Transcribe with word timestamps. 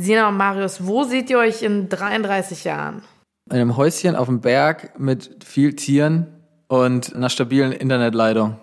Sina 0.00 0.28
und 0.28 0.36
Marius, 0.36 0.86
wo 0.86 1.02
seht 1.02 1.28
ihr 1.28 1.38
euch 1.38 1.64
in 1.64 1.88
33 1.88 2.62
Jahren? 2.62 3.02
In 3.50 3.56
einem 3.56 3.76
Häuschen 3.76 4.14
auf 4.14 4.26
dem 4.26 4.40
Berg 4.40 4.96
mit 4.96 5.42
viel 5.44 5.74
Tieren 5.74 6.28
und 6.68 7.16
einer 7.16 7.28
stabilen 7.28 7.72
Internetleitung. 7.72 8.60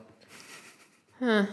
Hm. 1.20 1.48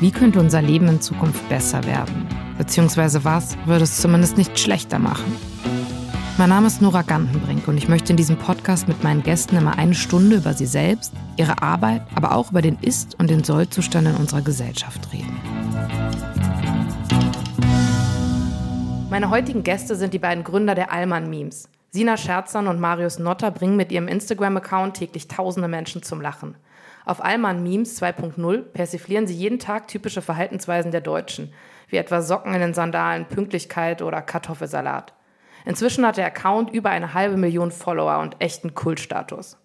Wie 0.00 0.10
könnte 0.10 0.40
unser 0.40 0.62
Leben 0.62 0.88
in 0.88 1.02
Zukunft 1.02 1.46
besser 1.50 1.84
werden? 1.84 2.26
Beziehungsweise 2.56 3.26
was 3.26 3.58
würde 3.66 3.84
es 3.84 4.00
zumindest 4.00 4.38
nicht 4.38 4.58
schlechter 4.58 4.98
machen? 4.98 5.30
Mein 6.38 6.48
Name 6.48 6.68
ist 6.68 6.80
Nora 6.80 7.02
Gantenbrink 7.02 7.68
und 7.68 7.76
ich 7.76 7.90
möchte 7.90 8.14
in 8.14 8.16
diesem 8.16 8.38
Podcast 8.38 8.88
mit 8.88 9.04
meinen 9.04 9.22
Gästen 9.22 9.58
immer 9.58 9.76
eine 9.76 9.94
Stunde 9.94 10.36
über 10.36 10.54
sie 10.54 10.64
selbst, 10.64 11.12
ihre 11.36 11.60
Arbeit, 11.60 12.00
aber 12.14 12.34
auch 12.34 12.52
über 12.52 12.62
den 12.62 12.78
Ist- 12.80 13.20
und 13.20 13.28
den 13.28 13.44
Sollzustand 13.44 14.08
in 14.08 14.16
unserer 14.16 14.40
Gesellschaft 14.40 15.12
reden. 15.12 15.38
Meine 19.10 19.30
heutigen 19.30 19.64
Gäste 19.64 19.96
sind 19.96 20.14
die 20.14 20.20
beiden 20.20 20.44
Gründer 20.44 20.76
der 20.76 20.92
Allmann 20.92 21.28
Memes. 21.28 21.68
Sina 21.90 22.16
Scherzern 22.16 22.68
und 22.68 22.78
Marius 22.78 23.18
Notter 23.18 23.50
bringen 23.50 23.74
mit 23.74 23.90
ihrem 23.90 24.06
Instagram-Account 24.06 24.98
täglich 24.98 25.26
tausende 25.26 25.66
Menschen 25.66 26.04
zum 26.04 26.20
Lachen. 26.20 26.56
Auf 27.04 27.24
Allmann 27.24 27.64
Memes 27.64 28.00
2.0 28.00 28.62
persiflieren 28.62 29.26
sie 29.26 29.34
jeden 29.34 29.58
Tag 29.58 29.88
typische 29.88 30.22
Verhaltensweisen 30.22 30.92
der 30.92 31.00
Deutschen, 31.00 31.52
wie 31.88 31.96
etwa 31.96 32.22
Socken 32.22 32.54
in 32.54 32.60
den 32.60 32.72
Sandalen, 32.72 33.26
Pünktlichkeit 33.26 34.00
oder 34.00 34.22
Kartoffelsalat. 34.22 35.12
Inzwischen 35.64 36.06
hat 36.06 36.16
der 36.16 36.26
Account 36.26 36.70
über 36.70 36.90
eine 36.90 37.12
halbe 37.12 37.36
Million 37.36 37.72
Follower 37.72 38.20
und 38.20 38.36
echten 38.38 38.76
Kultstatus. 38.76 39.58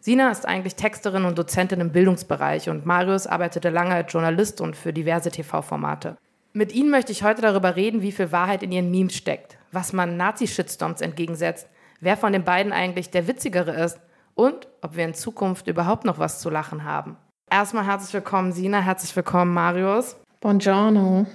Sina 0.00 0.32
ist 0.32 0.46
eigentlich 0.46 0.74
Texterin 0.74 1.26
und 1.26 1.38
Dozentin 1.38 1.78
im 1.78 1.92
Bildungsbereich 1.92 2.68
und 2.68 2.86
Marius 2.86 3.28
arbeitete 3.28 3.70
lange 3.70 3.94
als 3.94 4.12
Journalist 4.12 4.60
und 4.60 4.74
für 4.74 4.92
diverse 4.92 5.30
TV-Formate. 5.30 6.16
Mit 6.54 6.72
Ihnen 6.72 6.90
möchte 6.90 7.12
ich 7.12 7.22
heute 7.22 7.42
darüber 7.42 7.76
reden, 7.76 8.00
wie 8.00 8.12
viel 8.12 8.32
Wahrheit 8.32 8.62
in 8.62 8.72
Ihren 8.72 8.90
Memes 8.90 9.14
steckt, 9.14 9.58
was 9.70 9.92
man 9.92 10.16
Nazi-Shitstorms 10.16 11.02
entgegensetzt, 11.02 11.68
wer 12.00 12.16
von 12.16 12.32
den 12.32 12.44
beiden 12.44 12.72
eigentlich 12.72 13.10
der 13.10 13.28
Witzigere 13.28 13.72
ist 13.72 14.00
und 14.34 14.66
ob 14.80 14.96
wir 14.96 15.04
in 15.04 15.14
Zukunft 15.14 15.66
überhaupt 15.66 16.04
noch 16.04 16.18
was 16.18 16.40
zu 16.40 16.48
lachen 16.48 16.84
haben. 16.84 17.16
Erstmal 17.50 17.86
herzlich 17.86 18.14
willkommen, 18.14 18.52
Sina, 18.52 18.80
herzlich 18.80 19.14
willkommen, 19.14 19.52
Marius. 19.52 20.16
Buongiorno. 20.40 21.26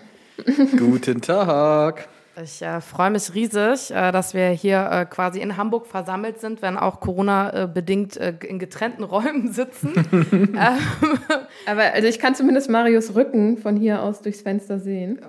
Guten 0.77 1.21
Tag. 1.21 2.07
Ich 2.41 2.63
äh, 2.63 2.81
freue 2.81 3.11
mich 3.11 3.33
riesig, 3.35 3.91
äh, 3.91 4.11
dass 4.11 4.33
wir 4.33 4.47
hier 4.49 4.89
äh, 4.91 5.05
quasi 5.05 5.39
in 5.39 5.55
Hamburg 5.55 5.85
versammelt 5.85 6.41
sind, 6.41 6.63
wenn 6.63 6.77
auch 6.77 6.99
Corona-bedingt 6.99 8.17
äh, 8.17 8.33
in 8.47 8.57
getrennten 8.57 9.03
Räumen 9.03 9.51
sitzen. 9.51 9.93
ähm, 10.11 10.57
Aber 11.67 11.83
also 11.93 12.07
ich 12.07 12.17
kann 12.17 12.33
zumindest 12.33 12.69
Marius 12.69 13.13
Rücken 13.13 13.57
von 13.57 13.75
hier 13.75 14.01
aus 14.01 14.21
durchs 14.21 14.41
Fenster 14.41 14.79
sehen. 14.79 15.19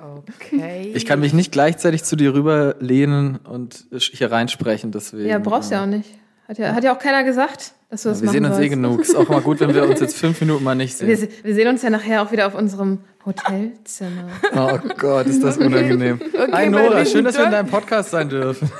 Okay. 0.40 0.92
Ich 0.94 1.04
kann 1.04 1.20
mich 1.20 1.34
nicht 1.34 1.52
gleichzeitig 1.52 2.04
zu 2.04 2.16
dir 2.16 2.34
rüberlehnen 2.34 3.36
und 3.36 3.84
hier 3.90 4.32
reinsprechen, 4.32 4.90
deswegen. 4.90 5.28
Ja, 5.28 5.38
brauchst 5.38 5.70
du 5.70 5.74
ja 5.74 5.82
auch 5.82 5.86
nicht. 5.86 6.08
Hat 6.46 6.58
ja, 6.58 6.74
hat 6.74 6.84
ja 6.84 6.94
auch 6.94 6.98
keiner 6.98 7.24
gesagt, 7.24 7.72
dass 7.88 8.02
du 8.02 8.10
das 8.10 8.20
ja, 8.20 8.26
Wir 8.26 8.30
sehen 8.32 8.44
uns 8.44 8.58
eh 8.58 8.68
genug. 8.68 9.00
Ist 9.00 9.16
auch 9.16 9.28
mal 9.28 9.40
gut, 9.40 9.60
wenn 9.60 9.74
wir 9.74 9.88
uns 9.88 10.00
jetzt 10.00 10.16
fünf 10.16 10.38
Minuten 10.40 10.62
mal 10.62 10.74
nicht 10.74 10.94
sehen. 10.94 11.08
Wir, 11.08 11.28
wir 11.42 11.54
sehen 11.54 11.68
uns 11.68 11.82
ja 11.82 11.88
nachher 11.88 12.22
auch 12.22 12.32
wieder 12.32 12.46
auf 12.46 12.54
unserem 12.54 12.98
Hotelzimmer. 13.24 14.28
Oh 14.54 14.78
Gott, 14.98 15.26
ist 15.26 15.42
das 15.42 15.56
unangenehm. 15.56 16.20
Okay, 16.34 16.52
Hi 16.52 16.68
Nora, 16.68 17.04
schön, 17.06 17.24
dass 17.24 17.38
wir 17.38 17.46
in 17.46 17.50
deinem 17.50 17.68
Podcast 17.68 18.10
sein 18.10 18.28
dürfen. 18.28 18.70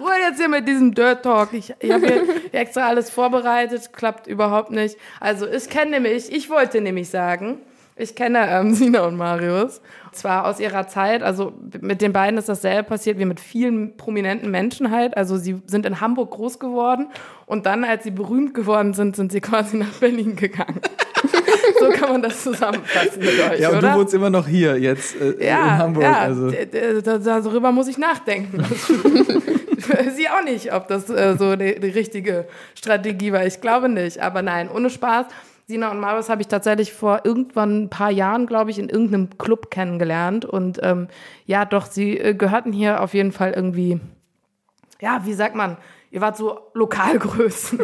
Ruhe 0.00 0.10
jetzt 0.28 0.38
hier 0.38 0.48
mit 0.48 0.68
diesem 0.68 0.92
Dirt 0.94 1.22
Talk. 1.22 1.54
Ich, 1.54 1.72
ich 1.78 1.90
habe 1.90 2.06
hier 2.06 2.24
extra 2.52 2.88
alles 2.88 3.08
vorbereitet, 3.08 3.92
klappt 3.94 4.26
überhaupt 4.26 4.70
nicht. 4.70 4.98
Also 5.20 5.46
ich 5.46 5.70
kenne 5.70 5.92
nämlich, 5.92 6.30
ich 6.30 6.50
wollte 6.50 6.82
nämlich 6.82 7.08
sagen, 7.08 7.58
ich 7.96 8.14
kenne 8.14 8.48
ähm, 8.48 8.74
Sina 8.74 9.02
und 9.06 9.16
Marius. 9.16 9.80
Zwar 10.12 10.46
aus 10.46 10.60
ihrer 10.60 10.88
Zeit, 10.88 11.22
also 11.22 11.54
mit 11.80 12.02
den 12.02 12.12
beiden 12.12 12.38
ist 12.38 12.48
dasselbe 12.48 12.84
passiert 12.84 13.18
wie 13.18 13.24
mit 13.24 13.40
vielen 13.40 13.96
prominenten 13.96 14.50
Menschen 14.50 14.90
halt. 14.90 15.16
Also 15.16 15.38
sie 15.38 15.62
sind 15.66 15.86
in 15.86 16.00
Hamburg 16.00 16.32
groß 16.32 16.58
geworden 16.58 17.08
und 17.46 17.64
dann, 17.64 17.82
als 17.84 18.04
sie 18.04 18.10
berühmt 18.10 18.52
geworden 18.52 18.92
sind, 18.92 19.16
sind 19.16 19.32
sie 19.32 19.40
quasi 19.40 19.78
nach 19.78 19.92
Berlin 20.00 20.36
gegangen. 20.36 20.80
so 21.80 21.88
kann 21.90 22.12
man 22.12 22.22
das 22.22 22.42
zusammenfassen 22.42 23.20
mit 23.20 23.40
euch, 23.40 23.60
Ja, 23.60 23.70
und 23.70 23.78
oder? 23.78 23.92
du 23.92 23.98
wohnst 24.00 24.14
immer 24.14 24.30
noch 24.30 24.46
hier 24.46 24.78
jetzt 24.78 25.18
äh, 25.18 25.46
ja, 25.46 25.64
in 25.64 25.78
Hamburg. 25.78 26.04
Ja, 26.04 26.18
also. 26.18 26.50
darüber 26.50 27.72
muss 27.72 27.88
ich 27.88 27.96
nachdenken. 27.98 28.62
Sie 30.16 30.28
auch 30.28 30.44
nicht, 30.44 30.72
ob 30.72 30.88
das 30.88 31.10
äh, 31.10 31.36
so 31.38 31.56
die, 31.56 31.80
die 31.80 31.88
richtige 31.88 32.46
Strategie 32.74 33.32
war. 33.32 33.46
Ich 33.46 33.60
glaube 33.60 33.88
nicht. 33.88 34.20
Aber 34.20 34.42
nein, 34.42 34.70
ohne 34.70 34.90
Spaß. 34.90 35.26
Sina 35.72 35.90
und 35.90 36.00
Marius 36.00 36.28
habe 36.28 36.42
ich 36.42 36.48
tatsächlich 36.48 36.92
vor 36.92 37.22
irgendwann 37.24 37.84
ein 37.84 37.88
paar 37.88 38.10
Jahren, 38.10 38.46
glaube 38.46 38.70
ich, 38.70 38.78
in 38.78 38.90
irgendeinem 38.90 39.38
Club 39.38 39.70
kennengelernt. 39.70 40.44
Und 40.44 40.78
ähm, 40.82 41.08
ja, 41.46 41.64
doch, 41.64 41.86
sie 41.86 42.18
äh, 42.18 42.34
gehörten 42.34 42.72
hier 42.72 43.00
auf 43.00 43.14
jeden 43.14 43.32
Fall 43.32 43.52
irgendwie, 43.52 43.98
ja, 45.00 45.24
wie 45.24 45.32
sagt 45.32 45.54
man, 45.54 45.78
ihr 46.10 46.20
wart 46.20 46.36
so 46.36 46.60
Lokalgrößen. 46.74 47.80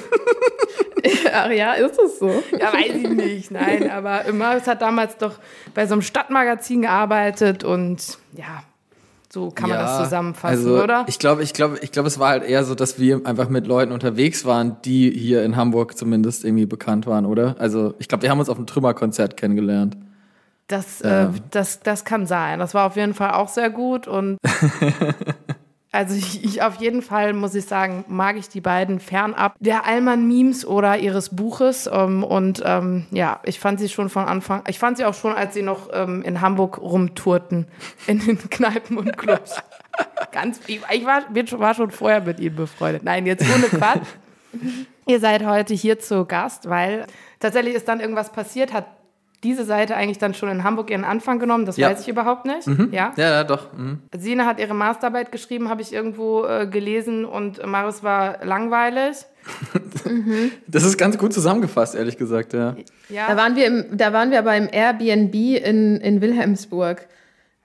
Ach 1.32 1.50
ja, 1.50 1.72
ist 1.72 1.99
es 1.99 2.19
so? 2.19 2.43
Ja, 2.53 2.75
weiß 2.75 2.94
ich 2.94 3.09
nicht, 3.09 3.50
nein. 3.50 3.91
Aber 3.91 4.31
Marius 4.34 4.66
hat 4.66 4.82
damals 4.82 5.16
doch 5.16 5.38
bei 5.72 5.87
so 5.87 5.94
einem 5.94 6.03
Stadtmagazin 6.03 6.82
gearbeitet 6.82 7.65
und 7.65 8.19
ja, 8.34 8.65
so 9.31 9.50
kann 9.50 9.69
man 9.69 9.78
das 9.78 10.05
zusammenfassen, 10.05 10.56
also 10.59 10.83
oder? 10.83 11.05
Ich 11.06 11.19
glaube, 11.19 11.43
ich 11.43 11.53
glaube, 11.53 11.78
ich 11.83 11.93
glaube, 11.93 12.09
es 12.09 12.19
war 12.19 12.31
halt 12.31 12.44
eher 12.44 12.65
so, 12.65 12.75
dass 12.75 12.99
wir 12.99 13.21
einfach 13.25 13.50
mit 13.50 13.66
Leuten 13.66 13.93
unterwegs 13.93 14.47
waren, 14.47 14.77
die 14.84 15.11
hier 15.11 15.44
in 15.44 15.56
Hamburg 15.56 15.99
zumindest 15.99 16.44
irgendwie 16.44 16.66
bekannt 16.66 17.06
waren, 17.06 17.27
oder? 17.27 17.56
Also 17.59 17.94
ich 17.99 18.09
glaube, 18.09 18.22
wir 18.22 18.31
haben 18.31 18.38
uns 18.38 18.49
auf 18.49 18.56
einem 18.56 18.67
Trümmerkonzert 18.67 19.37
kennengelernt. 19.37 19.97
Das, 20.67 21.00
äh, 21.03 21.25
ähm. 21.25 21.34
das, 21.50 21.81
das 21.81 22.05
kann 22.05 22.27
sein. 22.27 22.59
Das 22.59 22.75
war 22.75 22.87
auf 22.87 22.97
jeden 22.97 23.15
Fall 23.15 23.33
auch 23.33 23.49
sehr 23.49 23.71
gut 23.71 24.06
und 24.06 24.38
Also 25.91 26.15
ich, 26.15 26.44
ich, 26.44 26.62
auf 26.62 26.76
jeden 26.76 27.03
Fall 27.03 27.32
muss 27.32 27.54
ich 27.54 27.65
sagen, 27.65 28.04
mag 28.09 28.37
ich 28.37 28.49
die 28.49 28.60
beiden 28.60 29.00
fernab 29.00 29.54
der 29.59 29.87
Allmann-Memes 29.87 30.66
oder 30.66 30.99
ihres 30.99 31.34
Buches. 31.34 31.88
Ähm, 31.93 32.22
und 32.25 32.62
ähm, 32.65 33.06
ja, 33.10 33.41
ich 33.44 33.59
fand 33.59 33.81
sie 33.81 33.88
schon 33.88 34.09
von 34.09 34.25
Anfang, 34.26 34.62
ich 34.69 34.78
fand 34.78 34.99
sie 34.99 35.04
auch 35.04 35.15
schon, 35.15 35.32
als 35.32 35.54
sie 35.54 35.62
noch 35.62 35.88
ähm, 35.93 36.22
in 36.22 36.41
Hamburg 36.41 36.78
rumtourten, 36.81 37.66
in 38.06 38.19
den 38.21 38.38
Kneipen 38.50 38.99
und 38.99 39.16
Clubs. 39.16 39.56
Ganz, 40.32 40.60
ich, 40.66 40.81
ich 40.93 41.04
war, 41.04 41.22
war 41.59 41.75
schon 41.75 41.91
vorher 41.91 42.20
mit 42.20 42.38
ihnen 42.41 42.56
befreundet. 42.56 43.03
Nein, 43.03 43.26
jetzt 43.26 43.44
ohne 43.44 43.65
Quatsch. 43.65 44.06
Ihr 45.06 45.20
seid 45.20 45.44
heute 45.44 45.75
hier 45.75 45.99
zu 45.99 46.25
Gast, 46.25 46.69
weil 46.69 47.06
tatsächlich 47.41 47.75
ist 47.75 47.88
dann 47.88 48.00
irgendwas 48.00 48.31
passiert, 48.31 48.72
hat 48.72 48.87
diese 49.44 49.65
Seite 49.65 49.97
eigentlich 49.97 50.19
dann 50.19 50.34
schon 50.34 50.49
in 50.49 50.65
Hamburg 50.65 50.91
ihren 50.91 51.04
Anfang 51.04 51.38
genommen? 51.38 51.65
Das 51.65 51.76
ja. 51.76 51.91
weiß 51.91 52.00
ich 52.03 52.09
überhaupt 52.09 52.44
nicht. 52.44 52.66
Mhm. 52.66 52.88
Ja? 52.93 53.12
ja, 53.16 53.31
ja, 53.31 53.44
doch. 53.44 53.72
Mhm. 53.72 54.00
Sina 54.16 54.47
hat 54.47 54.59
ihre 54.59 54.75
Masterarbeit 54.75 55.31
geschrieben, 55.31 55.69
habe 55.69 55.82
ich 55.82 55.93
irgendwo 55.93 56.44
äh, 56.44 56.66
gelesen 56.66 57.25
und 57.25 57.65
Marius 57.65 58.03
war 58.03 58.44
langweilig. 58.44 59.19
mhm. 60.04 60.50
Das 60.66 60.84
ist 60.84 60.99
ganz 60.99 61.19
gut 61.19 61.32
zusammengefasst, 61.32 61.94
ehrlich 61.94 62.16
gesagt, 62.16 62.53
ja. 62.53 62.76
ja. 63.09 63.28
Da, 63.28 63.37
waren 63.37 63.56
wir 63.56 63.66
im, 63.66 63.97
da 63.97 64.12
waren 64.12 64.31
wir 64.31 64.43
beim 64.43 64.69
Airbnb 64.71 65.34
in, 65.34 65.97
in 65.97 66.20
Wilhelmsburg. 66.20 67.06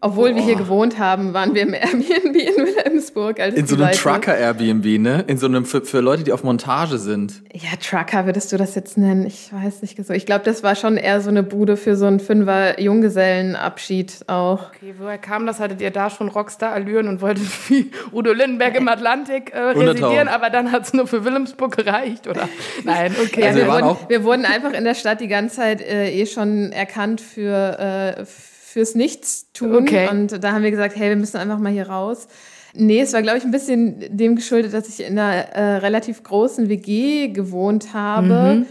Obwohl 0.04 0.32
oh. 0.32 0.36
wir 0.36 0.44
hier 0.44 0.56
gewohnt 0.56 1.00
haben, 1.00 1.34
waren 1.34 1.56
wir 1.56 1.62
im 1.62 1.74
Airbnb 1.74 2.36
in 2.36 2.66
Wilhelmsburg. 2.66 3.40
Als 3.40 3.56
in 3.56 3.66
so 3.66 3.76
einem 3.76 3.94
Trucker-Airbnb, 3.94 5.00
ne? 5.00 5.24
In 5.28 5.38
so 5.38 5.46
einem 5.46 5.66
für, 5.66 5.82
für 5.82 6.02
Leute, 6.02 6.24
die 6.24 6.34
auf 6.34 6.44
Montage 6.44 6.98
sind. 6.98 7.42
Ja, 7.54 7.70
Trucker 7.82 8.26
würdest 8.26 8.52
du 8.52 8.58
das 8.58 8.76
jetzt 8.76 8.98
nennen? 8.98 9.26
Ich 9.26 9.54
weiß 9.54 9.82
nicht 9.82 10.06
so. 10.06 10.12
Ich 10.12 10.26
glaube, 10.26 10.44
das 10.44 10.62
war 10.62 10.76
schon 10.76 10.98
eher 10.98 11.22
so 11.22 11.30
eine 11.30 11.42
Bude 11.42 11.78
für 11.78 11.96
so 11.96 12.06
einen 12.06 12.20
Fünfer 12.20 12.82
Junggesellenabschied 12.82 14.26
auch. 14.28 14.72
Okay, 14.76 14.94
woher 15.00 15.18
kam 15.18 15.46
das? 15.46 15.62
Hattet 15.62 15.80
ihr 15.80 15.92
da 15.92 16.10
schon 16.10 16.28
Rockstar-Allüren 16.28 17.08
und 17.08 17.22
wolltet 17.22 17.48
wie 17.70 17.90
Udo 18.12 18.34
Lindenberg 18.34 18.76
im 18.76 18.90
Atlantik 18.90 19.54
äh, 19.54 19.60
residieren, 19.60 20.28
aber 20.28 20.50
dann 20.50 20.74
hat 20.74 20.84
es 20.84 20.94
nur 20.94 21.08
für 21.08 21.24
Wilhelmsburg 21.24 21.78
gereicht, 21.78 22.28
oder? 22.28 22.50
Nein, 22.84 23.16
okay. 23.24 23.44
Also 23.44 23.60
ja, 23.60 23.68
wir, 23.68 23.74
wir, 23.74 23.86
wurden, 23.86 24.10
wir, 24.10 24.24
wurden, 24.26 24.46
einfach 24.46 24.74
in 24.74 24.84
der 24.84 24.96
Stadt 24.96 25.22
die 25.22 25.30
ganze 25.30 25.56
Zeit 25.56 25.82
äh, 25.82 26.10
eh 26.12 26.26
schon 26.26 26.74
erkannt 26.74 27.22
für, 27.22 28.18
äh, 28.20 28.26
fürs 28.74 28.96
Nichtstun. 28.96 29.84
Okay. 29.84 30.10
Und 30.10 30.44
da 30.44 30.52
haben 30.52 30.64
wir 30.64 30.72
gesagt, 30.72 30.96
hey, 30.96 31.10
wir 31.10 31.16
müssen 31.16 31.38
einfach 31.38 31.60
mal 31.60 31.72
hier 31.72 31.90
raus. 31.90 32.28
Nee, 32.74 33.02
es 33.02 33.14
war, 33.14 33.22
glaube 33.22 33.38
ich, 33.38 33.44
ein 33.44 33.52
bisschen 33.52 34.04
dem 34.10 34.36
geschuldet, 34.36 34.74
dass 34.74 34.90
ich 34.90 35.06
in 35.06 35.20
einer 35.20 35.34
äh, 35.50 35.76
relativ 35.78 36.24
großen 36.24 36.70
WG 36.70 37.28
gewohnt 37.28 37.94
habe. 37.94 38.56
Mhm. 38.56 38.66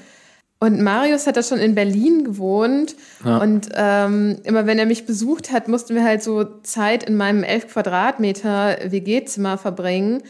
Und 0.58 0.82
Marius 0.82 1.28
hat 1.28 1.37
da 1.37 1.43
schon 1.44 1.58
in 1.58 1.76
Berlin 1.76 2.25
gewohnt. 2.25 2.96
Ja. 3.25 3.38
Und 3.38 3.69
ähm, 3.76 4.38
immer 4.43 4.66
wenn 4.66 4.81
er 4.81 4.87
mich 4.87 5.06
besucht 5.06 5.52
hat, 5.52 5.69
mussten 5.69 5.94
wir 5.94 6.02
halt 6.02 6.25
so 6.25 6.44
Zeit 6.64 7.04
in 7.04 7.16
meinem 7.16 7.44
11 7.44 7.69
Quadratmeter 7.69 8.78
WG-Zimmer 8.84 9.56
verbringen. 9.56 10.25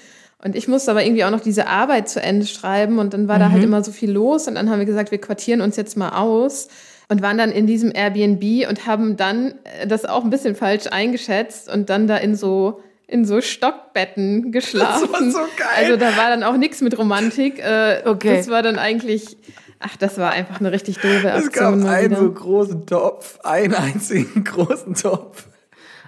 Und 0.44 0.54
ich 0.54 0.68
musste 0.68 0.90
aber 0.90 1.02
irgendwie 1.02 1.24
auch 1.24 1.30
noch 1.30 1.40
diese 1.40 1.66
Arbeit 1.66 2.10
zu 2.10 2.20
Ende 2.20 2.44
schreiben. 2.44 2.98
Und 2.98 3.14
dann 3.14 3.26
war 3.26 3.36
mhm. 3.36 3.40
da 3.40 3.50
halt 3.52 3.62
mhm. 3.62 3.68
immer 3.68 3.82
so 3.82 3.92
viel 3.92 4.10
los. 4.10 4.48
Und 4.48 4.56
dann 4.56 4.68
haben 4.68 4.80
wir 4.80 4.86
gesagt, 4.86 5.12
wir 5.12 5.20
quartieren 5.20 5.62
uns 5.62 5.76
jetzt 5.76 5.96
mal 5.96 6.10
aus 6.10 6.68
und 7.12 7.20
waren 7.20 7.36
dann 7.36 7.52
in 7.52 7.66
diesem 7.66 7.92
Airbnb 7.94 8.66
und 8.68 8.86
haben 8.86 9.18
dann 9.18 9.54
äh, 9.64 9.86
das 9.86 10.06
auch 10.06 10.24
ein 10.24 10.30
bisschen 10.30 10.54
falsch 10.54 10.86
eingeschätzt 10.90 11.70
und 11.70 11.90
dann 11.90 12.06
da 12.06 12.16
in 12.16 12.34
so 12.34 12.80
in 13.06 13.26
so 13.26 13.42
Stockbetten 13.42 14.50
geschlafen. 14.52 15.08
Das 15.12 15.20
war 15.20 15.30
so 15.30 15.38
geil. 15.58 15.68
Also 15.76 15.96
da 15.98 16.16
war 16.16 16.30
dann 16.30 16.42
auch 16.42 16.56
nichts 16.56 16.80
mit 16.80 16.96
Romantik. 16.98 17.58
Äh, 17.58 18.02
okay. 18.06 18.38
Das 18.38 18.48
war 18.48 18.62
dann 18.62 18.78
eigentlich, 18.78 19.36
ach, 19.78 19.98
das 19.98 20.16
war 20.16 20.30
einfach 20.30 20.60
eine 20.60 20.72
richtig 20.72 20.96
doofe 20.96 21.30
Aktion. 21.30 21.80
Es 21.80 21.84
gab 21.84 21.94
einen 21.94 22.16
so 22.16 22.32
großen 22.32 22.86
Topf, 22.86 23.38
einen 23.42 23.74
einzigen 23.74 24.44
großen 24.44 24.94
Topf. 24.94 25.46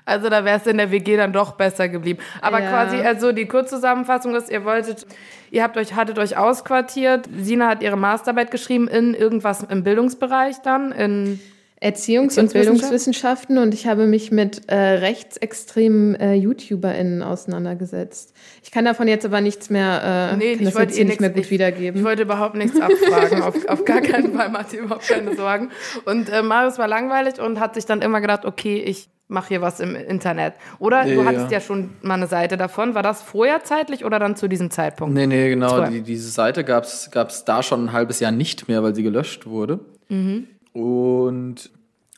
Also 0.07 0.29
da 0.29 0.45
wäre 0.45 0.59
es 0.59 0.67
in 0.67 0.77
der 0.77 0.91
WG 0.91 1.17
dann 1.17 1.33
doch 1.33 1.53
besser 1.53 1.89
geblieben. 1.89 2.21
Aber 2.41 2.61
ja. 2.61 2.69
quasi, 2.69 2.97
also 2.97 3.33
die 3.33 3.47
Kurzzusammenfassung 3.47 4.35
ist, 4.35 4.51
ihr 4.51 4.65
wolltet, 4.65 5.07
ihr 5.51 5.63
habt 5.63 5.77
euch, 5.77 5.95
hattet 5.95 6.19
euch 6.19 6.37
ausquartiert. 6.37 7.29
Sina 7.37 7.69
hat 7.69 7.83
ihre 7.83 7.97
Masterarbeit 7.97 8.51
geschrieben 8.51 8.89
in 8.89 9.15
irgendwas 9.15 9.63
im 9.63 9.83
Bildungsbereich 9.83 10.57
dann, 10.63 10.93
in 10.93 11.41
Erziehungs- 11.85 12.41
und 12.41 12.51
Bildungswissenschaften 12.53 13.59
und 13.59 13.75
ich 13.75 13.87
habe 13.87 14.07
mich 14.07 14.31
mit 14.31 14.71
äh, 14.71 14.75
rechtsextremen 14.75 16.15
äh, 16.15 16.33
YouTuberInnen 16.33 17.23
auseinandergesetzt. 17.23 18.33
Ich 18.63 18.71
kann 18.71 18.87
davon 18.87 19.07
jetzt 19.07 19.27
aber 19.27 19.43
nichts 19.43 19.69
mehr, 19.69 20.31
äh, 20.33 20.37
nee, 20.37 20.57
das 20.57 20.79
jetzt 20.79 20.99
eh 20.99 21.05
nicht 21.05 21.21
mehr 21.21 21.29
gut 21.29 21.45
ich, 21.45 21.51
wiedergeben. 21.51 22.01
Ich 22.01 22.05
wollte 22.07 22.23
überhaupt 22.23 22.55
nichts 22.55 22.81
abfragen, 22.81 23.43
auf, 23.43 23.67
auf 23.69 23.85
gar 23.85 24.01
keinen 24.03 24.33
Fall, 24.33 24.49
macht 24.49 24.73
ihr 24.73 24.81
überhaupt 24.81 25.07
keine 25.07 25.37
Sorgen. 25.37 25.71
Und 26.07 26.31
äh, 26.31 26.43
Marius 26.43 26.79
war 26.79 26.89
langweilig 26.89 27.39
und 27.39 27.61
hat 27.61 27.75
sich 27.75 27.85
dann 27.85 28.01
immer 28.01 28.23
gedacht, 28.23 28.47
okay, 28.47 28.79
ich 28.79 29.11
mache 29.35 29.49
hier 29.49 29.61
was 29.61 29.81
im 29.81 29.95
Internet. 29.95 30.55
Oder 30.79 31.05
nee, 31.05 31.15
du 31.15 31.25
hattest 31.25 31.51
ja. 31.51 31.59
ja. 31.59 31.61
schon 31.61 31.91
mal 32.01 32.15
eine 32.15 32.27
Seite 32.27 32.57
davon. 32.57 32.95
War 32.95 33.03
das 33.03 33.21
vorher 33.21 33.63
zeitlich 33.65 34.05
oder 34.05 34.19
dann 34.19 34.37
zu 34.37 34.49
diesem 34.49 34.71
Zeitpunkt? 34.71 35.15
Nee, 35.15 35.27
nee, 35.27 35.51
genau. 35.51 35.85
Die, 35.87 36.01
diese 36.01 36.31
Seite 36.31 36.65
gab 36.65 36.85
es 36.85 37.45
da 37.45 37.63
schon 37.63 37.87
ein 37.87 37.93
halbes 37.93 38.21
Jahr 38.21 38.33
nicht 38.33 38.69
mehr, 38.69 38.83
weil 38.83 38.95
sie 38.95 39.03
gelöscht 39.03 39.45
wurde. 39.47 39.81
Mhm. 40.09 40.47
Und 40.73 41.71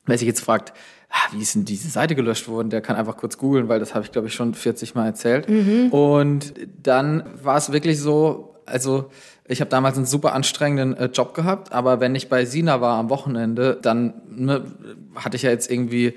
wer 0.07 0.19
sich 0.19 0.29
jetzt 0.29 0.41
fragt, 0.41 0.73
ah, 1.11 1.33
wie 1.33 1.43
ist 1.43 1.55
denn 1.55 1.65
diese 1.65 1.89
Seite 1.89 2.15
gelöscht 2.15 2.49
worden, 2.49 2.71
der 2.71 2.81
kann 2.81 2.97
einfach 2.97 3.17
kurz 3.17 3.39
googeln, 3.39 3.69
weil 3.69 3.81
das 3.81 3.95
habe 3.95 4.05
ich, 4.05 4.13
glaube 4.13 4.29
ich, 4.29 4.35
schon 4.35 4.55
40 4.55 4.95
Mal 4.95 5.07
erzählt. 5.07 5.49
Mhm. 5.49 5.89
Und 5.91 6.55
dann 6.83 7.25
war 7.43 7.57
es 7.57 7.73
wirklich 7.73 8.01
so, 8.01 8.55
also 8.67 9.11
ich 9.49 9.61
habe 9.61 9.71
damals 9.71 9.97
einen 9.97 10.07
super 10.07 10.35
anstrengenden 10.35 10.97
äh, 10.97 11.07
Job 11.07 11.35
gehabt, 11.35 11.73
aber 11.73 12.01
wenn 12.01 12.15
ich 12.15 12.29
bei 12.29 12.45
Sina 12.45 12.81
war 12.81 12.99
am 12.99 13.11
Wochenende, 13.11 13.79
dann 13.81 14.15
ne, 14.29 14.65
hatte 15.15 15.37
ich 15.37 15.43
ja 15.43 15.51
jetzt 15.51 15.71
irgendwie 15.71 16.15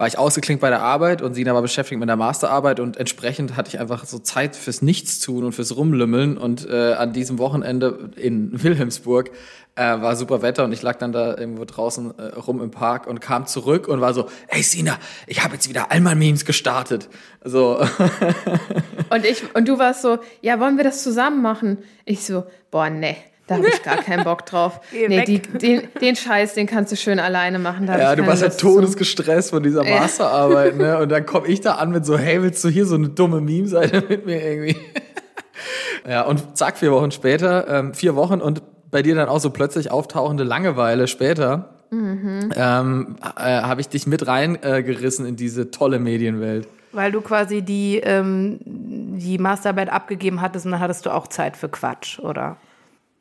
war 0.00 0.06
ich 0.06 0.16
ausgeklinkt 0.16 0.62
bei 0.62 0.70
der 0.70 0.80
Arbeit 0.80 1.20
und 1.20 1.34
Sina 1.34 1.52
war 1.52 1.60
beschäftigt 1.60 2.00
mit 2.00 2.08
der 2.08 2.16
Masterarbeit 2.16 2.80
und 2.80 2.96
entsprechend 2.96 3.54
hatte 3.54 3.68
ich 3.68 3.78
einfach 3.78 4.06
so 4.06 4.18
Zeit 4.18 4.56
fürs 4.56 4.80
Nichtstun 4.80 5.44
und 5.44 5.52
fürs 5.52 5.76
Rumlümmeln 5.76 6.38
und 6.38 6.66
äh, 6.66 6.94
an 6.94 7.12
diesem 7.12 7.38
Wochenende 7.38 8.10
in 8.16 8.62
Wilhelmsburg 8.62 9.30
äh, 9.74 9.82
war 9.82 10.16
super 10.16 10.40
Wetter 10.40 10.64
und 10.64 10.72
ich 10.72 10.80
lag 10.80 10.96
dann 10.96 11.12
da 11.12 11.36
irgendwo 11.36 11.66
draußen 11.66 12.18
äh, 12.18 12.22
rum 12.34 12.62
im 12.62 12.70
Park 12.70 13.08
und 13.08 13.20
kam 13.20 13.46
zurück 13.46 13.88
und 13.88 14.00
war 14.00 14.14
so, 14.14 14.30
hey 14.48 14.62
Sina, 14.62 14.98
ich 15.26 15.44
habe 15.44 15.52
jetzt 15.52 15.68
wieder 15.68 15.92
Allmann-Memes 15.92 16.46
gestartet. 16.46 17.10
So. 17.44 17.78
und 19.10 19.26
ich 19.26 19.54
und 19.54 19.68
du 19.68 19.78
warst 19.78 20.00
so, 20.00 20.16
ja, 20.40 20.58
wollen 20.60 20.78
wir 20.78 20.84
das 20.84 21.02
zusammen 21.02 21.42
machen? 21.42 21.76
Ich 22.06 22.24
so, 22.24 22.44
boah, 22.70 22.88
ne. 22.88 23.16
Da 23.50 23.56
habe 23.56 23.66
ich 23.66 23.82
gar 23.82 23.96
keinen 23.96 24.22
Bock 24.22 24.46
drauf. 24.46 24.80
Geh 24.92 25.08
nee, 25.08 25.24
die, 25.24 25.40
den, 25.40 25.88
den 26.00 26.14
Scheiß, 26.14 26.54
den 26.54 26.68
kannst 26.68 26.92
du 26.92 26.96
schön 26.96 27.18
alleine 27.18 27.58
machen. 27.58 27.84
ja, 27.88 28.14
du 28.14 28.24
warst 28.24 28.42
ja 28.42 28.48
todesgestresst 28.48 29.50
von 29.50 29.60
dieser 29.60 29.82
Masterarbeit, 29.82 30.76
ne? 30.76 30.98
Und 31.02 31.08
dann 31.08 31.26
komme 31.26 31.48
ich 31.48 31.60
da 31.60 31.72
an 31.72 31.90
mit 31.90 32.06
so, 32.06 32.16
hey, 32.16 32.40
willst 32.44 32.62
du 32.62 32.68
hier 32.68 32.86
so 32.86 32.94
eine 32.94 33.08
dumme 33.08 33.40
Meme-Seite 33.40 34.04
mit 34.08 34.24
mir 34.24 34.40
irgendwie? 34.40 34.76
ja, 36.08 36.22
und 36.22 36.56
zack, 36.56 36.78
vier 36.78 36.92
Wochen 36.92 37.10
später, 37.10 37.66
ähm, 37.66 37.92
vier 37.92 38.14
Wochen 38.14 38.40
und 38.40 38.62
bei 38.92 39.02
dir 39.02 39.16
dann 39.16 39.28
auch 39.28 39.40
so 39.40 39.50
plötzlich 39.50 39.90
auftauchende 39.90 40.44
Langeweile 40.44 41.08
später, 41.08 41.70
mhm. 41.90 42.52
ähm, 42.54 43.16
äh, 43.36 43.62
habe 43.62 43.80
ich 43.80 43.88
dich 43.88 44.06
mit 44.06 44.28
reingerissen 44.28 45.26
äh, 45.26 45.28
in 45.28 45.34
diese 45.34 45.72
tolle 45.72 45.98
Medienwelt. 45.98 46.68
Weil 46.92 47.10
du 47.10 47.20
quasi 47.20 47.62
die, 47.62 47.98
ähm, 47.98 48.60
die 48.64 49.38
Masterarbeit 49.38 49.90
abgegeben 49.90 50.40
hattest 50.40 50.66
und 50.66 50.72
dann 50.72 50.80
hattest 50.80 51.06
du 51.06 51.10
auch 51.10 51.26
Zeit 51.26 51.56
für 51.56 51.68
Quatsch, 51.68 52.20
oder? 52.20 52.56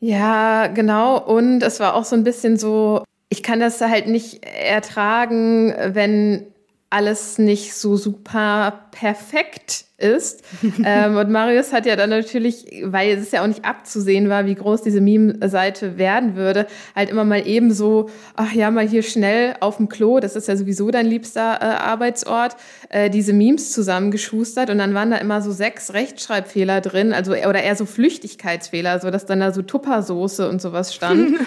Ja, 0.02 0.68
genau. 0.68 1.20
Und 1.20 1.62
es 1.62 1.80
war 1.80 1.94
auch 1.96 2.06
so 2.06 2.16
ein 2.16 2.24
bisschen 2.24 2.58
so, 2.58 3.04
ich 3.28 3.44
kann 3.44 3.60
das 3.60 3.82
halt 3.82 4.08
nicht 4.08 4.46
ertragen, 4.46 5.74
wenn 5.94 6.48
alles 6.90 7.38
nicht 7.38 7.76
so 7.76 7.96
super 7.98 8.90
perfekt 8.92 9.86
ist. 9.98 10.44
ähm, 10.84 11.18
und 11.18 11.30
Marius 11.30 11.72
hat 11.72 11.86
ja 11.86 11.96
dann 11.96 12.10
natürlich, 12.10 12.66
weil 12.86 13.18
es 13.18 13.32
ja 13.32 13.44
auch 13.44 13.48
nicht 13.48 13.66
abzusehen 13.66 14.30
war, 14.30 14.46
wie 14.46 14.56
groß 14.56 14.82
diese 14.82 15.02
Meme-Seite 15.02 15.98
werden 15.98 16.36
würde, 16.36 16.66
halt 16.96 17.10
immer 17.10 17.26
mal 17.26 17.46
eben 17.46 17.72
so, 17.72 18.10
ach 18.36 18.54
ja, 18.54 18.72
mal 18.72 18.88
hier 18.88 19.04
schnell 19.04 19.56
auf 19.60 19.78
dem 19.78 19.90
Klo, 19.90 20.20
das 20.20 20.36
ist 20.36 20.48
ja 20.48 20.56
sowieso 20.56 20.90
dein 20.90 21.06
liebster 21.06 21.60
äh, 21.62 21.66
Arbeitsort, 21.66 22.56
äh, 22.90 23.10
diese 23.10 23.34
Memes 23.34 23.72
zusammengeschustert 23.72 24.70
und 24.70 24.80
dann 24.80 24.94
waren 24.94 25.12
da 25.12 25.18
immer 25.18 25.42
so 25.42 25.52
sechs 25.52 25.94
Rechtschreibfehler 25.94 26.82
drin, 26.82 27.14
also 27.14 27.34
oder 27.34 27.62
eher 27.62 27.76
so 27.76 27.86
Flüchtigkeitsfehler, 27.86 29.00
so 29.00 29.12
dass 29.12 29.26
dann 29.26 29.42
da 29.42 29.52
so 29.52 29.62
Tuppersoße 29.62 30.50
und 30.50 30.62
sowas 30.62 30.96
stand. 30.96 31.40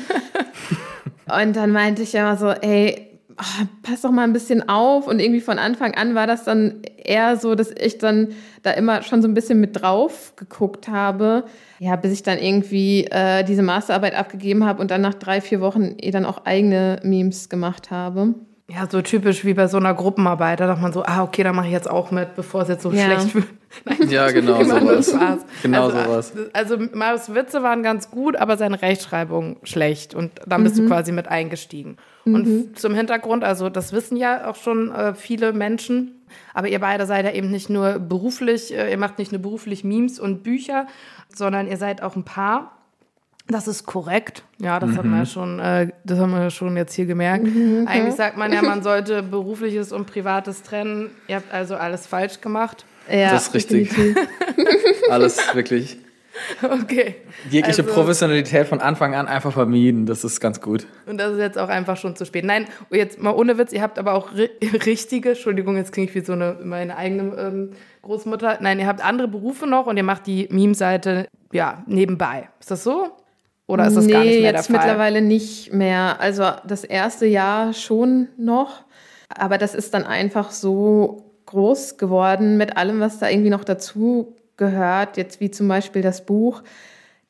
und 1.42 1.56
dann 1.56 1.70
meinte 1.70 2.02
ich 2.02 2.12
ja 2.12 2.28
immer 2.28 2.36
so, 2.36 2.50
ey, 2.50 3.12
oh, 3.42 3.66
pass 3.82 4.02
doch 4.02 4.10
mal 4.10 4.24
ein 4.24 4.32
bisschen 4.32 4.68
auf. 4.68 5.06
Und 5.06 5.20
irgendwie 5.20 5.40
von 5.40 5.58
Anfang 5.58 5.94
an 5.94 6.14
war 6.14 6.26
das 6.26 6.44
dann 6.44 6.82
eher 6.96 7.36
so, 7.36 7.54
dass 7.54 7.70
ich 7.70 7.98
dann 7.98 8.28
da 8.62 8.70
immer 8.70 9.02
schon 9.02 9.22
so 9.22 9.28
ein 9.28 9.34
bisschen 9.34 9.60
mit 9.60 9.80
drauf 9.80 10.34
geguckt 10.36 10.88
habe. 10.88 11.44
Ja, 11.78 11.96
bis 11.96 12.12
ich 12.12 12.22
dann 12.22 12.38
irgendwie 12.38 13.04
äh, 13.04 13.44
diese 13.44 13.62
Masterarbeit 13.62 14.14
abgegeben 14.14 14.64
habe 14.64 14.80
und 14.80 14.90
dann 14.90 15.00
nach 15.00 15.14
drei, 15.14 15.40
vier 15.40 15.60
Wochen 15.60 15.96
eh 15.98 16.10
dann 16.10 16.24
auch 16.24 16.44
eigene 16.44 17.00
Memes 17.02 17.48
gemacht 17.48 17.90
habe. 17.90 18.34
Ja, 18.69 18.87
so 18.88 19.03
typisch 19.03 19.44
wie 19.44 19.55
bei 19.55 19.67
so 19.67 19.76
einer 19.76 19.93
Gruppenarbeit. 19.93 20.61
Da 20.61 20.67
dachte 20.67 20.81
man 20.81 20.93
so, 20.93 21.03
ah, 21.05 21.23
okay, 21.23 21.43
da 21.43 21.53
mache 21.53 21.67
ich 21.67 21.73
jetzt 21.73 21.91
auch 21.91 22.11
mit, 22.11 22.37
bevor 22.37 22.62
es 22.62 22.69
jetzt 22.69 22.82
so 22.82 22.93
ja. 22.93 23.05
schlecht 23.05 23.35
wird. 23.35 23.47
ja, 24.11 24.31
genau 24.31 24.62
sowas. 25.03 25.14
Genau 25.62 25.87
also, 25.87 25.99
sowas. 25.99 26.32
Also 26.53 26.79
Marius 26.93 27.35
Witze 27.35 27.62
waren 27.62 27.82
ganz 27.82 28.11
gut, 28.11 28.37
aber 28.37 28.56
seine 28.56 28.81
Rechtschreibung 28.81 29.56
schlecht. 29.64 30.14
Und 30.14 30.32
dann 30.47 30.62
bist 30.62 30.76
mhm. 30.76 30.82
du 30.82 30.88
quasi 30.88 31.12
mit 31.12 31.29
eingestiegen. 31.29 31.97
Mhm. 32.25 32.35
Und 32.35 32.79
zum 32.79 32.94
Hintergrund, 32.94 33.44
also 33.44 33.69
das 33.69 33.93
wissen 33.93 34.17
ja 34.17 34.49
auch 34.49 34.56
schon 34.56 34.93
äh, 34.93 35.14
viele 35.14 35.53
Menschen, 35.53 36.23
aber 36.55 36.69
ihr 36.69 36.79
beide 36.79 37.06
seid 37.06 37.25
ja 37.25 37.32
eben 37.32 37.50
nicht 37.50 37.69
nur 37.69 37.99
beruflich, 37.99 38.73
äh, 38.73 38.91
ihr 38.91 38.99
macht 38.99 39.19
nicht 39.19 39.32
nur 39.32 39.41
beruflich 39.41 39.85
Memes 39.85 40.20
und 40.20 40.43
Bücher, 40.43 40.87
sondern 41.35 41.67
ihr 41.67 41.76
seid 41.76 42.03
auch 42.03 42.17
ein 42.17 42.25
Paar. 42.25 42.79
Das 43.48 43.68
ist 43.68 43.86
korrekt. 43.86 44.44
Ja, 44.58 44.78
das 44.78 44.90
mhm. 44.90 44.96
haben 44.98 45.10
wir 45.10 45.18
ja 45.18 45.26
schon, 45.26 45.58
äh, 45.58 45.88
das 46.04 46.18
haben 46.18 46.32
wir 46.32 46.50
schon 46.50 46.76
jetzt 46.76 46.94
hier 46.94 47.06
gemerkt. 47.06 47.44
Mhm. 47.44 47.86
Eigentlich 47.88 48.14
sagt 48.14 48.36
man 48.36 48.52
ja, 48.52 48.62
man 48.62 48.82
sollte 48.84 49.22
berufliches 49.22 49.92
und 49.92 50.06
privates 50.06 50.62
trennen. 50.62 51.10
Ihr 51.28 51.36
habt 51.36 51.52
also 51.52 51.76
alles 51.76 52.06
falsch 52.06 52.40
gemacht. 52.40 52.84
Ja, 53.10 53.32
das 53.32 53.48
ist 53.48 53.54
richtig. 53.54 53.90
alles 55.10 55.54
wirklich. 55.54 55.98
Okay. 56.62 57.16
Jegliche 57.50 57.82
also, 57.82 57.92
Professionalität 57.92 58.66
von 58.66 58.80
Anfang 58.80 59.14
an 59.14 59.28
einfach 59.28 59.52
vermieden, 59.52 60.06
das 60.06 60.24
ist 60.24 60.40
ganz 60.40 60.60
gut. 60.60 60.86
Und 61.06 61.18
das 61.18 61.32
ist 61.32 61.38
jetzt 61.38 61.58
auch 61.58 61.68
einfach 61.68 61.96
schon 61.96 62.16
zu 62.16 62.24
spät. 62.24 62.44
Nein, 62.44 62.66
jetzt 62.90 63.20
mal 63.20 63.32
ohne 63.32 63.58
Witz, 63.58 63.72
ihr 63.72 63.82
habt 63.82 63.98
aber 63.98 64.14
auch 64.14 64.30
richtige, 64.86 65.30
Entschuldigung, 65.30 65.76
jetzt 65.76 65.92
klinge 65.92 66.08
ich 66.08 66.14
wie 66.14 66.24
so 66.24 66.32
eine 66.32 66.58
meine 66.64 66.96
eigene 66.96 67.36
ähm, 67.36 67.72
Großmutter. 68.00 68.58
Nein, 68.61 68.78
ihr 68.78 68.87
habt 68.87 69.04
andere 69.04 69.28
Berufe 69.28 69.66
noch 69.66 69.87
und 69.87 69.96
ihr 69.96 70.02
macht 70.04 70.26
die 70.26 70.49
Meme-Seite 70.50 71.28
ja 71.52 71.82
nebenbei. 71.87 72.49
Ist 72.61 72.70
das 72.70 72.82
so? 72.82 73.11
Oder 73.73 73.87
ist 73.87 73.97
das 73.97 74.05
nee, 74.05 74.12
gar 74.12 74.25
nicht 74.25 74.41
mehr 74.41 74.52
der 74.52 74.62
Fall? 74.62 74.75
jetzt 74.75 74.85
mittlerweile 74.85 75.23
nicht 75.23 75.73
mehr. 75.73 76.21
Also 76.21 76.45
das 76.67 76.85
erste 76.85 77.26
Jahr 77.26 77.73
schon 77.73 78.29
noch, 78.37 78.85
aber 79.29 79.57
das 79.57 79.75
ist 79.75 79.95
dann 79.95 80.05
einfach 80.05 80.50
so 80.50 81.33
groß 81.47 81.97
geworden 81.97 82.57
mit 82.57 82.76
allem, 82.76 83.00
was 83.00 83.19
da 83.19 83.29
irgendwie 83.29 83.50
noch 83.50 83.64
dazu 83.64 84.37
gehört, 84.57 85.17
jetzt 85.17 85.41
wie 85.41 85.50
zum 85.50 85.69
Beispiel 85.69 86.02
das 86.02 86.26
Buch, 86.26 86.62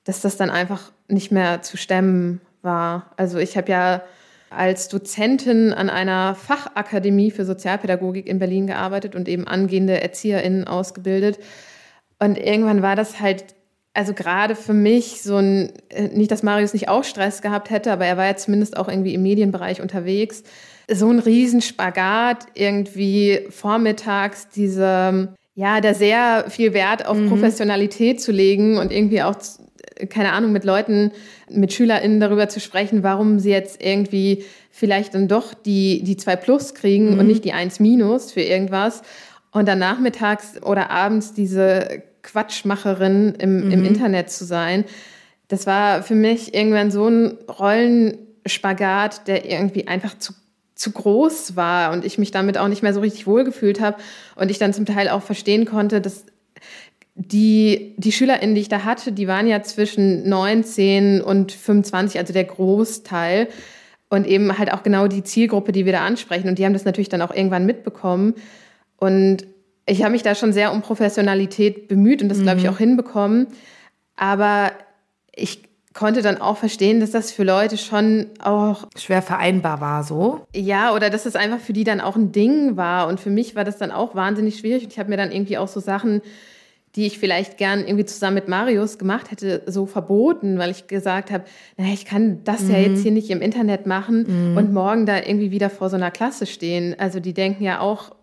dass 0.04 0.20
das 0.20 0.36
dann 0.36 0.50
einfach 0.50 0.92
nicht 1.08 1.30
mehr 1.30 1.62
zu 1.62 1.76
stemmen 1.76 2.40
war. 2.62 3.12
Also 3.16 3.38
ich 3.38 3.56
habe 3.56 3.70
ja 3.70 4.02
als 4.50 4.88
Dozentin 4.88 5.72
an 5.72 5.90
einer 5.90 6.34
Fachakademie 6.34 7.30
für 7.30 7.44
Sozialpädagogik 7.44 8.26
in 8.26 8.38
Berlin 8.38 8.66
gearbeitet 8.66 9.14
und 9.14 9.28
eben 9.28 9.46
angehende 9.46 10.00
ErzieherInnen 10.00 10.66
ausgebildet. 10.66 11.38
Und 12.18 12.36
irgendwann 12.36 12.82
war 12.82 12.96
das 12.96 13.20
halt, 13.20 13.44
also 13.94 14.14
gerade 14.14 14.54
für 14.54 14.72
mich 14.72 15.22
so 15.22 15.36
ein, 15.36 15.72
äh, 15.90 16.08
nicht, 16.08 16.30
dass 16.30 16.42
Marius 16.42 16.72
nicht 16.72 16.88
auch 16.88 17.04
Stress 17.04 17.42
gehabt 17.42 17.70
hätte, 17.70 17.92
aber 17.92 18.06
er 18.06 18.16
war 18.16 18.26
ja 18.26 18.36
zumindest 18.36 18.76
auch 18.76 18.88
irgendwie 18.88 19.14
im 19.14 19.22
Medienbereich 19.22 19.82
unterwegs. 19.82 20.42
So 20.90 21.10
ein 21.10 21.18
Riesenspagat, 21.18 22.46
irgendwie 22.54 23.46
vormittags 23.50 24.48
diese 24.48 25.34
ja, 25.54 25.80
da 25.80 25.94
sehr 25.94 26.46
viel 26.48 26.72
Wert 26.72 27.06
auf 27.06 27.18
mhm. 27.18 27.28
Professionalität 27.28 28.20
zu 28.20 28.32
legen 28.32 28.78
und 28.78 28.90
irgendwie 28.90 29.22
auch, 29.22 29.36
keine 30.08 30.32
Ahnung, 30.32 30.52
mit 30.52 30.64
Leuten, 30.64 31.12
mit 31.50 31.72
SchülerInnen 31.72 32.20
darüber 32.20 32.48
zu 32.48 32.58
sprechen, 32.58 33.02
warum 33.02 33.38
sie 33.38 33.50
jetzt 33.50 33.82
irgendwie 33.84 34.44
vielleicht 34.70 35.14
dann 35.14 35.28
doch 35.28 35.52
die, 35.52 36.02
die 36.02 36.16
2 36.16 36.36
Plus 36.36 36.74
kriegen 36.74 37.12
mhm. 37.12 37.18
und 37.18 37.26
nicht 37.26 37.44
die 37.44 37.52
1 37.52 37.80
Minus 37.80 38.32
für 38.32 38.40
irgendwas. 38.40 39.02
Und 39.50 39.68
dann 39.68 39.78
nachmittags 39.78 40.62
oder 40.62 40.90
abends 40.90 41.34
diese 41.34 42.02
Quatschmacherin 42.22 43.34
im, 43.38 43.66
mhm. 43.66 43.70
im 43.70 43.84
Internet 43.84 44.30
zu 44.30 44.44
sein. 44.44 44.84
Das 45.48 45.66
war 45.66 46.02
für 46.02 46.14
mich 46.14 46.54
irgendwann 46.54 46.90
so 46.90 47.08
ein 47.08 47.38
Rollenspagat, 47.48 49.28
der 49.28 49.50
irgendwie 49.50 49.88
einfach 49.88 50.18
zu 50.18 50.34
zu 50.74 50.90
groß 50.90 51.54
war 51.54 51.92
und 51.92 52.04
ich 52.04 52.18
mich 52.18 52.32
damit 52.32 52.58
auch 52.58 52.66
nicht 52.66 52.82
mehr 52.82 52.92
so 52.92 53.00
richtig 53.00 53.26
wohlgefühlt 53.28 53.80
habe 53.80 53.98
und 54.34 54.50
ich 54.50 54.58
dann 54.58 54.72
zum 54.72 54.84
Teil 54.84 55.08
auch 55.10 55.22
verstehen 55.22 55.64
konnte, 55.64 56.00
dass 56.00 56.24
die, 57.14 57.94
die 57.98 58.12
SchülerInnen, 58.12 58.54
die 58.54 58.62
ich 58.62 58.68
da 58.68 58.84
hatte, 58.84 59.12
die 59.12 59.28
waren 59.28 59.46
ja 59.46 59.62
zwischen 59.62 60.28
19 60.28 61.20
und 61.20 61.52
25, 61.52 62.18
also 62.18 62.32
der 62.32 62.44
Großteil. 62.44 63.48
Und 64.08 64.26
eben 64.26 64.58
halt 64.58 64.72
auch 64.72 64.82
genau 64.82 65.08
die 65.08 65.22
Zielgruppe, 65.22 65.72
die 65.72 65.86
wir 65.86 65.92
da 65.92 66.04
ansprechen. 66.04 66.48
Und 66.48 66.58
die 66.58 66.66
haben 66.66 66.74
das 66.74 66.84
natürlich 66.84 67.08
dann 67.08 67.22
auch 67.22 67.34
irgendwann 67.34 67.64
mitbekommen. 67.64 68.34
Und 68.98 69.46
ich 69.86 70.02
habe 70.02 70.12
mich 70.12 70.22
da 70.22 70.34
schon 70.34 70.52
sehr 70.52 70.72
um 70.72 70.82
Professionalität 70.82 71.88
bemüht 71.88 72.22
und 72.22 72.28
das, 72.28 72.40
glaube 72.40 72.58
ich, 72.58 72.64
mhm. 72.64 72.70
auch 72.70 72.78
hinbekommen. 72.78 73.48
Aber 74.16 74.72
ich 75.34 75.62
konnte 75.94 76.22
dann 76.22 76.40
auch 76.40 76.56
verstehen, 76.56 77.00
dass 77.00 77.10
das 77.10 77.32
für 77.32 77.44
Leute 77.44 77.76
schon 77.76 78.26
auch 78.42 78.86
schwer 78.96 79.22
vereinbar 79.22 79.80
war, 79.80 80.04
so. 80.04 80.46
Ja, 80.54 80.94
oder 80.94 81.10
dass 81.10 81.26
es 81.26 81.36
einfach 81.36 81.60
für 81.60 81.72
die 81.72 81.84
dann 81.84 82.00
auch 82.00 82.16
ein 82.16 82.32
Ding 82.32 82.76
war. 82.76 83.08
Und 83.08 83.20
für 83.20 83.30
mich 83.30 83.56
war 83.56 83.64
das 83.64 83.78
dann 83.78 83.90
auch 83.90 84.14
wahnsinnig 84.14 84.58
schwierig. 84.58 84.84
Und 84.84 84.92
ich 84.92 84.98
habe 84.98 85.10
mir 85.10 85.16
dann 85.16 85.32
irgendwie 85.32 85.58
auch 85.58 85.68
so 85.68 85.80
Sachen, 85.80 86.22
die 86.94 87.06
ich 87.06 87.18
vielleicht 87.18 87.56
gern 87.56 87.80
irgendwie 87.80 88.04
zusammen 88.04 88.34
mit 88.34 88.48
Marius 88.48 88.98
gemacht 88.98 89.30
hätte, 89.30 89.62
so 89.66 89.86
verboten, 89.86 90.58
weil 90.58 90.70
ich 90.70 90.88
gesagt 90.88 91.30
habe, 91.30 91.44
naja, 91.78 91.92
ich 91.94 92.04
kann 92.04 92.44
das 92.44 92.62
mhm. 92.62 92.70
ja 92.70 92.78
jetzt 92.78 93.02
hier 93.02 93.12
nicht 93.12 93.30
im 93.30 93.40
Internet 93.40 93.86
machen 93.86 94.50
mhm. 94.50 94.56
und 94.56 94.72
morgen 94.72 95.06
da 95.06 95.16
irgendwie 95.16 95.50
wieder 95.50 95.70
vor 95.70 95.88
so 95.88 95.96
einer 95.96 96.10
Klasse 96.10 96.46
stehen. 96.46 96.94
Also 96.98 97.18
die 97.18 97.32
denken 97.32 97.64
ja 97.64 97.80
auch, 97.80 98.14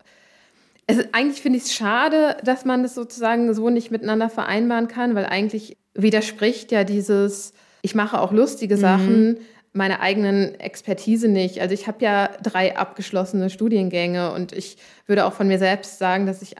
es, 0.90 1.14
eigentlich 1.14 1.40
finde 1.42 1.58
ich 1.58 1.64
es 1.64 1.74
schade, 1.74 2.36
dass 2.44 2.64
man 2.64 2.82
das 2.82 2.94
sozusagen 2.94 3.52
so 3.54 3.70
nicht 3.70 3.90
miteinander 3.90 4.28
vereinbaren 4.28 4.88
kann, 4.88 5.14
weil 5.14 5.26
eigentlich 5.26 5.76
widerspricht 5.94 6.72
ja 6.72 6.84
dieses, 6.84 7.52
ich 7.82 7.94
mache 7.94 8.20
auch 8.20 8.32
lustige 8.32 8.76
mhm. 8.76 8.80
Sachen, 8.80 9.36
meiner 9.72 10.00
eigenen 10.00 10.58
Expertise 10.58 11.28
nicht. 11.28 11.60
Also 11.60 11.74
ich 11.74 11.86
habe 11.86 12.04
ja 12.04 12.30
drei 12.42 12.76
abgeschlossene 12.76 13.50
Studiengänge 13.50 14.32
und 14.32 14.52
ich 14.52 14.76
würde 15.06 15.26
auch 15.26 15.32
von 15.32 15.46
mir 15.46 15.58
selbst 15.58 15.98
sagen, 15.98 16.26
dass 16.26 16.42
ich 16.42 16.56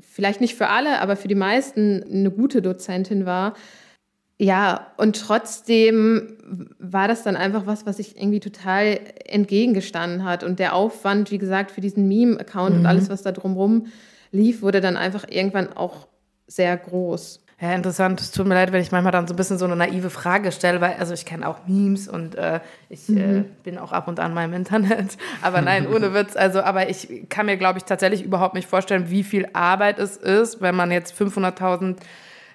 vielleicht 0.00 0.40
nicht 0.40 0.54
für 0.54 0.68
alle, 0.68 1.00
aber 1.00 1.16
für 1.16 1.28
die 1.28 1.34
meisten 1.34 2.02
eine 2.02 2.30
gute 2.30 2.62
Dozentin 2.62 3.26
war. 3.26 3.54
Ja, 4.36 4.88
und 4.96 5.20
trotzdem 5.20 6.36
war 6.78 7.06
das 7.06 7.22
dann 7.22 7.36
einfach 7.36 7.66
was, 7.66 7.86
was 7.86 7.98
sich 7.98 8.16
irgendwie 8.16 8.40
total 8.40 8.98
entgegengestanden 9.26 10.24
hat. 10.24 10.42
Und 10.42 10.58
der 10.58 10.74
Aufwand, 10.74 11.30
wie 11.30 11.38
gesagt, 11.38 11.70
für 11.70 11.80
diesen 11.80 12.08
Meme-Account 12.08 12.74
mhm. 12.74 12.80
und 12.80 12.86
alles, 12.86 13.08
was 13.08 13.22
da 13.22 13.30
drumherum 13.30 13.86
lief, 14.32 14.62
wurde 14.62 14.80
dann 14.80 14.96
einfach 14.96 15.24
irgendwann 15.28 15.72
auch 15.72 16.08
sehr 16.48 16.76
groß. 16.76 17.44
Ja, 17.60 17.72
interessant. 17.72 18.20
Es 18.20 18.32
tut 18.32 18.46
mir 18.46 18.54
leid, 18.54 18.72
wenn 18.72 18.82
ich 18.82 18.90
manchmal 18.90 19.12
dann 19.12 19.28
so 19.28 19.34
ein 19.34 19.36
bisschen 19.36 19.58
so 19.58 19.64
eine 19.64 19.76
naive 19.76 20.10
Frage 20.10 20.50
stelle, 20.50 20.80
weil 20.80 20.94
also 20.98 21.14
ich 21.14 21.24
kenne 21.24 21.48
auch 21.48 21.66
Memes 21.68 22.08
und 22.08 22.34
äh, 22.34 22.58
ich 22.88 23.08
äh, 23.08 23.12
mhm. 23.12 23.38
äh, 23.38 23.44
bin 23.62 23.78
auch 23.78 23.92
ab 23.92 24.08
und 24.08 24.18
an 24.18 24.34
mal 24.34 24.44
im 24.44 24.52
Internet. 24.52 25.16
Aber 25.42 25.62
nein, 25.62 25.86
ohne 25.94 26.12
Witz. 26.12 26.34
Also, 26.34 26.60
aber 26.62 26.90
ich 26.90 27.26
kann 27.28 27.46
mir, 27.46 27.56
glaube 27.56 27.78
ich, 27.78 27.84
tatsächlich 27.84 28.24
überhaupt 28.24 28.54
nicht 28.54 28.68
vorstellen, 28.68 29.08
wie 29.10 29.22
viel 29.22 29.48
Arbeit 29.52 30.00
es 30.00 30.16
ist, 30.16 30.60
wenn 30.60 30.74
man 30.74 30.90
jetzt 30.90 31.14
500.000 31.14 31.96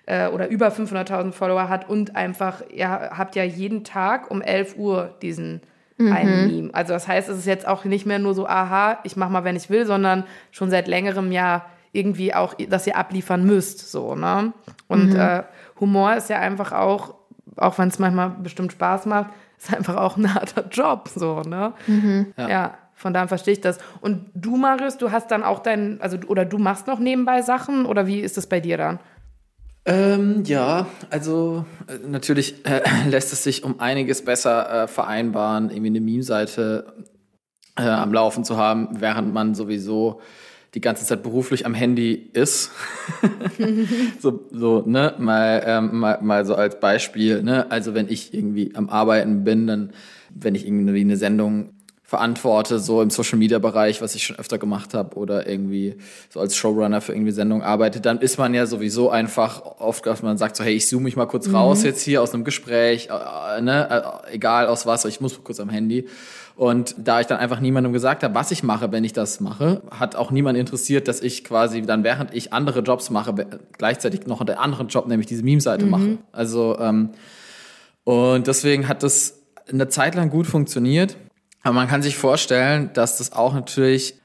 äh, 0.10 0.28
oder 0.28 0.50
über 0.50 0.70
500.000 0.70 1.32
Follower 1.32 1.70
hat 1.70 1.88
und 1.88 2.16
einfach, 2.16 2.62
ihr 2.74 2.90
habt 2.90 3.36
ja 3.36 3.44
jeden 3.44 3.84
Tag 3.84 4.32
um 4.32 4.42
11 4.42 4.76
Uhr 4.76 5.16
diesen 5.22 5.62
mhm. 5.98 6.12
einen 6.12 6.48
Meme. 6.48 6.70
Also 6.74 6.94
das 6.94 7.08
heißt, 7.08 7.30
es 7.30 7.38
ist 7.38 7.46
jetzt 7.46 7.68
auch 7.68 7.86
nicht 7.86 8.08
mehr 8.08 8.18
nur 8.18 8.34
so, 8.34 8.48
aha, 8.48 9.00
ich 9.04 9.16
mache 9.16 9.32
mal, 9.32 9.44
wenn 9.44 9.56
ich 9.56 9.70
will, 9.70 9.86
sondern 9.86 10.24
schon 10.52 10.72
seit 10.72 10.88
längerem 10.88 11.32
Jahr 11.32 11.66
irgendwie 11.92 12.34
auch, 12.34 12.56
dass 12.56 12.88
ihr 12.88 12.98
abliefern 12.98 13.46
müsst, 13.46 13.92
so, 13.92 14.16
ne? 14.16 14.54
Und 14.88 15.14
mhm. 15.14 15.20
äh, 15.20 15.44
Humor 15.80 16.16
ist 16.16 16.30
ja 16.30 16.40
einfach 16.40 16.72
auch, 16.72 17.16
auch 17.56 17.78
wenn 17.78 17.90
es 17.90 18.00
manchmal 18.00 18.30
bestimmt 18.30 18.72
Spaß 18.72 19.06
macht, 19.06 19.30
ist 19.60 19.74
einfach 19.74 19.98
auch 19.98 20.18
ein 20.18 20.34
harter 20.34 20.68
Job, 20.70 21.08
so, 21.08 21.42
ne? 21.42 21.74
Mhm. 21.86 22.34
Ja. 22.36 22.50
ja. 22.50 22.74
Von 22.96 23.14
daher 23.14 23.30
verstehe 23.30 23.54
ich 23.54 23.62
das. 23.62 23.78
Und 24.02 24.26
du, 24.36 24.58
Marius, 24.58 24.98
du 24.98 25.12
hast 25.12 25.32
dann 25.32 25.42
auch 25.42 25.60
dein, 25.60 26.02
also, 26.02 26.18
oder 26.28 26.44
du 26.44 26.58
machst 26.58 26.86
noch 26.86 27.00
nebenbei 27.00 27.42
Sachen 27.42 27.86
oder 27.86 28.08
wie 28.08 28.20
ist 28.20 28.36
das 28.36 28.48
bei 28.48 28.60
dir 28.60 28.78
dann? 28.78 29.00
Ähm, 29.90 30.44
ja, 30.46 30.88
also 31.10 31.66
äh, 31.88 32.08
natürlich 32.08 32.64
äh, 32.64 32.82
lässt 33.10 33.34
es 33.34 33.44
sich 33.44 33.64
um 33.64 33.80
einiges 33.80 34.24
besser 34.24 34.84
äh, 34.84 34.88
vereinbaren, 34.88 35.72
irgendwie 35.72 35.88
eine 35.88 36.02
Meme-Seite 36.02 36.94
äh, 37.76 37.82
am 37.82 38.14
Laufen 38.14 38.44
zu 38.44 38.56
haben, 38.56 39.02
während 39.02 39.34
man 39.34 39.56
sowieso 39.56 40.22
die 40.76 40.82
ganze 40.82 41.06
Zeit 41.06 41.24
beruflich 41.24 41.66
am 41.66 41.74
Handy 41.74 42.14
ist. 42.14 42.70
so, 44.20 44.48
so, 44.52 44.84
ne, 44.86 45.16
mal, 45.18 45.64
ähm, 45.66 45.98
mal, 45.98 46.20
mal 46.22 46.46
so 46.46 46.54
als 46.54 46.80
Beispiel, 46.80 47.42
ne, 47.42 47.72
also 47.72 47.96
wenn 47.96 48.10
ich 48.10 48.32
irgendwie 48.32 48.76
am 48.76 48.90
Arbeiten 48.90 49.44
bin, 49.44 49.66
dann, 49.66 49.94
wenn 50.30 50.54
ich 50.54 50.68
irgendwie 50.68 51.02
eine 51.02 51.18
Sendung 51.18 51.72
verantworte, 52.10 52.80
so 52.80 53.04
im 53.04 53.12
Social 53.12 53.38
Media 53.38 53.60
Bereich, 53.60 54.02
was 54.02 54.16
ich 54.16 54.24
schon 54.24 54.40
öfter 54.40 54.58
gemacht 54.58 54.96
habe, 54.96 55.16
oder 55.16 55.48
irgendwie 55.48 55.96
so 56.32 56.40
als 56.40 56.56
Showrunner 56.56 57.02
für 57.02 57.14
irgendwie 57.14 57.32
Sendungen 57.32 57.64
arbeite, 57.64 58.02
dann 58.02 58.18
ist 58.18 58.40
man 58.40 58.56
ja 58.56 58.66
sowieso 58.66 59.12
einfach 59.12 59.62
oft, 59.78 60.08
dass 60.08 60.24
man 60.24 60.36
sagt 60.40 60.56
so, 60.56 60.64
hey, 60.64 60.74
ich 60.74 60.88
zoome 60.88 61.04
mich 61.04 61.16
mal 61.16 61.28
kurz 61.28 61.48
mhm. 61.48 61.56
raus 61.56 61.84
jetzt 61.84 62.02
hier 62.02 62.24
aus 62.24 62.34
einem 62.34 62.46
Gespräch, 62.46 63.10
äh, 63.12 63.62
ne, 63.62 64.24
äh, 64.28 64.34
egal 64.34 64.66
aus 64.66 64.88
was, 64.88 65.06
ich 65.06 65.22
muss 65.22 65.44
kurz 65.44 65.60
am 65.60 65.70
Handy. 65.70 66.08
Und 66.56 66.96
da 66.98 67.22
ich 67.22 67.28
dann 67.28 67.38
einfach 67.38 67.60
niemandem 67.60 67.94
gesagt 67.94 68.24
habe, 68.24 68.34
was 68.34 68.50
ich 68.50 68.64
mache, 68.64 68.92
wenn 68.92 69.04
ich 69.04 69.14
das 69.14 69.40
mache, 69.40 69.84
hat 69.92 70.16
auch 70.16 70.32
niemand 70.32 70.58
interessiert, 70.58 71.08
dass 71.08 71.22
ich 71.22 71.44
quasi 71.44 71.84
dann, 71.84 72.04
während 72.04 72.34
ich 72.34 72.54
andere 72.54 72.80
Jobs 72.80 73.12
mache, 73.12 73.36
gleichzeitig 73.78 74.26
noch 74.26 74.42
einen 74.42 74.58
anderen 74.58 74.88
Job, 74.88 75.06
nämlich 75.08 75.28
diese 75.28 75.44
Meme-Seite 75.44 75.86
mhm. 75.86 75.92
mache. 75.92 76.18
Also, 76.32 76.76
ähm, 76.80 77.12
und 78.04 78.48
deswegen 78.48 78.88
hat 78.88 79.04
das 79.04 79.44
eine 79.72 79.90
Zeit 79.90 80.16
lang 80.16 80.32
gut 80.32 80.48
funktioniert. 80.48 81.16
Aber 81.62 81.74
man 81.74 81.88
kann 81.88 82.02
sich 82.02 82.18
vorstellen, 82.18 82.92
dass 82.94 83.18
das 83.18 83.34
auch 83.34 83.54
natürlich, 83.54 84.20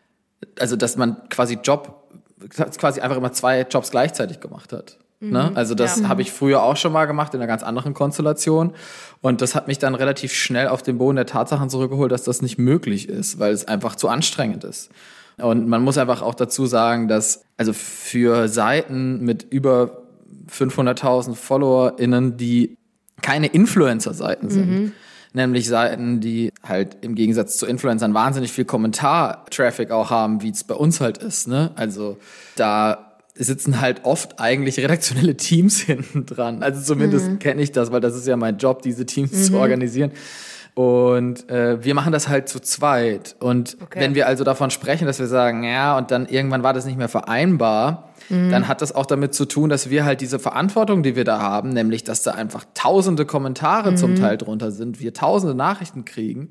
also 0.59 0.77
dass 0.77 0.97
man 0.97 1.29
quasi 1.29 1.59
Job, 1.63 2.09
quasi 2.79 3.01
einfach 3.01 3.17
immer 3.17 3.33
zwei 3.33 3.63
Jobs 3.63 3.91
gleichzeitig 3.91 4.41
gemacht 4.41 4.73
hat. 4.73 4.99
Ne? 5.21 5.51
Mhm. 5.51 5.57
Also 5.57 5.75
das 5.75 6.01
ja. 6.01 6.09
habe 6.09 6.23
ich 6.23 6.33
früher 6.33 6.63
auch 6.63 6.77
schon 6.77 6.93
mal 6.93 7.07
gemacht 7.07 7.35
in 7.35 7.41
einer 7.41 7.47
ganz 7.47 7.63
anderen 7.63 7.95
Konstellation. 7.95 8.73
Und 9.21 9.41
das 9.41 9.55
hat 9.55 9.69
mich 9.69 9.79
dann 9.79 9.95
relativ 9.95 10.33
schnell 10.33 10.69
auf 10.69 10.83
den 10.83 10.99
Boden 10.99 11.17
der 11.17 11.27
Tatsachen 11.27 11.71
zurückgeholt, 11.71 12.13
dass 12.13 12.25
das 12.25 12.43
nicht 12.43 12.59
möglich 12.59 13.09
ist, 13.09 13.39
weil 13.39 13.53
es 13.53 13.67
einfach 13.67 13.97
zu 13.97 14.09
anstrengend 14.09 14.65
ist. 14.65 14.91
Und 15.39 15.67
man 15.67 15.83
muss 15.83 15.99
einfach 15.99 16.23
auch 16.23 16.35
dazu 16.35 16.67
sagen, 16.67 17.09
dass 17.09 17.45
also 17.57 17.73
für 17.73 18.49
Seiten 18.49 19.25
mit 19.25 19.47
über 19.51 20.03
500.000 20.49 21.35
FollowerInnen, 21.35 22.37
die 22.37 22.77
keine 23.23 23.47
Influencer-Seiten 23.47 24.51
sind, 24.51 24.71
mhm. 24.71 24.93
Nämlich 25.35 25.69
Seiten, 25.69 26.21
die 26.21 26.53
halt 26.63 26.97
im 27.03 27.15
Gegensatz 27.15 27.59
zu 27.59 27.67
Influencern 27.67 28.15
wahnsinnig 28.15 28.53
viel 28.53 28.65
Kommentar-Traffic 28.65 29.91
auch 29.91 30.11
haben, 30.11 30.43
wie 30.43 30.51
es 30.51 30.65
bei 30.65 30.75
uns 30.75 31.01
halt 31.01 31.19
ist. 31.19 31.49
Ne? 31.49 31.73
Also 31.75 32.17
da 32.57 33.13
sitzen 33.35 33.81
halt 33.81 34.05
oft 34.05 34.41
eigentlich 34.41 34.79
redaktionelle 34.79 35.37
Teams 35.37 35.81
hinten 35.81 36.25
dran. 36.25 36.63
Also 36.63 36.81
zumindest 36.81 37.29
mhm. 37.29 37.39
kenne 37.41 37.63
ich 37.63 37.73
das, 37.73 37.91
weil 37.91 38.01
das 38.01 38.15
ist 38.15 38.27
ja 38.27 38.37
mein 38.37 38.59
Job, 38.59 38.83
diese 38.83 39.05
Teams 39.07 39.33
mhm. 39.33 39.43
zu 39.43 39.57
organisieren. 39.59 40.13
Und 40.75 41.49
äh, 41.51 41.85
wir 41.85 41.95
machen 41.95 42.13
das 42.13 42.29
halt 42.29 42.49
zu 42.49 42.61
zweit. 42.61 43.37
Und 43.41 43.77
okay. 43.81 44.01
wenn 44.01 44.15
wir 44.15 44.27
also 44.27 44.45
davon 44.45 44.71
sprechen, 44.71 45.07
dass 45.07 45.19
wir 45.19 45.27
sagen, 45.27 45.65
ja, 45.65 45.97
und 45.97 46.11
dann 46.11 46.27
irgendwann 46.27 46.63
war 46.63 46.73
das 46.73 46.85
nicht 46.85 46.99
mehr 46.99 47.09
vereinbar, 47.09 48.14
mhm. 48.29 48.51
dann 48.51 48.69
hat 48.69 48.83
das 48.83 48.95
auch 48.95 49.07
damit 49.07 49.35
zu 49.35 49.45
tun, 49.45 49.71
dass 49.71 49.91
wir 49.91 50.05
halt 50.05 50.21
diese 50.21 50.39
Verantwortung, 50.39 51.03
die 51.03 51.17
wir 51.17 51.25
da 51.25 51.41
haben, 51.41 51.71
nämlich, 51.71 52.05
dass 52.05 52.23
da 52.23 52.33
einfach 52.33 52.65
tausende 52.75 53.25
Kommentare 53.27 53.95
zum 53.95 54.13
mhm. 54.13 54.17
Teil 54.17 54.37
drunter 54.37 54.71
sind, 54.71 55.01
wir 55.01 55.15
tausende 55.15 55.55
Nachrichten 55.55 56.05
kriegen, 56.05 56.51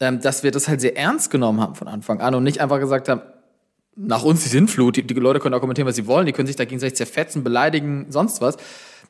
ähm, 0.00 0.20
dass 0.20 0.42
wir 0.42 0.50
das 0.50 0.68
halt 0.68 0.80
sehr 0.80 0.96
ernst 0.96 1.30
genommen 1.30 1.60
haben 1.60 1.74
von 1.74 1.88
Anfang 1.88 2.20
an 2.20 2.34
und 2.34 2.44
nicht 2.44 2.60
einfach 2.60 2.80
gesagt 2.80 3.08
haben, 3.08 3.22
nach 3.96 4.24
uns 4.24 4.42
die 4.42 4.48
Sintflut, 4.48 4.96
die, 4.96 5.06
die 5.06 5.14
Leute 5.14 5.40
können 5.40 5.54
auch 5.54 5.60
kommentieren, 5.60 5.86
was 5.86 5.96
sie 5.96 6.06
wollen, 6.06 6.26
die 6.26 6.32
können 6.32 6.46
sich 6.46 6.56
da 6.56 6.64
gegenseitig 6.64 6.96
zerfetzen, 6.96 7.44
beleidigen, 7.44 8.06
sonst 8.08 8.40
was. 8.40 8.56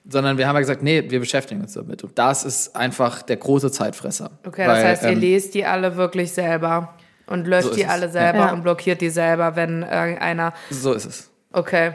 Sondern 0.07 0.37
wir 0.37 0.47
haben 0.47 0.57
ja 0.57 0.61
gesagt, 0.61 0.83
nee, 0.83 1.03
wir 1.09 1.19
beschäftigen 1.19 1.63
uns 1.63 1.73
damit. 1.73 2.05
Und 2.05 2.19
das 2.19 2.45
ist 2.45 2.77
einfach 2.77 3.23
der 3.23 3.39
große 3.39 3.71
Zeitfresser. 3.71 4.33
Okay, 4.47 4.67
Weil, 4.67 4.75
das 4.75 4.85
heißt, 4.85 5.03
ihr 5.05 5.11
ähm, 5.11 5.21
lest 5.21 5.55
die 5.55 5.65
alle 5.65 5.97
wirklich 5.97 6.33
selber 6.33 6.95
und 7.27 7.47
löscht 7.47 7.69
so 7.69 7.75
die 7.75 7.87
alle 7.87 8.11
selber 8.11 8.41
ja. 8.41 8.53
und 8.53 8.63
blockiert 8.63 9.01
die 9.01 9.09
selber, 9.09 9.57
wenn 9.57 9.83
irgendeiner. 9.83 10.53
So 10.69 10.93
ist 10.93 11.07
es. 11.07 11.31
Okay. 11.55 11.93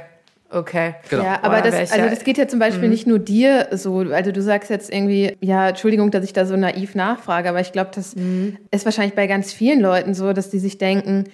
Okay. 0.51 0.96
Genau. 1.10 1.24
Ja, 1.24 1.39
aber 1.44 1.62
das, 1.62 1.92
also 1.92 2.10
das 2.10 2.24
geht 2.24 2.39
ja 2.39 2.48
zum 2.48 2.58
Beispiel 2.58 2.86
mhm. 2.86 2.89
nicht 2.89 3.06
nur 3.06 3.20
dir 3.20 3.68
so. 3.72 4.00
Also 4.00 4.32
du 4.32 4.42
sagst 4.42 4.72
jetzt 4.72 4.92
irgendwie, 4.92 5.38
ja, 5.42 5.70
Entschuldigung, 5.70 6.10
dass 6.10 6.24
ich 6.24 6.34
da 6.34 6.46
so 6.46 6.56
naiv 6.56 6.96
nachfrage, 6.96 7.50
aber 7.50 7.60
ich 7.60 7.72
glaube, 7.72 7.92
das 7.94 8.16
mhm. 8.16 8.58
ist 8.72 8.86
wahrscheinlich 8.86 9.13
bei 9.13 9.28
ganz 9.28 9.54
vielen 9.54 9.80
Leuten 9.80 10.16
so, 10.16 10.34
dass 10.34 10.50
die 10.50 10.58
sich 10.58 10.80
denken, 10.80 11.25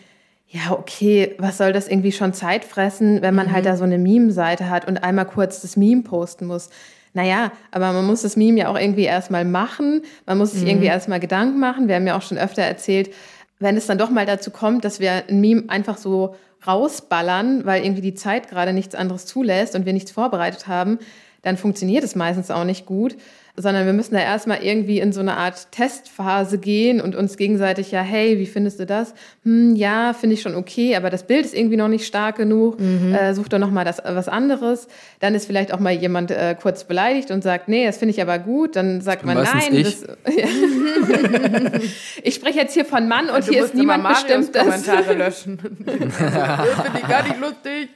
ja, 0.48 0.72
okay, 0.72 1.34
was 1.38 1.58
soll 1.58 1.72
das 1.72 1.88
irgendwie 1.88 2.12
schon 2.12 2.34
Zeit 2.34 2.66
fressen, 2.66 3.22
wenn 3.22 3.36
man 3.36 3.48
halt 3.48 3.64
mhm. 3.64 3.68
halt 3.70 3.76
da 3.76 3.78
so 3.78 3.86
eine 3.86 3.98
Meme-Seite 3.98 4.70
hat 4.70 4.86
und 4.86 4.98
einmal 4.98 5.26
kurz 5.26 5.62
das 5.62 5.78
Meme 5.78 6.04
posten 6.04 6.46
muss. 6.46 6.70
Naja, 7.14 7.54
aber 7.72 7.94
man 7.94 8.06
muss 8.06 8.24
das 8.24 8.36
Meme 8.36 8.60
ja 8.60 8.68
auch 8.68 8.78
irgendwie 8.78 9.04
erstmal 9.04 9.46
machen. 9.46 10.02
Man 10.26 10.38
muss 10.38 10.52
sich 10.52 10.64
mhm. 10.64 10.68
irgendwie 10.68 10.88
erstmal 10.88 11.22
Gedanken 11.22 11.60
machen. 11.60 11.88
Wir 11.88 11.96
haben 11.96 12.06
ja 12.06 12.18
auch 12.18 12.22
schon 12.22 12.38
öfter 12.38 12.64
erzählt, 12.64 13.12
wenn 13.60 13.78
es 13.78 13.86
dann 13.86 13.98
doch 13.98 14.10
mal 14.10 14.26
dazu 14.26 14.52
kommt, 14.52 14.84
dass 14.84 15.00
wir 15.00 15.24
ein 15.30 15.40
Meme 15.40 15.64
einfach 15.70 15.98
so 15.98 16.36
rausballern, 16.68 17.66
weil 17.66 17.84
irgendwie 17.84 18.02
die 18.02 18.16
Zeit 18.16 18.50
gerade 18.50 18.74
nichts 18.74 18.96
anderes 18.96 19.26
zulässt 19.26 19.76
und 19.76 19.86
wir 19.86 19.94
nichts 19.94 20.12
vorbereitet 20.12 20.68
haben, 20.68 21.00
dann 21.42 21.58
funktioniert 21.58 22.04
es 22.04 22.16
meistens 22.16 22.52
auch 22.52 22.64
nicht 22.64 22.86
gut. 22.86 23.16
Sondern 23.58 23.86
wir 23.86 23.94
müssen 23.94 24.16
da 24.16 24.22
erstmal 24.22 24.64
irgendwie 24.64 25.00
in 25.00 25.14
so 25.14 25.22
eine 25.22 25.38
Art 25.38 25.72
Testphase 25.72 26.58
gehen 26.58 27.00
und 27.00 27.16
uns 27.16 27.38
gegenseitig 27.38 27.92
ja, 27.92 28.02
hey, 28.02 28.38
wie 28.38 28.46
findest 28.46 28.80
du 28.80 28.86
das? 28.86 29.14
Hm, 29.44 29.76
ja, 29.76 30.14
finde 30.14 30.34
ich 30.34 30.42
schon 30.42 30.56
okay, 30.56 30.96
aber 30.96 31.10
das 31.10 31.24
Bild 31.24 31.46
ist 31.46 31.56
irgendwie 31.56 31.78
noch 31.78 31.88
nicht 31.88 32.06
stark 32.06 32.36
genug. 32.36 32.80
Mhm. 32.80 33.14
Äh, 33.14 33.34
such 33.34 33.48
doch 33.48 33.60
noch 33.60 33.72
mal 33.72 33.86
das, 33.86 34.02
was 34.04 34.28
anderes. 34.28 34.88
Dann 35.22 35.36
ist 35.36 35.46
vielleicht 35.46 35.74
auch 35.74 35.80
mal 35.80 35.94
jemand 35.94 36.32
äh, 36.32 36.56
kurz 36.60 36.84
beleidigt 36.84 37.32
und 37.32 37.44
sagt, 37.44 37.70
nee, 37.70 37.86
das 37.86 37.98
finde 37.98 38.14
ich 38.14 38.22
aber 38.22 38.40
gut. 38.40 38.76
Dann 38.76 39.00
sagt 39.00 39.26
man, 39.26 39.38
nein. 39.38 39.74
Ich. 39.74 39.84
Das, 39.84 40.18
ja. 40.36 40.46
ich 42.24 42.36
spreche 42.36 42.60
jetzt 42.60 42.74
hier 42.74 42.86
von 42.86 43.08
Mann 43.08 43.30
und 43.30 43.48
du 43.48 43.52
hier 43.52 43.64
ist 43.64 43.74
niemand 43.74 44.06
bestimmt. 44.08 44.52
Kommentare 44.54 45.14
löschen. 45.14 45.60
das 45.86 45.96
finde 45.96 47.00
ich 47.02 47.08
gar 47.08 47.24
nicht 47.24 47.40
lustig. 47.40 47.90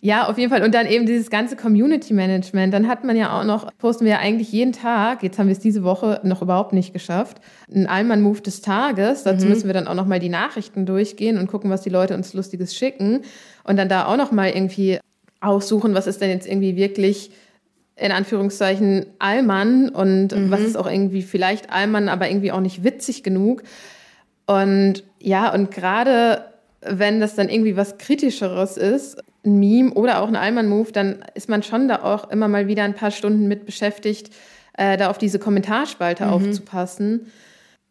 ja, 0.00 0.28
auf 0.28 0.38
jeden 0.38 0.50
Fall. 0.50 0.62
Und 0.62 0.74
dann 0.74 0.86
eben 0.86 1.04
dieses 1.06 1.30
ganze 1.30 1.56
Community 1.56 2.14
Management. 2.14 2.72
Dann 2.72 2.86
hat 2.86 3.04
man 3.07 3.07
ja 3.16 3.38
auch 3.38 3.44
noch, 3.44 3.70
posten 3.78 4.04
wir 4.04 4.12
ja 4.12 4.18
eigentlich 4.18 4.52
jeden 4.52 4.72
Tag, 4.72 5.22
jetzt 5.22 5.38
haben 5.38 5.46
wir 5.46 5.52
es 5.52 5.58
diese 5.58 5.82
Woche 5.82 6.20
noch 6.22 6.42
überhaupt 6.42 6.72
nicht 6.72 6.92
geschafft, 6.92 7.38
ein 7.72 7.86
Allmann-Move 7.86 8.40
des 8.40 8.60
Tages. 8.60 9.22
Dazu 9.22 9.44
mhm. 9.44 9.50
müssen 9.50 9.66
wir 9.66 9.74
dann 9.74 9.88
auch 9.88 9.94
noch 9.94 10.06
mal 10.06 10.20
die 10.20 10.28
Nachrichten 10.28 10.86
durchgehen 10.86 11.38
und 11.38 11.46
gucken, 11.46 11.70
was 11.70 11.82
die 11.82 11.90
Leute 11.90 12.14
uns 12.14 12.34
Lustiges 12.34 12.74
schicken. 12.74 13.22
Und 13.64 13.76
dann 13.76 13.88
da 13.88 14.06
auch 14.06 14.16
noch 14.16 14.32
mal 14.32 14.50
irgendwie 14.50 14.98
aussuchen, 15.40 15.94
was 15.94 16.06
ist 16.06 16.20
denn 16.20 16.30
jetzt 16.30 16.46
irgendwie 16.46 16.76
wirklich 16.76 17.30
in 17.96 18.12
Anführungszeichen 18.12 19.06
Allmann 19.18 19.88
und 19.88 20.32
mhm. 20.32 20.50
was 20.50 20.60
ist 20.60 20.76
auch 20.76 20.88
irgendwie 20.88 21.22
vielleicht 21.22 21.72
Allmann, 21.72 22.08
aber 22.08 22.28
irgendwie 22.28 22.52
auch 22.52 22.60
nicht 22.60 22.84
witzig 22.84 23.22
genug. 23.22 23.62
Und 24.46 25.02
ja, 25.20 25.52
und 25.52 25.70
gerade 25.70 26.44
wenn 26.80 27.20
das 27.20 27.34
dann 27.34 27.48
irgendwie 27.48 27.76
was 27.76 27.98
Kritischeres 27.98 28.76
ist, 28.76 29.18
ein 29.48 29.58
Meme 29.58 29.92
oder 29.92 30.20
auch 30.20 30.28
ein 30.28 30.36
Allmann-Move, 30.36 30.92
dann 30.92 31.24
ist 31.34 31.48
man 31.48 31.62
schon 31.62 31.88
da 31.88 32.02
auch 32.02 32.30
immer 32.30 32.48
mal 32.48 32.66
wieder 32.66 32.84
ein 32.84 32.94
paar 32.94 33.10
Stunden 33.10 33.48
mit 33.48 33.66
beschäftigt, 33.66 34.32
äh, 34.76 34.96
da 34.96 35.10
auf 35.10 35.18
diese 35.18 35.38
Kommentarspalte 35.38 36.26
mhm. 36.26 36.30
aufzupassen. 36.30 37.26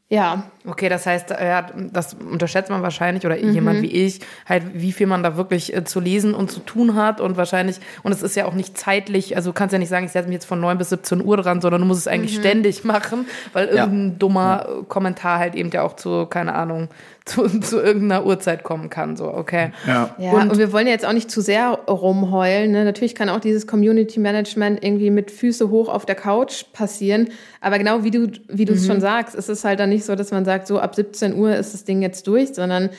Ja. 0.09 0.43
Okay, 0.65 0.87
das 0.87 1.05
heißt, 1.05 1.31
ja, 1.31 1.69
das 1.91 2.13
unterschätzt 2.13 2.69
man 2.69 2.81
wahrscheinlich 2.81 3.25
oder 3.25 3.35
mhm. 3.35 3.51
jemand 3.51 3.81
wie 3.81 3.91
ich, 3.91 4.21
halt, 4.47 4.63
wie 4.73 4.93
viel 4.93 5.05
man 5.05 5.21
da 5.21 5.35
wirklich 5.35 5.75
äh, 5.75 5.83
zu 5.83 5.99
lesen 5.99 6.33
und 6.33 6.49
zu 6.49 6.61
tun 6.61 6.95
hat 6.95 7.19
und 7.19 7.35
wahrscheinlich, 7.35 7.79
und 8.03 8.13
es 8.13 8.23
ist 8.23 8.37
ja 8.37 8.45
auch 8.45 8.53
nicht 8.53 8.77
zeitlich, 8.77 9.35
also 9.35 9.49
du 9.49 9.53
kannst 9.53 9.73
ja 9.73 9.79
nicht 9.79 9.89
sagen, 9.89 10.05
ich 10.05 10.13
setze 10.13 10.29
mich 10.29 10.35
jetzt 10.35 10.45
von 10.45 10.61
9 10.61 10.77
bis 10.77 10.89
17 10.89 11.23
Uhr 11.23 11.35
dran, 11.35 11.59
sondern 11.59 11.81
du 11.81 11.87
musst 11.87 12.01
es 12.01 12.07
eigentlich 12.07 12.37
mhm. 12.37 12.41
ständig 12.41 12.83
machen, 12.85 13.27
weil 13.51 13.67
ja. 13.67 13.83
irgendein 13.83 14.17
dummer 14.17 14.65
ja. 14.67 14.83
Kommentar 14.87 15.39
halt 15.39 15.55
eben 15.55 15.71
ja 15.71 15.83
auch 15.83 15.97
zu, 15.97 16.25
keine 16.25 16.55
Ahnung, 16.55 16.87
zu, 17.27 17.47
zu 17.59 17.81
irgendeiner 17.81 18.25
Uhrzeit 18.25 18.63
kommen 18.63 18.89
kann. 18.89 19.15
So, 19.17 19.33
okay. 19.33 19.71
Ja. 19.85 20.15
ja 20.17 20.31
und, 20.31 20.51
und, 20.51 20.57
wir 20.57 20.71
wollen 20.71 20.87
jetzt 20.87 21.05
auch 21.05 21.13
nicht 21.13 21.29
zu 21.29 21.41
sehr 21.41 21.69
rumheulen. 21.87 22.71
Ne? 22.71 22.85
Natürlich 22.85 23.15
kann 23.15 23.29
auch 23.29 23.39
dieses 23.39 23.67
Community 23.67 24.19
Management 24.19 24.83
irgendwie 24.83 25.09
mit 25.09 25.31
Füße 25.31 25.69
hoch 25.69 25.89
auf 25.89 26.05
der 26.05 26.15
Couch 26.15 26.65
passieren. 26.73 27.29
Aber 27.61 27.77
genau 27.77 28.03
wie 28.03 28.11
du, 28.11 28.31
wie 28.47 28.65
du 28.65 28.73
es 28.73 28.83
mhm. 28.83 28.87
schon 28.87 29.01
sagst, 29.01 29.35
ist 29.35 29.49
es 29.49 29.63
halt 29.63 29.79
dann 29.79 29.89
nicht 29.89 30.05
so, 30.05 30.15
dass 30.15 30.31
man 30.31 30.45
sagt, 30.45 30.67
so 30.67 30.79
ab 30.79 30.95
17 30.95 31.35
Uhr 31.35 31.55
ist 31.55 31.73
das 31.73 31.83
Ding 31.83 32.01
jetzt 32.01 32.27
durch, 32.27 32.53
sondern 32.53 32.89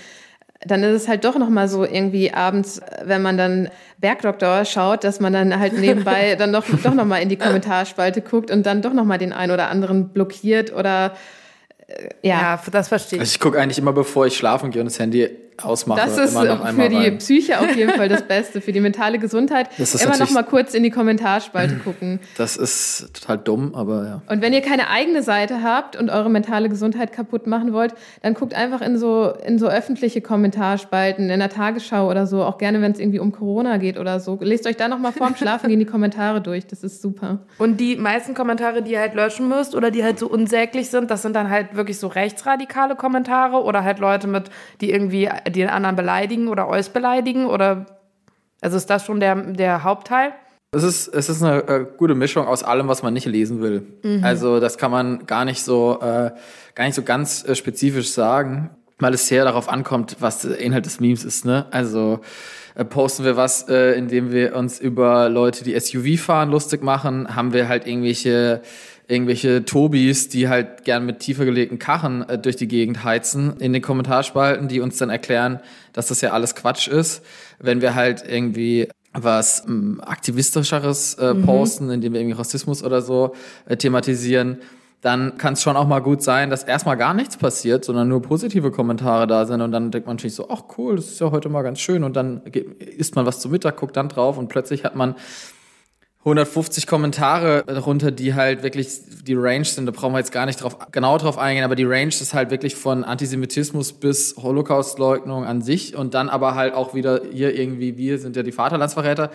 dann 0.66 0.82
ist 0.82 1.02
es 1.02 1.08
halt 1.08 1.24
doch 1.24 1.38
noch 1.38 1.50
mal 1.50 1.68
so 1.68 1.84
irgendwie 1.84 2.32
abends, 2.32 2.80
wenn 3.04 3.22
man 3.22 3.36
dann 3.36 3.68
Bergdoktor 3.98 4.64
schaut, 4.64 5.04
dass 5.04 5.20
man 5.20 5.32
dann 5.32 5.58
halt 5.58 5.78
nebenbei 5.78 6.34
dann 6.38 6.52
doch, 6.52 6.64
doch 6.82 6.94
noch 6.94 7.04
mal 7.04 7.18
in 7.18 7.28
die 7.28 7.36
Kommentarspalte 7.36 8.22
guckt 8.22 8.50
und 8.50 8.66
dann 8.66 8.82
doch 8.82 8.92
noch 8.92 9.04
mal 9.04 9.18
den 9.18 9.32
einen 9.32 9.52
oder 9.52 9.68
anderen 9.68 10.08
blockiert 10.08 10.72
oder 10.74 11.14
ja. 12.22 12.40
ja, 12.40 12.62
das 12.70 12.88
verstehe 12.88 13.16
ich. 13.16 13.20
Also 13.20 13.30
ich 13.32 13.40
gucke 13.40 13.60
eigentlich 13.60 13.78
immer, 13.78 13.92
bevor 13.92 14.26
ich 14.26 14.36
schlafen 14.36 14.70
gehe 14.70 14.80
und 14.80 14.86
das 14.86 14.98
Handy 14.98 15.28
ausmache. 15.62 16.00
Das 16.00 16.18
ist 16.18 16.36
für 16.36 16.88
die 16.88 16.96
rein. 16.96 17.18
Psyche 17.18 17.60
auf 17.60 17.74
jeden 17.76 17.92
Fall 17.92 18.08
das 18.08 18.22
Beste, 18.28 18.60
für 18.60 18.72
die 18.72 18.80
mentale 18.80 19.18
Gesundheit. 19.18 19.68
immer 19.78 20.18
noch 20.18 20.30
mal 20.30 20.42
kurz 20.42 20.74
in 20.74 20.82
die 20.82 20.90
Kommentarspalte 20.90 21.74
gucken. 21.84 22.20
Das 22.36 22.56
ist 22.56 23.10
total 23.14 23.38
dumm, 23.38 23.74
aber 23.74 24.04
ja. 24.04 24.22
Und 24.26 24.42
wenn 24.42 24.52
ihr 24.52 24.60
keine 24.60 24.88
eigene 24.90 25.22
Seite 25.22 25.62
habt 25.62 25.96
und 25.96 26.10
eure 26.10 26.30
mentale 26.30 26.68
Gesundheit 26.68 27.12
kaputt 27.12 27.46
machen 27.46 27.72
wollt, 27.72 27.94
dann 28.22 28.34
guckt 28.34 28.54
einfach 28.54 28.80
in 28.80 28.98
so, 28.98 29.32
in 29.46 29.58
so 29.58 29.68
öffentliche 29.68 30.20
Kommentarspalten, 30.20 31.30
in 31.30 31.38
der 31.38 31.50
Tagesschau 31.50 32.08
oder 32.08 32.26
so, 32.26 32.42
auch 32.42 32.58
gerne, 32.58 32.80
wenn 32.80 32.92
es 32.92 32.98
irgendwie 32.98 33.18
um 33.18 33.32
Corona 33.32 33.76
geht 33.78 33.98
oder 33.98 34.20
so. 34.20 34.38
Lest 34.40 34.66
euch 34.66 34.76
da 34.76 34.88
noch 34.88 34.98
mal 34.98 35.12
vorm 35.12 35.36
Schlafen 35.36 35.68
gehen 35.68 35.78
die 35.78 35.86
Kommentare 35.86 36.40
durch, 36.40 36.66
das 36.66 36.82
ist 36.82 37.02
super. 37.02 37.38
Und 37.58 37.78
die 37.78 37.96
meisten 37.96 38.34
Kommentare, 38.34 38.82
die 38.82 38.92
ihr 38.92 39.00
halt 39.00 39.14
löschen 39.14 39.48
müsst 39.48 39.74
oder 39.74 39.90
die 39.90 40.04
halt 40.04 40.18
so 40.18 40.28
unsäglich 40.28 40.90
sind, 40.90 41.10
das 41.10 41.22
sind 41.22 41.34
dann 41.34 41.50
halt 41.50 41.74
wirklich 41.74 41.98
so 41.98 42.08
rechtsradikale 42.08 42.96
Kommentare 42.96 43.62
oder 43.62 43.84
halt 43.84 43.98
Leute 43.98 44.26
mit, 44.26 44.50
die 44.80 44.90
irgendwie 44.90 45.28
den 45.50 45.68
anderen 45.68 45.96
beleidigen 45.96 46.48
oder 46.48 46.68
euch 46.68 46.90
beleidigen? 46.90 47.46
Oder 47.46 47.86
also 48.60 48.76
ist 48.76 48.90
das 48.90 49.04
schon 49.04 49.20
der, 49.20 49.34
der 49.36 49.84
Hauptteil? 49.84 50.32
Es 50.70 50.82
ist, 50.82 51.08
es 51.08 51.30
ist 51.30 51.42
eine 51.42 51.66
äh, 51.66 51.86
gute 51.96 52.14
Mischung 52.14 52.46
aus 52.46 52.62
allem, 52.62 52.88
was 52.88 53.02
man 53.02 53.14
nicht 53.14 53.26
lesen 53.26 53.62
will. 53.62 53.86
Mhm. 54.02 54.22
Also 54.22 54.60
das 54.60 54.76
kann 54.76 54.90
man 54.90 55.24
gar 55.24 55.46
nicht 55.46 55.62
so, 55.62 55.98
äh, 56.02 56.30
gar 56.74 56.84
nicht 56.84 56.94
so 56.94 57.02
ganz 57.02 57.42
äh, 57.48 57.54
spezifisch 57.54 58.10
sagen, 58.10 58.70
weil 58.98 59.14
es 59.14 59.28
sehr 59.28 59.44
darauf 59.44 59.70
ankommt, 59.70 60.16
was 60.20 60.42
der 60.42 60.58
Inhalt 60.58 60.84
des 60.84 61.00
Memes 61.00 61.24
ist. 61.24 61.46
Ne? 61.46 61.66
Also 61.70 62.20
äh, 62.74 62.84
posten 62.84 63.24
wir 63.24 63.36
was, 63.36 63.66
äh, 63.68 63.92
indem 63.92 64.30
wir 64.30 64.54
uns 64.56 64.78
über 64.78 65.30
Leute, 65.30 65.64
die 65.64 65.78
SUV 65.78 66.20
fahren, 66.20 66.50
lustig 66.50 66.82
machen, 66.82 67.34
haben 67.34 67.54
wir 67.54 67.68
halt 67.68 67.86
irgendwelche 67.86 68.60
irgendwelche 69.08 69.64
Tobis, 69.64 70.28
die 70.28 70.48
halt 70.48 70.84
gern 70.84 71.06
mit 71.06 71.20
tiefer 71.20 71.46
gelegten 71.46 71.78
Kachen 71.78 72.28
äh, 72.28 72.38
durch 72.38 72.56
die 72.56 72.68
Gegend 72.68 73.02
heizen, 73.04 73.56
in 73.58 73.72
den 73.72 73.82
Kommentarspalten, 73.82 74.68
die 74.68 74.80
uns 74.80 74.98
dann 74.98 75.10
erklären, 75.10 75.60
dass 75.94 76.08
das 76.08 76.20
ja 76.20 76.30
alles 76.32 76.54
Quatsch 76.54 76.88
ist. 76.88 77.24
Wenn 77.58 77.80
wir 77.80 77.94
halt 77.94 78.22
irgendwie 78.28 78.88
was 79.14 79.64
ähm, 79.66 80.00
aktivistischeres 80.04 81.14
äh, 81.14 81.32
mhm. 81.32 81.46
posten, 81.46 81.90
indem 81.90 82.12
wir 82.12 82.20
irgendwie 82.20 82.36
Rassismus 82.36 82.84
oder 82.84 83.00
so 83.00 83.34
äh, 83.66 83.76
thematisieren, 83.76 84.58
dann 85.00 85.38
kann 85.38 85.54
es 85.54 85.62
schon 85.62 85.76
auch 85.76 85.86
mal 85.86 86.00
gut 86.00 86.22
sein, 86.22 86.50
dass 86.50 86.64
erstmal 86.64 86.96
gar 86.96 87.14
nichts 87.14 87.36
passiert, 87.36 87.84
sondern 87.84 88.08
nur 88.08 88.20
positive 88.20 88.72
Kommentare 88.72 89.26
da 89.26 89.46
sind 89.46 89.62
und 89.62 89.70
dann 89.70 89.90
denkt 89.90 90.06
man 90.06 90.16
natürlich 90.16 90.34
so, 90.34 90.48
ach 90.50 90.64
cool, 90.76 90.96
das 90.96 91.06
ist 91.06 91.20
ja 91.20 91.30
heute 91.30 91.48
mal 91.48 91.62
ganz 91.62 91.78
schön 91.78 92.02
und 92.02 92.16
dann 92.16 92.42
isst 92.44 93.14
man 93.14 93.24
was 93.24 93.38
zu 93.38 93.48
Mittag, 93.48 93.76
guckt 93.76 93.96
dann 93.96 94.08
drauf 94.08 94.36
und 94.38 94.48
plötzlich 94.48 94.84
hat 94.84 94.96
man 94.96 95.14
150 96.28 96.86
Kommentare 96.86 97.64
darunter, 97.66 98.10
die 98.10 98.34
halt 98.34 98.62
wirklich 98.62 98.88
die 99.26 99.34
Range 99.34 99.64
sind. 99.64 99.86
Da 99.86 99.92
brauchen 99.92 100.12
wir 100.12 100.18
jetzt 100.18 100.32
gar 100.32 100.46
nicht 100.46 100.62
drauf, 100.62 100.76
genau 100.92 101.18
drauf 101.18 101.38
eingehen, 101.38 101.64
aber 101.64 101.74
die 101.74 101.84
Range 101.84 102.08
ist 102.08 102.34
halt 102.34 102.50
wirklich 102.50 102.76
von 102.76 103.04
Antisemitismus 103.04 103.92
bis 103.92 104.36
Holocaustleugnung 104.36 105.44
an 105.44 105.62
sich 105.62 105.96
und 105.96 106.14
dann 106.14 106.28
aber 106.28 106.54
halt 106.54 106.74
auch 106.74 106.94
wieder 106.94 107.22
hier 107.32 107.58
irgendwie, 107.58 107.96
wir 107.96 108.18
sind 108.18 108.36
ja 108.36 108.42
die 108.42 108.52
Vaterlandsverräter. 108.52 109.30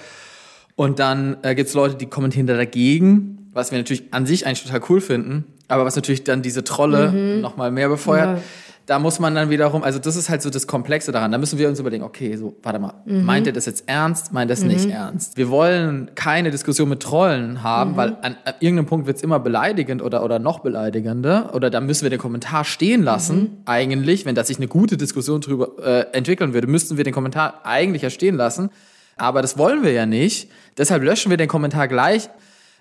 Und 0.75 0.99
dann 0.99 1.37
äh, 1.43 1.53
gibt 1.55 1.69
es 1.69 1.75
Leute, 1.75 1.95
die 1.95 2.07
kommentieren 2.07 2.47
da 2.47 2.55
dagegen, 2.55 3.49
was 3.53 3.71
wir 3.71 3.77
natürlich 3.77 4.05
an 4.11 4.25
sich 4.25 4.45
eigentlich 4.45 4.63
total 4.63 4.81
cool 4.89 5.01
finden, 5.01 5.45
aber 5.67 5.85
was 5.85 5.95
natürlich 5.95 6.23
dann 6.23 6.41
diese 6.41 6.63
Trolle 6.63 7.11
mhm. 7.11 7.41
nochmal 7.41 7.71
mehr 7.71 7.89
befeuert. 7.89 8.37
Ja 8.37 8.43
da 8.85 8.99
muss 8.99 9.19
man 9.19 9.33
dann 9.33 9.49
wiederum, 9.49 9.81
also 9.83 9.97
das 9.97 10.15
ist 10.17 10.29
halt 10.29 10.41
so 10.41 10.49
das 10.49 10.67
Komplexe 10.67 11.11
daran. 11.11 11.31
Da 11.31 11.37
müssen 11.37 11.57
wir 11.57 11.69
uns 11.69 11.79
überlegen, 11.79 12.03
okay, 12.03 12.35
so, 12.35 12.55
warte 12.63 12.79
mal, 12.79 12.93
mhm. 13.05 13.23
meint 13.23 13.47
er 13.47 13.53
das 13.53 13.65
jetzt 13.65 13.87
ernst, 13.87 14.33
meint 14.33 14.51
das 14.51 14.61
mhm. 14.61 14.67
nicht 14.67 14.89
ernst? 14.89 15.37
Wir 15.37 15.49
wollen 15.49 16.11
keine 16.15 16.51
Diskussion 16.51 16.89
mit 16.89 17.01
Trollen 17.01 17.63
haben, 17.63 17.91
mhm. 17.91 17.97
weil 17.97 18.09
an, 18.21 18.35
an, 18.43 18.53
irgendeinem 18.59 18.87
Punkt 18.87 19.07
wird 19.07 19.17
es 19.17 19.23
immer 19.23 19.39
beleidigend 19.39 20.01
oder, 20.01 20.23
oder 20.23 20.37
noch 20.39 20.59
beleidigender. 20.59 21.51
Oder 21.53 21.69
da 21.69 21.79
müssen 21.79 22.03
wir 22.03 22.09
den 22.09 22.19
Kommentar 22.19 22.65
stehen 22.65 23.03
lassen, 23.03 23.39
mhm. 23.39 23.57
eigentlich, 23.65 24.25
wenn 24.25 24.35
da 24.35 24.43
sich 24.43 24.57
eine 24.57 24.67
gute 24.67 24.97
Diskussion 24.97 25.39
drüber 25.39 25.71
äh, 25.81 26.05
entwickeln 26.11 26.53
würde, 26.53 26.67
müssten 26.67 26.97
wir 26.97 27.05
den 27.05 27.13
Kommentar 27.13 27.61
eigentlich 27.63 28.01
ja 28.01 28.09
stehen 28.09 28.35
lassen. 28.35 28.69
Aber 29.15 29.41
das 29.41 29.57
wollen 29.57 29.83
wir 29.83 29.93
ja 29.93 30.05
nicht. 30.05 30.49
Deshalb 30.77 31.03
löschen 31.03 31.29
wir 31.29 31.37
den 31.37 31.47
Kommentar 31.47 31.87
gleich 31.87 32.29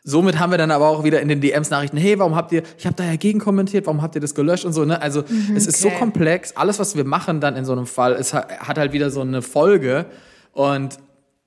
Somit 0.05 0.41
haben 0.41 0.51
wir 0.51 0.59
dann 0.59 0.73
aber 0.73 0.89
auch 0.89 1.05
wieder 1.05 1.21
in 1.21 1.29
den 1.29 1.41
DMs 1.41 1.71
Nachrichten, 1.71 1.97
hey, 1.97 2.19
warum 2.19 2.35
habt 2.35 2.51
ihr, 2.51 2.63
ich 2.77 2.87
habe 2.87 2.97
da 2.97 3.05
ja 3.05 3.15
gegen 3.15 3.39
kommentiert, 3.39 3.87
warum 3.87 4.03
habt 4.03 4.17
ihr 4.17 4.21
das 4.21 4.35
gelöscht 4.35 4.65
und 4.65 4.73
so, 4.73 4.85
ne? 4.85 5.01
Also 5.01 5.23
mhm, 5.29 5.55
es 5.55 5.67
ist 5.67 5.81
so 5.81 5.91
komplex, 5.91 6.57
alles, 6.57 6.81
was 6.81 6.97
wir 6.97 7.05
machen 7.05 7.41
dann 7.41 7.55
in 7.55 7.65
so 7.65 7.73
einem 7.73 7.87
Fall, 7.87 8.15
es 8.15 8.35
hat 8.35 8.79
halt 8.79 8.93
wieder 8.93 9.11
so 9.11 9.21
eine 9.21 9.43
Folge 9.43 10.07
und 10.53 10.99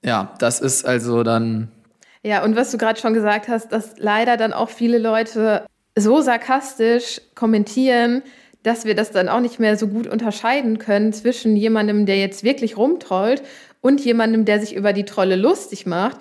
ja, 0.06 0.34
das 0.40 0.62
ist 0.62 0.86
also 0.86 1.24
dann. 1.24 1.70
Ja, 2.24 2.44
und 2.44 2.56
was 2.56 2.72
du 2.72 2.78
gerade 2.78 3.00
schon 3.00 3.14
gesagt 3.14 3.48
hast, 3.50 3.72
dass 3.72 3.96
leider 3.98 4.38
dann 4.38 4.54
auch 4.54 4.70
viele 4.70 5.00
Leute 5.00 5.66
so 5.98 6.22
sarkastisch 6.22 7.22
kommentieren, 7.34 8.22
dass 8.64 8.86
wir 8.86 8.96
das 8.96 9.12
dann 9.12 9.30
auch 9.30 9.42
nicht 9.42 9.60
mehr 9.60 9.78
so 9.78 9.88
gut 9.88 10.08
unterscheiden 10.08 10.80
können 10.80 11.14
zwischen 11.14 11.56
jemandem, 11.56 12.06
der 12.06 12.18
jetzt 12.18 12.44
wirklich 12.44 12.78
rumtrollt 12.78 13.44
und 13.82 14.04
jemandem, 14.04 14.46
der 14.46 14.60
sich 14.60 14.76
über 14.76 14.94
die 14.94 15.06
Trolle 15.06 15.36
lustig 15.36 15.86
macht. 15.86 16.18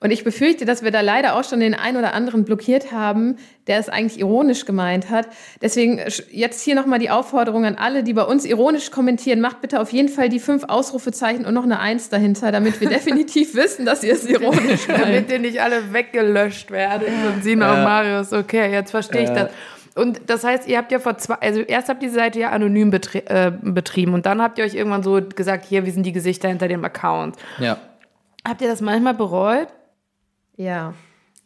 Und 0.00 0.12
ich 0.12 0.22
befürchte, 0.22 0.64
dass 0.64 0.84
wir 0.84 0.92
da 0.92 1.00
leider 1.00 1.34
auch 1.34 1.42
schon 1.42 1.58
den 1.58 1.74
einen 1.74 1.96
oder 1.96 2.14
anderen 2.14 2.44
blockiert 2.44 2.92
haben, 2.92 3.36
der 3.66 3.78
es 3.78 3.88
eigentlich 3.88 4.20
ironisch 4.20 4.64
gemeint 4.64 5.10
hat. 5.10 5.26
Deswegen 5.60 6.00
jetzt 6.30 6.62
hier 6.62 6.76
nochmal 6.76 7.00
die 7.00 7.10
Aufforderung 7.10 7.64
an 7.64 7.74
alle, 7.74 8.04
die 8.04 8.12
bei 8.12 8.22
uns 8.22 8.44
ironisch 8.44 8.92
kommentieren, 8.92 9.40
macht 9.40 9.60
bitte 9.60 9.80
auf 9.80 9.92
jeden 9.92 10.08
Fall 10.08 10.28
die 10.28 10.38
fünf 10.38 10.64
Ausrufezeichen 10.68 11.44
und 11.44 11.52
noch 11.52 11.64
eine 11.64 11.80
Eins 11.80 12.10
dahinter, 12.10 12.52
damit 12.52 12.80
wir 12.80 12.88
definitiv 12.90 13.56
wissen, 13.56 13.84
dass 13.84 14.04
ihr 14.04 14.12
es 14.12 14.24
ironisch 14.24 14.86
meint. 14.88 15.02
damit 15.02 15.32
ihr 15.32 15.40
nicht 15.40 15.60
alle 15.60 15.92
weggelöscht 15.92 16.70
werdet. 16.70 17.08
Und 17.08 17.42
Sina 17.42 17.66
ja. 17.66 17.74
und 17.74 17.82
Marius, 17.82 18.32
okay, 18.32 18.70
jetzt 18.70 18.92
verstehe 18.92 19.24
ich 19.24 19.30
das. 19.30 19.50
Und 19.96 20.20
das 20.26 20.44
heißt, 20.44 20.68
ihr 20.68 20.78
habt 20.78 20.92
ja 20.92 21.00
vor 21.00 21.18
zwei, 21.18 21.34
also 21.40 21.58
erst 21.58 21.88
habt 21.88 22.04
ihr 22.04 22.08
die 22.08 22.14
Seite 22.14 22.38
ja 22.38 22.50
anonym 22.50 22.90
betrie 22.90 23.22
äh, 23.26 23.50
betrieben 23.60 24.14
und 24.14 24.26
dann 24.26 24.40
habt 24.40 24.58
ihr 24.58 24.64
euch 24.64 24.74
irgendwann 24.74 25.02
so 25.02 25.20
gesagt, 25.34 25.64
hier, 25.64 25.86
wie 25.86 25.90
sind 25.90 26.06
die 26.06 26.12
Gesichter 26.12 26.46
hinter 26.46 26.68
dem 26.68 26.84
Account. 26.84 27.34
Ja. 27.58 27.78
Habt 28.46 28.62
ihr 28.62 28.68
das 28.68 28.80
manchmal 28.80 29.14
bereut? 29.14 29.66
Ja. 30.58 30.92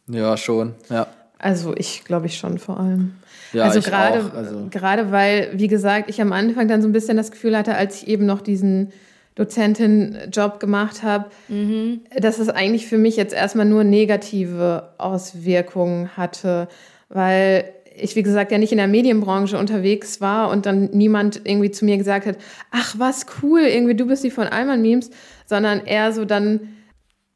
Ja, 0.07 0.35
schon, 0.35 0.73
ja. 0.89 1.07
Also 1.39 1.73
ich 1.77 2.03
glaube 2.03 2.25
ich 2.25 2.37
schon 2.37 2.57
vor 2.57 2.79
allem. 2.79 3.13
Ja, 3.53 3.65
also 3.65 3.81
gerade, 3.81 4.31
also. 4.35 4.67
gerade 4.69 5.11
weil, 5.11 5.51
wie 5.53 5.67
gesagt, 5.67 6.09
ich 6.09 6.21
am 6.21 6.33
Anfang 6.33 6.67
dann 6.67 6.81
so 6.81 6.87
ein 6.87 6.93
bisschen 6.93 7.15
das 7.15 7.31
Gefühl 7.31 7.57
hatte, 7.57 7.75
als 7.75 8.01
ich 8.01 8.07
eben 8.07 8.25
noch 8.25 8.41
diesen 8.41 8.91
Dozentin-Job 9.35 10.59
gemacht 10.59 11.03
habe, 11.03 11.25
mhm. 11.47 12.01
dass 12.17 12.39
es 12.39 12.49
eigentlich 12.49 12.87
für 12.87 12.97
mich 12.97 13.15
jetzt 13.15 13.33
erstmal 13.33 13.65
nur 13.65 13.83
negative 13.83 14.89
Auswirkungen 14.97 16.15
hatte, 16.17 16.67
weil 17.09 17.65
ich, 17.95 18.15
wie 18.15 18.23
gesagt, 18.23 18.51
ja 18.51 18.57
nicht 18.57 18.71
in 18.71 18.79
der 18.79 18.87
Medienbranche 18.87 19.57
unterwegs 19.57 20.19
war 20.19 20.49
und 20.49 20.65
dann 20.65 20.89
niemand 20.93 21.41
irgendwie 21.43 21.71
zu 21.71 21.85
mir 21.85 21.97
gesagt 21.97 22.25
hat, 22.25 22.37
ach 22.71 22.95
was 22.97 23.25
cool, 23.41 23.61
irgendwie 23.61 23.95
du 23.95 24.07
bist 24.07 24.23
die 24.23 24.31
von 24.31 24.47
Alman 24.47 24.81
Memes, 24.81 25.11
sondern 25.45 25.85
eher 25.85 26.11
so 26.11 26.25
dann 26.25 26.61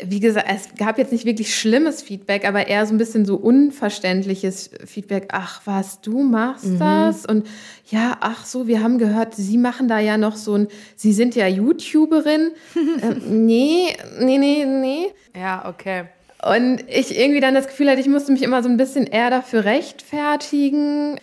wie 0.04 0.20
gesagt, 0.20 0.46
es 0.48 0.76
gab 0.78 1.00
jetzt 1.00 1.12
nicht 1.12 1.26
wirklich 1.26 1.56
schlimmes 1.56 2.04
Feedback, 2.04 2.48
aber 2.48 2.68
eher 2.68 2.86
so 2.86 2.94
ein 2.94 3.00
bisschen 3.00 3.26
so 3.26 3.36
unverständliches 3.36 4.70
Feedback. 4.86 5.30
Ach, 5.32 5.62
was, 5.66 6.02
du 6.02 6.22
machst 6.22 6.66
mhm. 6.66 6.80
das? 6.80 7.26
Und 7.26 7.48
ja, 7.90 8.18
ach 8.20 8.46
so, 8.46 8.68
wir 8.68 8.84
haben 8.84 9.00
gehört, 9.00 9.34
Sie 9.34 9.58
machen 9.58 9.88
da 9.88 10.00
ja 10.00 10.18
noch 10.18 10.36
so 10.36 10.54
ein, 10.54 10.68
Sie 10.96 11.14
sind 11.14 11.36
ja 11.36 11.48
YouTuberin. 11.48 12.52
ähm, 13.02 13.46
nee, 13.46 13.96
nee, 14.20 14.38
nee, 14.38 14.66
nee. 14.66 15.08
Ja, 15.36 15.68
okay. 15.68 16.06
Und 16.44 16.84
ich 16.88 17.18
irgendwie 17.18 17.40
dann 17.40 17.56
das 17.56 17.68
Gefühl 17.68 17.90
hatte, 17.90 18.00
ich 18.00 18.08
musste 18.08 18.32
mich 18.32 18.44
immer 18.44 18.62
so 18.62 18.70
ein 18.70 18.78
bisschen 18.78 19.08
eher 19.08 19.32
dafür 19.32 19.66
rechtfertigen. 19.66 21.20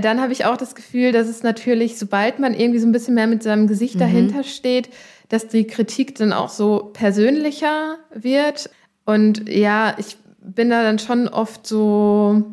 Dann 0.00 0.20
habe 0.20 0.32
ich 0.32 0.46
auch 0.46 0.56
das 0.56 0.74
Gefühl, 0.74 1.12
dass 1.12 1.28
es 1.28 1.42
natürlich, 1.42 1.98
sobald 1.98 2.38
man 2.38 2.54
irgendwie 2.54 2.78
so 2.78 2.86
ein 2.86 2.92
bisschen 2.92 3.14
mehr 3.14 3.26
mit 3.26 3.42
seinem 3.42 3.66
Gesicht 3.66 3.96
mhm. 3.96 4.00
dahinter 4.00 4.42
steht, 4.42 4.88
dass 5.28 5.48
die 5.48 5.66
Kritik 5.66 6.14
dann 6.14 6.32
auch 6.32 6.48
so 6.48 6.90
persönlicher 6.92 7.98
wird. 8.14 8.70
Und 9.04 9.48
ja, 9.48 9.94
ich 9.98 10.16
bin 10.40 10.70
da 10.70 10.82
dann 10.82 10.98
schon 10.98 11.28
oft 11.28 11.66
so, 11.66 12.44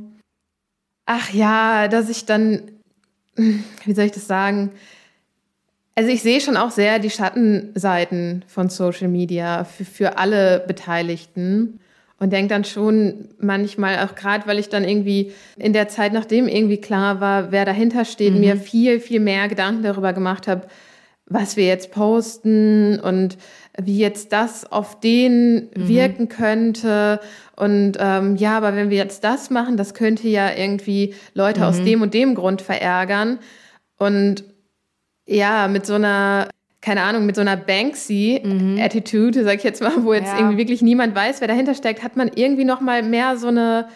ach 1.06 1.32
ja, 1.32 1.88
dass 1.88 2.10
ich 2.10 2.26
dann, 2.26 2.64
wie 3.36 3.94
soll 3.94 4.06
ich 4.06 4.12
das 4.12 4.28
sagen? 4.28 4.72
Also 5.96 6.10
ich 6.10 6.22
sehe 6.22 6.42
schon 6.42 6.58
auch 6.58 6.72
sehr 6.72 7.00
die 7.00 7.10
Schattenseiten 7.10 8.44
von 8.48 8.70
Social 8.70 9.08
Media 9.08 9.64
für, 9.64 9.86
für 9.86 10.18
alle 10.18 10.64
Beteiligten 10.66 11.80
und 12.22 12.32
denke 12.32 12.50
dann 12.50 12.64
schon 12.64 13.30
manchmal 13.40 13.98
auch 14.06 14.14
gerade, 14.14 14.46
weil 14.46 14.60
ich 14.60 14.70
dann 14.70 14.84
irgendwie 14.84 15.32
in 15.58 15.74
der 15.74 15.88
Zeit, 15.88 16.14
nachdem 16.14 16.48
irgendwie 16.48 16.78
klar 16.78 17.20
war, 17.20 17.52
wer 17.52 17.66
dahinter 17.66 18.06
steht, 18.06 18.36
mhm. 18.36 18.42
mir 18.42 18.58
viel, 18.58 19.00
viel 19.00 19.20
mehr 19.20 19.48
Gedanken 19.48 19.82
darüber 19.82 20.14
gemacht 20.14 20.48
habe, 20.48 20.68
was 21.26 21.58
wir 21.58 21.66
jetzt 21.66 21.90
posten 21.92 23.00
und 23.00 23.40
wie 23.82 23.98
jetzt 23.98 24.34
das 24.34 24.72
auf 24.72 25.00
den 25.00 25.72
mhm. 25.76 25.88
wirken 25.88 26.30
könnte. 26.30 27.20
Und 27.56 27.94
ähm, 28.00 28.36
ja, 28.36 28.56
aber 28.56 28.76
wenn 28.76 28.92
wir 28.92 28.98
jetzt 28.98 29.24
das 29.24 29.50
machen, 29.50 29.76
das 29.76 29.96
könnte 29.96 30.28
ja 30.28 30.56
irgendwie 30.56 31.16
Leute 31.34 31.62
mhm. 31.62 31.66
aus 31.66 31.84
dem 31.84 32.04
und 32.04 32.14
dem 32.14 32.36
Grund 32.36 32.62
verärgern. 32.62 33.40
Und 33.98 34.44
ja, 35.26 35.68
mit 35.68 35.88
so 35.88 35.96
einer, 35.96 36.50
keine 36.82 37.04
Ahnung, 37.04 37.26
mit 37.26 37.36
so 37.36 37.42
einer 37.42 37.58
Banksy-Attitude, 37.58 39.40
mhm. 39.40 39.46
sag 39.46 39.58
ich 39.58 39.64
jetzt 39.64 39.82
mal, 39.82 40.04
wo 40.04 40.14
jetzt 40.14 40.28
ja. 40.28 40.40
irgendwie 40.40 40.58
wirklich 40.58 40.82
niemand 40.82 41.16
weiß, 41.16 41.40
wer 41.40 41.48
dahinter 41.48 41.76
steckt, 41.76 42.04
hat 42.04 42.18
man 42.18 42.32
irgendwie 42.34 42.66
noch 42.66 42.82
mal 42.82 43.04
mehr 43.04 43.38
so 43.38 43.48
eine, 43.48 43.88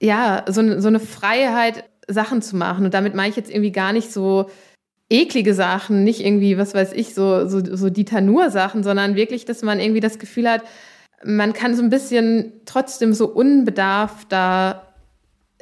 ja, 0.00 0.44
so 0.48 0.60
eine, 0.60 0.82
so 0.82 0.88
eine 0.88 1.00
Freiheit, 1.00 1.84
Sachen 2.08 2.42
zu 2.42 2.56
machen. 2.56 2.86
Und 2.86 2.94
damit 2.94 3.14
meine 3.14 3.28
ich 3.30 3.36
jetzt 3.36 3.50
irgendwie 3.50 3.72
gar 3.72 3.92
nicht 3.92 4.10
so 4.12 4.50
eklige 5.10 5.54
Sachen, 5.54 6.04
nicht 6.04 6.24
irgendwie, 6.24 6.58
was 6.58 6.74
weiß 6.74 6.92
ich, 6.92 7.14
so, 7.14 7.46
so, 7.46 7.60
so 7.64 7.90
Dieter 7.90 8.20
Nur-Sachen, 8.20 8.82
sondern 8.82 9.14
wirklich, 9.14 9.44
dass 9.44 9.62
man 9.62 9.80
irgendwie 9.80 10.00
das 10.00 10.18
Gefühl 10.18 10.50
hat, 10.50 10.62
man 11.24 11.52
kann 11.52 11.74
so 11.74 11.82
ein 11.82 11.90
bisschen 11.90 12.52
trotzdem 12.64 13.12
so 13.12 13.28
unbedarft 13.28 14.32
da 14.32 14.87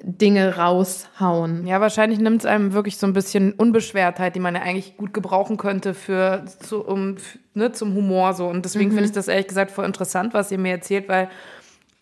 Dinge 0.02 0.56
raushauen. 0.56 1.66
Ja, 1.66 1.80
wahrscheinlich 1.80 2.18
nimmt 2.18 2.40
es 2.40 2.46
einem 2.46 2.74
wirklich 2.74 2.98
so 2.98 3.06
ein 3.06 3.14
bisschen 3.14 3.52
Unbeschwertheit, 3.54 4.34
die 4.34 4.40
man 4.40 4.54
ja 4.54 4.60
eigentlich 4.60 4.96
gut 4.96 5.14
gebrauchen 5.14 5.56
könnte 5.56 5.94
für, 5.94 6.44
zu, 6.60 6.84
um, 6.84 7.16
ne, 7.54 7.72
zum 7.72 7.94
Humor 7.94 8.34
so. 8.34 8.46
Und 8.46 8.64
deswegen 8.64 8.90
mhm. 8.90 8.94
finde 8.94 9.06
ich 9.06 9.12
das 9.12 9.28
ehrlich 9.28 9.48
gesagt 9.48 9.70
voll 9.70 9.86
interessant, 9.86 10.34
was 10.34 10.52
ihr 10.52 10.58
mir 10.58 10.72
erzählt, 10.72 11.08
weil 11.08 11.30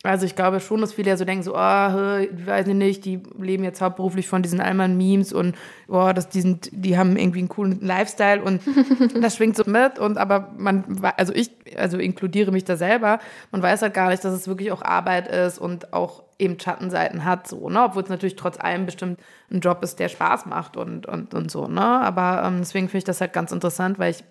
also 0.05 0.27
ich 0.27 0.37
glaube 0.37 0.61
schon, 0.61 0.83
dass 0.83 0.93
viele 0.93 1.11
ja 1.11 1.17
so 1.17 1.25
denken, 1.25 1.43
so, 1.43 1.55
ah, 1.55 2.21
ich 2.21 2.47
weiß 2.47 2.67
nicht, 2.67 3.05
die 3.05 3.23
leben 3.39 3.65
jetzt 3.65 3.81
hauptberuflich 3.81 4.29
von 4.29 4.43
diesen 4.43 4.61
Allmann-Memes 4.61 5.33
und 5.33 5.57
oh, 5.89 6.13
das, 6.15 6.29
die, 6.29 6.43
sind, 6.43 6.69
die 6.73 6.99
haben 6.99 7.17
irgendwie 7.17 7.39
einen 7.39 7.49
coolen 7.49 7.81
Lifestyle 7.81 8.43
und 8.43 8.61
das 9.21 9.37
schwingt 9.37 9.57
so 9.57 9.65
mit. 9.67 9.99
Und 9.99 10.19
aber 10.19 10.53
man, 10.59 11.01
also 11.17 11.33
ich, 11.35 11.51
also 11.77 11.97
inkludiere 11.99 12.53
mich 12.53 12.65
da 12.65 12.77
selber, 12.77 13.19
man 13.51 13.63
weiß 13.63 13.81
halt 13.81 13.95
gar 13.95 14.11
nicht, 14.11 14.23
dass 14.25 14.35
es 14.35 14.47
wirklich 14.47 14.73
auch 14.73 14.83
Arbeit 14.83 15.29
ist 15.29 15.59
und 15.59 15.93
auch 15.95 16.23
eben 16.39 16.59
Schattenseiten 16.61 17.25
hat, 17.25 17.49
so, 17.49 17.71
ne? 17.71 17.85
Obwohl 17.85 18.03
es 18.03 18.09
natürlich 18.09 18.37
trotz 18.37 18.59
allem 18.59 18.87
bestimmt 18.87 19.21
ein 19.51 19.61
Job 19.61 19.83
ist, 19.83 19.99
der 20.01 20.09
Spaß 20.09 20.47
macht 20.47 20.77
und, 20.77 21.07
und, 21.07 21.33
und 21.33 21.51
so, 21.51 21.67
ne? 21.67 21.81
Aber 21.81 22.43
ähm, 22.45 22.59
deswegen 22.59 22.89
finde 22.89 22.99
ich 22.99 23.05
das 23.05 23.21
halt 23.21 23.33
ganz 23.33 23.53
interessant, 23.53 23.99
weil 23.99 24.11
ich 24.11 24.25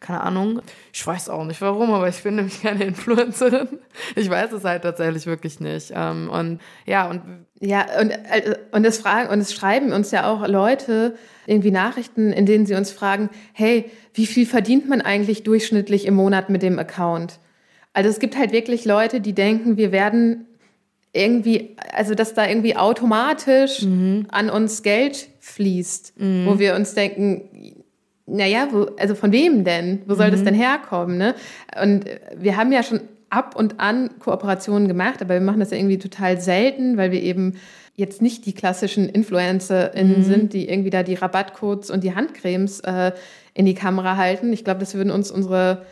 keine 0.00 0.22
Ahnung, 0.22 0.62
ich 0.92 1.06
weiß 1.06 1.28
auch 1.28 1.44
nicht 1.44 1.60
warum, 1.60 1.92
aber 1.92 2.08
ich 2.08 2.16
finde 2.16 2.42
nämlich 2.42 2.62
keine 2.62 2.84
Influencerin. 2.84 3.68
Ich 4.16 4.28
weiß 4.28 4.52
es 4.52 4.64
halt 4.64 4.82
tatsächlich 4.82 5.26
wirklich 5.26 5.60
nicht. 5.60 5.92
Ähm, 5.94 6.30
und 6.30 6.60
ja, 6.86 7.08
und. 7.08 7.22
Ja, 7.60 7.86
und, 8.00 8.10
äh, 8.10 8.56
und, 8.70 8.84
es 8.84 8.98
fragen, 8.98 9.30
und 9.30 9.40
es 9.40 9.52
schreiben 9.52 9.92
uns 9.92 10.12
ja 10.12 10.30
auch 10.30 10.46
Leute 10.46 11.16
irgendwie 11.46 11.72
Nachrichten, 11.72 12.32
in 12.32 12.46
denen 12.46 12.66
sie 12.66 12.76
uns 12.76 12.92
fragen, 12.92 13.30
hey, 13.52 13.90
wie 14.14 14.26
viel 14.26 14.46
verdient 14.46 14.88
man 14.88 15.00
eigentlich 15.00 15.42
durchschnittlich 15.42 16.06
im 16.06 16.14
Monat 16.14 16.50
mit 16.50 16.62
dem 16.62 16.78
Account? 16.78 17.40
Also 17.92 18.10
es 18.10 18.20
gibt 18.20 18.38
halt 18.38 18.52
wirklich 18.52 18.84
Leute, 18.84 19.20
die 19.20 19.32
denken, 19.32 19.76
wir 19.76 19.90
werden 19.90 20.46
irgendwie, 21.12 21.76
also 21.92 22.14
dass 22.14 22.34
da 22.34 22.46
irgendwie 22.46 22.76
automatisch 22.76 23.82
mhm. 23.82 24.26
an 24.30 24.50
uns 24.50 24.82
Geld 24.82 25.28
fließt, 25.40 26.14
mhm. 26.20 26.46
wo 26.46 26.58
wir 26.58 26.74
uns 26.76 26.94
denken, 26.94 27.77
naja, 28.28 28.68
wo, 28.70 28.86
also 28.98 29.14
von 29.14 29.32
wem 29.32 29.64
denn? 29.64 30.02
Wo 30.06 30.14
soll 30.14 30.28
mhm. 30.28 30.32
das 30.32 30.44
denn 30.44 30.54
herkommen? 30.54 31.18
Ne? 31.18 31.34
Und 31.82 32.04
wir 32.36 32.56
haben 32.56 32.72
ja 32.72 32.82
schon 32.82 33.00
ab 33.30 33.56
und 33.56 33.80
an 33.80 34.10
Kooperationen 34.20 34.88
gemacht, 34.88 35.20
aber 35.20 35.34
wir 35.34 35.40
machen 35.40 35.60
das 35.60 35.70
ja 35.70 35.76
irgendwie 35.76 35.98
total 35.98 36.40
selten, 36.40 36.96
weil 36.96 37.10
wir 37.10 37.22
eben 37.22 37.54
jetzt 37.94 38.22
nicht 38.22 38.46
die 38.46 38.52
klassischen 38.52 39.08
InfluencerInnen 39.08 40.18
mhm. 40.18 40.22
sind, 40.22 40.52
die 40.52 40.68
irgendwie 40.68 40.90
da 40.90 41.02
die 41.02 41.14
Rabattcodes 41.14 41.90
und 41.90 42.04
die 42.04 42.14
Handcremes 42.14 42.80
äh, 42.80 43.12
in 43.54 43.66
die 43.66 43.74
Kamera 43.74 44.16
halten. 44.16 44.52
Ich 44.52 44.64
glaube, 44.64 44.80
das 44.80 44.94
würden 44.94 45.10
uns 45.10 45.30
unsere 45.30 45.84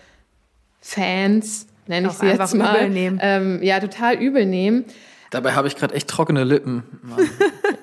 Fans, 0.81 1.67
nenne 1.89 2.09
ich 2.09 2.15
sie 2.15 2.27
jetzt 2.27 2.55
mal, 2.55 2.91
ähm, 2.95 3.61
ja, 3.63 3.81
total 3.81 4.15
übel 4.15 4.47
nehmen. 4.47 4.85
Dabei 5.31 5.53
habe 5.53 5.67
ich 5.67 5.75
gerade 5.75 5.95
echt 5.95 6.09
trockene 6.09 6.45
Lippen. 6.45 6.85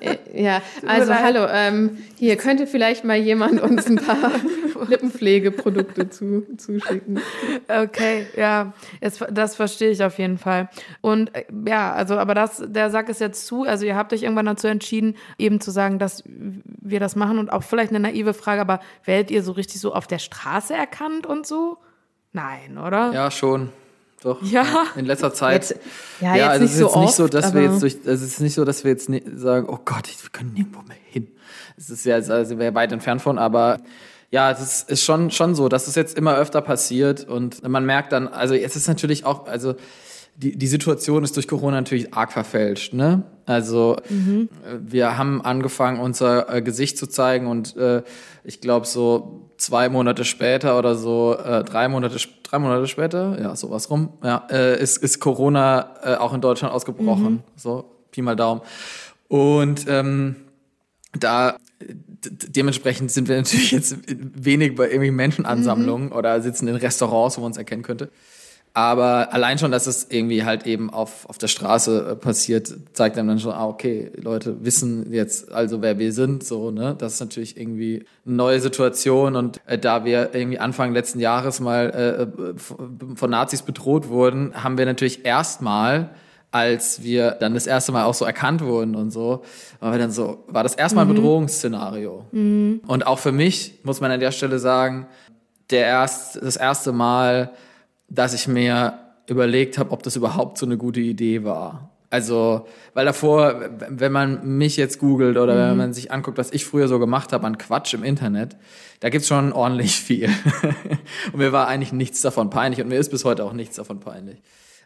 ja, 0.34 0.62
also 0.86 1.14
hallo, 1.14 1.46
ähm, 1.50 1.98
hier 2.18 2.36
könnte 2.36 2.66
vielleicht 2.66 3.04
mal 3.04 3.16
jemand 3.16 3.60
uns 3.60 3.86
ein 3.86 3.96
paar 3.96 4.30
Lippenpflegeprodukte 4.88 6.10
zu, 6.10 6.46
zuschicken. 6.56 7.20
Okay, 7.68 8.26
ja, 8.36 8.72
jetzt, 9.00 9.24
das 9.30 9.56
verstehe 9.56 9.90
ich 9.90 10.02
auf 10.02 10.18
jeden 10.18 10.38
Fall. 10.38 10.68
Und 11.00 11.34
äh, 11.34 11.44
ja, 11.66 11.92
also, 11.92 12.16
aber 12.18 12.34
das, 12.34 12.62
der 12.66 12.90
Sack 12.90 13.08
ist 13.08 13.20
jetzt 13.20 13.46
zu. 13.46 13.64
Also 13.64 13.86
ihr 13.86 13.96
habt 13.96 14.12
euch 14.12 14.22
irgendwann 14.22 14.46
dazu 14.46 14.66
entschieden, 14.66 15.16
eben 15.38 15.60
zu 15.60 15.70
sagen, 15.70 15.98
dass 15.98 16.24
wir 16.26 17.00
das 17.00 17.16
machen 17.16 17.38
und 17.38 17.52
auch 17.52 17.62
vielleicht 17.62 17.90
eine 17.90 18.00
naive 18.00 18.34
Frage, 18.34 18.60
aber 18.60 18.80
werdet 19.04 19.30
ihr 19.30 19.42
so 19.42 19.52
richtig 19.52 19.80
so 19.80 19.94
auf 19.94 20.06
der 20.06 20.18
Straße 20.18 20.74
erkannt 20.74 21.26
und 21.26 21.46
so? 21.46 21.78
Nein, 22.32 22.78
oder? 22.78 23.12
Ja, 23.12 23.30
schon. 23.30 23.70
Doch. 24.24 24.42
Ja. 24.42 24.86
In 24.96 25.04
letzter 25.04 25.34
Zeit. 25.34 25.70
Jetzt, 25.70 25.80
ja, 26.20 26.34
ja 26.34 26.48
also 26.48 26.64
es 26.64 26.72
ist 26.72 26.78
so 26.78 26.86
jetzt 26.86 26.96
nicht 26.96 27.04
oft, 27.08 27.16
so, 27.16 27.28
dass 27.28 27.54
wir 27.54 27.62
jetzt 27.62 27.82
durch, 27.82 27.96
also 28.06 28.24
es 28.24 28.32
ist 28.32 28.40
nicht 28.40 28.54
so, 28.54 28.64
dass 28.64 28.82
wir 28.82 28.90
jetzt 28.90 29.10
sagen, 29.36 29.68
oh 29.68 29.78
Gott, 29.84 30.08
wir 30.08 30.30
können 30.32 30.54
nirgendwo 30.54 30.80
mehr 30.82 30.96
hin. 31.10 31.28
Es 31.76 31.90
ist 31.90 32.06
ja, 32.06 32.14
also 32.16 32.58
wir 32.58 32.74
weit 32.74 32.90
entfernt 32.92 33.20
von, 33.20 33.38
aber 33.38 33.80
ja, 34.30 34.50
es 34.50 34.60
ist, 34.60 34.90
ist 34.90 35.04
schon, 35.04 35.30
schon 35.30 35.54
so, 35.54 35.68
dass 35.68 35.88
es 35.88 35.94
jetzt 35.94 36.16
immer 36.16 36.36
öfter 36.36 36.62
passiert 36.62 37.24
und 37.28 37.68
man 37.68 37.84
merkt 37.84 38.12
dann, 38.12 38.26
also 38.26 38.54
es 38.54 38.76
ist 38.76 38.88
natürlich 38.88 39.26
auch, 39.26 39.46
also 39.46 39.74
die, 40.36 40.56
die 40.56 40.66
Situation 40.66 41.22
ist 41.22 41.36
durch 41.36 41.46
Corona 41.46 41.76
natürlich 41.76 42.12
arg 42.12 42.32
verfälscht. 42.32 42.92
Ne? 42.92 43.22
Also 43.46 43.96
mhm. 44.08 44.48
wir 44.80 45.16
haben 45.16 45.42
angefangen, 45.42 46.00
unser 46.00 46.52
äh, 46.52 46.62
Gesicht 46.62 46.98
zu 46.98 47.06
zeigen 47.06 47.46
und 47.46 47.76
äh, 47.76 48.02
ich 48.42 48.60
glaube 48.60 48.86
so 48.86 49.50
zwei 49.56 49.88
Monate 49.88 50.24
später 50.24 50.78
oder 50.78 50.96
so, 50.96 51.36
äh, 51.36 51.62
drei 51.62 51.88
Monate, 51.88 52.16
drei 52.42 52.58
Monate 52.58 52.86
später, 52.88 53.40
ja, 53.40 53.54
sowas 53.54 53.90
rum, 53.90 54.10
ja, 54.22 54.46
äh, 54.50 54.80
ist, 54.80 54.98
ist 54.98 55.20
Corona 55.20 55.94
äh, 56.02 56.14
auch 56.16 56.34
in 56.34 56.40
Deutschland 56.40 56.74
ausgebrochen. 56.74 57.32
Mhm. 57.32 57.42
So, 57.56 57.84
Pi 58.10 58.22
mal 58.22 58.36
Daumen. 58.36 58.60
Und 59.28 59.86
ähm, 59.88 60.36
da 61.18 61.56
dementsprechend 62.26 63.10
sind 63.10 63.28
wir 63.28 63.36
natürlich 63.36 63.70
jetzt 63.70 63.96
wenig 64.08 64.74
bei 64.74 64.88
irgendwie 64.90 65.10
Menschenansammlungen 65.10 66.08
mhm. 66.08 66.12
oder 66.12 66.40
sitzen 66.40 66.68
in 66.68 66.76
Restaurants, 66.76 67.36
wo 67.36 67.42
man 67.42 67.48
uns 67.48 67.56
erkennen 67.56 67.82
könnte. 67.82 68.10
Aber 68.76 69.32
allein 69.32 69.56
schon, 69.56 69.70
dass 69.70 69.86
es 69.86 70.08
irgendwie 70.10 70.44
halt 70.44 70.66
eben 70.66 70.90
auf, 70.90 71.28
auf 71.28 71.38
der 71.38 71.46
Straße 71.46 72.08
äh, 72.10 72.16
passiert, 72.16 72.74
zeigt 72.92 73.16
einem 73.16 73.28
dann 73.28 73.38
schon, 73.38 73.52
ah, 73.52 73.68
okay, 73.68 74.10
Leute 74.16 74.64
wissen 74.64 75.12
jetzt 75.12 75.52
also, 75.52 75.80
wer 75.80 76.00
wir 76.00 76.12
sind, 76.12 76.42
so, 76.42 76.72
ne? 76.72 76.96
Das 76.98 77.14
ist 77.14 77.20
natürlich 77.20 77.56
irgendwie 77.56 78.04
eine 78.26 78.34
neue 78.34 78.60
Situation 78.60 79.36
und 79.36 79.60
äh, 79.66 79.78
da 79.78 80.04
wir 80.04 80.34
irgendwie 80.34 80.58
Anfang 80.58 80.92
letzten 80.92 81.20
Jahres 81.20 81.60
mal 81.60 81.90
äh, 81.94 82.22
äh 82.22 82.54
von 83.14 83.30
Nazis 83.30 83.62
bedroht 83.62 84.08
wurden, 84.08 84.52
haben 84.60 84.76
wir 84.76 84.86
natürlich 84.86 85.24
erstmal 85.24 86.10
als 86.50 87.02
wir 87.02 87.32
dann 87.32 87.54
das 87.54 87.66
erste 87.66 87.90
Mal 87.90 88.04
auch 88.04 88.14
so 88.14 88.24
erkannt 88.24 88.60
wurden 88.60 88.94
und 88.94 89.10
so, 89.10 89.42
war 89.80 89.90
wir 89.90 89.98
dann 89.98 90.12
so, 90.12 90.44
war 90.46 90.62
das 90.62 90.76
erstmal 90.76 91.04
ein 91.04 91.10
mhm. 91.10 91.16
Bedrohungsszenario. 91.16 92.26
Mhm. 92.30 92.80
Und 92.86 93.08
auch 93.08 93.18
für 93.18 93.32
mich, 93.32 93.80
muss 93.82 94.00
man 94.00 94.12
an 94.12 94.20
der 94.20 94.30
Stelle 94.30 94.60
sagen, 94.60 95.08
der 95.70 95.86
erst, 95.86 96.40
das 96.40 96.56
erste 96.56 96.92
Mal, 96.92 97.50
dass 98.08 98.34
ich 98.34 98.48
mir 98.48 98.98
überlegt 99.26 99.78
habe, 99.78 99.90
ob 99.90 100.02
das 100.02 100.16
überhaupt 100.16 100.58
so 100.58 100.66
eine 100.66 100.76
gute 100.76 101.00
Idee 101.00 101.44
war. 101.44 101.90
Also, 102.10 102.66
weil 102.92 103.06
davor, 103.06 103.70
wenn 103.88 104.12
man 104.12 104.56
mich 104.56 104.76
jetzt 104.76 105.00
googelt 105.00 105.36
oder 105.36 105.54
mhm. 105.54 105.70
wenn 105.70 105.76
man 105.78 105.92
sich 105.92 106.12
anguckt, 106.12 106.38
was 106.38 106.52
ich 106.52 106.64
früher 106.64 106.86
so 106.86 107.00
gemacht 107.00 107.32
habe 107.32 107.44
an 107.44 107.58
Quatsch 107.58 107.92
im 107.92 108.04
Internet, 108.04 108.56
da 109.00 109.08
gibt's 109.08 109.26
schon 109.26 109.52
ordentlich 109.52 109.96
viel. 109.96 110.28
und 111.32 111.38
mir 111.38 111.52
war 111.52 111.66
eigentlich 111.66 111.92
nichts 111.92 112.20
davon 112.20 112.50
peinlich 112.50 112.80
und 112.80 112.88
mir 112.88 112.98
ist 112.98 113.10
bis 113.10 113.24
heute 113.24 113.44
auch 113.44 113.52
nichts 113.52 113.76
davon 113.76 113.98
peinlich. 113.98 114.40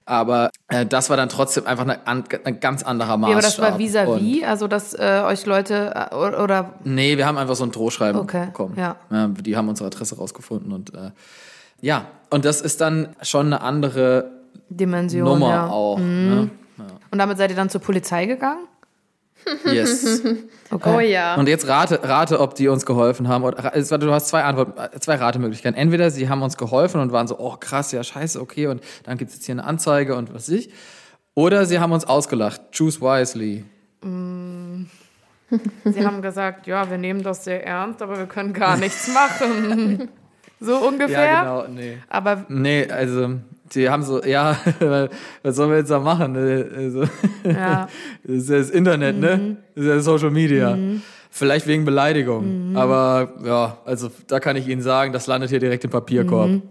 Aber 0.06 0.48
äh, 0.68 0.86
das 0.86 1.10
war 1.10 1.18
dann 1.18 1.28
trotzdem 1.28 1.66
einfach 1.66 1.86
eine, 1.86 1.98
ein 2.06 2.60
ganz 2.60 2.82
anderer 2.82 3.18
Maßstab. 3.18 3.28
Ja, 3.28 3.36
aber 3.36 3.42
das 3.42 3.58
war 3.58 3.78
vis-à-vis, 3.78 4.42
-vis, 4.42 4.46
also 4.46 4.66
dass 4.66 4.94
äh, 4.94 5.22
euch 5.26 5.44
Leute 5.44 6.08
äh, 6.10 6.14
oder... 6.14 6.78
Nee, 6.84 7.18
wir 7.18 7.26
haben 7.26 7.36
einfach 7.36 7.56
so 7.56 7.64
ein 7.64 7.72
Drohschreiben 7.72 8.22
okay. 8.22 8.46
bekommen. 8.46 8.74
Ja. 8.78 8.96
ja. 9.10 9.28
Die 9.28 9.54
haben 9.54 9.68
unsere 9.68 9.88
Adresse 9.88 10.16
rausgefunden 10.16 10.72
und 10.72 10.94
äh, 10.94 11.10
ja, 11.82 12.06
und 12.30 12.44
das 12.44 12.60
ist 12.60 12.80
dann 12.80 13.16
schon 13.22 13.46
eine 13.46 13.60
andere 13.60 14.30
Dimension 14.68 15.24
Nummer 15.24 15.48
ja. 15.48 15.68
auch. 15.68 15.98
Mhm. 15.98 16.04
Ne? 16.04 16.50
Ja. 16.78 16.84
Und 17.10 17.18
damit 17.18 17.38
seid 17.38 17.50
ihr 17.50 17.56
dann 17.56 17.70
zur 17.70 17.80
Polizei 17.80 18.26
gegangen? 18.26 18.66
Yes. 19.64 20.22
Okay. 20.70 20.94
Oh 20.94 21.00
ja. 21.00 21.36
Und 21.36 21.48
jetzt 21.48 21.66
rate, 21.66 21.98
rate, 22.02 22.40
ob 22.40 22.54
die 22.54 22.68
uns 22.68 22.84
geholfen 22.84 23.26
haben. 23.26 23.42
Du 23.42 24.12
hast 24.12 24.28
zwei 24.28 24.44
Antworten, 24.44 25.00
zwei 25.00 25.14
Ratemöglichkeiten. 25.14 25.80
Entweder 25.80 26.10
sie 26.10 26.28
haben 26.28 26.42
uns 26.42 26.58
geholfen 26.58 27.00
und 27.00 27.10
waren 27.10 27.26
so, 27.26 27.38
oh 27.38 27.56
krass, 27.58 27.90
ja 27.92 28.04
scheiße, 28.04 28.38
okay, 28.38 28.66
und 28.66 28.82
dann 29.04 29.16
gibt 29.16 29.30
es 29.30 29.36
jetzt 29.36 29.46
hier 29.46 29.54
eine 29.54 29.64
Anzeige 29.64 30.14
und 30.14 30.28
was 30.34 30.42
weiß 30.42 30.48
ich. 30.50 30.70
Oder 31.34 31.64
sie 31.64 31.78
haben 31.78 31.92
uns 31.92 32.04
ausgelacht. 32.04 32.60
Choose 32.76 33.00
wisely. 33.00 33.64
Mm. 34.02 34.84
Sie 35.84 36.04
haben 36.04 36.20
gesagt, 36.20 36.66
ja, 36.66 36.90
wir 36.90 36.98
nehmen 36.98 37.22
das 37.22 37.44
sehr 37.44 37.66
ernst, 37.66 38.02
aber 38.02 38.18
wir 38.18 38.26
können 38.26 38.52
gar 38.52 38.76
nichts 38.76 39.08
machen. 39.08 40.10
So 40.60 40.76
ungefähr. 40.76 41.24
Ja, 41.24 41.40
genau, 41.42 41.68
nee. 41.68 41.98
Aber 42.08 42.44
nee, 42.48 42.86
also 42.90 43.36
die 43.74 43.88
haben 43.88 44.02
so, 44.02 44.22
ja, 44.24 44.56
was 45.42 45.56
sollen 45.56 45.70
wir 45.70 45.78
jetzt 45.78 45.90
da 45.90 46.00
machen? 46.00 46.36
Also, 46.36 47.04
ja. 47.44 47.88
Das 48.24 48.36
ist 48.36 48.50
ja 48.50 48.58
das 48.58 48.70
Internet, 48.70 49.18
ne? 49.18 49.36
mhm. 49.36 49.42
ne? 49.44 49.56
Das 49.74 49.84
ist 49.84 49.90
ja 49.90 50.00
Social 50.00 50.30
Media. 50.30 50.76
Mhm. 50.76 51.02
Vielleicht 51.30 51.66
wegen 51.66 51.84
Beleidigung. 51.84 52.70
Mhm. 52.70 52.76
Aber 52.76 53.34
ja, 53.44 53.78
also 53.84 54.10
da 54.26 54.40
kann 54.40 54.56
ich 54.56 54.66
Ihnen 54.66 54.82
sagen, 54.82 55.12
das 55.12 55.26
landet 55.26 55.50
hier 55.50 55.60
direkt 55.60 55.84
im 55.84 55.90
Papierkorb. 55.90 56.48
Mhm. 56.48 56.62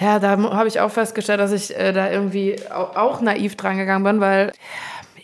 Ja, 0.00 0.18
da 0.18 0.30
habe 0.30 0.68
ich 0.68 0.80
auch 0.80 0.90
festgestellt, 0.90 1.38
dass 1.38 1.52
ich 1.52 1.76
äh, 1.76 1.92
da 1.92 2.10
irgendwie 2.10 2.56
auch, 2.70 2.96
auch 2.96 3.20
naiv 3.20 3.56
dran 3.56 3.78
gegangen 3.78 4.04
bin, 4.04 4.20
weil 4.20 4.52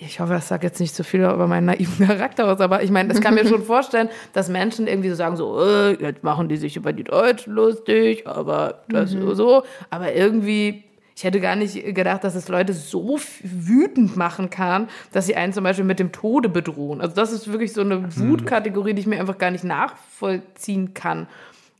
ich 0.06 0.18
hoffe, 0.18 0.32
das 0.32 0.48
sagt 0.48 0.64
jetzt 0.64 0.80
nicht 0.80 0.94
zu 0.94 1.02
so 1.02 1.08
viel 1.08 1.20
über 1.20 1.46
meinen 1.46 1.66
naiven 1.66 2.06
Charakter 2.06 2.50
aus, 2.50 2.60
aber 2.60 2.82
ich 2.82 2.90
meine, 2.90 3.10
das 3.10 3.20
kann 3.20 3.34
mir 3.34 3.46
schon 3.46 3.62
vorstellen, 3.64 4.08
dass 4.32 4.48
Menschen 4.48 4.86
irgendwie 4.86 5.10
so 5.10 5.14
sagen, 5.14 5.36
so, 5.36 5.60
äh, 5.60 6.00
jetzt 6.00 6.24
machen 6.24 6.48
die 6.48 6.56
sich 6.56 6.76
über 6.76 6.92
die 6.92 7.04
Deutschen 7.04 7.52
lustig, 7.52 8.26
aber 8.26 8.82
das 8.88 9.14
mhm. 9.14 9.34
so, 9.34 9.62
aber 9.90 10.14
irgendwie 10.14 10.84
ich 11.20 11.24
hätte 11.24 11.40
gar 11.40 11.54
nicht 11.54 11.94
gedacht, 11.94 12.24
dass 12.24 12.34
es 12.34 12.48
Leute 12.48 12.72
so 12.72 13.18
wütend 13.42 14.16
machen 14.16 14.48
kann, 14.48 14.88
dass 15.12 15.26
sie 15.26 15.36
einen 15.36 15.52
zum 15.52 15.64
Beispiel 15.64 15.84
mit 15.84 15.98
dem 15.98 16.12
Tode 16.12 16.48
bedrohen. 16.48 17.02
Also 17.02 17.14
das 17.14 17.30
ist 17.30 17.52
wirklich 17.52 17.74
so 17.74 17.82
eine 17.82 17.98
mhm. 17.98 18.30
Wutkategorie, 18.30 18.94
die 18.94 19.00
ich 19.00 19.06
mir 19.06 19.20
einfach 19.20 19.36
gar 19.36 19.50
nicht 19.50 19.62
nachvollziehen 19.62 20.94
kann. 20.94 21.26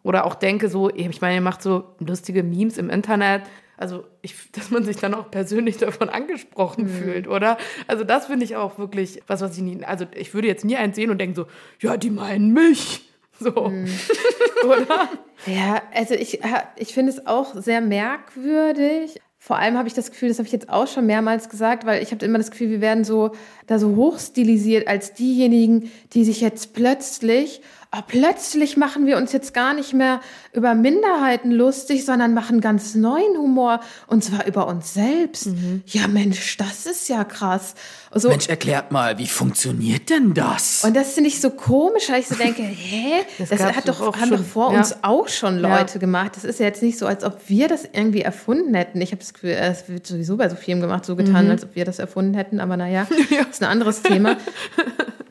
Oder 0.02 0.26
auch 0.26 0.35
denke 0.35 0.68
so, 0.68 0.90
ich 0.90 1.22
meine, 1.22 1.37
ihr 1.37 1.40
macht 1.40 1.62
so 1.62 1.85
lustige 2.00 2.42
Memes 2.42 2.76
im 2.76 2.90
Internet. 2.90 3.44
Also, 3.81 4.05
ich, 4.23 4.35
dass 4.53 4.71
man 4.71 4.85
sich 4.85 4.97
dann 4.97 5.14
auch 5.14 5.31
persönlich 5.31 5.79
davon 5.79 6.09
angesprochen 6.09 6.85
mhm. 6.85 6.88
fühlt, 6.88 7.29
oder? 7.29 7.59
Also, 7.87 8.05
das 8.05 8.27
finde 8.27 8.45
ich 8.45 8.57
auch 8.57 8.79
wirklich 8.79 9.23
was, 9.27 9.40
was 9.40 9.57
ich 9.57 9.62
nie. 9.62 9.83
Also, 9.85 10.07
ich 10.14 10.35
würde 10.35 10.49
jetzt 10.49 10.64
nie 10.64 10.77
eins 10.77 10.97
sehen 10.97 11.11
und 11.11 11.19
denken 11.19 11.35
so, 11.35 11.47
ja, 11.81 11.97
die 11.97 12.11
meinen 12.11 12.53
mich. 12.53 13.11
So. 13.38 13.69
Mhm. 13.69 13.87
oder? 14.64 15.09
Ja, 15.47 15.83
also 15.95 16.14
ich, 16.14 16.40
ich 16.77 16.95
finde 16.95 17.12
es 17.12 17.27
auch 17.27 17.55
sehr 17.55 17.81
merkwürdig. 17.81 19.21
Vor 19.38 19.57
allem 19.57 19.79
habe 19.79 19.88
ich 19.88 19.95
das 19.95 20.11
Gefühl, 20.11 20.29
das 20.29 20.38
habe 20.38 20.47
ich 20.47 20.53
jetzt 20.53 20.69
auch 20.69 20.87
schon 20.87 21.07
mehrmals 21.07 21.49
gesagt, 21.49 21.87
weil 21.87 22.03
ich 22.03 22.12
habe 22.12 22.25
immer 22.27 22.37
das 22.37 22.51
Gefühl, 22.51 22.69
wir 22.69 22.83
werden 22.83 23.05
so 23.05 23.31
da 23.66 23.79
so 23.79 23.97
hochstilisiert 23.97 24.87
als 24.87 25.14
diejenigen, 25.14 25.90
die 26.12 26.25
sich 26.25 26.43
jetzt 26.43 26.75
plötzlich 26.75 27.62
oh, 27.92 28.00
plötzlich 28.07 28.76
machen 28.76 29.07
wir 29.07 29.16
uns 29.16 29.33
jetzt 29.33 29.53
gar 29.53 29.74
nicht 29.74 29.92
mehr 29.92 30.20
über 30.53 30.74
Minderheiten 30.74 31.50
lustig, 31.50 32.05
sondern 32.05 32.35
machen 32.35 32.61
ganz 32.61 32.94
neuen 32.94 33.37
Humor 33.37 33.81
und 34.07 34.22
zwar 34.22 34.46
über 34.46 34.66
uns 34.66 34.94
selbst. 34.94 35.46
Mhm. 35.46 35.83
Ja, 35.87 36.07
Mensch, 36.07 36.57
das 36.57 36.87
ist 36.87 37.09
ja 37.09 37.24
krass. 37.24 37.74
So, 38.12 38.29
Mensch, 38.29 38.48
erklärt 38.48 38.90
mal, 38.92 39.18
wie 39.18 39.26
funktioniert 39.26 40.11
denn 40.11 40.35
das? 40.35 40.85
Und 40.85 40.94
das 40.94 41.12
finde 41.12 41.29
ich 41.29 41.40
so 41.40 41.50
komisch, 41.50 42.09
weil 42.09 42.20
ich 42.20 42.29
so 42.29 42.35
denke, 42.35 42.62
hä, 42.62 43.22
das, 43.38 43.50
das 43.50 43.62
hat 43.62 43.88
doch, 43.88 44.00
haben 44.00 44.29
schon, 44.29 44.38
doch 44.38 44.44
vor 44.44 44.72
ja. 44.72 44.79
uns 44.79 44.96
auch 45.03 45.29
schon 45.29 45.59
Leute 45.59 45.94
ja. 45.94 46.00
gemacht. 46.00 46.33
Das 46.37 46.44
ist 46.44 46.61
ja 46.61 46.66
jetzt 46.66 46.83
nicht 46.83 46.98
so, 46.98 47.07
als 47.07 47.24
ob 47.24 47.48
wir 47.48 47.68
das 47.68 47.85
irgendwie 47.92 48.22
erfunden 48.22 48.74
hätten. 48.74 49.00
Ich 49.00 49.11
habe 49.12 49.20
das 49.20 49.35
Gefühl, 49.35 49.50
es 49.50 49.88
wird 49.88 50.07
sowieso 50.07 50.37
bei 50.37 50.48
so 50.48 50.57
Filmen 50.57 50.81
gemacht, 50.81 51.05
so 51.05 51.16
getan, 51.16 51.44
mhm. 51.44 51.53
als 51.53 51.64
ob 51.64 51.74
wir 51.74 51.85
das 51.85 51.98
erfunden 51.98 52.35
hätten, 52.35 52.61
aber 52.61 52.76
naja, 52.76 53.07
ja. 53.31 53.42
ist 53.42 53.62
ein 53.62 53.68
anderes 53.68 54.03
Thema. 54.03 54.37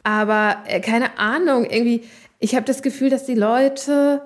Aber 0.04 0.64
äh, 0.66 0.80
keine 0.80 1.20
Ahnung, 1.20 1.66
irgendwie, 1.70 2.06
ich 2.40 2.56
habe 2.56 2.66
das 2.66 2.82
Gefühl, 2.82 3.10
dass 3.10 3.26
die 3.26 3.36
Leute, 3.36 4.22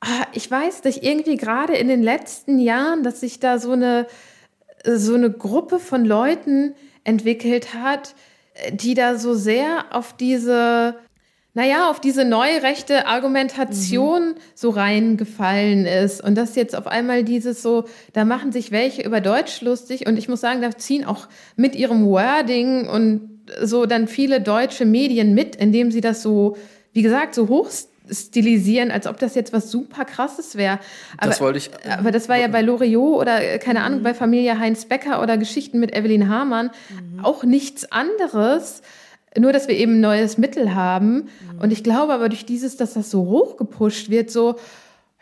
ah, 0.00 0.26
ich 0.32 0.50
weiß 0.50 0.84
nicht, 0.84 1.02
irgendwie 1.02 1.36
gerade 1.36 1.74
in 1.74 1.88
den 1.88 2.02
letzten 2.02 2.58
Jahren, 2.58 3.02
dass 3.02 3.20
sich 3.20 3.40
da 3.40 3.58
so 3.58 3.72
eine, 3.72 4.06
so 4.84 5.14
eine 5.14 5.30
Gruppe 5.30 5.78
von 5.78 6.04
Leuten 6.04 6.74
entwickelt 7.04 7.74
hat, 7.74 8.14
die 8.72 8.94
da 8.94 9.16
so 9.16 9.34
sehr 9.34 9.86
auf 9.90 10.14
diese, 10.14 10.96
naja, 11.54 11.90
auf 11.90 11.98
diese 12.00 12.26
neurechte 12.26 13.06
Argumentation 13.06 14.30
mhm. 14.30 14.34
so 14.54 14.70
reingefallen 14.70 15.86
ist. 15.86 16.22
Und 16.22 16.34
dass 16.36 16.56
jetzt 16.56 16.76
auf 16.76 16.86
einmal 16.86 17.24
dieses 17.24 17.62
so, 17.62 17.84
da 18.12 18.26
machen 18.26 18.52
sich 18.52 18.70
welche 18.70 19.02
über 19.02 19.22
Deutsch 19.22 19.62
lustig 19.62 20.06
und 20.06 20.18
ich 20.18 20.28
muss 20.28 20.42
sagen, 20.42 20.60
da 20.60 20.76
ziehen 20.76 21.06
auch 21.06 21.28
mit 21.56 21.74
ihrem 21.74 22.04
Wording 22.06 22.86
und 22.86 23.40
so 23.62 23.86
dann 23.86 24.06
viele 24.08 24.42
deutsche 24.42 24.84
Medien 24.84 25.34
mit, 25.34 25.56
indem 25.56 25.90
sie 25.90 26.02
das 26.02 26.22
so 26.22 26.56
wie 26.92 27.02
gesagt, 27.02 27.34
so 27.34 27.48
hoch 27.48 27.70
stilisieren, 28.10 28.90
als 28.90 29.06
ob 29.06 29.18
das 29.18 29.34
jetzt 29.34 29.52
was 29.52 29.70
super 29.70 30.04
krasses 30.04 30.56
wäre. 30.56 30.80
Das 31.20 31.40
wollte 31.40 31.58
ich. 31.58 31.70
Aber 31.88 32.10
das 32.10 32.28
war 32.28 32.36
ja 32.36 32.48
bei 32.48 32.62
Loriot 32.62 33.20
oder 33.20 33.42
äh, 33.42 33.58
keine 33.58 33.82
Ahnung, 33.82 34.00
mhm. 34.00 34.04
bei 34.04 34.14
Familie 34.14 34.58
Heinz 34.58 34.84
Becker 34.84 35.22
oder 35.22 35.38
Geschichten 35.38 35.78
mit 35.80 35.94
Evelyn 35.94 36.28
Hamann 36.28 36.70
mhm. 36.88 37.24
auch 37.24 37.44
nichts 37.44 37.90
anderes. 37.92 38.82
Nur, 39.38 39.52
dass 39.52 39.68
wir 39.68 39.76
eben 39.76 39.96
ein 39.96 40.00
neues 40.00 40.38
Mittel 40.38 40.74
haben. 40.74 41.14
Mhm. 41.52 41.60
Und 41.60 41.72
ich 41.72 41.84
glaube 41.84 42.12
aber 42.12 42.28
durch 42.28 42.44
dieses, 42.44 42.76
dass 42.76 42.94
das 42.94 43.10
so 43.10 43.26
hochgepusht 43.26 44.10
wird, 44.10 44.30
so, 44.30 44.56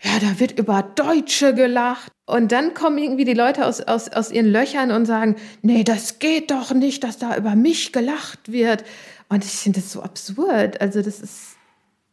ja, 0.01 0.13
da 0.21 0.41
wird 0.41 0.59
über 0.59 0.83
Deutsche 0.95 1.55
gelacht. 1.55 2.11
Und 2.25 2.53
dann 2.53 2.73
kommen 2.73 2.99
irgendwie 2.99 3.25
die 3.25 3.35
Leute 3.35 3.67
aus, 3.67 3.81
aus, 3.81 4.09
aus 4.09 4.31
ihren 4.31 4.51
Löchern 4.51 4.93
und 4.93 5.05
sagen, 5.07 5.37
nee, 5.61 5.85
das 5.85 6.19
geht 6.21 6.51
doch 6.51 6.73
nicht, 6.73 7.05
dass 7.05 7.19
da 7.19 7.37
über 7.37 7.55
mich 7.55 7.93
gelacht 7.93 8.51
wird. 8.51 8.85
Und 9.29 9.45
ich 9.45 9.51
finde 9.51 9.81
das 9.81 9.93
so 9.93 10.03
absurd. 10.03 10.81
Also 10.81 11.03
das 11.03 11.21
ist, 11.21 11.58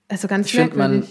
also 0.07 0.27
ganz 0.27 0.47
ich 0.47 0.53
find 0.53 0.75
man, 0.75 1.03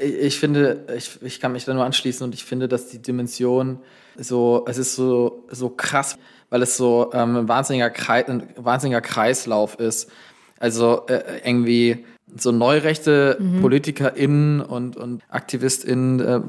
ich 0.00 0.38
finde, 0.38 0.84
ich, 0.96 1.18
ich 1.22 1.40
kann 1.40 1.52
mich 1.52 1.64
da 1.64 1.74
nur 1.74 1.84
anschließen 1.84 2.24
und 2.24 2.34
ich 2.34 2.44
finde, 2.44 2.68
dass 2.68 2.88
die 2.88 3.00
Dimension 3.00 3.78
so, 4.16 4.64
es 4.66 4.78
ist 4.78 4.96
so, 4.96 5.44
so 5.50 5.68
krass, 5.70 6.18
weil 6.50 6.62
es 6.62 6.76
so 6.76 7.10
ähm, 7.12 7.36
ein, 7.36 7.48
wahnsinniger 7.48 7.90
Kreis, 7.90 8.28
ein 8.28 8.48
wahnsinniger 8.56 9.00
Kreislauf 9.00 9.78
ist. 9.78 10.10
Also 10.58 11.06
äh, 11.06 11.40
irgendwie 11.44 12.04
so 12.34 12.50
neurechte 12.50 13.36
mhm. 13.38 13.60
PolitikerInnen 13.60 14.60
und, 14.60 14.96
und 14.96 15.22
AktivistInnen 15.28 16.20
äh, 16.20 16.40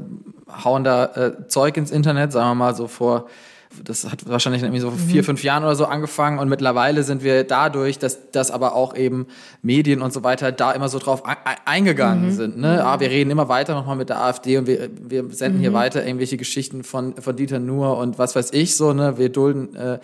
hauen 0.63 0.83
da 0.83 1.05
äh, 1.05 1.47
Zeug 1.47 1.77
ins 1.77 1.91
Internet, 1.91 2.31
sagen 2.31 2.49
wir 2.51 2.55
mal 2.55 2.75
so 2.75 2.87
vor 2.87 3.27
das 3.83 4.09
hat 4.09 4.27
wahrscheinlich 4.27 4.63
irgendwie 4.63 4.79
so 4.79 4.91
mhm. 4.91 4.97
vier, 4.97 5.23
fünf 5.23 5.43
Jahren 5.43 5.63
oder 5.63 5.75
so 5.75 5.85
angefangen 5.85 6.39
und 6.39 6.49
mittlerweile 6.49 7.03
sind 7.03 7.23
wir 7.23 7.43
dadurch, 7.43 7.99
dass 7.99 8.31
das 8.31 8.51
aber 8.51 8.75
auch 8.75 8.95
eben 8.95 9.27
Medien 9.61 10.01
und 10.01 10.13
so 10.13 10.23
weiter 10.23 10.51
da 10.51 10.71
immer 10.71 10.89
so 10.89 10.99
drauf 10.99 11.23
eingegangen 11.65 12.27
mhm. 12.27 12.31
sind. 12.31 12.57
Ne? 12.57 12.83
Ah, 12.83 12.99
wir 12.99 13.09
reden 13.09 13.29
immer 13.29 13.49
weiter 13.49 13.73
nochmal 13.73 13.95
mit 13.95 14.09
der 14.09 14.21
AfD 14.21 14.57
und 14.57 14.67
wir, 14.67 14.89
wir 15.01 15.29
senden 15.31 15.59
mhm. 15.59 15.61
hier 15.61 15.73
weiter 15.73 16.05
irgendwelche 16.05 16.37
Geschichten 16.37 16.83
von, 16.83 17.15
von 17.15 17.35
Dieter 17.35 17.59
Nuhr 17.59 17.97
und 17.97 18.17
was 18.17 18.35
weiß 18.35 18.53
ich 18.53 18.75
so, 18.75 18.93
ne? 18.93 19.17
Wir 19.17 19.29
dulden, 19.29 19.75
äh, 19.75 19.99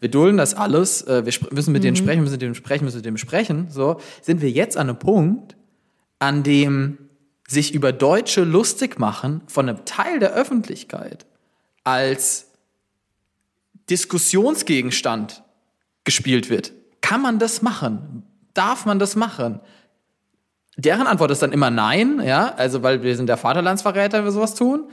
wir 0.00 0.10
dulden 0.10 0.36
das 0.36 0.54
alles, 0.54 1.02
äh, 1.02 1.24
wir 1.24 1.32
müssen 1.52 1.72
mit 1.72 1.84
denen 1.84 1.94
mhm. 1.94 1.98
sprechen, 1.98 2.20
müssen 2.20 2.32
mit 2.32 2.42
denen 2.42 2.54
sprechen, 2.54 2.84
müssen 2.84 2.96
mit 2.96 3.06
denen 3.06 3.18
sprechen. 3.18 3.68
So, 3.70 3.98
sind 4.22 4.42
wir 4.42 4.50
jetzt 4.50 4.76
an 4.76 4.88
einem 4.88 4.98
Punkt, 4.98 5.56
an 6.18 6.42
dem 6.42 6.98
sich 7.46 7.74
über 7.74 7.92
Deutsche 7.92 8.42
lustig 8.42 8.98
machen 8.98 9.42
von 9.46 9.68
einem 9.68 9.84
Teil 9.84 10.18
der 10.18 10.32
Öffentlichkeit 10.34 11.26
als 11.84 12.53
Diskussionsgegenstand 13.90 15.42
gespielt 16.04 16.50
wird. 16.50 16.72
Kann 17.00 17.22
man 17.22 17.38
das 17.38 17.62
machen? 17.62 18.22
Darf 18.54 18.86
man 18.86 18.98
das 18.98 19.16
machen? 19.16 19.60
Deren 20.76 21.06
Antwort 21.06 21.30
ist 21.30 21.42
dann 21.42 21.52
immer 21.52 21.70
nein, 21.70 22.20
ja, 22.24 22.54
also 22.56 22.82
weil 22.82 23.02
wir 23.02 23.16
sind 23.16 23.28
der 23.28 23.36
Vaterlandsverräter, 23.36 24.18
wenn 24.18 24.24
wir 24.24 24.32
sowas 24.32 24.54
tun. 24.54 24.88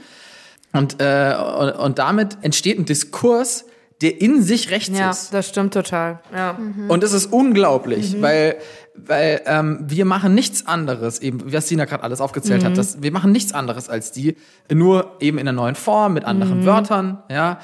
Und, 0.73 1.01
äh, 1.01 1.35
und, 1.35 1.71
und 1.71 1.99
damit 1.99 2.37
entsteht 2.41 2.77
ein 2.77 2.85
Diskurs, 2.85 3.65
der 4.01 4.19
in 4.19 4.41
sich 4.41 4.71
rechts 4.71 4.97
ja, 4.97 5.11
ist. 5.11 5.31
Ja, 5.31 5.37
das 5.37 5.49
stimmt 5.49 5.73
total. 5.73 6.21
Ja. 6.33 6.53
Mhm. 6.53 6.89
Und 6.89 7.03
es 7.03 7.13
ist 7.13 7.27
unglaublich, 7.31 8.15
mhm. 8.15 8.21
weil 8.21 8.57
weil 8.95 9.41
ähm, 9.45 9.79
wir 9.87 10.05
machen 10.05 10.35
nichts 10.35 10.67
anderes, 10.67 11.19
eben, 11.19 11.51
was 11.51 11.67
Sina 11.67 11.85
gerade 11.85 12.03
alles 12.03 12.21
aufgezählt 12.21 12.63
mhm. 12.63 12.67
hat, 12.67 12.77
das, 12.77 13.01
wir 13.01 13.11
machen 13.11 13.31
nichts 13.31 13.53
anderes 13.53 13.89
als 13.89 14.11
die, 14.11 14.35
nur 14.71 15.15
eben 15.19 15.37
in 15.37 15.47
einer 15.47 15.55
neuen 15.55 15.75
Form, 15.75 16.13
mit 16.13 16.25
anderen 16.25 16.61
mhm. 16.61 16.65
Wörtern, 16.65 17.23
ja. 17.29 17.59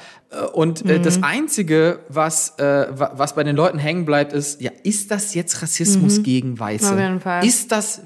Und 0.52 0.84
äh, 0.84 0.98
mhm. 0.98 1.02
das 1.02 1.22
Einzige, 1.22 2.00
was, 2.10 2.58
äh, 2.58 2.86
was 2.90 3.34
bei 3.34 3.44
den 3.44 3.56
Leuten 3.56 3.78
hängen 3.78 4.04
bleibt, 4.04 4.34
ist, 4.34 4.60
ja, 4.60 4.70
ist 4.82 5.10
das 5.10 5.32
jetzt 5.32 5.62
Rassismus 5.62 6.18
mhm. 6.18 6.22
gegen 6.22 6.58
Weiße? 6.58 6.92
Auf 6.92 6.98
jeden 6.98 7.20
Fall. 7.20 7.46
Ist 7.46 7.72
das, 7.72 8.02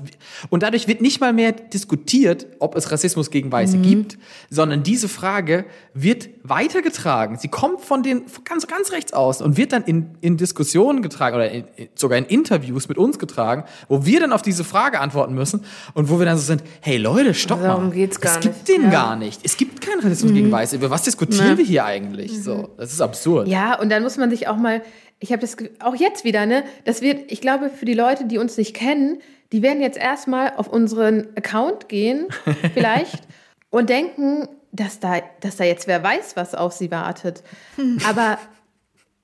und 0.48 0.62
dadurch 0.62 0.86
wird 0.86 1.00
nicht 1.00 1.20
mal 1.20 1.32
mehr 1.32 1.50
diskutiert, 1.50 2.46
ob 2.60 2.76
es 2.76 2.92
Rassismus 2.92 3.32
gegen 3.32 3.50
Weiße 3.50 3.78
mhm. 3.78 3.82
gibt, 3.82 4.18
sondern 4.50 4.84
diese 4.84 5.08
Frage 5.08 5.64
wird 5.94 6.28
weitergetragen. 6.44 7.38
Sie 7.38 7.48
kommt 7.48 7.80
von 7.80 8.04
den 8.04 8.22
ganz, 8.44 8.68
ganz 8.68 8.92
rechts 8.92 9.12
aus 9.12 9.42
und 9.42 9.56
wird 9.56 9.72
dann 9.72 9.82
in, 9.82 10.16
in 10.20 10.36
Diskussionen 10.36 11.02
getragen 11.02 11.34
oder 11.34 11.50
in, 11.50 11.64
sogar 11.96 12.18
in 12.18 12.26
Interviews 12.26 12.88
mit 12.88 12.98
uns 12.98 13.11
getragen, 13.18 13.64
wo 13.88 14.04
wir 14.04 14.20
dann 14.20 14.32
auf 14.32 14.42
diese 14.42 14.64
Frage 14.64 15.00
antworten 15.00 15.34
müssen 15.34 15.64
und 15.94 16.08
wo 16.10 16.18
wir 16.18 16.26
dann 16.26 16.36
so 16.36 16.42
sind, 16.42 16.62
hey 16.80 16.96
Leute, 16.96 17.34
stopp 17.34 17.60
also, 17.60 17.82
mal. 17.82 17.90
Geht's 17.90 18.20
gar 18.20 18.34
es 18.36 18.40
gibt 18.40 18.68
den 18.68 18.84
ja. 18.84 18.90
gar 18.90 19.16
nicht. 19.16 19.40
Es 19.44 19.56
gibt 19.56 19.80
keinen 19.80 20.00
Rassismus 20.00 20.32
mhm. 20.32 20.36
gegen 20.36 20.52
Weiße. 20.52 20.76
Über 20.76 20.90
was 20.90 21.02
diskutieren 21.02 21.50
ja. 21.50 21.58
wir 21.58 21.64
hier 21.64 21.84
eigentlich? 21.84 22.32
Mhm. 22.32 22.42
So, 22.42 22.70
das 22.76 22.92
ist 22.92 23.00
absurd. 23.00 23.48
Ja, 23.48 23.78
und 23.78 23.90
dann 23.90 24.02
muss 24.02 24.16
man 24.16 24.30
sich 24.30 24.48
auch 24.48 24.56
mal, 24.56 24.82
ich 25.18 25.32
habe 25.32 25.40
das 25.40 25.56
auch 25.80 25.94
jetzt 25.94 26.24
wieder, 26.24 26.46
ne, 26.46 26.64
das 26.84 27.00
wird, 27.00 27.30
ich 27.30 27.40
glaube, 27.40 27.70
für 27.70 27.84
die 27.84 27.94
Leute, 27.94 28.26
die 28.26 28.38
uns 28.38 28.56
nicht 28.56 28.74
kennen, 28.74 29.20
die 29.52 29.62
werden 29.62 29.80
jetzt 29.80 29.98
erstmal 29.98 30.54
auf 30.56 30.68
unseren 30.68 31.28
Account 31.36 31.88
gehen, 31.88 32.26
vielleicht, 32.74 33.22
und 33.70 33.88
denken, 33.88 34.48
dass 34.72 35.00
da, 35.00 35.20
dass 35.40 35.56
da 35.56 35.64
jetzt 35.64 35.86
wer 35.86 36.02
weiß, 36.02 36.36
was 36.36 36.54
auf 36.54 36.72
sie 36.72 36.90
wartet. 36.90 37.42
Aber 38.08 38.38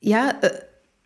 ja, 0.00 0.30
äh, 0.42 0.50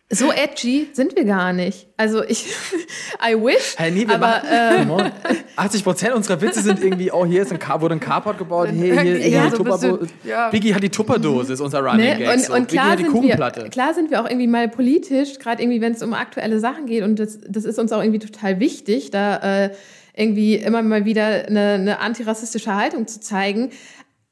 so 0.09 0.31
edgy 0.31 0.89
sind 0.93 1.15
wir 1.15 1.25
gar 1.25 1.53
nicht. 1.53 1.87
Also 1.97 2.23
ich, 2.23 2.45
I 3.25 3.35
wish. 3.35 3.75
Hey, 3.77 3.91
nee, 3.91 4.07
wir 4.07 4.15
aber 4.15 4.43
machen, 4.85 5.11
äh, 5.23 5.35
80 5.55 5.83
Prozent 5.83 6.13
unserer 6.13 6.39
Witze 6.41 6.61
sind 6.61 6.83
irgendwie, 6.83 7.11
oh, 7.11 7.25
hier 7.25 7.41
ist 7.41 7.51
ein 7.51 7.59
Car, 7.59 7.81
wurde 7.81 7.95
ein 7.95 7.99
Carport 7.99 8.37
gebaut, 8.37 8.69
hier, 8.71 9.01
hier, 9.01 9.15
hier 9.17 9.29
ja, 9.29 9.49
so 9.49 9.63
bisschen, 9.63 10.09
ja. 10.23 10.49
Biggie 10.49 10.75
hat 10.75 10.83
die 10.83 10.89
Tupperdose, 10.89 11.53
ist 11.53 11.61
unser 11.61 11.79
Running 11.79 12.05
ne? 12.05 12.17
Gag. 12.17 12.29
Und, 12.33 12.49
und 12.49 12.67
klar, 12.67 12.97
sind 12.97 13.13
wir, 13.13 13.69
klar 13.69 13.93
sind 13.93 14.11
wir 14.11 14.21
auch 14.21 14.29
irgendwie 14.29 14.47
mal 14.47 14.67
politisch, 14.67 15.39
gerade 15.39 15.63
irgendwie, 15.63 15.81
wenn 15.81 15.93
es 15.93 16.03
um 16.03 16.13
aktuelle 16.13 16.59
Sachen 16.59 16.85
geht 16.85 17.03
und 17.03 17.17
das, 17.17 17.39
das 17.47 17.65
ist 17.65 17.79
uns 17.79 17.91
auch 17.91 18.01
irgendwie 18.01 18.19
total 18.19 18.59
wichtig, 18.59 19.09
da 19.11 19.65
äh, 19.65 19.71
irgendwie 20.15 20.55
immer 20.55 20.81
mal 20.83 21.05
wieder 21.05 21.47
eine, 21.47 21.73
eine 21.73 21.99
antirassistische 21.99 22.75
Haltung 22.75 23.07
zu 23.07 23.19
zeigen. 23.19 23.71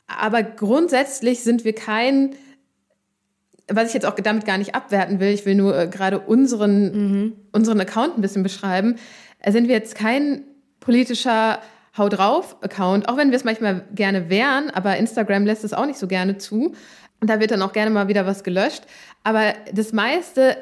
Aber 0.08 0.44
grundsätzlich 0.44 1.42
sind 1.42 1.64
wir 1.64 1.74
kein 1.74 2.36
was 3.76 3.88
ich 3.88 3.94
jetzt 3.94 4.06
auch 4.06 4.16
damit 4.16 4.46
gar 4.46 4.58
nicht 4.58 4.76
abwerten 4.76 5.20
will, 5.20 5.30
ich 5.30 5.46
will 5.46 5.56
nur 5.56 5.78
äh, 5.78 5.88
gerade 5.88 6.20
unseren, 6.20 6.92
mhm. 6.92 7.34
unseren 7.52 7.80
Account 7.80 8.18
ein 8.18 8.22
bisschen 8.22 8.44
beschreiben, 8.44 8.96
äh, 9.40 9.52
sind 9.52 9.68
wir 9.68 9.76
jetzt 9.76 9.96
kein 9.96 10.44
politischer 10.80 11.60
Hau 11.98 12.08
drauf 12.08 12.56
Account, 12.62 13.10
auch 13.10 13.18
wenn 13.18 13.32
wir 13.32 13.38
es 13.38 13.44
manchmal 13.44 13.84
gerne 13.94 14.30
wären, 14.30 14.70
aber 14.70 14.98
Instagram 14.98 15.46
lässt 15.46 15.64
es 15.64 15.74
auch 15.74 15.86
nicht 15.86 16.00
so 16.00 16.08
gerne 16.08 16.38
zu. 16.38 16.74
Und 17.20 17.30
da 17.30 17.40
wird 17.40 17.52
dann 17.52 17.62
auch 17.62 17.74
gerne 17.74 17.92
mal 17.92 18.08
wieder 18.08 18.26
was 18.26 18.44
gelöscht. 18.44 18.84
Aber 19.24 19.54
das 19.72 19.94
meiste 19.94 20.58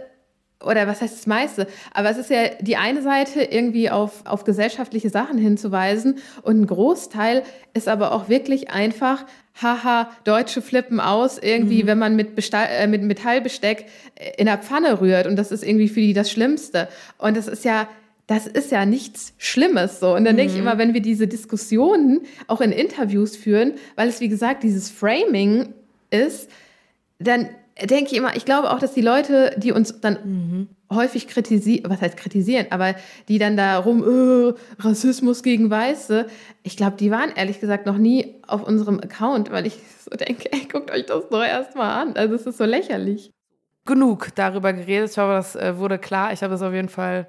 oder 0.63 0.87
was 0.87 1.01
heißt 1.01 1.17
das 1.17 1.27
meiste? 1.27 1.67
Aber 1.93 2.09
es 2.09 2.17
ist 2.17 2.29
ja 2.29 2.49
die 2.59 2.75
eine 2.75 3.01
Seite, 3.01 3.41
irgendwie 3.41 3.89
auf, 3.89 4.25
auf 4.25 4.43
gesellschaftliche 4.43 5.09
Sachen 5.09 5.37
hinzuweisen 5.37 6.17
und 6.41 6.61
ein 6.61 6.67
Großteil 6.67 7.43
ist 7.73 7.87
aber 7.87 8.11
auch 8.11 8.27
wirklich 8.27 8.69
einfach, 8.69 9.25
haha, 9.61 10.09
Deutsche 10.25 10.61
flippen 10.61 10.99
aus, 10.99 11.37
irgendwie, 11.37 11.83
mhm. 11.83 11.87
wenn 11.87 11.99
man 11.99 12.15
mit, 12.15 12.35
Bestall, 12.35 12.67
äh, 12.71 12.87
mit 12.87 13.03
Metallbesteck 13.03 13.85
in 14.37 14.47
der 14.47 14.57
Pfanne 14.57 14.99
rührt 14.99 15.27
und 15.27 15.37
das 15.37 15.51
ist 15.51 15.63
irgendwie 15.63 15.87
für 15.87 16.01
die 16.01 16.13
das 16.13 16.29
Schlimmste. 16.29 16.89
Und 17.17 17.37
das 17.37 17.47
ist 17.47 17.63
ja, 17.63 17.87
das 18.27 18.45
ist 18.45 18.71
ja 18.71 18.85
nichts 18.85 19.33
Schlimmes 19.37 19.99
so. 19.99 20.13
Und 20.13 20.25
dann 20.25 20.35
mhm. 20.35 20.39
denke 20.39 20.53
ich 20.53 20.59
immer, 20.59 20.77
wenn 20.77 20.93
wir 20.93 21.01
diese 21.01 21.27
Diskussionen 21.27 22.21
auch 22.47 22.59
in 22.59 22.71
Interviews 22.71 23.35
führen, 23.35 23.73
weil 23.95 24.09
es 24.09 24.19
wie 24.19 24.29
gesagt 24.29 24.63
dieses 24.63 24.89
Framing 24.89 25.73
ist, 26.11 26.49
dann 27.19 27.49
denke 27.85 28.11
ich 28.11 28.17
immer, 28.17 28.35
ich 28.35 28.45
glaube 28.45 28.71
auch, 28.71 28.79
dass 28.79 28.93
die 28.93 29.01
Leute, 29.01 29.55
die 29.57 29.71
uns 29.71 30.01
dann 30.01 30.17
mhm. 30.23 30.67
häufig 30.91 31.27
kritisieren, 31.27 31.89
was 31.89 32.01
heißt 32.01 32.17
kritisieren, 32.17 32.67
aber 32.69 32.95
die 33.27 33.39
dann 33.39 33.57
darum, 33.57 34.03
äh, 34.03 34.53
Rassismus 34.79 35.43
gegen 35.43 35.69
Weiße, 35.69 36.27
ich 36.63 36.77
glaube, 36.77 36.97
die 36.97 37.11
waren 37.11 37.31
ehrlich 37.35 37.59
gesagt 37.59 37.85
noch 37.85 37.97
nie 37.97 38.35
auf 38.47 38.63
unserem 38.63 38.99
Account, 38.99 39.51
weil 39.51 39.65
ich 39.65 39.77
so 39.99 40.15
denke, 40.15 40.51
ey, 40.51 40.67
guckt 40.71 40.91
euch 40.91 41.05
das 41.05 41.29
doch 41.29 41.43
erstmal 41.43 42.01
an. 42.01 42.15
Also 42.15 42.35
es 42.35 42.45
ist 42.45 42.57
so 42.57 42.65
lächerlich. 42.65 43.31
Genug 43.85 44.29
darüber 44.35 44.73
geredet. 44.73 45.11
Ich 45.11 45.17
hoffe, 45.17 45.33
das 45.33 45.55
äh, 45.55 45.77
wurde 45.77 45.97
klar. 45.97 46.33
Ich 46.33 46.43
habe 46.43 46.53
es 46.53 46.61
auf 46.61 46.73
jeden 46.73 46.89
Fall 46.89 47.27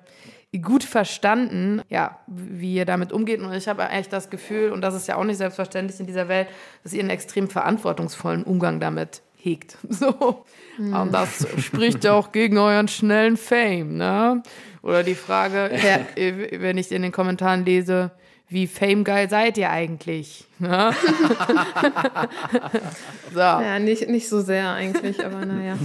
gut 0.58 0.82
verstanden, 0.82 1.80
ja, 1.88 2.18
wie 2.26 2.74
ihr 2.74 2.84
damit 2.84 3.12
umgeht. 3.12 3.40
Und 3.40 3.52
ich 3.52 3.68
habe 3.68 3.84
eigentlich 3.84 4.08
das 4.08 4.30
Gefühl, 4.30 4.72
und 4.72 4.80
das 4.80 4.94
ist 4.94 5.06
ja 5.06 5.16
auch 5.16 5.24
nicht 5.24 5.36
selbstverständlich 5.36 6.00
in 6.00 6.06
dieser 6.06 6.28
Welt, 6.28 6.48
dass 6.82 6.92
ihr 6.92 7.00
einen 7.00 7.10
extrem 7.10 7.48
verantwortungsvollen 7.48 8.42
Umgang 8.42 8.80
damit 8.80 9.22
hegt. 9.42 9.76
So. 9.88 10.44
Mhm. 10.79 10.94
Und 10.94 11.12
das 11.12 11.46
spricht 11.59 12.05
ja 12.05 12.12
auch 12.14 12.33
gegen 12.33 12.57
euren 12.59 12.88
schnellen 12.88 13.37
Fame, 13.37 13.96
ne? 13.96 14.42
Oder 14.83 15.03
die 15.03 15.14
Frage, 15.14 15.70
ja. 15.74 16.00
wenn 16.59 16.79
ich 16.79 16.90
in 16.90 17.03
den 17.03 17.12
Kommentaren 17.12 17.66
lese, 17.66 18.12
wie 18.50 18.66
famegeil 18.66 19.31
seid 19.31 19.59
ihr 19.59 19.70
eigentlich? 19.70 20.44
Ne? 20.59 20.92
so. 23.33 23.38
Ja, 23.38 23.79
nicht, 23.79 24.09
nicht 24.09 24.29
so 24.29 24.40
sehr 24.40 24.70
eigentlich, 24.70 25.24
aber 25.24 25.46
naja. 25.46 25.79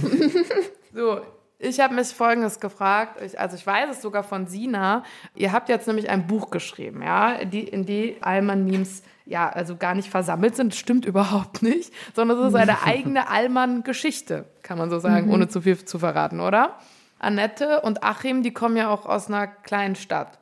so, 0.94 1.20
ich 1.58 1.80
habe 1.80 1.94
mich 1.94 2.08
Folgendes 2.08 2.60
gefragt, 2.60 3.20
ich, 3.22 3.38
also 3.38 3.56
ich 3.56 3.66
weiß 3.66 3.90
es 3.90 4.02
sogar 4.02 4.22
von 4.22 4.46
Sina. 4.46 5.04
Ihr 5.34 5.52
habt 5.52 5.68
jetzt 5.68 5.86
nämlich 5.86 6.10
ein 6.10 6.26
Buch 6.26 6.50
geschrieben, 6.50 7.02
ja, 7.02 7.44
die, 7.44 7.62
in 7.62 7.86
die 7.86 8.16
Allmann-Memes 8.20 9.02
ja, 9.26 9.48
also 9.48 9.76
gar 9.76 9.94
nicht 9.94 10.08
versammelt 10.08 10.54
sind, 10.56 10.74
stimmt 10.74 11.04
überhaupt 11.06 11.62
nicht, 11.62 11.92
sondern 12.14 12.38
es 12.38 12.48
ist 12.48 12.54
eine 12.54 12.82
eigene 12.84 13.28
Allmann-Geschichte, 13.28 14.44
kann 14.62 14.78
man 14.78 14.90
so 14.90 14.98
sagen, 14.98 15.26
mhm. 15.26 15.32
ohne 15.32 15.48
zu 15.48 15.62
viel 15.62 15.84
zu 15.84 15.98
verraten, 15.98 16.40
oder? 16.40 16.76
Annette 17.18 17.80
und 17.80 18.02
Achim, 18.02 18.42
die 18.42 18.52
kommen 18.52 18.76
ja 18.76 18.90
auch 18.90 19.06
aus 19.06 19.28
einer 19.28 19.46
kleinen 19.46 19.96
Stadt. 19.96 20.38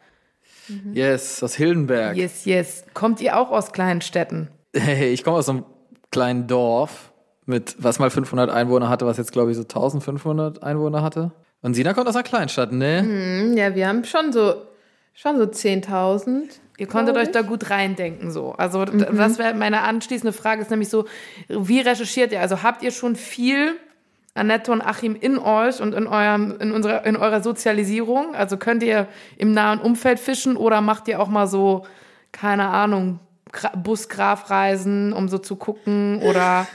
Mhm. 0.69 0.93
Yes, 0.93 1.43
aus 1.43 1.55
Hildenberg. 1.55 2.17
Yes, 2.17 2.45
yes. 2.45 2.85
Kommt 2.95 3.21
ihr 3.21 3.39
auch 3.39 3.51
aus 3.51 3.73
kleinen 3.73 4.01
Städten? 4.01 4.49
Hey, 4.77 5.13
ich 5.13 5.23
komme 5.23 5.37
aus 5.37 5.49
einem 5.49 5.65
kleinen 6.11 6.49
Dorf 6.49 7.13
mit, 7.47 7.77
was 7.79 7.99
mal 7.99 8.11
500 8.11 8.51
Einwohner 8.51 8.89
hatte, 8.89 9.07
was 9.07 9.17
jetzt 9.17 9.33
glaube 9.33 9.51
ich 9.51 9.57
so 9.57 9.63
1500 9.63 10.63
Einwohner 10.63 11.03
hatte. 11.03 11.33
Und 11.65 11.75
Sina 11.75 11.95
kommt 11.95 12.09
aus 12.09 12.15
einer 12.15 12.25
Kleinstadt, 12.25 12.73
ne? 12.73 13.03
Mhm, 13.03 13.57
ja, 13.57 13.75
wir 13.75 13.89
haben 13.89 14.05
schon 14.05 14.33
so, 14.33 14.55
schon 15.15 15.39
so 15.39 15.45
10.000. 15.45 16.43
Ihr 16.77 16.87
konntet 16.87 17.17
euch 17.17 17.31
da 17.31 17.43
gut 17.43 17.71
reindenken, 17.71 18.31
so. 18.31 18.53
Also, 18.53 18.81
mhm. 18.81 19.17
das 19.17 19.39
wäre 19.39 19.55
meine 19.55 19.83
anschließende 19.83 20.33
Frage, 20.33 20.61
ist 20.61 20.71
nämlich 20.71 20.91
so, 20.91 21.07
wie 21.49 21.81
recherchiert 21.81 22.33
ihr? 22.33 22.41
Also, 22.41 22.63
habt 22.63 22.83
ihr 22.83 22.91
schon 22.91 23.17
viel 23.17 23.77
Annette 24.35 24.73
und 24.73 24.83
Achim 24.83 25.17
in 25.19 25.39
euch 25.39 25.81
und 25.81 25.95
in, 25.95 26.07
eurem, 26.07 26.57
in, 26.61 26.73
unserer, 26.73 27.07
in 27.07 27.17
eurer 27.17 27.43
Sozialisierung? 27.43 28.35
Also, 28.35 28.59
könnt 28.59 28.83
ihr 28.83 29.09
im 29.39 29.55
nahen 29.55 29.79
Umfeld 29.79 30.21
fischen 30.21 30.57
oder 30.57 30.83
macht 30.83 31.09
ihr 31.09 31.19
auch 31.19 31.29
mal 31.29 31.47
so, 31.47 31.87
keine 32.33 32.69
Ahnung, 32.69 33.21
Busgrafreisen, 33.77 35.13
um 35.13 35.29
so 35.29 35.39
zu 35.39 35.57
gucken 35.57 36.21
oder 36.23 36.67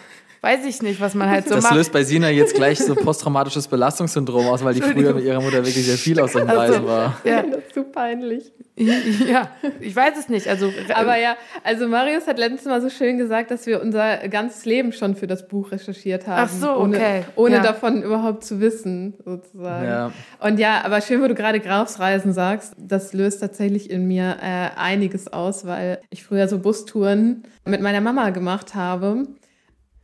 weiß 0.42 0.66
ich 0.66 0.82
nicht, 0.82 1.02
was 1.02 1.16
man 1.16 1.30
halt 1.30 1.48
so 1.48 1.56
das 1.56 1.64
macht. 1.64 1.72
Das 1.72 1.78
löst 1.78 1.92
bei 1.92 2.04
Sina 2.04 2.30
jetzt 2.30 2.56
gleich 2.56 2.80
so 2.80 2.96
posttraumatisches 2.96 3.68
Belastungssyndrom 3.68 4.48
aus, 4.48 4.64
weil 4.64 4.74
die 4.74 4.82
früher 4.82 5.14
mit 5.14 5.26
ihrer 5.26 5.42
Mutter 5.42 5.58
wirklich 5.58 5.86
sehr 5.86 5.98
viel 5.98 6.20
aus 6.20 6.34
solchen 6.34 6.50
also, 6.50 6.74
Reisen 6.74 6.88
war. 6.88 7.18
Ja, 7.24 7.44
das 7.44 7.66
ist 7.66 7.74
zu 7.74 7.84
peinlich. 7.84 8.52
Ja, 9.30 9.50
ich 9.82 9.94
weiß 9.94 10.18
es 10.18 10.30
nicht. 10.30 10.48
Also, 10.48 10.72
Aber 10.94 11.18
ja, 11.18 11.36
also 11.64 11.88
Marius 11.88 12.28
hat 12.28 12.40
letztens 12.40 12.66
mal 12.66 12.82
so 12.82 12.90
schön 12.90 13.18
gesagt, 13.18 13.52
dass 13.52 13.66
wir 13.66 13.82
unser 13.82 14.30
ganzes 14.30 14.64
Leben 14.66 14.94
schon 14.94 15.16
für 15.16 15.28
das 15.28 15.48
Buch 15.48 15.72
recherchiert 15.72 16.28
haben. 16.28 16.48
Ach 16.48 16.50
so, 16.50 16.72
okay. 16.78 17.26
Ohne, 17.36 17.50
ohne 17.50 17.56
ja. 17.56 17.62
davon 17.62 18.02
überhaupt 18.02 18.46
zu 18.46 18.62
wissen, 18.62 19.16
sozusagen. 19.26 19.86
Ja. 19.86 20.12
Und 20.40 20.60
ja, 20.60 20.82
aber 20.86 21.02
schön, 21.02 21.22
wo 21.22 21.28
du 21.28 21.36
gerade 21.36 21.60
Grafsreisen 21.60 22.32
sagst, 22.32 22.74
das 22.78 23.14
löst 23.14 23.42
tatsächlich 23.42 23.90
in 23.90 24.08
mir 24.08 24.38
äh, 24.42 24.70
einiges 24.80 25.28
aus, 25.28 25.66
weil 25.66 26.00
ich 26.10 26.24
früher 26.24 26.48
so 26.48 26.60
Bustouren 26.60 27.44
mit 27.66 27.82
meiner 27.82 28.02
Mama 28.02 28.30
gemacht 28.30 28.76
habe. 28.76 29.28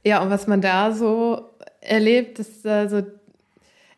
Ja, 0.05 0.21
und 0.21 0.29
was 0.29 0.45
man 0.47 0.61
da 0.61 0.91
so 0.91 1.49
erlebt, 1.81 2.37
das, 2.39 2.65
also, 2.65 3.01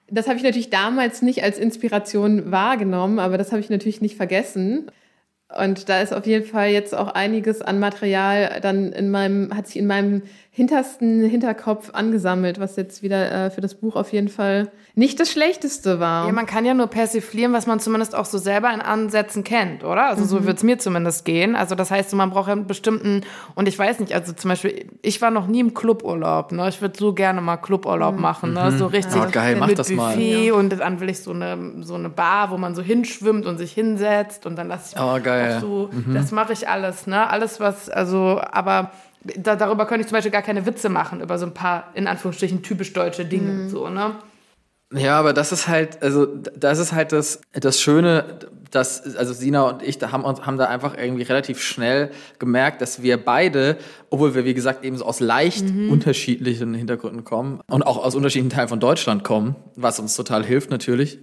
das 0.09 0.27
habe 0.27 0.37
ich 0.37 0.43
natürlich 0.43 0.69
damals 0.69 1.21
nicht 1.21 1.43
als 1.43 1.57
Inspiration 1.59 2.49
wahrgenommen, 2.49 3.19
aber 3.19 3.37
das 3.37 3.51
habe 3.51 3.59
ich 3.59 3.69
natürlich 3.69 3.99
nicht 4.01 4.15
vergessen. 4.15 4.89
Und 5.57 5.89
da 5.89 6.01
ist 6.01 6.13
auf 6.13 6.25
jeden 6.25 6.45
Fall 6.45 6.69
jetzt 6.69 6.95
auch 6.95 7.09
einiges 7.09 7.61
an 7.61 7.79
Material 7.79 8.59
dann 8.61 8.93
in 8.93 9.11
meinem, 9.11 9.55
hat 9.55 9.67
sich 9.67 9.77
in 9.77 9.87
meinem 9.87 10.23
hintersten 10.57 11.23
Hinterkopf 11.23 11.91
angesammelt, 11.93 12.59
was 12.59 12.77
jetzt 12.77 13.03
wieder 13.03 13.31
äh, 13.31 13.51
für 13.51 13.61
das 13.61 13.75
Buch 13.75 13.95
auf 13.95 14.11
jeden 14.11 14.27
Fall 14.27 14.71
nicht 14.95 15.19
das 15.19 15.29
Schlechteste 15.29 15.99
war. 15.99 16.25
Ja, 16.25 16.33
man 16.33 16.47
kann 16.47 16.65
ja 16.65 16.73
nur 16.73 16.87
persiflieren, 16.87 17.53
was 17.53 17.67
man 17.67 17.79
zumindest 17.79 18.15
auch 18.15 18.25
so 18.25 18.39
selber 18.39 18.73
in 18.73 18.81
Ansätzen 18.81 19.43
kennt, 19.43 19.83
oder? 19.83 20.07
Also 20.07 20.23
mhm. 20.23 20.27
so 20.27 20.45
wird 20.47 20.57
es 20.57 20.63
mir 20.63 20.79
zumindest 20.79 21.25
gehen. 21.25 21.55
Also 21.55 21.75
das 21.75 21.91
heißt, 21.91 22.11
man 22.15 22.31
braucht 22.31 22.47
ja 22.47 22.53
einen 22.53 22.65
bestimmten, 22.65 23.21
und 23.53 23.67
ich 23.67 23.77
weiß 23.77 23.99
nicht, 23.99 24.15
also 24.15 24.33
zum 24.33 24.49
Beispiel, 24.49 24.89
ich 25.03 25.21
war 25.21 25.29
noch 25.29 25.45
nie 25.45 25.59
im 25.59 25.75
Cluburlaub, 25.75 26.51
ne? 26.51 26.67
Ich 26.69 26.81
würde 26.81 26.97
so 26.97 27.13
gerne 27.13 27.39
mal 27.39 27.57
Cluburlaub 27.57 28.15
mhm. 28.15 28.21
machen, 28.21 28.53
ne? 28.53 28.71
So 28.71 28.85
mhm. 28.85 28.95
richtig 28.95 29.21
oh, 29.21 29.29
geil, 29.31 29.57
mach 29.59 29.71
das 29.73 29.93
Buffet 29.93 30.49
mal. 30.49 30.57
und 30.57 30.79
dann 30.79 30.99
will 30.99 31.11
ich 31.11 31.21
so 31.21 31.33
eine, 31.33 31.83
so 31.83 31.93
eine 31.93 32.09
Bar, 32.09 32.49
wo 32.49 32.57
man 32.57 32.73
so 32.73 32.81
hinschwimmt 32.81 33.45
und 33.45 33.59
sich 33.59 33.73
hinsetzt 33.73 34.47
und 34.47 34.55
dann 34.55 34.69
lasse 34.69 34.95
ich 34.95 34.99
oh, 34.99 35.19
geil. 35.21 35.59
so, 35.61 35.91
mhm. 35.91 36.15
das 36.15 36.31
mache 36.31 36.53
ich 36.53 36.67
alles, 36.67 37.05
ne? 37.05 37.29
Alles, 37.29 37.59
was, 37.59 37.91
also, 37.91 38.41
aber 38.51 38.89
da, 39.23 39.55
darüber 39.55 39.85
könnte 39.85 40.01
ich 40.01 40.07
zum 40.07 40.15
Beispiel 40.15 40.31
gar 40.31 40.41
keine 40.41 40.65
Witze 40.65 40.89
machen, 40.89 41.21
über 41.21 41.37
so 41.37 41.45
ein 41.45 41.53
paar, 41.53 41.91
in 41.93 42.07
Anführungsstrichen, 42.07 42.63
typisch 42.63 42.93
deutsche 42.93 43.25
Dinge. 43.25 43.51
Mhm. 43.51 43.69
So, 43.69 43.89
ne? 43.89 44.15
Ja, 44.93 45.19
aber 45.19 45.33
das 45.33 45.51
ist 45.51 45.67
halt, 45.67 46.01
also 46.01 46.25
das 46.25 46.79
ist 46.79 46.93
halt 46.93 47.11
das, 47.11 47.41
das 47.51 47.81
Schöne, 47.81 48.39
dass, 48.71 49.17
also 49.17 49.33
Sina 49.33 49.63
und 49.63 49.83
ich 49.83 49.97
da 49.97 50.11
haben, 50.13 50.23
uns, 50.23 50.45
haben 50.45 50.57
da 50.57 50.65
einfach 50.65 50.97
irgendwie 50.97 51.23
relativ 51.23 51.61
schnell 51.61 52.11
gemerkt, 52.39 52.81
dass 52.81 53.01
wir 53.01 53.17
beide, 53.17 53.77
obwohl 54.09 54.33
wir, 54.33 54.45
wie 54.45 54.53
gesagt, 54.53 54.85
eben 54.85 54.95
so 54.95 55.05
aus 55.05 55.19
leicht 55.19 55.65
mhm. 55.65 55.91
unterschiedlichen 55.91 56.73
Hintergründen 56.73 57.25
kommen 57.25 57.59
und 57.69 57.83
auch 57.83 57.97
aus 57.97 58.15
unterschiedlichen 58.15 58.49
Teilen 58.55 58.69
von 58.69 58.79
Deutschland 58.79 59.25
kommen, 59.25 59.55
was 59.75 59.99
uns 59.99 60.15
total 60.15 60.45
hilft 60.45 60.69
natürlich, 60.69 61.19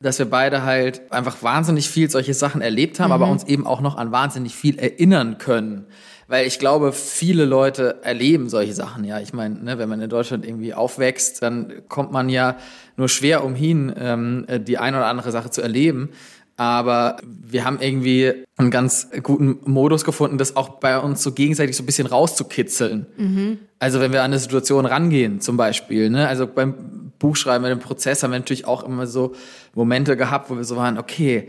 dass 0.00 0.18
wir 0.18 0.26
beide 0.26 0.62
halt 0.62 1.12
einfach 1.12 1.42
wahnsinnig 1.42 1.90
viel 1.90 2.10
solche 2.10 2.32
Sachen 2.32 2.62
erlebt 2.62 3.00
haben, 3.00 3.08
mhm. 3.08 3.22
aber 3.22 3.28
uns 3.28 3.44
eben 3.44 3.66
auch 3.66 3.82
noch 3.82 3.96
an 3.96 4.12
wahnsinnig 4.12 4.54
viel 4.54 4.78
erinnern 4.78 5.36
können. 5.36 5.86
Weil 6.28 6.46
ich 6.46 6.58
glaube, 6.58 6.92
viele 6.92 7.44
Leute 7.44 8.00
erleben 8.02 8.48
solche 8.48 8.72
Sachen 8.72 9.04
ja. 9.04 9.20
Ich 9.20 9.32
meine, 9.32 9.62
ne, 9.62 9.78
wenn 9.78 9.88
man 9.88 10.00
in 10.00 10.08
Deutschland 10.08 10.46
irgendwie 10.46 10.74
aufwächst, 10.74 11.42
dann 11.42 11.82
kommt 11.88 12.12
man 12.12 12.28
ja 12.28 12.56
nur 12.96 13.08
schwer 13.08 13.44
umhin, 13.44 13.92
ähm, 13.98 14.46
die 14.66 14.78
eine 14.78 14.98
oder 14.98 15.06
andere 15.06 15.30
Sache 15.32 15.50
zu 15.50 15.62
erleben. 15.62 16.10
Aber 16.56 17.16
wir 17.24 17.64
haben 17.64 17.78
irgendwie 17.80 18.44
einen 18.56 18.70
ganz 18.70 19.08
guten 19.22 19.58
Modus 19.64 20.04
gefunden, 20.04 20.38
das 20.38 20.54
auch 20.54 20.68
bei 20.80 20.98
uns 20.98 21.22
so 21.22 21.32
gegenseitig 21.32 21.76
so 21.76 21.82
ein 21.82 21.86
bisschen 21.86 22.06
rauszukitzeln. 22.06 23.06
Mhm. 23.16 23.58
Also 23.78 24.00
wenn 24.00 24.12
wir 24.12 24.20
an 24.20 24.26
eine 24.26 24.38
Situation 24.38 24.86
rangehen, 24.86 25.40
zum 25.40 25.56
Beispiel. 25.56 26.10
Ne? 26.10 26.28
Also 26.28 26.46
beim 26.46 27.12
Buchschreiben, 27.18 27.62
bei 27.62 27.68
dem 27.68 27.78
Prozess 27.78 28.22
haben 28.22 28.32
wir 28.32 28.38
natürlich 28.38 28.66
auch 28.66 28.84
immer 28.84 29.06
so 29.06 29.34
Momente 29.74 30.16
gehabt, 30.16 30.50
wo 30.50 30.56
wir 30.56 30.64
so 30.64 30.76
waren, 30.76 30.98
okay, 30.98 31.48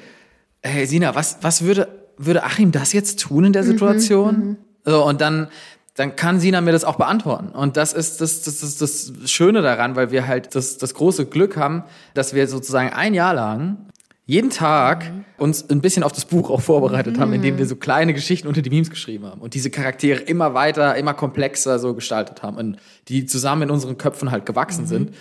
hey 0.61 0.85
Sina, 0.85 1.13
was, 1.15 1.37
was 1.41 1.63
würde, 1.63 1.87
würde 2.17 2.43
Achim 2.43 2.71
das 2.71 2.93
jetzt 2.93 3.19
tun 3.19 3.45
in 3.45 3.53
der 3.53 3.63
mhm, 3.63 3.67
Situation? 3.67 4.35
Mhm, 4.35 4.57
so, 4.85 5.05
und 5.05 5.21
dann, 5.21 5.47
dann 5.95 6.15
kann 6.15 6.39
Sina 6.39 6.61
mir 6.61 6.71
das 6.71 6.83
auch 6.83 6.95
beantworten. 6.95 7.49
Und 7.49 7.77
das 7.77 7.93
ist 7.93 8.21
das, 8.21 8.41
das, 8.41 8.59
das, 8.59 8.77
das 8.77 9.31
Schöne 9.31 9.61
daran, 9.61 9.95
weil 9.95 10.11
wir 10.11 10.27
halt 10.27 10.55
das, 10.55 10.77
das 10.77 10.93
große 10.93 11.25
Glück 11.25 11.57
haben, 11.57 11.83
dass 12.13 12.33
wir 12.33 12.47
sozusagen 12.47 12.89
ein 12.89 13.13
Jahr 13.13 13.33
lang 13.33 13.77
jeden 14.25 14.49
Tag 14.49 15.11
mhm. 15.11 15.25
uns 15.37 15.69
ein 15.69 15.81
bisschen 15.81 16.03
auf 16.03 16.13
das 16.13 16.25
Buch 16.25 16.49
auch 16.49 16.61
vorbereitet 16.61 17.17
mhm. 17.17 17.21
haben, 17.21 17.33
indem 17.33 17.57
wir 17.57 17.65
so 17.65 17.75
kleine 17.75 18.13
Geschichten 18.13 18.47
unter 18.47 18.61
die 18.61 18.69
Memes 18.69 18.89
geschrieben 18.89 19.25
haben 19.25 19.41
und 19.41 19.53
diese 19.53 19.69
Charaktere 19.69 20.19
immer 20.21 20.53
weiter, 20.53 20.95
immer 20.95 21.13
komplexer 21.13 21.77
so 21.79 21.93
gestaltet 21.93 22.41
haben 22.41 22.57
und 22.57 22.77
die 23.09 23.25
zusammen 23.25 23.63
in 23.63 23.71
unseren 23.71 23.97
Köpfen 23.97 24.31
halt 24.31 24.45
gewachsen 24.45 24.83
mhm. 24.83 24.87
sind. 24.87 25.15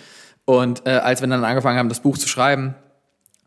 Und 0.45 0.85
äh, 0.85 0.91
als 0.91 1.21
wir 1.21 1.27
dann 1.27 1.43
angefangen 1.43 1.77
haben, 1.77 1.89
das 1.89 2.01
Buch 2.01 2.17
zu 2.17 2.27
schreiben, 2.27 2.75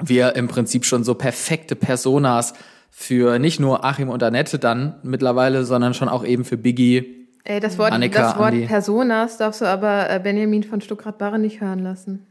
wir 0.03 0.37
im 0.37 0.49
Prinzip 0.49 0.85
schon 0.85 1.05
so 1.05 1.15
perfekte 1.15 1.75
Personas 1.75 2.53
für 2.91 3.39
nicht 3.39 3.61
nur 3.61 3.85
Achim 3.85 4.09
und 4.09 4.23
Annette 4.23 4.59
dann 4.59 4.97
mittlerweile, 5.03 5.65
sondern 5.65 5.95
schon 5.95 6.09
auch 6.09 6.25
eben 6.25 6.45
für 6.45 6.57
Biggie. 6.57 7.29
Ey, 7.45 7.61
das 7.61 7.79
Wort, 7.79 7.93
Annika, 7.93 8.21
das 8.21 8.39
Wort 8.39 8.67
Personas 8.67 9.37
darfst 9.37 9.61
du 9.61 9.67
aber 9.67 10.11
äh, 10.11 10.19
Benjamin 10.19 10.65
von 10.65 10.81
Stuckrad-Barre 10.81 11.39
nicht 11.39 11.61
hören 11.61 11.79
lassen. 11.79 12.27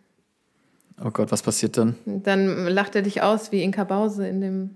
Oh 1.04 1.12
Gott, 1.12 1.32
was 1.32 1.42
passiert 1.42 1.78
dann? 1.78 1.96
Dann 2.06 2.68
lacht 2.68 2.96
er 2.96 3.02
dich 3.02 3.22
aus 3.22 3.52
wie 3.52 3.64
Inka 3.64 3.84
Bause 3.84 4.28
in 4.28 4.42
dem 4.42 4.70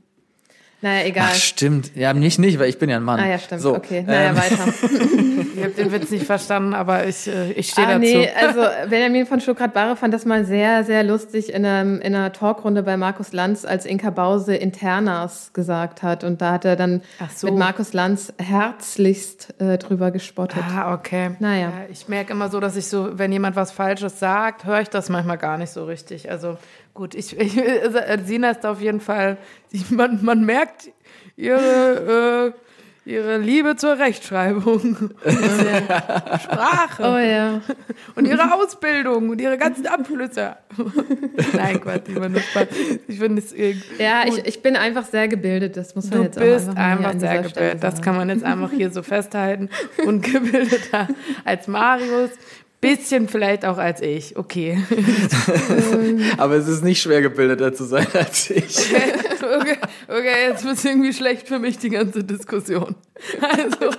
naja, 0.81 1.05
egal. 1.05 1.27
Ach, 1.31 1.35
stimmt. 1.35 1.91
Ja, 1.95 2.13
mich 2.13 2.39
nicht, 2.39 2.57
weil 2.57 2.69
ich 2.69 2.79
bin 2.79 2.89
ja 2.89 2.95
ein 2.95 3.03
Mann. 3.03 3.19
Ah 3.19 3.27
ja, 3.27 3.37
stimmt. 3.37 3.61
So, 3.61 3.75
okay, 3.75 4.01
naja, 4.07 4.29
ähm. 4.29 4.37
weiter. 4.37 4.67
ich 5.55 5.63
habe 5.63 5.73
den 5.73 5.91
Witz 5.91 6.09
nicht 6.09 6.25
verstanden, 6.25 6.73
aber 6.73 7.05
ich, 7.05 7.27
äh, 7.27 7.51
ich 7.51 7.69
stehe 7.69 7.85
ah, 7.85 7.91
dazu. 7.91 7.99
Nee, 7.99 8.29
also 8.39 8.61
Benjamin 8.89 9.25
von 9.25 9.41
Stuckrad-Barre 9.41 9.97
fand 9.97 10.13
das 10.13 10.23
mal 10.23 10.45
sehr, 10.45 10.85
sehr 10.85 11.03
lustig 11.03 11.53
in, 11.53 11.65
einem, 11.65 11.99
in 11.99 12.15
einer 12.15 12.31
Talkrunde 12.31 12.83
bei 12.83 12.95
Markus 12.95 13.33
Lanz, 13.33 13.65
als 13.65 13.85
Inka 13.85 14.09
Bause 14.09 14.55
Internas 14.55 15.51
gesagt 15.51 16.01
hat. 16.01 16.23
Und 16.23 16.41
da 16.41 16.53
hat 16.53 16.63
er 16.63 16.77
dann 16.77 17.01
so. 17.35 17.47
mit 17.47 17.57
Markus 17.57 17.91
Lanz 17.91 18.31
herzlichst 18.37 19.55
äh, 19.59 19.77
drüber 19.77 20.11
gespottet. 20.11 20.63
Ah, 20.63 20.93
okay. 20.93 21.31
Naja. 21.39 21.59
Ja, 21.59 21.73
ich 21.91 22.07
merke 22.07 22.31
immer 22.31 22.47
so, 22.49 22.61
dass 22.61 22.77
ich 22.77 22.87
so, 22.87 23.17
wenn 23.17 23.33
jemand 23.33 23.57
was 23.57 23.71
Falsches 23.71 24.17
sagt, 24.17 24.63
höre 24.63 24.79
ich 24.79 24.89
das 24.89 25.09
manchmal 25.09 25.37
gar 25.37 25.57
nicht 25.57 25.71
so 25.71 25.83
richtig. 25.83 26.31
Also 26.31 26.57
Gut, 26.99 27.15
ich, 27.15 27.39
ich, 27.39 27.57
also 27.57 27.97
Sina 28.25 28.49
ist 28.49 28.65
auf 28.65 28.81
jeden 28.81 28.99
Fall, 28.99 29.37
man, 29.89 30.21
man 30.21 30.43
merkt 30.43 30.91
ihre, 31.37 32.53
äh, 33.05 33.09
ihre 33.09 33.37
Liebe 33.37 33.77
zur 33.77 33.97
Rechtschreibung. 33.97 35.11
Sprache. 36.43 37.03
Oh 37.03 37.17
ja. 37.17 37.61
Und 38.15 38.27
ihre 38.27 38.53
Ausbildung 38.53 39.29
und 39.29 39.39
ihre 39.39 39.57
ganzen 39.57 39.87
Abschlüsse. 39.87 40.57
Nein, 41.53 41.79
Quatsch, 41.79 42.09
immer 42.09 42.27
nur 42.27 42.41
Spaß. 42.41 42.67
Ich 43.07 43.17
finde 43.17 43.41
es 43.41 43.55
Ja, 43.97 44.23
ich, 44.27 44.45
ich 44.45 44.61
bin 44.61 44.75
einfach 44.75 45.05
sehr 45.05 45.29
gebildet, 45.29 45.77
das 45.77 45.95
muss 45.95 46.09
man 46.09 46.19
du 46.19 46.25
jetzt 46.25 46.37
auch 46.37 46.75
einfach, 46.75 47.11
einfach 47.11 47.19
sehr 47.19 47.43
gebildet. 47.43 47.81
Das 47.81 48.01
kann 48.01 48.17
man 48.17 48.27
jetzt 48.27 48.43
einfach 48.43 48.71
hier 48.71 48.91
so 48.91 49.03
festhalten. 49.03 49.69
Und 50.05 50.21
gebildeter 50.21 51.07
als 51.45 51.69
Marius 51.69 52.31
Bisschen 52.81 53.27
vielleicht 53.27 53.65
auch 53.65 53.77
als 53.77 54.01
ich, 54.01 54.37
okay. 54.37 54.81
Aber 56.37 56.55
es 56.55 56.67
ist 56.67 56.81
nicht 56.81 57.01
schwer 57.01 57.21
gebildeter 57.21 57.73
zu 57.73 57.83
sein 57.83 58.07
als 58.13 58.49
ich. 58.49 58.93
Okay, 59.41 59.77
okay, 60.07 60.47
jetzt 60.49 60.63
wird 60.63 60.75
es 60.75 60.85
irgendwie 60.85 61.13
schlecht 61.13 61.47
für 61.47 61.57
mich, 61.57 61.79
die 61.79 61.89
ganze 61.89 62.23
Diskussion. 62.23 62.95
Also, 63.41 63.89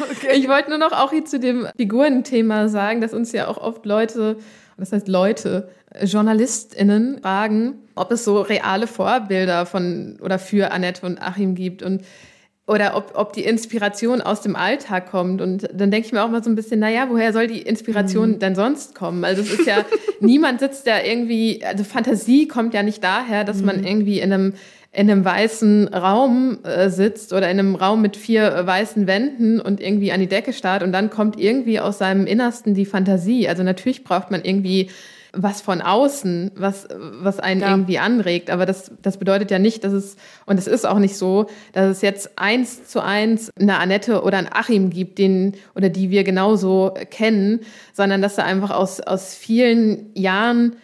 okay. 0.00 0.32
Ich 0.34 0.48
wollte 0.48 0.70
nur 0.70 0.78
noch 0.78 0.92
auch 0.92 1.10
hier 1.12 1.24
zu 1.24 1.38
dem 1.38 1.68
Figurenthema 1.76 2.68
sagen, 2.68 3.00
dass 3.00 3.12
uns 3.14 3.30
ja 3.30 3.46
auch 3.46 3.58
oft 3.58 3.86
Leute, 3.86 4.38
das 4.78 4.92
heißt 4.92 5.06
Leute, 5.06 5.68
JournalistInnen 6.02 7.20
fragen, 7.20 7.74
ob 7.94 8.10
es 8.10 8.24
so 8.24 8.40
reale 8.40 8.86
Vorbilder 8.86 9.66
von 9.66 10.18
oder 10.20 10.38
für 10.38 10.72
Annette 10.72 11.06
und 11.06 11.20
Achim 11.20 11.54
gibt. 11.54 11.82
Und 11.82 12.02
oder 12.66 12.96
ob, 12.96 13.12
ob 13.14 13.32
die 13.32 13.44
Inspiration 13.44 14.20
aus 14.20 14.40
dem 14.40 14.54
Alltag 14.54 15.10
kommt. 15.10 15.40
Und 15.40 15.68
dann 15.74 15.90
denke 15.90 16.06
ich 16.06 16.12
mir 16.12 16.22
auch 16.22 16.30
mal 16.30 16.44
so 16.44 16.50
ein 16.50 16.54
bisschen, 16.54 16.80
naja, 16.80 17.06
woher 17.08 17.32
soll 17.32 17.48
die 17.48 17.60
Inspiration 17.60 18.32
mhm. 18.32 18.38
denn 18.38 18.54
sonst 18.54 18.94
kommen? 18.94 19.24
Also 19.24 19.42
es 19.42 19.52
ist 19.52 19.66
ja, 19.66 19.84
niemand 20.20 20.60
sitzt 20.60 20.86
da 20.86 21.02
irgendwie, 21.02 21.64
also 21.64 21.82
Fantasie 21.82 22.46
kommt 22.46 22.72
ja 22.72 22.82
nicht 22.82 23.02
daher, 23.02 23.44
dass 23.44 23.58
mhm. 23.58 23.66
man 23.66 23.84
irgendwie 23.84 24.20
in 24.20 24.32
einem 24.32 24.54
in 24.94 25.10
einem 25.10 25.24
weißen 25.24 25.88
Raum 25.88 26.58
äh, 26.64 26.90
sitzt 26.90 27.32
oder 27.32 27.50
in 27.50 27.58
einem 27.58 27.74
Raum 27.76 28.02
mit 28.02 28.14
vier 28.14 28.54
äh, 28.54 28.66
weißen 28.66 29.06
Wänden 29.06 29.58
und 29.58 29.80
irgendwie 29.80 30.12
an 30.12 30.20
die 30.20 30.26
Decke 30.26 30.52
starrt 30.52 30.82
und 30.82 30.92
dann 30.92 31.08
kommt 31.08 31.40
irgendwie 31.40 31.80
aus 31.80 31.96
seinem 31.96 32.26
Innersten 32.26 32.74
die 32.74 32.84
Fantasie. 32.84 33.48
Also 33.48 33.62
natürlich 33.62 34.04
braucht 34.04 34.30
man 34.30 34.44
irgendwie 34.44 34.90
was 35.32 35.62
von 35.62 35.80
außen, 35.80 36.52
was, 36.56 36.86
was 36.90 37.40
einen 37.40 37.62
ja. 37.62 37.70
irgendwie 37.70 37.98
anregt. 37.98 38.50
Aber 38.50 38.66
das, 38.66 38.90
das 39.00 39.16
bedeutet 39.16 39.50
ja 39.50 39.58
nicht, 39.58 39.82
dass 39.84 39.92
es, 39.92 40.16
und 40.46 40.58
es 40.58 40.66
ist 40.66 40.86
auch 40.86 40.98
nicht 40.98 41.16
so, 41.16 41.46
dass 41.72 41.88
es 41.90 42.02
jetzt 42.02 42.38
eins 42.38 42.86
zu 42.86 43.00
eins 43.00 43.50
eine 43.58 43.78
Annette 43.78 44.22
oder 44.22 44.38
ein 44.38 44.52
Achim 44.52 44.90
gibt, 44.90 45.18
den 45.18 45.54
oder 45.74 45.88
die 45.88 46.10
wir 46.10 46.24
genauso 46.24 46.94
kennen, 47.10 47.60
sondern 47.92 48.20
dass 48.20 48.36
da 48.36 48.44
einfach 48.44 48.70
aus, 48.70 49.00
aus 49.00 49.34
vielen 49.34 50.10
Jahren 50.14 50.76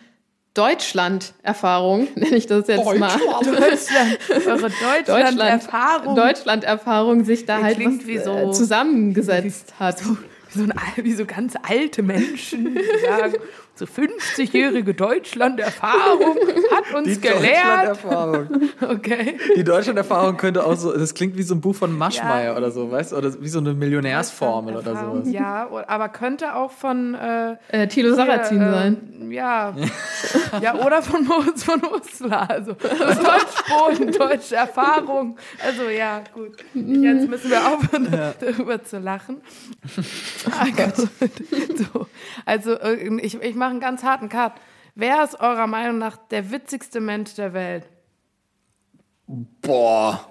Deutschland-Erfahrung, 0.58 2.08
nenne 2.16 2.36
ich 2.36 2.46
das 2.46 2.66
jetzt 2.66 2.84
Deutschland. 2.84 3.00
mal. 3.00 3.18
Deutschland, 3.44 4.18
eure 4.46 4.70
Deutschland-Erfahrung. 5.06 6.16
Deutschland-Erfahrung 6.16 7.24
sich 7.24 7.46
da 7.46 7.62
halt 7.62 7.78
was, 7.78 8.24
so, 8.24 8.36
äh, 8.36 8.50
zusammengesetzt 8.50 9.74
hat. 9.78 10.00
So, 10.00 10.16
wie, 10.52 10.58
so 10.58 10.64
ein, 10.64 10.72
wie 10.96 11.12
so 11.12 11.26
ganz 11.26 11.54
alte 11.62 12.02
Menschen, 12.02 12.74
die 12.74 12.80
sagen, 13.06 13.34
so 13.78 13.84
50-jährige 13.84 14.94
Deutschland-Erfahrung 14.94 16.36
hat 16.72 16.94
uns 16.94 17.08
die 17.08 17.20
gelehrt. 17.20 17.88
Deutschland-Erfahrung. 17.88 18.48
Okay. 18.80 19.38
Die 19.56 19.64
Deutschland-Erfahrung 19.64 20.36
könnte 20.36 20.64
auch 20.64 20.76
so, 20.76 20.96
das 20.96 21.12
klingt 21.12 21.36
wie 21.36 21.42
so 21.42 21.54
ein 21.54 21.60
Buch 21.60 21.74
von 21.74 21.96
Maschmeyer 21.96 22.52
ja. 22.52 22.56
oder 22.56 22.70
so, 22.70 22.90
weißt 22.90 23.12
du? 23.12 23.16
Oder 23.16 23.40
wie 23.40 23.48
so 23.48 23.58
eine 23.58 23.74
Millionärsformel 23.74 24.76
oder 24.76 24.96
sowas. 24.96 25.30
Ja, 25.30 25.68
aber 25.86 26.08
könnte 26.08 26.54
auch 26.54 26.70
von 26.70 27.14
äh, 27.14 27.56
äh, 27.68 27.88
Thilo 27.88 28.14
Sarrazin 28.14 28.62
äh, 28.62 28.70
sein. 28.70 29.30
Ja. 29.30 29.74
ja, 30.62 30.74
oder 30.76 31.02
von 31.02 31.24
Moritz 31.24 31.64
von 31.64 31.82
Uslar. 31.84 32.48
Also 32.50 32.72
Deutschboden, 32.72 34.12
deutsche 34.12 34.56
Erfahrung. 34.56 35.36
Also 35.64 35.88
ja, 35.88 36.22
gut. 36.32 36.56
Jetzt 36.74 37.28
müssen 37.28 37.50
wir 37.50 37.66
aufhören, 37.68 38.08
ja. 38.12 38.34
darüber 38.40 38.82
zu 38.82 38.98
lachen. 38.98 39.38
Ah, 40.50 40.66
Gott. 40.74 41.08
So. 41.76 42.06
Also 42.44 42.72
äh, 42.74 43.08
ich, 43.20 43.40
ich 43.42 43.54
mache 43.54 43.67
mache 43.68 43.72
einen 43.72 43.80
ganz 43.80 44.02
harten 44.02 44.28
Cut. 44.28 44.52
Wer 44.94 45.22
ist 45.22 45.40
eurer 45.40 45.66
Meinung 45.66 45.98
nach 45.98 46.16
der 46.16 46.50
witzigste 46.50 47.00
Mensch 47.00 47.34
der 47.34 47.52
Welt? 47.52 47.86
Boah. 49.26 50.26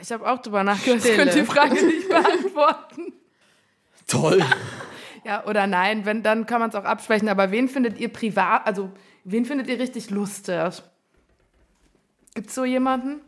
Ich 0.00 0.10
habe 0.10 0.28
auch 0.28 0.42
drüber 0.42 0.64
nachgedacht. 0.64 1.04
Ich 1.08 1.16
könnte 1.16 1.34
die 1.34 1.44
Frage 1.44 1.74
nicht 1.74 2.08
beantworten. 2.08 3.12
Toll. 4.06 4.42
Ja, 5.24 5.46
oder 5.46 5.68
nein, 5.68 6.04
wenn, 6.04 6.24
dann 6.24 6.46
kann 6.46 6.58
man 6.58 6.70
es 6.70 6.74
auch 6.74 6.82
absprechen. 6.82 7.28
Aber 7.28 7.52
wen 7.52 7.68
findet 7.68 8.00
ihr 8.00 8.08
privat, 8.08 8.66
also 8.66 8.90
wen 9.22 9.44
findet 9.44 9.68
ihr 9.68 9.78
richtig 9.78 10.10
lustig? 10.10 10.82
Gibt 12.34 12.48
es 12.48 12.56
so 12.56 12.64
jemanden? 12.64 13.20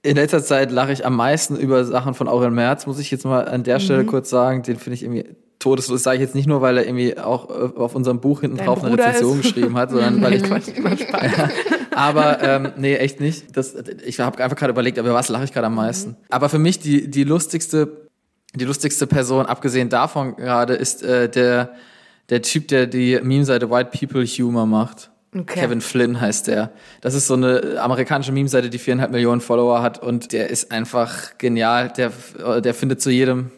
In 0.00 0.16
letzter 0.16 0.42
Zeit 0.42 0.70
lache 0.70 0.92
ich 0.92 1.04
am 1.04 1.14
meisten 1.14 1.56
über 1.56 1.84
Sachen 1.84 2.14
von 2.14 2.26
Aurel 2.26 2.50
Merz, 2.50 2.86
muss 2.86 2.98
ich 2.98 3.10
jetzt 3.10 3.26
mal 3.26 3.46
an 3.46 3.64
der 3.64 3.80
Stelle 3.80 4.04
mhm. 4.04 4.06
kurz 4.06 4.30
sagen. 4.30 4.62
Den 4.62 4.78
finde 4.78 4.94
ich 4.94 5.02
irgendwie 5.02 5.36
todeslos. 5.62 6.02
Sage 6.02 6.16
ich 6.16 6.22
jetzt 6.22 6.34
nicht 6.34 6.46
nur, 6.46 6.60
weil 6.60 6.78
er 6.78 6.86
irgendwie 6.86 7.16
auch 7.18 7.48
äh, 7.48 7.78
auf 7.78 7.94
unserem 7.94 8.20
Buch 8.20 8.40
hinten 8.40 8.58
Dein 8.58 8.66
drauf 8.66 8.80
Bruder 8.80 8.92
eine 8.92 9.06
Rezension 9.06 9.42
geschrieben 9.42 9.76
hat, 9.76 9.90
sondern 9.90 10.20
weil 10.22 10.34
ich. 10.34 10.42
ja, 11.00 11.50
aber 11.92 12.42
ähm, 12.42 12.72
nee, 12.76 12.96
echt 12.96 13.20
nicht. 13.20 13.56
Das, 13.56 13.74
ich 14.04 14.18
habe 14.20 14.42
einfach 14.42 14.56
gerade 14.56 14.72
überlegt, 14.72 14.98
über 14.98 15.14
was 15.14 15.28
lache 15.28 15.44
ich 15.44 15.52
gerade 15.52 15.68
am 15.68 15.74
meisten. 15.74 16.10
Mhm. 16.10 16.16
Aber 16.30 16.48
für 16.48 16.58
mich 16.58 16.80
die, 16.80 17.08
die 17.10 17.24
lustigste, 17.24 18.08
die 18.54 18.64
lustigste 18.64 19.06
Person, 19.06 19.46
abgesehen 19.46 19.88
davon 19.88 20.36
gerade, 20.36 20.74
ist 20.74 21.02
äh, 21.02 21.28
der, 21.28 21.72
der 22.28 22.42
Typ, 22.42 22.68
der 22.68 22.86
die 22.86 23.18
Meme-Seite 23.22 23.70
White 23.70 23.90
People 23.96 24.24
Humor 24.24 24.66
macht. 24.66 25.10
Okay. 25.34 25.60
Kevin 25.60 25.80
Flynn 25.80 26.20
heißt 26.20 26.48
der. 26.48 26.72
Das 27.00 27.14
ist 27.14 27.26
so 27.26 27.34
eine 27.34 27.80
amerikanische 27.80 28.32
Meme-Seite, 28.32 28.68
die 28.68 28.78
viereinhalb 28.78 29.12
Millionen 29.12 29.40
Follower 29.40 29.80
hat 29.80 30.02
und 30.02 30.32
der 30.32 30.50
ist 30.50 30.70
einfach 30.70 31.38
genial. 31.38 31.90
Der, 31.96 32.12
der 32.60 32.74
findet 32.74 33.00
zu 33.00 33.10
jedem, 33.10 33.50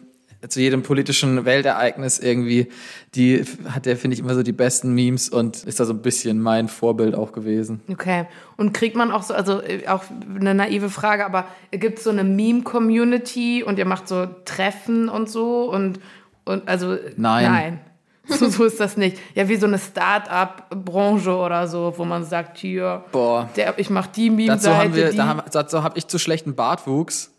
zu 0.47 0.59
jedem 0.59 0.83
politischen 0.83 1.45
Weltereignis 1.45 2.19
irgendwie, 2.19 2.67
die 3.15 3.43
hat 3.69 3.85
der, 3.85 3.97
finde 3.97 4.15
ich, 4.15 4.19
immer 4.19 4.35
so 4.35 4.43
die 4.43 4.51
besten 4.51 4.93
Memes 4.93 5.29
und 5.29 5.63
ist 5.63 5.79
da 5.79 5.85
so 5.85 5.93
ein 5.93 6.01
bisschen 6.01 6.41
mein 6.41 6.67
Vorbild 6.67 7.15
auch 7.15 7.31
gewesen. 7.31 7.81
Okay. 7.89 8.25
Und 8.57 8.73
kriegt 8.73 8.95
man 8.95 9.11
auch 9.11 9.23
so, 9.23 9.33
also 9.33 9.61
auch 9.87 10.03
eine 10.35 10.53
naive 10.53 10.89
Frage, 10.89 11.25
aber 11.25 11.45
gibt 11.71 11.99
es 11.99 12.03
so 12.03 12.09
eine 12.09 12.23
Meme-Community 12.23 13.63
und 13.63 13.79
ihr 13.79 13.85
macht 13.85 14.07
so 14.07 14.27
Treffen 14.45 15.09
und 15.09 15.29
so 15.29 15.71
und, 15.71 15.99
und 16.45 16.67
also 16.67 16.97
nein. 17.17 17.51
nein. 17.51 17.79
So, 18.27 18.49
so 18.49 18.63
ist 18.63 18.79
das 18.79 18.97
nicht. 18.97 19.19
Ja, 19.35 19.47
wie 19.47 19.55
so 19.55 19.67
eine 19.67 19.77
Start-up-Branche 19.77 21.35
oder 21.35 21.67
so, 21.67 21.93
wo 21.95 22.05
man 22.05 22.25
sagt, 22.25 22.57
hier, 22.57 23.03
Boah. 23.11 23.47
Der, 23.55 23.77
ich 23.77 23.91
mach 23.91 24.07
die 24.07 24.31
Meme-Seite. 24.31 25.13
Dazu, 25.51 25.83
habe 25.83 25.97
ich 25.97 26.07
zu 26.07 26.17
schlechten 26.17 26.55
Bartwuchs. 26.55 27.31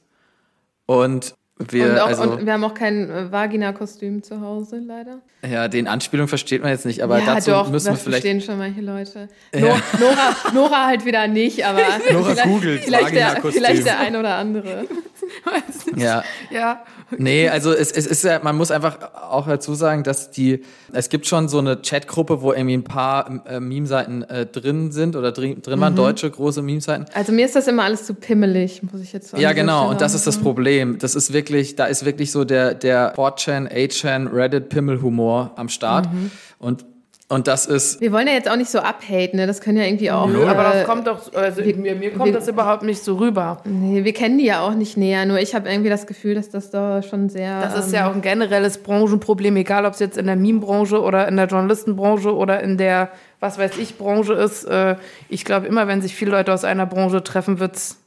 Und 0.87 1.35
wir, 1.59 1.91
und, 1.91 1.99
auch, 1.99 2.07
also, 2.07 2.23
und 2.23 2.45
wir 2.45 2.53
haben 2.53 2.65
auch 2.65 2.75
kein 2.75 3.09
äh, 3.09 3.33
Vagina-Kostüm 3.33 4.23
zu 4.23 4.43
Hause, 4.43 4.79
leider. 4.79 5.21
Ja, 5.49 5.69
den 5.69 5.87
Anspielung 5.87 6.29
versteht 6.29 6.63
man 6.63 6.71
jetzt 6.71 6.85
nicht, 6.85 7.03
aber 7.03 7.19
ja, 7.19 7.35
dazu 7.35 7.51
doch, 7.51 7.71
müssen 7.71 7.87
wir 7.87 7.97
vielleicht. 7.97 8.25
verstehen 8.25 8.41
schon 8.43 8.59
manche 8.59 8.81
Leute. 8.81 9.29
Ja. 9.55 9.81
Nora, 9.99 10.37
Nora 10.53 10.87
halt 10.87 11.05
wieder 11.07 11.27
nicht, 11.29 11.65
aber 11.65 11.81
Nora 12.13 12.31
vielleicht, 12.31 12.43
googelt 12.45 12.85
vielleicht, 12.85 13.15
der, 13.15 13.43
vielleicht 13.43 13.87
der 13.87 14.01
ein 14.01 14.17
oder 14.17 14.35
andere. 14.35 14.87
ja. 15.97 16.25
ja. 16.51 16.85
Nee, 17.17 17.49
also 17.49 17.73
es, 17.73 17.93
es 17.93 18.07
ist 18.07 18.25
ja, 18.25 18.41
man 18.43 18.57
muss 18.57 18.71
einfach 18.71 18.99
auch 19.15 19.47
dazu 19.47 19.75
sagen, 19.75 20.03
dass 20.03 20.31
die, 20.31 20.63
es 20.93 21.09
gibt 21.09 21.27
schon 21.27 21.49
so 21.49 21.59
eine 21.59 21.77
Chatgruppe, 21.77 22.43
wo 22.43 22.53
irgendwie 22.53 22.77
ein 22.77 22.85
paar 22.85 23.47
äh, 23.47 23.61
Meme-Seiten 23.61 24.23
äh, 24.25 24.47
drin 24.47 24.91
sind 24.91 25.15
oder 25.15 25.33
drin, 25.33 25.63
drin 25.63 25.81
waren, 25.81 25.93
mhm. 25.93 25.99
deutsche 25.99 26.31
große 26.31 26.63
Meme-Seiten. 26.63 27.07
Also 27.15 27.33
mir 27.33 27.47
ist 27.47 27.55
das 27.55 27.69
immer 27.69 27.85
alles 27.85 28.07
zu 28.07 28.15
pimmelig, 28.15 28.83
muss 28.83 29.01
ich 29.01 29.13
jetzt 29.13 29.29
sagen. 29.31 29.43
Ja, 29.43 29.53
genau, 29.53 29.91
und 29.91 30.01
das 30.01 30.15
ist 30.15 30.27
das 30.27 30.39
Problem. 30.39 30.99
Das 30.99 31.15
ist 31.15 31.33
wirklich, 31.33 31.46
da 31.77 31.87
ist 31.87 32.05
wirklich 32.05 32.33
so 32.33 32.45
der, 32.45 32.75
der 32.75 33.15
4chan, 33.15 33.71
8chan, 33.71 34.33
Reddit-Pimmel-Humor 34.33 35.53
am 35.57 35.69
Start. 35.69 36.13
Mhm. 36.13 36.31
Und 36.59 36.85
und 37.29 37.49
das 37.49 37.67
ist. 37.67 38.01
Wir 38.01 38.13
wollen 38.13 38.29
ja 38.29 38.35
jetzt 38.35 38.49
auch 38.49 38.57
nicht 38.57 38.71
so 38.71 38.79
abhaten, 38.79 39.37
ne? 39.41 39.49
Das 39.49 39.61
können 39.61 39.79
ja 39.79 39.85
irgendwie 39.85 40.13
auch. 40.13 40.29
Nö, 40.29 40.47
aber 40.47 40.63
das 40.63 40.85
kommt 40.85 41.09
doch, 41.09 41.35
also 41.35 41.65
wir, 41.65 41.75
mir, 41.75 41.97
mir 41.97 42.13
kommt 42.13 42.27
wir, 42.27 42.33
das 42.33 42.47
überhaupt 42.47 42.85
nicht 42.85 43.03
so 43.03 43.17
rüber. 43.17 43.63
Nee, 43.65 44.05
wir 44.05 44.13
kennen 44.13 44.39
die 44.39 44.45
ja 44.45 44.61
auch 44.61 44.75
nicht 44.75 44.97
näher. 44.97 45.27
Nur 45.27 45.41
ich 45.41 45.53
habe 45.53 45.69
irgendwie 45.69 45.91
das 45.91 46.07
Gefühl, 46.07 46.37
dass 46.37 46.51
das 46.51 46.71
da 46.71 47.03
schon 47.03 47.29
sehr. 47.29 47.61
Das 47.61 47.77
ist 47.77 47.89
ähm, 47.89 47.95
ja 47.95 48.09
auch 48.09 48.15
ein 48.15 48.23
generelles 48.23 48.79
Branchenproblem, 48.79 49.57
egal 49.57 49.87
ob 49.87 49.95
es 49.95 49.99
jetzt 49.99 50.17
in 50.17 50.27
der 50.27 50.37
Meme-Branche 50.37 51.03
oder 51.03 51.27
in 51.27 51.37
der 51.37 51.47
Journalistenbranche 51.47 52.33
oder 52.33 52.61
in 52.61 52.79
der, 52.79 53.11
was 53.41 53.59
weiß 53.59 53.77
ich, 53.79 53.99
Branche 53.99 54.35
ist. 54.35 54.63
Äh, 54.63 54.95
ich 55.29 55.45
glaube, 55.45 55.67
immer 55.67 55.89
wenn 55.89 56.03
sich 56.03 56.15
viele 56.15 56.31
Leute 56.31 56.55
aus 56.55 56.63
einer 56.63 56.87
Branche 56.87 57.25
treffen, 57.25 57.59
wird 57.59 57.75
es 57.75 58.06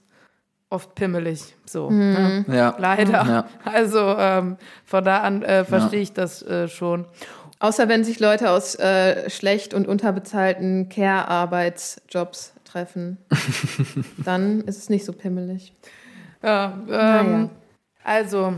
oft 0.69 0.95
pimmelig. 0.95 1.55
So. 1.65 1.89
Mhm. 1.89 2.45
Ne? 2.47 2.55
Ja. 2.55 2.75
Leider. 2.77 3.11
Ja. 3.11 3.45
Also 3.65 4.15
ähm, 4.17 4.57
von 4.85 5.03
da 5.03 5.21
an 5.21 5.41
äh, 5.43 5.65
verstehe 5.65 5.99
ja. 5.99 6.03
ich 6.03 6.13
das 6.13 6.41
äh, 6.43 6.67
schon. 6.67 7.05
Außer 7.59 7.89
wenn 7.89 8.03
sich 8.03 8.19
Leute 8.19 8.51
aus 8.51 8.75
äh, 8.75 9.29
schlecht 9.29 9.73
und 9.73 9.87
unterbezahlten 9.87 10.87
Care-Arbeitsjobs 10.87 12.53
treffen. 12.63 13.17
dann 14.17 14.61
ist 14.61 14.77
es 14.77 14.89
nicht 14.89 15.05
so 15.05 15.11
pimmelig. 15.11 15.73
Ja, 16.41 16.77
ähm, 16.87 16.87
naja. 16.87 17.49
also 18.03 18.53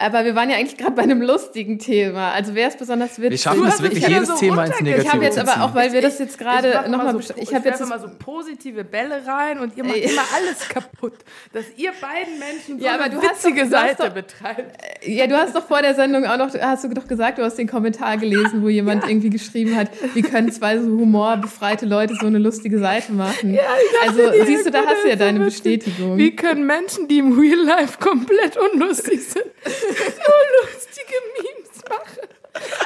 aber 0.00 0.24
wir 0.24 0.36
waren 0.36 0.48
ja 0.48 0.56
eigentlich 0.56 0.76
gerade 0.76 0.92
bei 0.92 1.02
einem 1.02 1.20
lustigen 1.20 1.78
Thema. 1.78 2.30
Also 2.30 2.54
wer 2.54 2.68
ist 2.68 2.78
besonders 2.78 3.18
witzig? 3.18 3.30
Wir 3.30 3.38
schaffen 3.38 3.66
es 3.66 3.82
wirklich 3.82 4.06
jedes 4.06 4.28
so 4.28 4.36
Thema 4.36 4.64
ins 4.64 4.80
Negative 4.80 5.02
Ich 5.02 5.12
habe 5.12 5.24
jetzt 5.24 5.38
aber 5.38 5.64
auch, 5.64 5.74
weil 5.74 5.92
wir 5.92 6.00
das 6.00 6.20
jetzt 6.20 6.38
gerade 6.38 6.88
nochmal... 6.88 7.20
So, 7.20 7.34
ich 7.36 7.52
habe 7.52 7.68
jetzt 7.68 7.84
mal 7.84 7.98
so 7.98 8.08
positive 8.16 8.84
Bälle 8.84 9.22
rein 9.26 9.58
und 9.58 9.76
ihr 9.76 9.82
macht 9.82 9.96
immer 9.96 10.22
alles 10.36 10.68
kaputt. 10.68 11.14
Dass 11.52 11.64
ihr 11.76 11.90
beiden 12.00 12.38
Menschen 12.38 12.78
so 12.78 12.84
ja, 12.84 12.94
aber 12.94 13.04
eine 13.04 13.16
du 13.16 13.22
witzige 13.22 13.62
doch, 13.64 13.70
Seite 13.70 14.04
doch, 14.04 14.14
betreibt. 14.14 14.72
Ja, 15.04 15.26
du 15.26 15.36
hast 15.36 15.56
doch 15.56 15.66
vor 15.66 15.82
der 15.82 15.96
Sendung 15.96 16.24
auch 16.26 16.38
noch, 16.38 16.54
hast 16.54 16.84
du 16.84 16.88
doch 16.90 17.08
gesagt, 17.08 17.38
du 17.38 17.42
hast 17.42 17.56
den 17.56 17.68
Kommentar 17.68 18.18
gelesen, 18.18 18.62
wo 18.62 18.68
jemand 18.68 19.02
ja. 19.02 19.10
irgendwie 19.10 19.30
geschrieben 19.30 19.74
hat, 19.74 19.90
wie 20.14 20.22
können 20.22 20.52
zwei 20.52 20.78
so 20.78 20.86
humorbefreite 20.86 21.86
Leute 21.86 22.14
so 22.14 22.26
eine 22.26 22.38
lustige 22.38 22.78
Seite 22.78 23.12
machen. 23.12 23.52
Ja, 23.52 23.62
also 24.06 24.20
siehst 24.46 24.66
du, 24.66 24.70
da 24.70 24.84
hast 24.86 25.02
du 25.02 25.08
ja 25.08 25.16
deine 25.16 25.40
Bestätigung. 25.40 26.16
Wie 26.16 26.36
können 26.36 26.66
Menschen, 26.66 27.08
die 27.08 27.18
im 27.18 27.36
Real 27.36 27.58
Life 27.58 27.98
komplett 27.98 28.56
unlustig 28.56 29.24
sind, 29.24 29.46
so 29.88 30.32
lustige 30.62 31.14
Memes 31.36 31.82
machen. 31.88 32.28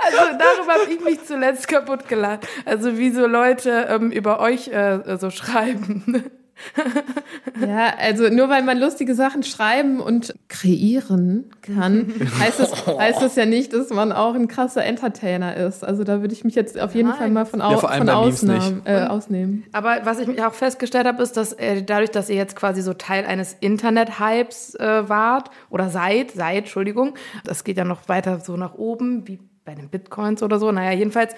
Also 0.03 0.39
darüber 0.39 0.73
habe 0.75 0.93
ich 0.93 1.01
mich 1.01 1.25
zuletzt 1.25 1.69
kaputt 1.69 2.09
gelacht. 2.09 2.47
Also 2.65 2.99
wie 2.99 3.11
so 3.11 3.27
Leute 3.27 3.87
ähm, 3.89 4.11
über 4.11 4.41
euch 4.41 4.69
äh, 4.69 5.17
so 5.19 5.31
schreiben. 5.31 6.31
Ja, 7.61 7.95
also 7.99 8.29
nur 8.29 8.49
weil 8.49 8.63
man 8.63 8.79
lustige 8.79 9.15
Sachen 9.15 9.43
schreiben 9.43 10.01
und 10.01 10.35
kreieren 10.49 11.51
kann, 11.61 12.13
heißt 12.41 12.61
es, 12.61 12.87
heißt 12.87 13.23
es 13.23 13.37
ja 13.37 13.47
nicht, 13.47 13.73
dass 13.73 13.91
man 13.91 14.13
auch 14.13 14.35
ein 14.35 14.49
krasser 14.49 14.85
Entertainer 14.85 15.57
ist. 15.57 15.85
Also 15.85 16.05
da 16.05 16.21
würde 16.21 16.35
ich 16.35 16.45
mich 16.45 16.55
jetzt 16.55 16.79
auf 16.81 16.95
jeden 16.95 17.11
Nein. 17.11 17.19
Fall 17.19 17.31
mal 17.31 17.47
von, 17.47 17.61
au 17.61 17.73
ja, 17.73 17.79
von 17.79 18.09
Ausnahmen, 18.09 18.83
äh, 18.85 19.05
ausnehmen. 19.05 19.65
Aber 19.73 20.01
was 20.05 20.19
ich 20.19 20.43
auch 20.43 20.55
festgestellt 20.55 21.07
habe, 21.07 21.23
ist, 21.23 21.37
dass 21.37 21.53
äh, 21.53 21.83
dadurch, 21.83 22.11
dass 22.11 22.29
ihr 22.29 22.37
jetzt 22.37 22.57
quasi 22.57 22.83
so 22.83 22.95
Teil 22.95 23.27
eines 23.27 23.57
Internet-Hypes 23.61 24.75
äh, 24.77 25.09
wart 25.09 25.51
oder 25.71 25.91
seid, 25.91 26.33
seid, 26.33 26.59
Entschuldigung, 26.59 27.15
das 27.45 27.65
geht 27.65 27.77
ja 27.77 27.85
noch 27.85 28.09
weiter 28.09 28.41
so 28.41 28.57
nach 28.57 28.75
oben, 28.75 29.29
wie 29.29 29.39
bei 29.65 29.75
den 29.75 29.89
Bitcoins 29.89 30.43
oder 30.43 30.59
so. 30.59 30.73
Naja, 30.73 30.93
jedenfalls 30.93 31.35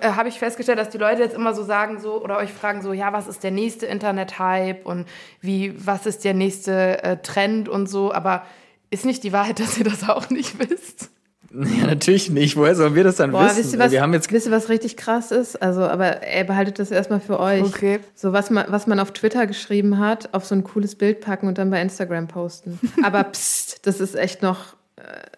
äh, 0.00 0.10
habe 0.10 0.28
ich 0.28 0.38
festgestellt, 0.38 0.78
dass 0.78 0.90
die 0.90 0.98
Leute 0.98 1.22
jetzt 1.22 1.34
immer 1.34 1.54
so 1.54 1.62
sagen 1.62 2.00
so 2.00 2.22
oder 2.22 2.38
euch 2.38 2.52
fragen 2.52 2.82
so, 2.82 2.92
ja, 2.92 3.12
was 3.12 3.28
ist 3.28 3.42
der 3.42 3.50
nächste 3.50 3.86
Internet-Hype 3.86 4.86
und 4.86 5.06
wie, 5.40 5.74
was 5.84 6.06
ist 6.06 6.24
der 6.24 6.34
nächste 6.34 7.02
äh, 7.02 7.16
Trend 7.18 7.68
und 7.68 7.88
so. 7.88 8.12
Aber 8.12 8.44
ist 8.90 9.04
nicht 9.04 9.24
die 9.24 9.32
Wahrheit, 9.32 9.60
dass 9.60 9.78
ihr 9.78 9.84
das 9.84 10.08
auch 10.08 10.30
nicht 10.30 10.58
wisst? 10.58 11.10
Ja, 11.52 11.86
natürlich 11.86 12.28
nicht. 12.30 12.56
Woher 12.56 12.74
sollen 12.74 12.94
wir 12.94 13.04
das 13.04 13.16
dann 13.16 13.30
Boah, 13.30 13.46
wissen? 13.46 13.58
Wisst 13.58 13.72
ihr, 13.72 13.78
was, 13.78 13.92
wir 13.92 14.02
haben 14.02 14.12
jetzt 14.12 14.30
wisst 14.30 14.46
ihr, 14.46 14.52
was 14.52 14.68
richtig 14.68 14.96
krass 14.96 15.30
ist? 15.30 15.56
Also, 15.62 15.82
aber 15.82 16.22
ey, 16.22 16.44
behaltet 16.44 16.78
das 16.78 16.90
erstmal 16.90 17.20
für 17.20 17.40
euch. 17.40 17.62
Okay. 17.62 18.00
So, 18.14 18.32
was 18.32 18.50
man, 18.50 18.66
was 18.68 18.86
man 18.86 19.00
auf 19.00 19.12
Twitter 19.12 19.46
geschrieben 19.46 19.98
hat, 19.98 20.34
auf 20.34 20.44
so 20.44 20.54
ein 20.54 20.64
cooles 20.64 20.96
Bild 20.96 21.20
packen 21.20 21.46
und 21.46 21.56
dann 21.56 21.70
bei 21.70 21.80
Instagram 21.80 22.28
posten. 22.28 22.78
aber 23.02 23.24
pst, 23.24 23.86
das 23.86 24.00
ist 24.00 24.16
echt 24.16 24.42
noch 24.42 24.76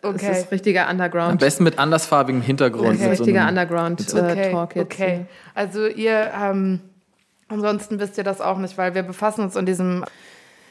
Okay. 0.03 0.29
Das 0.29 0.39
ist 0.41 0.53
richtiger 0.53 0.89
Underground. 0.89 1.33
Am 1.33 1.39
besten 1.39 1.65
mit 1.65 1.79
andersfarbigem 1.79 2.43
Hintergrund. 2.43 2.97
Okay. 2.97 3.11
Richtiger 3.11 3.43
so 3.43 3.49
Underground-Talk 3.49 4.77
äh, 4.77 4.79
jetzt. 4.79 4.93
Okay. 4.93 5.27
Also 5.55 5.87
ihr, 5.87 6.31
ähm, 6.41 6.81
ansonsten 7.49 7.99
wisst 7.99 8.17
ihr 8.19 8.25
das 8.25 8.41
auch 8.41 8.59
nicht, 8.59 8.79
weil 8.79 8.95
wir 8.95 9.03
befassen 9.03 9.43
uns 9.43 9.57
in 9.57 9.67
diesem 9.67 10.05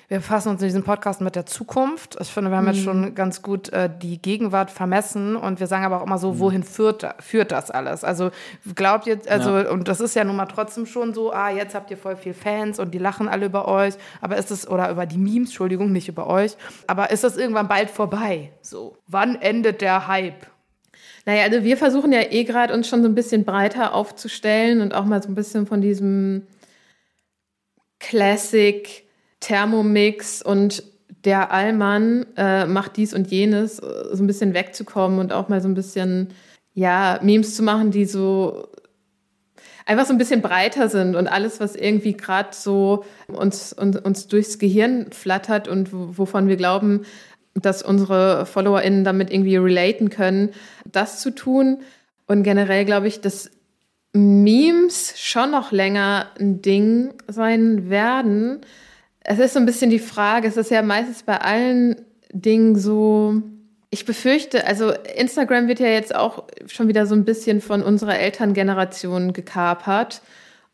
wir 0.09 0.19
befassen 0.19 0.49
uns 0.49 0.61
in 0.61 0.69
diesem 0.69 0.83
Podcast 0.83 1.19
mit 1.19 1.35
der 1.35 1.45
Zukunft. 1.45 2.17
Ich 2.21 2.29
finde, 2.29 2.49
wir 2.49 2.57
haben 2.57 2.65
mhm. 2.65 2.73
jetzt 2.73 2.83
schon 2.83 3.13
ganz 3.13 3.41
gut 3.41 3.69
äh, 3.73 3.89
die 4.01 4.21
Gegenwart 4.21 4.71
vermessen 4.71 5.35
und 5.35 5.59
wir 5.59 5.67
sagen 5.67 5.83
aber 5.83 6.01
auch 6.01 6.05
immer 6.05 6.17
so, 6.17 6.33
mhm. 6.33 6.39
wohin 6.39 6.63
führt, 6.63 7.05
führt 7.19 7.51
das 7.51 7.71
alles? 7.71 8.05
Also 8.05 8.31
glaubt 8.73 9.05
ihr, 9.05 9.19
also, 9.27 9.57
ja. 9.57 9.69
und 9.69 9.89
das 9.89 9.99
ist 9.99 10.15
ja 10.15 10.23
nun 10.23 10.37
mal 10.37 10.45
trotzdem 10.45 10.85
schon 10.85 11.13
so, 11.13 11.33
ah, 11.33 11.49
jetzt 11.49 11.75
habt 11.75 11.91
ihr 11.91 11.97
voll 11.97 12.15
viel 12.15 12.33
Fans 12.33 12.79
und 12.79 12.93
die 12.93 12.99
lachen 12.99 13.27
alle 13.27 13.47
über 13.47 13.67
euch, 13.67 13.95
aber 14.21 14.37
ist 14.37 14.49
es, 14.49 14.65
oder 14.65 14.89
über 14.89 15.05
die 15.05 15.17
Memes, 15.17 15.49
Entschuldigung, 15.49 15.91
nicht 15.91 16.07
über 16.07 16.27
euch, 16.27 16.55
aber 16.87 17.11
ist 17.11 17.25
das 17.25 17.35
irgendwann 17.35 17.67
bald 17.67 17.89
vorbei? 17.89 18.53
So, 18.61 18.97
wann 19.07 19.35
endet 19.35 19.81
der 19.81 20.07
Hype? 20.07 20.47
Naja, 21.25 21.43
also 21.43 21.65
wir 21.65 21.75
versuchen 21.75 22.13
ja 22.13 22.21
eh 22.21 22.45
gerade 22.45 22.73
uns 22.73 22.87
schon 22.87 23.01
so 23.01 23.09
ein 23.09 23.15
bisschen 23.15 23.43
breiter 23.43 23.93
aufzustellen 23.93 24.79
und 24.79 24.93
auch 24.93 25.03
mal 25.03 25.21
so 25.21 25.27
ein 25.27 25.35
bisschen 25.35 25.67
von 25.67 25.81
diesem 25.81 26.47
Classic 27.99 29.06
Thermomix 29.39 30.41
und 30.41 30.83
der 31.23 31.51
Allmann 31.51 32.25
äh, 32.38 32.65
macht 32.65 32.97
dies 32.97 33.13
und 33.13 33.27
jenes, 33.27 33.79
äh, 33.79 34.15
so 34.15 34.23
ein 34.23 34.27
bisschen 34.27 34.53
wegzukommen 34.53 35.19
und 35.19 35.33
auch 35.33 35.49
mal 35.49 35.61
so 35.61 35.67
ein 35.67 35.73
bisschen, 35.73 36.29
ja, 36.73 37.19
Memes 37.21 37.55
zu 37.55 37.63
machen, 37.63 37.91
die 37.91 38.05
so. 38.05 38.69
einfach 39.85 40.05
so 40.05 40.13
ein 40.13 40.17
bisschen 40.17 40.41
breiter 40.41 40.89
sind 40.89 41.15
und 41.15 41.27
alles, 41.27 41.59
was 41.59 41.75
irgendwie 41.75 42.13
gerade 42.13 42.49
so 42.51 43.03
uns, 43.27 43.73
uns, 43.73 43.97
uns 43.97 44.27
durchs 44.27 44.59
Gehirn 44.59 45.11
flattert 45.11 45.67
und 45.67 45.89
wovon 45.91 46.47
wir 46.47 46.55
glauben, 46.55 47.05
dass 47.55 47.81
unsere 47.81 48.45
FollowerInnen 48.45 49.03
damit 49.03 49.31
irgendwie 49.31 49.57
relaten 49.57 50.09
können, 50.09 50.51
das 50.85 51.19
zu 51.19 51.31
tun. 51.31 51.79
Und 52.27 52.43
generell 52.43 52.85
glaube 52.85 53.07
ich, 53.07 53.21
dass 53.21 53.49
Memes 54.13 55.13
schon 55.17 55.51
noch 55.51 55.71
länger 55.71 56.27
ein 56.39 56.61
Ding 56.61 57.13
sein 57.27 57.89
werden. 57.89 58.61
Es 59.30 59.39
ist 59.39 59.53
so 59.53 59.59
ein 59.59 59.65
bisschen 59.65 59.89
die 59.89 59.99
Frage, 59.99 60.47
es 60.47 60.55
ist 60.55 60.71
ja 60.71 60.82
meistens 60.82 61.23
bei 61.23 61.41
allen 61.41 61.97
Dingen 62.32 62.78
so, 62.78 63.41
ich 63.89 64.05
befürchte, 64.05 64.65
also 64.65 64.93
Instagram 65.17 65.67
wird 65.67 65.82
ja 65.82 65.88
jetzt 65.88 66.15
auch 66.15 66.45
schon 66.65 66.88
wieder 66.88 67.05
so 67.05 67.13
ein 67.13 67.25
bisschen 67.25 67.59
von 67.59 67.84
unserer 67.84 68.17
Elterngeneration 68.17 69.34
gekapert. 69.34 70.21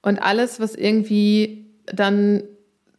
Und 0.03 0.19
alles, 0.19 0.59
was 0.59 0.75
irgendwie 0.75 1.65
dann 1.87 2.43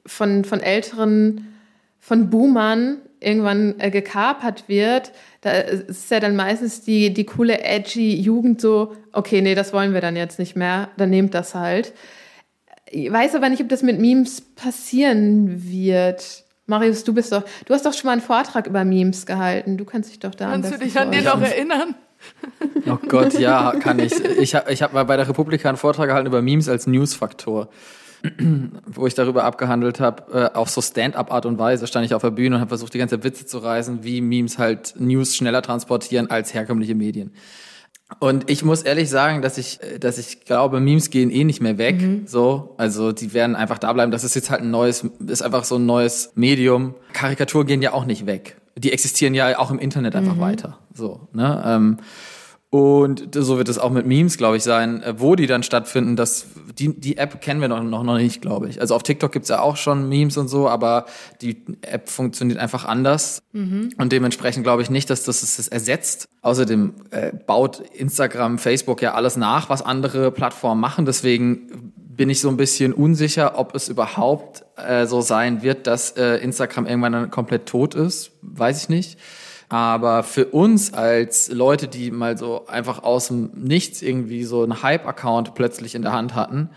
von, 0.04 0.44
von 0.44 0.58
älteren, 0.58 1.54
von 2.00 2.30
Boomern 2.30 2.98
irgendwann 3.20 3.76
äh, 3.78 3.92
gekapert 3.92 4.64
wird, 4.66 5.12
da 5.42 5.52
ist 5.52 6.10
ja 6.10 6.18
dann 6.18 6.34
meistens 6.34 6.82
die, 6.82 7.14
die 7.14 7.26
coole, 7.26 7.62
edgy 7.62 8.20
Jugend 8.20 8.60
so, 8.60 8.96
okay, 9.12 9.40
nee, 9.40 9.54
das 9.54 9.72
wollen 9.72 9.94
wir 9.94 10.00
dann 10.00 10.16
jetzt 10.16 10.40
nicht 10.40 10.56
mehr, 10.56 10.88
dann 10.96 11.10
nehmt 11.10 11.32
das 11.32 11.54
halt. 11.54 11.92
Ich 12.90 13.10
weiß 13.10 13.34
aber 13.34 13.48
nicht, 13.48 13.62
ob 13.62 13.68
das 13.68 13.82
mit 13.82 13.98
Memes 13.98 14.40
passieren 14.40 15.64
wird. 15.64 16.44
Marius, 16.66 17.04
du 17.04 17.12
bist 17.12 17.32
doch, 17.32 17.44
du 17.66 17.74
hast 17.74 17.84
doch 17.84 17.92
schon 17.92 18.06
mal 18.06 18.12
einen 18.12 18.20
Vortrag 18.20 18.66
über 18.66 18.84
Memes 18.84 19.26
gehalten. 19.26 19.76
Du 19.76 19.84
kannst 19.84 20.10
dich 20.10 20.18
doch 20.18 20.34
da 20.34 20.50
Kannst 20.50 20.72
du 20.72 20.78
dich 20.78 20.98
an 20.98 21.10
den 21.10 21.24
noch 21.24 21.40
erinnern? 21.40 21.94
Oh 22.86 22.96
Gott, 23.06 23.38
ja, 23.38 23.72
kann 23.80 23.98
ich. 23.98 24.12
Ich 24.38 24.54
habe 24.54 24.72
ich 24.72 24.82
hab 24.82 24.94
mal 24.94 25.04
bei 25.04 25.18
der 25.18 25.28
Republika 25.28 25.68
einen 25.68 25.76
Vortrag 25.76 26.08
gehalten 26.08 26.26
über 26.26 26.40
Memes 26.40 26.70
als 26.70 26.86
Newsfaktor, 26.86 27.68
wo 28.86 29.06
ich 29.06 29.14
darüber 29.14 29.44
abgehandelt 29.44 30.00
habe, 30.00 30.50
äh, 30.54 30.56
auf 30.56 30.70
so 30.70 30.80
Stand-up-Art 30.80 31.44
und 31.44 31.58
Weise 31.58 31.86
stand 31.86 32.06
ich 32.06 32.14
auf 32.14 32.22
der 32.22 32.30
Bühne 32.30 32.56
und 32.56 32.60
habe 32.62 32.70
versucht, 32.70 32.94
die 32.94 32.98
ganze 32.98 33.22
Witze 33.24 33.44
zu 33.44 33.58
reißen, 33.58 34.04
wie 34.04 34.22
Memes 34.22 34.56
halt 34.58 34.94
News 34.98 35.36
schneller 35.36 35.60
transportieren 35.60 36.30
als 36.30 36.54
herkömmliche 36.54 36.94
Medien. 36.94 37.32
Und 38.20 38.50
ich 38.50 38.64
muss 38.64 38.82
ehrlich 38.82 39.10
sagen, 39.10 39.42
dass 39.42 39.58
ich, 39.58 39.82
äh, 39.82 39.98
dass 39.98 40.18
ich 40.18 40.44
glaube, 40.44 40.80
Memes 40.80 41.10
gehen 41.10 41.30
eh 41.30 41.44
nicht 41.44 41.60
mehr 41.60 41.78
weg. 41.78 42.00
Mhm. 42.00 42.26
So, 42.26 42.74
also 42.76 43.12
die 43.12 43.32
werden 43.32 43.56
einfach 43.56 43.78
da 43.78 43.92
bleiben. 43.92 44.12
Das 44.12 44.24
ist 44.24 44.34
jetzt 44.34 44.50
halt 44.50 44.62
ein 44.62 44.70
neues, 44.70 45.06
ist 45.26 45.42
einfach 45.42 45.64
so 45.64 45.76
ein 45.76 45.86
neues 45.86 46.32
Medium. 46.34 46.94
Karikaturen 47.12 47.66
gehen 47.66 47.82
ja 47.82 47.92
auch 47.92 48.04
nicht 48.04 48.26
weg. 48.26 48.56
Die 48.76 48.92
existieren 48.92 49.34
ja 49.34 49.58
auch 49.58 49.70
im 49.70 49.78
Internet 49.78 50.16
einfach 50.16 50.36
mhm. 50.36 50.40
weiter. 50.40 50.78
So, 50.92 51.28
ne? 51.32 51.62
Ähm, 51.64 51.98
und 52.74 53.28
so 53.32 53.56
wird 53.56 53.68
es 53.68 53.78
auch 53.78 53.92
mit 53.92 54.04
Memes, 54.04 54.36
glaube 54.36 54.56
ich, 54.56 54.64
sein, 54.64 55.00
äh, 55.04 55.14
wo 55.20 55.36
die 55.36 55.46
dann 55.46 55.62
stattfinden. 55.62 56.16
Das, 56.16 56.46
die, 56.76 56.92
die 56.98 57.18
App 57.18 57.40
kennen 57.40 57.60
wir 57.60 57.68
noch, 57.68 57.80
noch, 57.84 58.02
noch 58.02 58.16
nicht, 58.16 58.42
glaube 58.42 58.68
ich. 58.68 58.80
Also 58.80 58.96
auf 58.96 59.04
TikTok 59.04 59.30
gibt's 59.30 59.48
ja 59.48 59.60
auch 59.60 59.76
schon 59.76 60.08
Memes 60.08 60.36
und 60.36 60.48
so, 60.48 60.68
aber 60.68 61.06
die 61.40 61.62
App 61.82 62.08
funktioniert 62.08 62.58
einfach 62.58 62.84
anders. 62.84 63.44
Mhm. 63.52 63.90
Und 63.96 64.10
dementsprechend 64.10 64.64
glaube 64.64 64.82
ich 64.82 64.90
nicht, 64.90 65.08
dass 65.08 65.22
das 65.22 65.44
es 65.44 65.68
ersetzt. 65.68 66.28
Außerdem 66.42 66.94
äh, 67.12 67.30
baut 67.46 67.78
Instagram, 67.78 68.58
Facebook 68.58 69.02
ja 69.02 69.14
alles 69.14 69.36
nach, 69.36 69.68
was 69.70 69.80
andere 69.80 70.32
Plattformen 70.32 70.80
machen. 70.80 71.06
Deswegen 71.06 71.92
bin 71.94 72.28
ich 72.28 72.40
so 72.40 72.48
ein 72.48 72.56
bisschen 72.56 72.92
unsicher, 72.92 73.56
ob 73.56 73.76
es 73.76 73.88
überhaupt 73.88 74.64
äh, 74.84 75.06
so 75.06 75.20
sein 75.20 75.62
wird, 75.62 75.86
dass 75.86 76.16
äh, 76.16 76.38
Instagram 76.38 76.86
irgendwann 76.86 77.12
dann 77.12 77.30
komplett 77.30 77.66
tot 77.66 77.94
ist. 77.94 78.32
Weiß 78.42 78.82
ich 78.82 78.88
nicht. 78.88 79.16
Aber 79.74 80.22
für 80.22 80.44
uns 80.44 80.94
als 80.94 81.48
Leute, 81.48 81.88
die 81.88 82.12
mal 82.12 82.38
so 82.38 82.64
einfach 82.68 83.02
aus 83.02 83.26
dem 83.26 83.50
Nichts 83.56 84.02
irgendwie 84.02 84.44
so 84.44 84.62
einen 84.62 84.84
Hype-Account 84.84 85.56
plötzlich 85.56 85.96
in 85.96 86.02
der 86.02 86.12
Hand 86.12 86.36
hatten, 86.36 86.70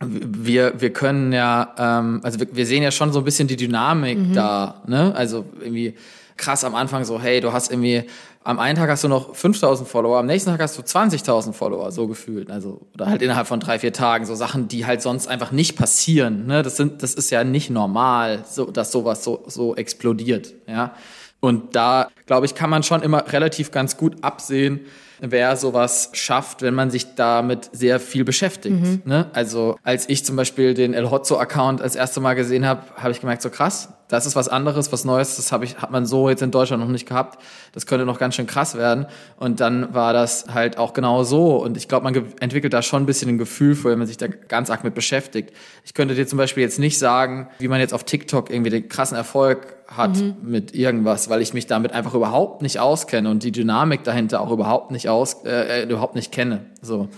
wir, 0.00 0.80
wir 0.80 0.92
können 0.92 1.32
ja, 1.32 1.72
ähm, 1.78 2.18
also 2.24 2.40
wir, 2.40 2.48
wir 2.50 2.66
sehen 2.66 2.82
ja 2.82 2.90
schon 2.90 3.12
so 3.12 3.20
ein 3.20 3.24
bisschen 3.24 3.46
die 3.46 3.54
Dynamik 3.54 4.18
mhm. 4.18 4.32
da, 4.32 4.82
ne? 4.88 5.14
Also 5.14 5.44
irgendwie 5.60 5.94
krass 6.36 6.64
am 6.64 6.74
Anfang 6.74 7.04
so, 7.04 7.20
hey, 7.20 7.40
du 7.40 7.52
hast 7.52 7.70
irgendwie, 7.70 8.06
am 8.42 8.58
einen 8.58 8.76
Tag 8.76 8.90
hast 8.90 9.04
du 9.04 9.08
noch 9.08 9.36
5000 9.36 9.88
Follower, 9.88 10.18
am 10.18 10.26
nächsten 10.26 10.50
Tag 10.50 10.60
hast 10.60 10.76
du 10.76 10.82
20.000 10.82 11.52
Follower, 11.52 11.92
so 11.92 12.08
gefühlt. 12.08 12.50
Also, 12.50 12.80
oder 12.94 13.06
halt 13.06 13.22
innerhalb 13.22 13.46
von 13.46 13.60
drei, 13.60 13.78
vier 13.78 13.92
Tagen, 13.92 14.24
so 14.24 14.34
Sachen, 14.34 14.66
die 14.66 14.84
halt 14.84 15.00
sonst 15.00 15.28
einfach 15.28 15.52
nicht 15.52 15.76
passieren, 15.76 16.46
ne? 16.46 16.64
Das 16.64 16.76
sind, 16.76 17.04
das 17.04 17.14
ist 17.14 17.30
ja 17.30 17.44
nicht 17.44 17.70
normal, 17.70 18.44
so, 18.50 18.68
dass 18.68 18.90
sowas 18.90 19.22
so, 19.22 19.44
so 19.46 19.76
explodiert, 19.76 20.54
ja? 20.66 20.96
Und 21.44 21.74
da, 21.74 22.08
glaube 22.26 22.46
ich, 22.46 22.54
kann 22.54 22.70
man 22.70 22.84
schon 22.84 23.02
immer 23.02 23.32
relativ 23.32 23.72
ganz 23.72 23.96
gut 23.96 24.22
absehen, 24.22 24.82
wer 25.18 25.56
sowas 25.56 26.10
schafft, 26.12 26.62
wenn 26.62 26.72
man 26.72 26.92
sich 26.92 27.16
damit 27.16 27.68
sehr 27.72 27.98
viel 27.98 28.24
beschäftigt. 28.24 28.80
Mhm. 28.80 29.02
Ne? 29.04 29.26
Also 29.32 29.76
als 29.82 30.08
ich 30.08 30.24
zum 30.24 30.36
Beispiel 30.36 30.72
den 30.74 30.94
El 30.94 31.10
Hotzo-Account 31.10 31.82
als 31.82 31.96
erste 31.96 32.20
Mal 32.20 32.34
gesehen 32.34 32.64
habe, 32.64 32.82
habe 32.94 33.10
ich 33.10 33.20
gemerkt, 33.20 33.42
so 33.42 33.50
krass, 33.50 33.88
das 34.06 34.24
ist 34.24 34.36
was 34.36 34.48
anderes, 34.48 34.92
was 34.92 35.04
Neues, 35.04 35.34
das 35.34 35.50
hab 35.50 35.64
ich, 35.64 35.78
hat 35.78 35.90
man 35.90 36.06
so 36.06 36.28
jetzt 36.28 36.42
in 36.42 36.52
Deutschland 36.52 36.80
noch 36.80 36.90
nicht 36.90 37.08
gehabt. 37.08 37.42
Das 37.72 37.86
könnte 37.86 38.06
noch 38.06 38.20
ganz 38.20 38.36
schön 38.36 38.46
krass 38.46 38.76
werden. 38.76 39.06
Und 39.36 39.58
dann 39.58 39.94
war 39.94 40.12
das 40.12 40.46
halt 40.52 40.78
auch 40.78 40.92
genau 40.92 41.24
so. 41.24 41.56
Und 41.56 41.76
ich 41.76 41.88
glaube, 41.88 42.04
man 42.04 42.14
entwickelt 42.38 42.72
da 42.72 42.82
schon 42.82 43.02
ein 43.02 43.06
bisschen 43.06 43.30
ein 43.30 43.38
Gefühl 43.38 43.74
für, 43.74 43.90
wenn 43.90 43.98
man 43.98 44.06
sich 44.06 44.18
da 44.18 44.28
ganz 44.28 44.70
arg 44.70 44.84
mit 44.84 44.94
beschäftigt. 44.94 45.52
Ich 45.84 45.94
könnte 45.94 46.14
dir 46.14 46.26
zum 46.26 46.36
Beispiel 46.36 46.62
jetzt 46.62 46.78
nicht 46.78 47.00
sagen, 47.00 47.48
wie 47.58 47.68
man 47.68 47.80
jetzt 47.80 47.94
auf 47.94 48.04
TikTok 48.04 48.50
irgendwie 48.50 48.70
den 48.70 48.88
krassen 48.88 49.16
Erfolg 49.16 49.81
hat 49.96 50.16
mhm. 50.16 50.36
mit 50.42 50.74
irgendwas, 50.74 51.28
weil 51.28 51.42
ich 51.42 51.54
mich 51.54 51.66
damit 51.66 51.92
einfach 51.92 52.14
überhaupt 52.14 52.62
nicht 52.62 52.78
auskenne 52.78 53.30
und 53.30 53.42
die 53.42 53.52
Dynamik 53.52 54.04
dahinter 54.04 54.40
auch 54.40 54.50
überhaupt 54.50 54.90
nicht 54.90 55.08
aus, 55.08 55.44
äh, 55.44 55.82
äh 55.82 55.88
überhaupt 55.88 56.14
nicht 56.14 56.32
kenne. 56.32 56.66
So. 56.80 57.08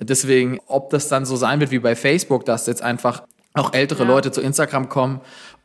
Deswegen, 0.00 0.58
ob 0.66 0.90
das 0.90 1.08
dann 1.08 1.24
so 1.24 1.36
sein 1.36 1.60
wird 1.60 1.70
wie 1.70 1.78
bei 1.78 1.94
Facebook, 1.94 2.44
dass 2.44 2.66
jetzt 2.66 2.82
einfach 2.82 3.22
auch 3.54 3.72
ältere 3.72 4.02
ja. 4.02 4.08
Leute 4.08 4.32
zu 4.32 4.40
Instagram 4.40 4.88
kommen 4.88 5.20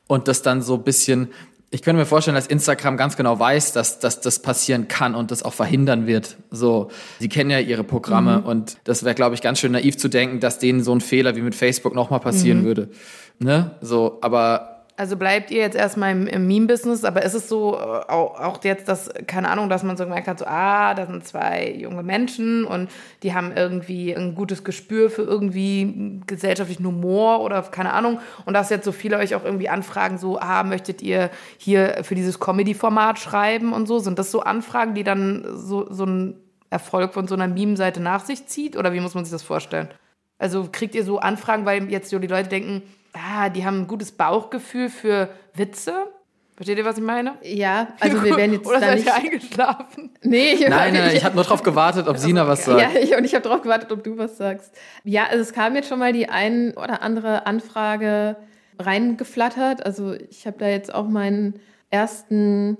und 0.08 0.28
das 0.28 0.42
dann 0.42 0.62
so 0.62 0.76
ein 0.76 0.84
bisschen, 0.84 1.30
ich 1.72 1.82
könnte 1.82 2.00
mir 2.00 2.06
vorstellen, 2.06 2.36
dass 2.36 2.48
Instagram 2.48 2.98
ganz 2.98 3.18
genau 3.18 3.40
weiß, 3.40 3.74
dass, 3.74 4.00
dass 4.00 4.22
das 4.22 4.40
passieren 4.40 4.88
kann 4.88 5.16
und 5.16 5.32
das 5.32 5.44
auch 5.44 5.54
verhindern 5.54 6.08
wird. 6.08 6.38
So, 6.52 6.90
sie 7.20 7.30
kennen 7.30 7.50
ja 7.50 7.60
ihre 7.60 7.84
Programme 7.84 8.40
mhm. 8.40 8.46
und 8.46 8.78
das 8.84 9.04
wäre, 9.04 9.16
glaube 9.16 9.36
ich, 9.36 9.42
ganz 9.42 9.60
schön 9.60 9.72
naiv 9.72 9.98
zu 9.98 10.08
denken, 10.08 10.40
dass 10.40 10.60
denen 10.60 10.84
so 10.84 10.94
ein 10.94 11.02
Fehler 11.02 11.36
wie 11.36 11.42
mit 11.42 11.56
Facebook 11.56 11.96
nochmal 11.96 12.20
passieren 12.20 12.62
mhm. 12.62 12.66
würde. 12.66 12.90
Ne? 13.40 13.72
So, 13.82 14.20
aber 14.22 14.77
also 14.98 15.16
bleibt 15.16 15.52
ihr 15.52 15.60
jetzt 15.60 15.76
erstmal 15.76 16.12
im, 16.12 16.26
im 16.26 16.48
Meme-Business, 16.48 17.04
aber 17.04 17.22
ist 17.22 17.36
es 17.36 17.48
so, 17.48 17.76
äh, 17.76 17.78
auch, 17.78 18.40
auch, 18.40 18.64
jetzt, 18.64 18.88
dass, 18.88 19.12
keine 19.28 19.48
Ahnung, 19.50 19.70
dass 19.70 19.84
man 19.84 19.96
so 19.96 20.06
gemerkt 20.06 20.28
hat, 20.28 20.40
so, 20.40 20.46
ah, 20.46 20.96
da 20.96 21.06
sind 21.06 21.26
zwei 21.26 21.72
junge 21.72 22.02
Menschen 22.02 22.66
und 22.66 22.90
die 23.22 23.36
haben 23.36 23.52
irgendwie 23.56 24.16
ein 24.16 24.34
gutes 24.34 24.64
Gespür 24.64 25.12
für 25.12 25.22
irgendwie 25.22 26.20
gesellschaftlichen 26.26 26.86
Humor 26.86 27.42
oder 27.42 27.62
keine 27.62 27.94
Ahnung. 27.94 28.20
Und 28.46 28.56
dass 28.56 28.72
jetzt 28.72 28.86
so 28.86 28.92
viele 28.92 29.18
euch 29.20 29.36
auch 29.36 29.46
irgendwie 29.46 29.70
anfragen, 29.70 30.18
so, 30.18 30.40
ah, 30.40 30.64
möchtet 30.64 31.04
ihr 31.04 31.30
hier 31.60 32.00
für 32.02 32.16
dieses 32.16 32.40
Comedy-Format 32.40 33.20
schreiben 33.20 33.74
und 33.74 33.88
so? 33.88 34.00
Sind 34.00 34.18
das 34.18 34.32
so 34.32 34.42
Anfragen, 34.42 34.96
die 34.96 35.04
dann 35.04 35.46
so, 35.54 35.86
so 35.94 36.06
ein 36.08 36.40
Erfolg 36.72 37.14
von 37.14 37.28
so 37.28 37.36
einer 37.36 37.48
Meme-Seite 37.48 38.02
nach 38.02 38.26
sich 38.26 38.48
zieht? 38.48 38.76
Oder 38.76 38.94
wie 38.94 39.00
muss 39.00 39.14
man 39.14 39.26
sich 39.26 39.32
das 39.32 39.44
vorstellen? 39.44 39.90
Also 40.40 40.70
kriegt 40.72 40.96
ihr 40.96 41.04
so 41.04 41.20
Anfragen, 41.20 41.66
weil 41.66 41.90
jetzt 41.92 42.10
so 42.10 42.20
die 42.20 42.28
Leute 42.28 42.50
denken, 42.50 42.82
ah, 43.14 43.50
die 43.50 43.66
haben 43.66 43.82
ein 43.82 43.88
gutes 43.88 44.12
Bauchgefühl 44.12 44.90
für 44.90 45.30
Witze. 45.54 46.08
Versteht 46.56 46.80
ihr, 46.80 46.86
was 46.86 46.98
ich 46.98 47.04
meine? 47.04 47.36
Ja, 47.44 47.90
also 48.00 48.24
wir 48.24 48.36
werden 48.36 48.54
jetzt 48.54 48.66
Oder 48.66 48.80
da 48.80 48.88
seid 48.88 48.96
nicht... 48.96 49.08
ihr 49.08 49.16
eingeschlafen? 49.16 50.10
Nee, 50.24 50.54
ich, 50.54 50.62
nein, 50.62 50.94
nein, 50.94 51.10
ich, 51.10 51.18
ich 51.18 51.24
habe 51.24 51.36
nur 51.36 51.44
darauf 51.44 51.62
gewartet, 51.62 52.08
ob 52.08 52.18
Sina 52.18 52.48
was 52.48 52.66
sagt. 52.66 52.82
Ja, 52.82 53.00
ich, 53.00 53.16
und 53.16 53.24
ich 53.26 53.36
habe 53.36 53.44
darauf 53.44 53.62
gewartet, 53.62 53.92
ob 53.92 54.04
du 54.04 54.18
was 54.18 54.38
sagst. 54.38 54.76
Ja, 55.04 55.26
also 55.26 55.42
es 55.42 55.54
kam 55.54 55.76
jetzt 55.76 55.88
schon 55.88 56.00
mal 56.00 56.14
die 56.14 56.30
ein 56.30 56.74
oder 56.76 57.04
andere 57.04 57.46
Anfrage 57.46 58.38
reingeflattert. 58.80 59.86
Also 59.86 60.14
ich 60.14 60.48
habe 60.48 60.58
da 60.58 60.68
jetzt 60.68 60.94
auch 60.94 61.08
meinen 61.08 61.60
ersten 61.92 62.78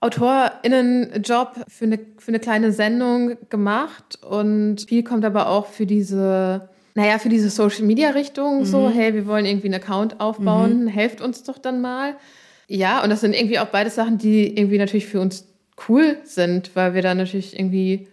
AutorInnen-Job 0.00 1.64
für 1.68 1.84
eine, 1.84 1.98
für 2.18 2.28
eine 2.28 2.40
kleine 2.40 2.72
Sendung 2.72 3.38
gemacht 3.48 4.18
und 4.22 4.82
viel 4.88 5.02
kommt 5.02 5.24
aber 5.24 5.48
auch 5.48 5.66
für 5.66 5.86
diese 5.86 6.68
naja, 7.00 7.18
für 7.18 7.30
diese 7.30 7.48
Social 7.48 7.84
Media 7.84 8.10
Richtung, 8.10 8.58
mhm. 8.58 8.64
so, 8.66 8.90
hey, 8.90 9.14
wir 9.14 9.26
wollen 9.26 9.46
irgendwie 9.46 9.68
einen 9.68 9.82
Account 9.82 10.20
aufbauen, 10.20 10.84
mhm. 10.84 10.88
helft 10.88 11.22
uns 11.22 11.42
doch 11.42 11.56
dann 11.56 11.80
mal. 11.80 12.14
Ja, 12.68 13.02
und 13.02 13.08
das 13.08 13.22
sind 13.22 13.32
irgendwie 13.32 13.58
auch 13.58 13.68
beide 13.68 13.88
Sachen, 13.88 14.18
die 14.18 14.54
irgendwie 14.54 14.76
natürlich 14.76 15.06
für 15.06 15.18
uns 15.18 15.46
cool 15.88 16.18
sind, 16.24 16.76
weil 16.76 16.92
wir 16.92 17.00
da 17.00 17.14
natürlich 17.14 17.58
irgendwie, 17.58 18.06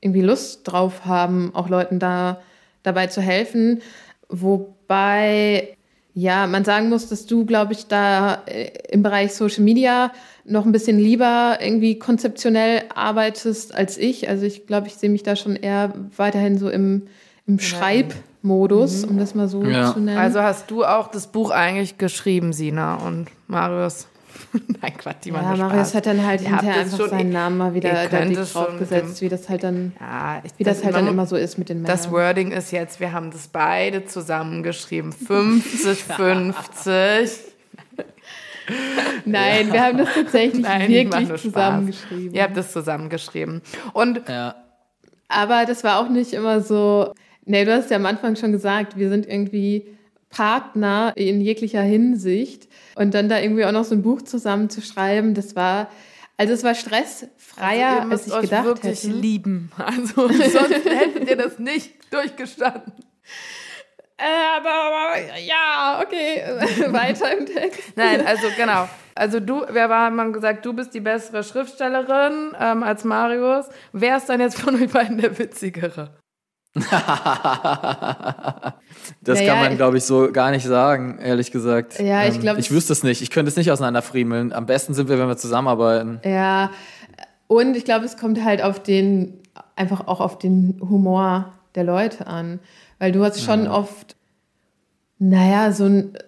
irgendwie 0.00 0.22
Lust 0.22 0.62
drauf 0.64 1.04
haben, 1.04 1.50
auch 1.54 1.68
Leuten 1.68 1.98
da 1.98 2.40
dabei 2.82 3.08
zu 3.08 3.20
helfen. 3.20 3.82
Wobei, 4.30 5.76
ja, 6.14 6.46
man 6.46 6.64
sagen 6.64 6.88
muss, 6.88 7.10
dass 7.10 7.26
du, 7.26 7.44
glaube 7.44 7.74
ich, 7.74 7.88
da 7.88 8.42
äh, 8.46 8.70
im 8.90 9.02
Bereich 9.02 9.34
Social 9.34 9.62
Media 9.62 10.12
noch 10.46 10.64
ein 10.64 10.72
bisschen 10.72 10.98
lieber 10.98 11.58
irgendwie 11.60 11.98
konzeptionell 11.98 12.84
arbeitest 12.94 13.74
als 13.74 13.98
ich. 13.98 14.30
Also 14.30 14.46
ich 14.46 14.66
glaube, 14.66 14.86
ich 14.86 14.94
sehe 14.94 15.10
mich 15.10 15.24
da 15.24 15.36
schon 15.36 15.56
eher 15.56 15.92
weiterhin 16.16 16.56
so 16.56 16.70
im 16.70 17.02
im 17.46 17.58
Schreibmodus, 17.58 19.04
mhm. 19.04 19.10
um 19.10 19.18
das 19.18 19.34
mal 19.34 19.48
so 19.48 19.64
ja. 19.64 19.92
zu 19.92 20.00
nennen. 20.00 20.18
Also 20.18 20.40
hast 20.40 20.70
du 20.70 20.84
auch 20.84 21.08
das 21.08 21.26
Buch 21.26 21.50
eigentlich 21.50 21.98
geschrieben, 21.98 22.52
Sina 22.52 22.96
und 22.96 23.28
Marius? 23.46 24.08
Nein, 24.80 24.96
Quatsch, 24.96 25.24
die 25.24 25.30
ja, 25.30 25.40
Marius 25.40 25.90
Spaß. 25.90 25.94
hat 25.94 26.06
dann 26.06 26.24
halt 26.24 26.40
hinterher 26.40 26.80
einfach 26.80 26.96
schon, 26.96 27.10
seinen 27.10 27.30
Namen 27.30 27.56
mal 27.56 27.74
wieder 27.74 28.08
da 28.08 28.24
draufgesetzt, 28.24 29.20
wie 29.20 29.28
das 29.28 29.48
halt 29.48 29.62
dann, 29.62 29.92
ja, 30.00 30.42
ich, 30.44 30.52
wie 30.56 30.64
das, 30.64 30.78
das 30.78 30.86
halt 30.86 30.96
dann 30.96 31.06
immer 31.06 31.26
so 31.26 31.36
ist 31.36 31.58
mit 31.58 31.68
den 31.68 31.82
Männern. 31.82 31.96
Das 31.96 32.10
Wording 32.10 32.50
ist 32.50 32.72
jetzt, 32.72 33.00
wir 33.00 33.12
haben 33.12 33.30
das 33.30 33.48
beide 33.48 34.06
zusammengeschrieben, 34.06 35.12
50, 35.12 36.04
50. 36.04 37.54
Nein, 39.24 39.72
wir 39.72 39.82
haben 39.82 39.98
das 39.98 40.08
tatsächlich 40.14 40.62
Nein, 40.62 40.88
wirklich 40.88 41.40
zusammengeschrieben. 41.40 42.34
Ihr 42.34 42.42
habt 42.42 42.56
das 42.56 42.72
zusammengeschrieben. 42.72 43.62
Und 43.92 44.28
ja. 44.28 44.54
Aber 45.28 45.64
das 45.66 45.84
war 45.84 45.98
auch 45.98 46.08
nicht 46.08 46.32
immer 46.32 46.60
so. 46.60 47.12
Nee, 47.46 47.64
du 47.64 47.74
hast 47.74 47.90
ja 47.90 47.96
am 47.96 48.06
Anfang 48.06 48.36
schon 48.36 48.52
gesagt, 48.52 48.96
wir 48.96 49.08
sind 49.08 49.26
irgendwie 49.26 49.86
Partner 50.34 51.12
in 51.16 51.40
jeglicher 51.40 51.82
Hinsicht. 51.82 52.68
Und 52.96 53.14
dann 53.14 53.28
da 53.28 53.38
irgendwie 53.38 53.64
auch 53.64 53.72
noch 53.72 53.84
so 53.84 53.94
ein 53.94 54.02
Buch 54.02 54.22
zusammen 54.22 54.68
zu 54.68 54.82
schreiben, 54.82 55.34
das 55.34 55.56
war, 55.56 55.88
also 56.36 56.52
es 56.52 56.64
war 56.64 56.74
stressfreier, 56.74 58.02
also 58.02 58.10
als 58.10 58.26
ich 58.26 58.50
gedacht 58.50 58.50
hätte. 58.50 58.64
wirklich 58.64 59.04
hätte. 59.04 59.14
lieben. 59.14 59.72
Also 59.78 60.28
sonst 60.28 60.84
hättet 60.84 61.28
ihr 61.28 61.36
das 61.36 61.58
nicht 61.58 61.92
durchgestanden. 62.12 62.92
Äh, 64.16 64.58
aber, 64.58 65.38
ja, 65.40 66.02
okay, 66.04 66.42
weiter 66.92 67.36
im 67.36 67.46
Text. 67.46 67.96
Nein, 67.96 68.24
also 68.24 68.46
genau. 68.56 68.88
Also 69.16 69.40
du, 69.40 69.64
wer 69.68 69.88
war, 69.88 70.06
haben 70.06 70.32
gesagt, 70.32 70.64
du 70.64 70.72
bist 70.72 70.94
die 70.94 71.00
bessere 71.00 71.44
Schriftstellerin 71.44 72.52
ähm, 72.58 72.82
als 72.82 73.04
Marius. 73.04 73.66
Wer 73.92 74.16
ist 74.16 74.28
dann 74.28 74.40
jetzt 74.40 74.60
von 74.60 74.74
euch 74.80 74.90
beiden 74.90 75.18
der 75.18 75.36
witzigere? 75.38 76.10
das 79.22 79.38
naja, 79.38 79.54
kann 79.54 79.62
man, 79.62 79.76
glaube 79.76 79.96
ich, 79.98 80.04
so 80.04 80.32
gar 80.32 80.50
nicht 80.50 80.66
sagen, 80.66 81.18
ehrlich 81.20 81.52
gesagt. 81.52 82.00
Ja, 82.00 82.26
ich 82.26 82.40
glaube. 82.40 82.56
Ähm, 82.56 82.60
ich 82.60 82.72
wüsste 82.72 82.92
es 82.92 83.04
nicht. 83.04 83.22
Ich 83.22 83.30
könnte 83.30 83.48
es 83.48 83.56
nicht 83.56 83.70
auseinanderfriemeln. 83.70 84.52
Am 84.52 84.66
besten 84.66 84.92
sind 84.92 85.08
wir, 85.08 85.18
wenn 85.18 85.28
wir 85.28 85.36
zusammenarbeiten. 85.36 86.20
Ja, 86.24 86.70
und 87.46 87.76
ich 87.76 87.84
glaube, 87.84 88.04
es 88.04 88.16
kommt 88.16 88.42
halt 88.42 88.62
auf 88.62 88.82
den, 88.82 89.40
einfach 89.76 90.08
auch 90.08 90.20
auf 90.20 90.38
den 90.38 90.80
Humor 90.80 91.52
der 91.76 91.84
Leute 91.84 92.26
an. 92.26 92.58
Weil 92.98 93.12
du 93.12 93.24
hast 93.24 93.42
schon 93.42 93.64
ja. 93.64 93.72
oft, 93.72 94.16
naja, 95.18 95.70
so 95.70 95.84
ein, 95.84 96.18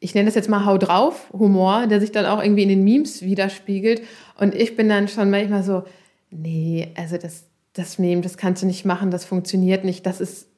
ich 0.00 0.14
nenne 0.14 0.26
das 0.26 0.34
jetzt 0.34 0.50
mal 0.50 0.66
Hau 0.66 0.78
drauf 0.78 1.32
Humor, 1.32 1.86
der 1.86 2.00
sich 2.00 2.12
dann 2.12 2.26
auch 2.26 2.42
irgendwie 2.42 2.64
in 2.64 2.68
den 2.68 2.84
Memes 2.84 3.22
widerspiegelt. 3.22 4.02
Und 4.38 4.54
ich 4.54 4.76
bin 4.76 4.88
dann 4.88 5.08
schon 5.08 5.30
manchmal 5.30 5.62
so, 5.62 5.84
nee, 6.30 6.92
also 6.96 7.16
das, 7.16 7.44
das 7.74 7.98
Meme, 7.98 8.22
das 8.22 8.36
kannst 8.36 8.62
du 8.62 8.66
nicht 8.66 8.84
machen, 8.84 9.10
das 9.10 9.24
funktioniert 9.24 9.84
nicht. 9.84 10.06
Das 10.06 10.20
ist, 10.20 10.48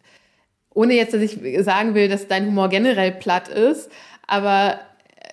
ohne 0.72 0.94
jetzt, 0.94 1.14
dass 1.14 1.22
ich 1.22 1.38
sagen 1.64 1.94
will, 1.94 2.08
dass 2.08 2.28
dein 2.28 2.46
Humor 2.46 2.68
generell 2.68 3.12
platt 3.12 3.48
ist, 3.48 3.90
aber 4.26 4.80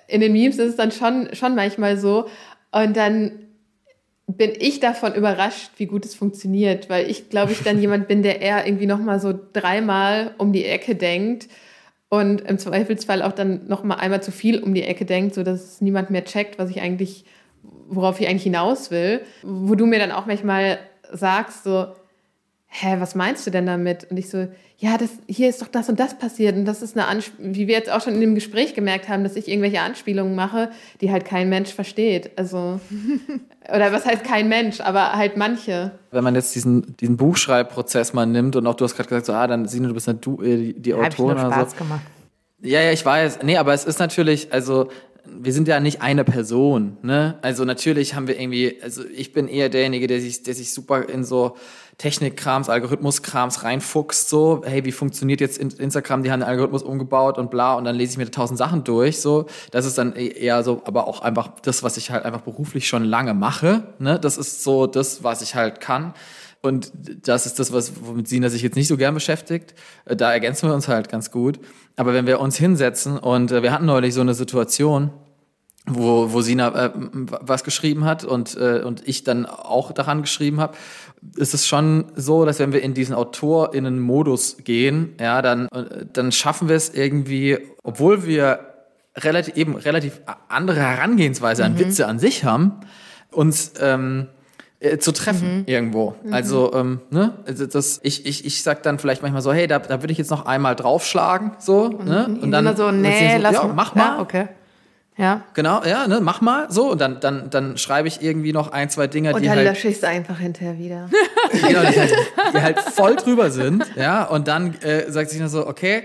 in 0.07 0.21
den 0.21 0.31
Memes 0.31 0.57
ist 0.57 0.71
es 0.71 0.75
dann 0.75 0.91
schon, 0.91 1.29
schon 1.33 1.55
manchmal 1.55 1.97
so. 1.97 2.27
Und 2.71 2.95
dann 2.97 3.31
bin 4.27 4.53
ich 4.57 4.79
davon 4.79 5.13
überrascht, 5.13 5.71
wie 5.77 5.85
gut 5.85 6.05
es 6.05 6.15
funktioniert, 6.15 6.89
weil 6.89 7.09
ich, 7.09 7.29
glaube 7.29 7.51
ich, 7.51 7.61
dann 7.63 7.79
jemand 7.81 8.07
bin, 8.07 8.23
der 8.23 8.41
eher 8.41 8.65
irgendwie 8.65 8.85
nochmal 8.85 9.19
so 9.19 9.37
dreimal 9.53 10.33
um 10.37 10.53
die 10.53 10.65
Ecke 10.65 10.95
denkt 10.95 11.49
und 12.09 12.41
im 12.41 12.57
Zweifelsfall 12.57 13.21
auch 13.21 13.33
dann 13.33 13.67
nochmal 13.67 13.99
einmal 13.99 14.23
zu 14.23 14.31
viel 14.31 14.59
um 14.59 14.73
die 14.73 14.83
Ecke 14.83 15.03
denkt, 15.03 15.35
sodass 15.35 15.81
niemand 15.81 16.11
mehr 16.11 16.23
checkt, 16.23 16.59
was 16.59 16.69
ich 16.69 16.79
eigentlich, 16.79 17.25
worauf 17.89 18.21
ich 18.21 18.27
eigentlich 18.27 18.43
hinaus 18.43 18.91
will. 18.91 19.21
Wo 19.41 19.75
du 19.75 19.85
mir 19.85 19.99
dann 19.99 20.11
auch 20.11 20.25
manchmal 20.25 20.79
sagst, 21.13 21.63
so, 21.63 21.87
hä, 22.67 22.95
was 22.99 23.15
meinst 23.15 23.45
du 23.45 23.51
denn 23.51 23.65
damit? 23.65 24.07
Und 24.09 24.17
ich 24.17 24.29
so, 24.29 24.47
ja, 24.77 24.97
das, 24.97 25.11
hier 25.27 25.47
ist 25.47 25.61
doch 25.61 25.67
das 25.67 25.89
und 25.89 25.99
das 25.99 26.17
passiert. 26.17 26.55
Und 26.55 26.65
das 26.65 26.81
ist 26.81 26.97
eine 26.97 27.07
Anspielung, 27.07 27.55
wie 27.55 27.67
wir 27.67 27.75
jetzt 27.75 27.91
auch 27.91 28.01
schon 28.01 28.15
in 28.15 28.21
dem 28.21 28.35
Gespräch 28.35 28.73
gemerkt 28.73 29.07
haben, 29.07 29.23
dass 29.23 29.35
ich 29.35 29.47
irgendwelche 29.47 29.79
Anspielungen 29.79 30.35
mache, 30.35 30.71
die 30.99 31.11
halt 31.11 31.23
kein 31.23 31.49
Mensch 31.49 31.71
versteht. 31.73 32.31
Also, 32.35 32.79
oder 33.73 33.93
was 33.93 34.05
heißt 34.05 34.23
kein 34.23 34.49
Mensch, 34.49 34.81
aber 34.81 35.13
halt 35.13 35.37
manche. 35.37 35.91
Wenn 36.11 36.23
man 36.23 36.35
jetzt 36.35 36.55
diesen, 36.55 36.97
diesen 36.97 37.15
Buchschreibprozess 37.15 38.13
mal 38.13 38.25
nimmt 38.25 38.55
und 38.55 38.65
auch 38.65 38.75
du 38.75 38.85
hast 38.85 38.95
gerade 38.95 39.09
gesagt, 39.09 39.27
so, 39.27 39.33
ah, 39.33 39.47
dann 39.47 39.67
Sine, 39.67 39.87
du 39.87 39.93
bist 39.93 40.07
ja 40.07 40.13
du, 40.13 40.41
äh, 40.41 40.57
die, 40.57 40.73
die 40.73 40.93
Autorin. 40.93 41.39
Hat 41.39 41.53
Spaß 41.53 41.71
so. 41.71 41.77
gemacht. 41.77 42.01
Ja, 42.61 42.81
ja, 42.81 42.91
ich 42.91 43.05
weiß. 43.05 43.39
Nee, 43.43 43.57
aber 43.57 43.73
es 43.73 43.85
ist 43.85 43.99
natürlich, 43.99 44.51
also 44.51 44.89
wir 45.25 45.53
sind 45.53 45.67
ja 45.67 45.79
nicht 45.79 46.01
eine 46.01 46.25
Person, 46.25 46.97
ne? 47.01 47.37
Also 47.41 47.63
natürlich 47.63 48.13
haben 48.13 48.27
wir 48.27 48.39
irgendwie, 48.39 48.77
also 48.83 49.03
ich 49.05 49.31
bin 49.31 49.47
eher 49.47 49.69
derjenige, 49.69 50.07
der 50.07 50.19
sich, 50.19 50.43
der 50.43 50.53
sich 50.53 50.73
super 50.73 51.07
in 51.07 51.23
so 51.23 51.55
Technikkrams, 51.97 52.67
Algorithmuskrams 52.67 53.63
reinfuchst, 53.63 54.27
so, 54.27 54.63
hey, 54.65 54.83
wie 54.83 54.91
funktioniert 54.91 55.39
jetzt 55.39 55.57
Instagram, 55.59 56.23
die 56.23 56.31
haben 56.31 56.41
den 56.41 56.49
Algorithmus 56.49 56.83
umgebaut 56.83 57.37
und 57.37 57.49
bla, 57.51 57.75
und 57.75 57.85
dann 57.85 57.95
lese 57.95 58.13
ich 58.13 58.17
mir 58.17 58.29
tausend 58.29 58.57
Sachen 58.57 58.83
durch, 58.83 59.21
so. 59.21 59.45
Das 59.71 59.85
ist 59.85 59.97
dann 59.97 60.13
e-, 60.15 60.27
eher 60.27 60.63
so, 60.63 60.81
aber 60.85 61.07
auch 61.07 61.21
einfach 61.21 61.49
das, 61.61 61.83
was 61.83 61.95
ich 61.95 62.11
halt 62.11 62.25
einfach 62.25 62.41
beruflich 62.41 62.87
schon 62.87 63.05
lange 63.05 63.33
mache, 63.33 63.83
ne? 63.99 64.19
Das 64.19 64.37
ist 64.37 64.63
so 64.63 64.87
das, 64.87 65.23
was 65.23 65.41
ich 65.41 65.55
halt 65.55 65.79
kann. 65.79 66.13
Und 66.63 66.93
das 67.23 67.45
ist 67.45 67.59
das, 67.59 67.73
was, 67.73 67.91
womit 68.01 68.29
Sina 68.29 68.47
sich 68.49 68.61
jetzt 68.61 68.75
nicht 68.75 68.87
so 68.87 68.95
gern 68.95 69.13
beschäftigt. 69.13 69.75
Äh, 70.05 70.15
da 70.15 70.31
ergänzen 70.31 70.69
wir 70.69 70.73
uns 70.73 70.87
halt 70.87 71.09
ganz 71.09 71.29
gut. 71.29 71.59
Aber 71.97 72.13
wenn 72.13 72.25
wir 72.25 72.39
uns 72.39 72.55
hinsetzen 72.55 73.17
und 73.17 73.51
äh, 73.51 73.61
wir 73.61 73.73
hatten 73.73 73.85
neulich 73.85 74.13
so 74.13 74.21
eine 74.21 74.33
Situation, 74.33 75.11
wo, 75.85 76.31
wo 76.31 76.39
Sina 76.39 76.85
äh, 76.85 76.91
was 76.93 77.65
geschrieben 77.65 78.05
hat 78.05 78.23
und, 78.23 78.55
äh, 78.55 78.81
und 78.81 79.05
ich 79.05 79.25
dann 79.25 79.45
auch 79.45 79.91
daran 79.91 80.21
geschrieben 80.21 80.61
habe, 80.61 80.77
ist 81.35 81.53
es 81.53 81.67
schon 81.67 82.05
so, 82.15 82.45
dass 82.45 82.59
wenn 82.59 82.71
wir 82.71 82.81
in 82.81 82.93
diesen 82.93 83.13
AutorInnen-Modus 83.13 84.57
gehen, 84.63 85.15
ja, 85.19 85.41
dann, 85.41 85.67
äh, 85.67 86.05
dann 86.13 86.31
schaffen 86.31 86.69
wir 86.69 86.77
es 86.77 86.93
irgendwie, 86.93 87.57
obwohl 87.83 88.25
wir 88.25 88.59
relativ, 89.17 89.57
eben 89.57 89.75
relativ 89.75 90.21
andere 90.47 90.79
Herangehensweise 90.79 91.65
an 91.65 91.73
mhm. 91.73 91.79
Witze 91.79 92.07
an 92.07 92.19
sich 92.19 92.45
haben, 92.45 92.79
uns 93.31 93.73
ähm, 93.81 94.27
äh, 94.83 94.97
zu 94.97 95.13
treffen 95.13 95.59
mhm. 95.59 95.63
irgendwo. 95.65 96.15
Mhm. 96.23 96.33
Also, 96.33 96.73
ähm, 96.73 96.99
ne, 97.09 97.33
also 97.47 97.65
das, 97.65 98.01
ich, 98.03 98.25
ich, 98.25 98.45
ich 98.45 98.63
sag 98.63 98.83
dann 98.83 98.99
vielleicht 98.99 99.21
manchmal 99.21 99.41
so, 99.41 99.53
hey, 99.53 99.65
da, 99.65 99.79
da 99.79 100.01
würde 100.01 100.11
ich 100.11 100.17
jetzt 100.17 100.29
noch 100.29 100.45
einmal 100.45 100.75
draufschlagen, 100.75 101.53
so, 101.57 101.87
ne? 101.87 102.37
Und 102.41 102.51
dann 102.51 102.75
so, 102.75 102.91
nee, 102.91 103.37
so, 103.37 103.41
lass 103.41 103.53
ja, 103.53 103.71
mach 103.73 103.95
mal. 103.95 104.17
Ja, 104.17 104.19
okay. 104.19 104.47
Ja. 105.15 105.43
Genau, 105.53 105.83
ja, 105.85 106.05
ne, 106.07 106.19
mach 106.21 106.41
mal 106.41 106.65
so 106.69 106.91
und 106.91 106.99
dann, 106.99 107.21
dann, 107.21 107.49
dann 107.49 107.77
schreibe 107.77 108.09
ich 108.09 108.21
irgendwie 108.21 108.51
noch 108.51 108.71
ein, 108.71 108.89
zwei 108.89 109.07
Dinge, 109.07 109.33
und 109.33 109.41
die 109.41 109.49
halt. 109.49 109.59
Und 109.59 109.65
dann 109.65 109.73
lösche 109.73 109.87
ich 109.87 109.97
es 109.97 110.03
einfach 110.03 110.39
hinterher 110.39 110.77
wieder. 110.77 111.09
genau, 111.51 111.81
die 111.89 111.99
halt, 111.99 112.13
die 112.53 112.61
halt 112.61 112.79
voll 112.95 113.15
drüber 113.15 113.51
sind, 113.51 113.85
ja, 113.95 114.25
und 114.25 114.49
dann 114.49 114.73
äh, 114.81 115.09
sagt 115.09 115.29
sich 115.29 115.39
nur 115.39 115.49
so, 115.49 115.65
okay, 115.65 116.03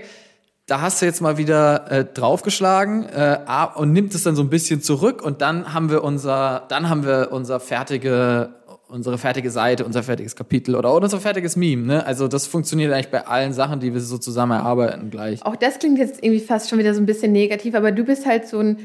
da 0.67 0.81
hast 0.81 1.01
du 1.01 1.05
jetzt 1.05 1.19
mal 1.19 1.37
wieder 1.37 1.91
äh, 1.91 2.05
draufgeschlagen 2.05 3.09
äh, 3.09 3.39
und 3.75 3.91
nimmt 3.91 4.13
es 4.13 4.23
dann 4.23 4.35
so 4.35 4.43
ein 4.43 4.49
bisschen 4.49 4.81
zurück 4.81 5.21
und 5.21 5.41
dann 5.41 5.73
haben 5.73 5.89
wir 5.89 6.03
unser, 6.03 6.65
dann 6.69 6.89
haben 6.89 7.03
wir 7.03 7.29
unser 7.31 7.59
fertige 7.59 8.51
unsere 8.89 9.17
fertige 9.17 9.51
Seite, 9.51 9.85
unser 9.85 10.03
fertiges 10.03 10.35
Kapitel 10.35 10.75
oder 10.75 10.93
unser 10.93 11.19
fertiges 11.19 11.55
Meme. 11.55 11.85
Ne? 11.85 12.05
Also 12.05 12.27
das 12.27 12.47
funktioniert 12.47 12.91
eigentlich 12.91 13.09
bei 13.09 13.25
allen 13.25 13.53
Sachen, 13.53 13.79
die 13.79 13.93
wir 13.93 14.01
so 14.01 14.17
zusammen 14.17 14.53
erarbeiten 14.53 15.09
gleich. 15.09 15.45
Auch 15.45 15.55
das 15.55 15.79
klingt 15.79 15.99
jetzt 15.99 16.23
irgendwie 16.23 16.41
fast 16.41 16.69
schon 16.69 16.79
wieder 16.79 16.93
so 16.93 16.99
ein 16.99 17.05
bisschen 17.05 17.31
negativ, 17.31 17.75
aber 17.75 17.91
du 17.91 18.03
bist 18.03 18.25
halt 18.25 18.47
so 18.47 18.59
ein 18.59 18.77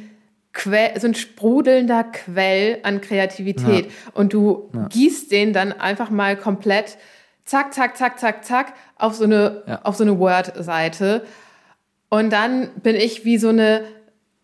Quell, 0.52 1.00
so 1.00 1.08
ein 1.08 1.14
sprudelnder 1.14 2.04
Quell 2.04 2.78
an 2.84 3.00
Kreativität. 3.00 3.86
Ja. 3.86 3.92
Und 4.12 4.32
du 4.32 4.70
ja. 4.72 4.86
gießt 4.88 5.32
den 5.32 5.52
dann 5.52 5.72
einfach 5.72 6.10
mal 6.10 6.36
komplett 6.36 6.96
zack, 7.44 7.74
zack, 7.74 7.96
zack, 7.96 8.20
zack, 8.20 8.44
zack 8.44 8.74
auf 8.96 9.14
so 9.14 9.24
eine, 9.24 9.62
ja. 9.66 9.82
auf 9.82 9.96
so 9.96 10.04
eine 10.04 10.18
Word-Seite. 10.18 11.24
Und 12.08 12.32
dann 12.32 12.68
bin 12.82 12.94
ich 12.94 13.24
wie 13.24 13.38
so 13.38 13.48
eine, 13.48 13.82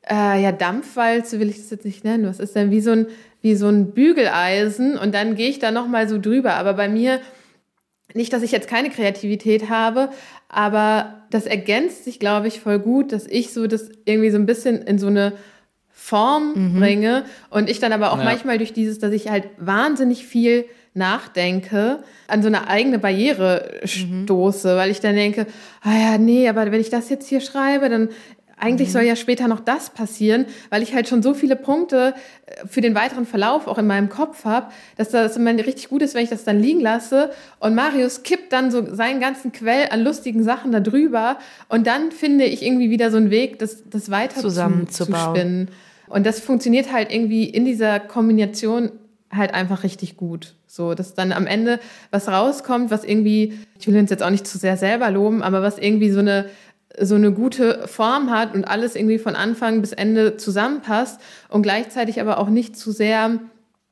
äh, 0.08 0.42
ja, 0.42 0.50
Dampfwalze 0.50 1.38
will 1.38 1.48
ich 1.48 1.58
das 1.58 1.70
jetzt 1.70 1.84
nicht 1.84 2.02
nennen. 2.02 2.26
Was 2.26 2.40
ist 2.40 2.56
denn 2.56 2.70
wie 2.70 2.80
so 2.80 2.90
ein, 2.90 3.06
wie 3.42 3.54
so 3.54 3.68
ein 3.68 3.92
Bügeleisen 3.92 4.98
und 4.98 5.14
dann 5.14 5.34
gehe 5.34 5.48
ich 5.48 5.58
da 5.58 5.70
nochmal 5.70 6.08
so 6.08 6.18
drüber. 6.18 6.54
Aber 6.54 6.74
bei 6.74 6.88
mir, 6.88 7.20
nicht, 8.14 8.32
dass 8.32 8.42
ich 8.42 8.52
jetzt 8.52 8.68
keine 8.68 8.90
Kreativität 8.90 9.68
habe, 9.68 10.10
aber 10.48 11.22
das 11.30 11.46
ergänzt 11.46 12.04
sich, 12.04 12.18
glaube 12.18 12.48
ich, 12.48 12.60
voll 12.60 12.78
gut, 12.78 13.12
dass 13.12 13.26
ich 13.26 13.52
so 13.52 13.66
das 13.66 13.88
irgendwie 14.04 14.30
so 14.30 14.38
ein 14.38 14.46
bisschen 14.46 14.82
in 14.82 14.98
so 14.98 15.06
eine 15.06 15.32
Form 15.90 16.54
mhm. 16.54 16.80
bringe 16.80 17.24
und 17.50 17.70
ich 17.70 17.78
dann 17.78 17.92
aber 17.92 18.12
auch 18.12 18.18
ja. 18.18 18.24
manchmal 18.24 18.58
durch 18.58 18.72
dieses, 18.72 18.98
dass 18.98 19.12
ich 19.12 19.28
halt 19.28 19.44
wahnsinnig 19.58 20.26
viel 20.26 20.64
nachdenke, 20.92 22.02
an 22.26 22.42
so 22.42 22.48
eine 22.48 22.68
eigene 22.68 22.98
Barriere 22.98 23.80
mhm. 23.82 24.24
stoße, 24.24 24.76
weil 24.76 24.90
ich 24.90 25.00
dann 25.00 25.14
denke, 25.14 25.46
ah 25.82 25.96
ja, 25.96 26.18
nee, 26.18 26.48
aber 26.48 26.72
wenn 26.72 26.80
ich 26.80 26.90
das 26.90 27.10
jetzt 27.10 27.28
hier 27.28 27.40
schreibe, 27.40 27.88
dann 27.88 28.08
eigentlich 28.60 28.88
mhm. 28.88 28.92
soll 28.92 29.02
ja 29.02 29.16
später 29.16 29.48
noch 29.48 29.60
das 29.60 29.90
passieren, 29.90 30.46
weil 30.68 30.82
ich 30.82 30.94
halt 30.94 31.08
schon 31.08 31.22
so 31.22 31.34
viele 31.34 31.56
Punkte 31.56 32.14
äh, 32.46 32.66
für 32.66 32.80
den 32.80 32.94
weiteren 32.94 33.26
Verlauf 33.26 33.66
auch 33.66 33.78
in 33.78 33.86
meinem 33.86 34.08
Kopf 34.08 34.44
habe, 34.44 34.68
dass 34.96 35.08
das 35.08 35.36
immer 35.36 35.50
richtig 35.52 35.88
gut 35.88 36.02
ist, 36.02 36.14
wenn 36.14 36.24
ich 36.24 36.30
das 36.30 36.44
dann 36.44 36.60
liegen 36.60 36.80
lasse. 36.80 37.30
Und 37.58 37.74
Marius 37.74 38.22
kippt 38.22 38.52
dann 38.52 38.70
so 38.70 38.94
seinen 38.94 39.20
ganzen 39.20 39.52
Quell 39.52 39.88
an 39.90 40.02
lustigen 40.02 40.44
Sachen 40.44 40.72
da 40.72 40.80
drüber. 40.80 41.38
Und 41.68 41.86
dann 41.86 42.12
finde 42.12 42.44
ich 42.44 42.62
irgendwie 42.62 42.90
wieder 42.90 43.10
so 43.10 43.16
einen 43.16 43.30
Weg, 43.30 43.58
das, 43.58 43.82
das 43.88 44.10
weiter 44.10 44.40
zusammenzuspinnen. 44.40 45.68
Zu 45.68 45.74
und 46.10 46.26
das 46.26 46.40
funktioniert 46.40 46.92
halt 46.92 47.12
irgendwie 47.12 47.44
in 47.44 47.64
dieser 47.64 48.00
Kombination 48.00 48.90
halt 49.32 49.54
einfach 49.54 49.84
richtig 49.84 50.16
gut. 50.16 50.54
So, 50.66 50.94
dass 50.94 51.14
dann 51.14 51.32
am 51.32 51.46
Ende 51.46 51.80
was 52.10 52.28
rauskommt, 52.28 52.90
was 52.90 53.04
irgendwie, 53.04 53.58
ich 53.78 53.86
will 53.86 53.96
uns 53.96 54.10
jetzt 54.10 54.22
auch 54.22 54.30
nicht 54.30 54.46
zu 54.46 54.58
sehr 54.58 54.76
selber 54.76 55.10
loben, 55.10 55.42
aber 55.42 55.62
was 55.62 55.78
irgendwie 55.78 56.10
so 56.10 56.20
eine 56.20 56.46
so 56.98 57.14
eine 57.14 57.32
gute 57.32 57.86
Form 57.86 58.30
hat 58.30 58.54
und 58.54 58.64
alles 58.64 58.96
irgendwie 58.96 59.18
von 59.18 59.36
Anfang 59.36 59.80
bis 59.80 59.92
Ende 59.92 60.36
zusammenpasst 60.36 61.20
und 61.48 61.62
gleichzeitig 61.62 62.20
aber 62.20 62.38
auch 62.38 62.48
nicht 62.48 62.76
zu 62.76 62.92
sehr 62.92 63.38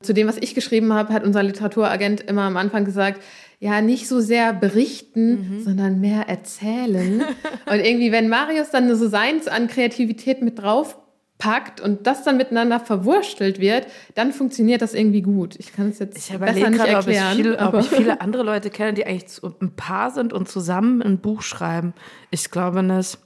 zu 0.00 0.14
dem, 0.14 0.28
was 0.28 0.36
ich 0.38 0.54
geschrieben 0.54 0.92
habe, 0.92 1.12
hat 1.12 1.24
unser 1.24 1.42
Literaturagent 1.42 2.20
immer 2.20 2.42
am 2.42 2.56
Anfang 2.56 2.84
gesagt, 2.84 3.20
ja, 3.60 3.80
nicht 3.80 4.06
so 4.06 4.20
sehr 4.20 4.52
berichten, 4.52 5.56
mhm. 5.56 5.60
sondern 5.60 6.00
mehr 6.00 6.28
erzählen. 6.28 7.24
und 7.66 7.84
irgendwie, 7.84 8.12
wenn 8.12 8.28
Marius 8.28 8.70
dann 8.70 8.94
so 8.94 9.08
seins 9.08 9.48
an 9.48 9.66
Kreativität 9.66 10.42
mit 10.42 10.60
drauf 10.60 10.96
packt 11.38 11.80
und 11.80 12.06
das 12.06 12.24
dann 12.24 12.36
miteinander 12.36 12.80
verwurstelt 12.80 13.60
wird, 13.60 13.86
dann 14.14 14.32
funktioniert 14.32 14.82
das 14.82 14.92
irgendwie 14.92 15.22
gut. 15.22 15.54
Ich 15.58 15.72
kann 15.72 15.88
es 15.88 16.00
jetzt 16.00 16.18
ich 16.18 16.36
besser 16.36 16.70
nicht 16.70 16.78
grad, 16.78 16.88
erklären. 16.88 17.26
Ob 17.30 17.38
ich, 17.38 17.42
viel, 17.42 17.54
ob 17.54 17.74
ich 17.74 17.88
viele 17.88 18.20
andere 18.20 18.42
Leute 18.42 18.70
kenne, 18.70 18.92
die 18.92 19.06
eigentlich 19.06 19.40
ein 19.60 19.74
Paar 19.76 20.10
sind 20.10 20.32
und 20.32 20.48
zusammen 20.48 21.00
ein 21.00 21.18
Buch 21.18 21.42
schreiben. 21.42 21.94
Ich 22.30 22.50
glaube 22.50 22.82
nicht. 22.82 23.18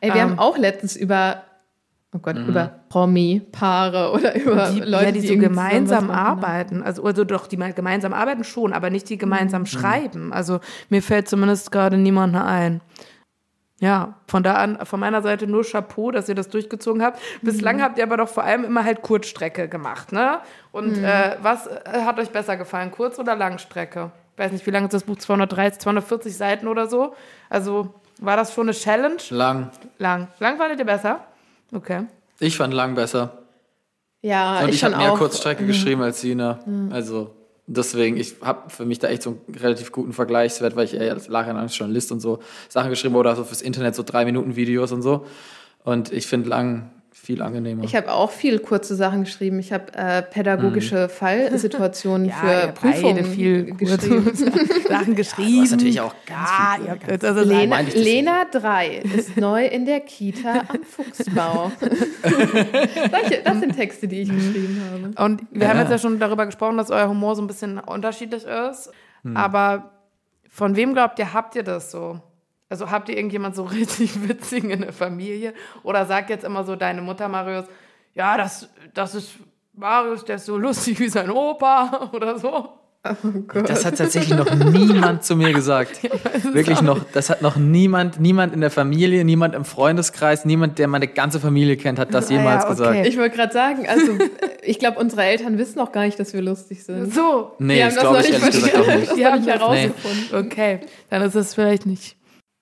Ey, 0.00 0.10
wir 0.10 0.20
ähm, 0.20 0.30
haben 0.30 0.38
auch 0.38 0.56
letztens 0.56 0.96
über 0.96 1.42
oh 2.14 2.18
Gott, 2.20 2.36
mhm. 2.36 2.48
über 2.48 2.80
Promi-Paare 2.88 4.12
oder 4.12 4.34
über 4.40 4.70
die, 4.70 4.80
Leute, 4.80 5.04
ja, 5.06 5.12
die, 5.12 5.20
die 5.20 5.28
so 5.28 5.38
gemeinsam 5.38 6.10
arbeiten. 6.10 6.82
Also, 6.82 7.04
also 7.04 7.24
doch, 7.24 7.46
die 7.46 7.56
gemeinsam 7.56 8.12
arbeiten 8.12 8.44
schon, 8.44 8.72
aber 8.72 8.90
nicht 8.90 9.08
die 9.08 9.18
gemeinsam 9.18 9.62
mhm. 9.62 9.66
schreiben. 9.66 10.32
Also 10.32 10.60
mir 10.88 11.02
fällt 11.02 11.28
zumindest 11.28 11.72
gerade 11.72 11.96
niemand 11.98 12.36
ein. 12.36 12.80
Ja, 13.78 14.14
von 14.26 14.42
da 14.42 14.54
an, 14.54 14.78
von 14.86 14.98
meiner 14.98 15.20
Seite 15.20 15.46
nur 15.46 15.62
Chapeau, 15.62 16.10
dass 16.10 16.28
ihr 16.30 16.34
das 16.34 16.48
durchgezogen 16.48 17.02
habt. 17.02 17.20
Bislang 17.42 17.76
mhm. 17.76 17.82
habt 17.82 17.98
ihr 17.98 18.04
aber 18.04 18.16
doch 18.16 18.28
vor 18.28 18.42
allem 18.42 18.64
immer 18.64 18.84
halt 18.84 19.02
Kurzstrecke 19.02 19.68
gemacht, 19.68 20.12
ne? 20.12 20.38
Und 20.72 20.96
mhm. 20.96 21.04
äh, 21.04 21.36
was 21.42 21.66
äh, 21.66 21.80
hat 22.04 22.18
euch 22.18 22.30
besser 22.30 22.56
gefallen, 22.56 22.90
Kurz- 22.90 23.18
oder 23.18 23.36
Langstrecke? 23.36 24.10
Ich 24.32 24.38
weiß 24.38 24.52
nicht, 24.52 24.66
wie 24.66 24.70
lange 24.70 24.86
ist 24.86 24.94
das 24.94 25.04
Buch? 25.04 25.16
230, 25.16 25.80
240 25.80 26.36
Seiten 26.36 26.68
oder 26.68 26.86
so? 26.86 27.14
Also 27.50 27.94
war 28.18 28.36
das 28.36 28.54
schon 28.54 28.66
eine 28.66 28.72
Challenge? 28.72 29.18
Lang. 29.30 29.70
Lang. 29.98 30.28
Lang 30.38 30.56
fandet 30.56 30.78
ihr 30.78 30.86
besser? 30.86 31.26
Okay. 31.72 32.06
Ich 32.38 32.56
fand 32.56 32.72
lang 32.72 32.94
besser. 32.94 33.42
Ja, 34.22 34.60
Und 34.60 34.70
ich, 34.70 34.76
ich 34.76 34.84
habe 34.84 34.96
mehr 34.96 35.10
Kurzstrecke 35.12 35.62
mhm. 35.62 35.66
geschrieben 35.68 36.02
als 36.02 36.22
Sina. 36.22 36.60
Mhm. 36.64 36.92
Also 36.92 37.35
deswegen, 37.66 38.16
ich 38.16 38.36
habe 38.42 38.70
für 38.70 38.84
mich 38.84 38.98
da 38.98 39.08
echt 39.08 39.22
so 39.22 39.30
einen 39.30 39.54
relativ 39.56 39.92
guten 39.92 40.12
Vergleichswert, 40.12 40.76
weil 40.76 40.84
ich 40.84 40.94
eher 40.94 41.12
als 41.12 41.28
als 41.28 41.76
Journalist 41.76 42.12
und 42.12 42.20
so 42.20 42.40
Sachen 42.68 42.90
geschrieben 42.90 43.14
habe 43.14 43.20
oder 43.20 43.36
so 43.36 43.44
fürs 43.44 43.62
Internet 43.62 43.94
so 43.94 44.02
drei 44.02 44.24
Minuten 44.24 44.56
Videos 44.56 44.92
und 44.92 45.02
so. 45.02 45.26
Und 45.84 46.12
ich 46.12 46.26
finde 46.26 46.48
lang 46.48 46.90
viel 47.16 47.42
angenehmer. 47.42 47.82
Ich 47.82 47.96
habe 47.96 48.12
auch 48.12 48.30
viel 48.30 48.58
kurze 48.60 48.94
Sachen 48.94 49.24
geschrieben. 49.24 49.58
Ich 49.58 49.72
habe 49.72 49.92
äh, 49.94 50.22
pädagogische 50.22 51.04
mhm. 51.04 51.08
Fallsituationen 51.08 52.26
ja, 52.28 52.34
für 52.36 52.72
Prüfungen 52.72 53.24
viel 53.24 53.74
geschrieben. 53.74 54.30
Sachen 54.88 55.16
geschrieben. 55.16 55.56
Das 55.56 55.64
ist 55.64 55.70
natürlich 55.72 56.00
auch 56.00 56.14
ganz 56.26 56.50
ja, 56.86 56.94
viel. 56.94 57.26
Also 57.26 57.42
Lena, 57.42 57.80
Lena 57.80 58.44
3 58.44 58.98
ist 59.16 59.36
neu 59.36 59.66
in 59.66 59.86
der 59.86 60.00
Kita 60.00 60.62
am 60.68 60.84
Fuchsbau. 60.84 61.72
Solche, 62.22 63.42
das 63.42 63.60
sind 63.60 63.74
Texte, 63.74 64.06
die 64.06 64.20
ich 64.20 64.28
geschrieben 64.28 64.82
habe. 64.92 65.24
Und 65.24 65.42
wir 65.50 65.62
ja. 65.62 65.68
haben 65.70 65.80
jetzt 65.80 65.90
ja 65.90 65.98
schon 65.98 66.20
darüber 66.20 66.46
gesprochen, 66.46 66.76
dass 66.76 66.90
euer 66.90 67.08
Humor 67.08 67.34
so 67.34 67.42
ein 67.42 67.48
bisschen 67.48 67.78
unterschiedlich 67.78 68.44
ist. 68.44 68.92
Hm. 69.24 69.36
Aber 69.36 69.90
von 70.48 70.76
wem 70.76 70.92
glaubt 70.92 71.18
ihr, 71.18 71.32
habt 71.32 71.56
ihr 71.56 71.64
das 71.64 71.90
so? 71.90 72.20
Also 72.68 72.90
habt 72.90 73.08
ihr 73.08 73.16
irgendjemand 73.16 73.54
so 73.54 73.64
richtig 73.64 74.28
witzigen 74.28 74.70
in 74.70 74.80
der 74.80 74.92
Familie? 74.92 75.54
Oder 75.82 76.06
sagt 76.06 76.30
jetzt 76.30 76.44
immer 76.44 76.64
so 76.64 76.76
deine 76.76 77.02
Mutter, 77.02 77.28
Marius, 77.28 77.66
ja, 78.14 78.36
das, 78.36 78.68
das 78.94 79.14
ist 79.14 79.34
Marius, 79.74 80.24
der 80.24 80.36
ist 80.36 80.46
so 80.46 80.56
lustig 80.56 80.98
wie 81.00 81.08
sein 81.08 81.30
Opa 81.30 82.10
oder 82.12 82.38
so? 82.38 82.70
Oh 83.54 83.60
das 83.62 83.84
hat 83.84 83.98
tatsächlich 83.98 84.36
noch 84.36 84.52
niemand 84.52 85.22
zu 85.22 85.36
mir 85.36 85.52
gesagt. 85.52 86.00
Wirklich 86.52 86.82
noch, 86.82 86.98
das 87.12 87.30
hat 87.30 87.40
noch 87.40 87.54
niemand, 87.54 88.18
niemand 88.18 88.52
in 88.52 88.60
der 88.60 88.70
Familie, 88.70 89.24
niemand 89.24 89.54
im 89.54 89.64
Freundeskreis, 89.64 90.44
niemand, 90.44 90.80
der 90.80 90.88
meine 90.88 91.06
ganze 91.06 91.38
Familie 91.38 91.76
kennt, 91.76 92.00
hat 92.00 92.12
das 92.12 92.30
jemals 92.30 92.64
ah, 92.64 92.68
ja, 92.68 92.72
okay. 92.72 92.78
gesagt. 92.78 93.06
Ich 93.06 93.16
wollte 93.16 93.36
gerade 93.36 93.52
sagen, 93.52 93.86
also 93.86 94.12
ich 94.62 94.80
glaube, 94.80 94.98
unsere 94.98 95.22
Eltern 95.22 95.56
wissen 95.56 95.78
noch 95.78 95.92
gar 95.92 96.04
nicht, 96.04 96.18
dass 96.18 96.32
wir 96.32 96.42
lustig 96.42 96.82
sind. 96.82 97.14
So. 97.14 97.52
Nee, 97.60 97.78
das 97.78 97.96
glaube 97.96 98.22
ich 98.22 98.32
ehrlich 98.32 98.50
gesagt 98.50 98.76
auch 98.76 98.86
nicht. 98.96 99.16
Die 99.16 99.24
haben 99.24 99.38
nicht 99.38 99.50
herausgefunden. 99.50 100.24
Nee. 100.32 100.38
Okay, 100.38 100.80
dann 101.08 101.22
ist 101.22 101.36
es 101.36 101.54
vielleicht 101.54 101.86
nicht 101.86 102.16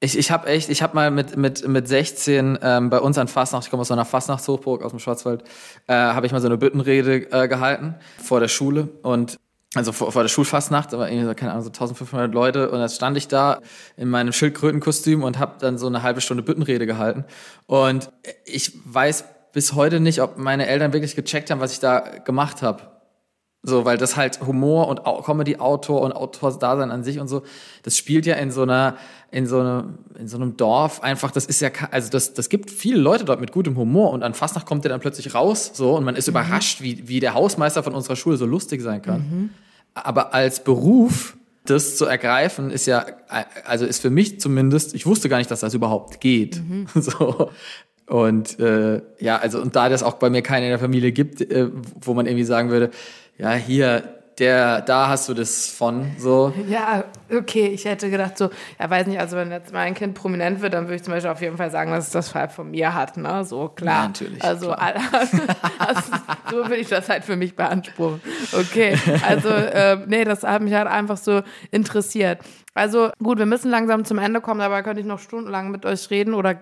ich, 0.05 0.19
ich 0.19 0.31
habe 0.31 0.47
echt, 0.47 0.69
ich 0.69 0.83
habe 0.83 0.95
mal 0.95 1.11
mit, 1.11 1.37
mit, 1.37 1.67
mit 1.67 1.89
16 1.89 2.59
ähm, 2.63 2.91
bei 2.91 3.01
uns 3.01 3.19
an 3.19 3.27
Fastnacht, 3.27 3.65
ich 3.65 3.71
komme 3.71 3.81
aus 3.81 3.89
so 3.89 3.95
einer 3.95 4.05
Fastnachtshochburg 4.05 4.83
aus 4.83 4.91
dem 4.91 4.99
Schwarzwald, 4.99 5.43
äh, 5.87 5.95
habe 5.95 6.27
ich 6.27 6.33
mal 6.33 6.41
so 6.41 6.47
eine 6.47 6.59
Büttenrede 6.59 7.33
äh, 7.33 7.49
gehalten 7.49 7.95
vor 8.23 8.41
der 8.41 8.49
Schule 8.49 8.89
und 9.03 9.39
also 9.75 9.91
vor, 9.91 10.13
vor 10.13 10.23
der 10.23 10.29
Schulfastnacht, 10.29 10.95
aber 10.95 11.11
irgendwie 11.11 11.27
so, 11.27 11.35
keine 11.35 11.53
Ahnung, 11.53 11.65
so 11.65 11.71
1500 11.71 12.33
Leute 12.33 12.71
und 12.71 12.81
jetzt 12.81 12.95
stand 12.95 13.17
ich 13.17 13.27
da 13.27 13.61
in 13.97 14.09
meinem 14.09 14.33
Schildkrötenkostüm 14.33 15.25
und 15.25 15.39
habe 15.39 15.55
dann 15.59 15.79
so 15.79 15.89
eine 15.89 16.03
halbe 16.03 16.21
Stunde 16.21 16.43
Büttenrede 16.43 16.87
gehalten 16.87 17.25
und 17.67 18.13
ich 18.45 18.73
weiß 18.85 19.25
bis 19.53 19.73
heute 19.75 20.01
nicht, 20.01 20.21
ob 20.21 20.37
meine 20.37 20.67
Eltern 20.67 20.93
wirklich 20.93 21.17
gecheckt 21.17 21.51
haben, 21.51 21.61
was 21.61 21.73
ich 21.73 21.81
da 21.81 22.01
gemacht 22.01 22.63
habe. 22.63 22.83
So, 23.67 23.87
weil 23.87 23.97
das 23.97 24.15
halt 24.15 24.43
Humor 24.47 24.89
und 24.89 25.05
Comedy-Autor 25.05 26.03
und 26.03 26.13
Autorsdasein 26.13 26.91
an 26.91 27.03
sich 27.03 27.19
und 27.19 27.29
so, 27.29 27.45
das 27.83 27.97
spielt 27.97 28.27
ja 28.27 28.35
in 28.35 28.51
so 28.51 28.61
einer, 28.61 28.99
in 29.35 29.49
so 29.49 29.59
einem, 29.59 29.99
in 30.17 30.29
so 30.29 30.37
einem 30.37 30.57
Dorf 30.57 31.03
einfach, 31.03 31.33
das 31.33 31.45
ist 31.45 31.61
ja, 31.61 31.71
also 31.91 32.09
das, 32.09 32.35
das 32.35 32.49
gibt 32.49 32.71
viele 32.71 33.01
Leute 33.01 33.25
dort 33.25 33.41
mit 33.41 33.51
gutem 33.51 33.77
Humor 33.77 34.13
und 34.13 34.23
an 34.23 34.33
Fastnacht 34.33 34.65
kommt 34.65 34.85
der 34.85 34.91
dann 34.91 35.01
plötzlich 35.01 35.35
raus, 35.35 35.73
so, 35.75 35.97
und 35.97 36.05
man 36.05 36.15
ist 36.15 36.29
mhm. 36.29 36.35
überrascht, 36.35 36.83
wie, 36.83 37.09
wie 37.09 37.19
der 37.19 37.35
Hausmeister 37.35 37.83
von 37.83 37.95
unserer 37.95 38.15
Schule 38.15 38.37
so 38.37 38.47
lustig 38.47 38.81
sein 38.81 39.03
kann. 39.03 39.21
Mhm. 39.21 39.51
Aber 39.93 40.35
als 40.35 40.63
Beruf, 40.63 41.37
das 41.67 41.97
zu 41.97 42.05
ergreifen, 42.05 42.71
ist 42.71 42.87
ja, 42.87 43.07
also 43.65 43.87
ist 43.87 44.03
für 44.03 44.11
mich 44.11 44.39
zumindest, 44.39 44.95
ich 44.95 45.05
wusste 45.05 45.29
gar 45.29 45.39
nicht, 45.39 45.51
dass 45.51 45.61
das 45.61 45.75
überhaupt 45.75 46.21
geht. 46.21 46.63
Mhm. 46.63 46.87
So. 46.95 47.51
Und 48.07 48.61
äh, 48.61 49.01
ja, 49.19 49.39
also 49.39 49.61
und 49.61 49.75
da 49.75 49.89
das 49.89 50.05
auch 50.05 50.15
bei 50.15 50.31
mir 50.31 50.43
keinen 50.43 50.65
in 50.65 50.69
der 50.69 50.79
Familie 50.79 51.11
gibt, 51.11 51.41
äh, 51.41 51.71
wo 52.01 52.15
man 52.15 52.27
irgendwie 52.27 52.45
sagen 52.45 52.71
würde, 52.71 52.91
ja, 53.39 53.55
hier, 53.55 54.15
der, 54.39 54.81
da 54.81 55.09
hast 55.09 55.29
du 55.29 55.35
das 55.35 55.69
von, 55.69 56.13
so. 56.19 56.53
Ja, 56.69 57.05
okay, 57.31 57.67
ich 57.69 57.85
hätte 57.85 58.11
gedacht 58.11 58.37
so, 58.39 58.51
ja, 58.81 58.91
weiß 58.91 59.07
nicht, 59.07 59.21
also 59.21 59.37
wenn 59.37 59.51
jetzt 59.51 59.73
mein 59.73 59.95
Kind 59.95 60.15
prominent 60.15 60.61
wird, 60.61 60.75
dann 60.75 60.85
würde 60.85 60.97
ich 60.97 61.03
zum 61.03 61.13
Beispiel 61.13 61.31
auf 61.31 61.41
jeden 61.41 61.57
Fall 61.57 61.71
sagen, 61.71 61.93
dass 61.93 62.07
es 62.07 62.13
das 62.13 62.31
Fall 62.31 62.49
von 62.49 62.71
mir 62.71 62.95
hat, 62.95 63.17
ne, 63.17 63.45
so, 63.45 63.69
klar. 63.69 63.95
Ja, 63.95 64.09
natürlich. 64.09 64.43
Also, 64.43 64.73
klar. 64.73 64.81
also, 65.79 66.13
so 66.51 66.57
würde 66.57 66.77
ich 66.77 66.89
das 66.89 67.09
halt 67.09 67.25
für 67.25 67.37
mich 67.37 67.55
beanspruchen. 67.55 68.21
Okay, 68.53 68.99
also, 69.27 69.49
äh, 69.49 69.99
nee, 70.07 70.25
das 70.25 70.43
hat 70.43 70.63
mich 70.63 70.75
halt 70.75 70.89
einfach 70.89 71.17
so 71.17 71.43
interessiert. 71.71 72.41
Also 72.77 73.11
gut, 73.23 73.39
wir 73.39 73.47
müssen 73.47 73.71
langsam 73.71 74.05
zum 74.05 74.19
Ende 74.19 74.41
kommen, 74.41 74.59
dabei 74.59 74.83
könnte 74.83 75.01
ich 75.01 75.07
noch 75.07 75.21
stundenlang 75.21 75.71
mit 75.71 75.87
euch 75.87 76.11
reden 76.11 76.35
oder 76.35 76.57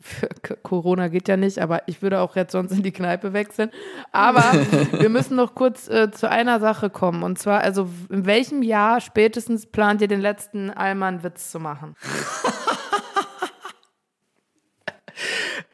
Corona 0.62 1.08
geht 1.08 1.28
ja 1.28 1.36
nicht, 1.36 1.58
aber 1.58 1.82
ich 1.86 2.00
würde 2.00 2.20
auch 2.20 2.36
jetzt 2.36 2.52
sonst 2.52 2.72
in 2.72 2.82
die 2.82 2.90
Kneipe 2.90 3.34
wechseln. 3.34 3.70
Aber 4.10 4.42
wir 4.98 5.10
müssen 5.10 5.36
noch 5.36 5.54
kurz 5.54 5.86
äh, 5.88 6.10
zu 6.10 6.30
einer 6.30 6.58
Sache 6.58 6.88
kommen 6.88 7.22
und 7.22 7.38
zwar, 7.38 7.60
also 7.60 7.86
in 8.08 8.24
welchem 8.24 8.62
Jahr 8.62 9.02
spätestens 9.02 9.66
plant 9.66 10.00
ihr 10.00 10.08
den 10.08 10.22
letzten 10.22 10.70
Allmann-Witz 10.70 11.50
zu 11.50 11.60
machen? 11.60 11.94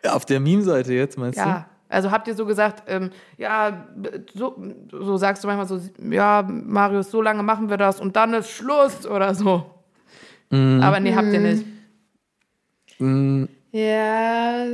Auf 0.09 0.25
der 0.27 0.41
Meme-Seite 0.41 0.93
jetzt, 0.93 1.17
meinst 1.17 1.39
ja. 1.39 1.45
du? 1.45 1.65
Also 1.89 2.11
habt 2.11 2.27
ihr 2.27 2.35
so 2.35 2.47
gesagt, 2.47 2.83
ähm, 2.89 3.11
ja, 3.39 3.87
so, 4.35 4.61
so 4.91 5.17
sagst 5.17 5.45
du 5.45 5.49
manchmal 5.49 5.69
so, 5.69 5.79
ja, 6.03 6.43
Marius, 6.43 7.13
so 7.13 7.23
lange 7.23 7.45
machen 7.45 7.71
wir 7.71 7.77
das 7.77 8.01
und 8.01 8.17
dann 8.17 8.35
ist 8.35 8.51
Schluss 8.51 9.07
oder 9.07 9.37
so. 9.37 9.74
Mhm. 10.51 10.83
Aber 10.83 11.01
nee, 11.01 11.15
habt 11.15 11.33
ihr 11.33 11.41
nicht. 11.41 11.65
Mhm. 12.99 13.49
Ja. 13.73 14.67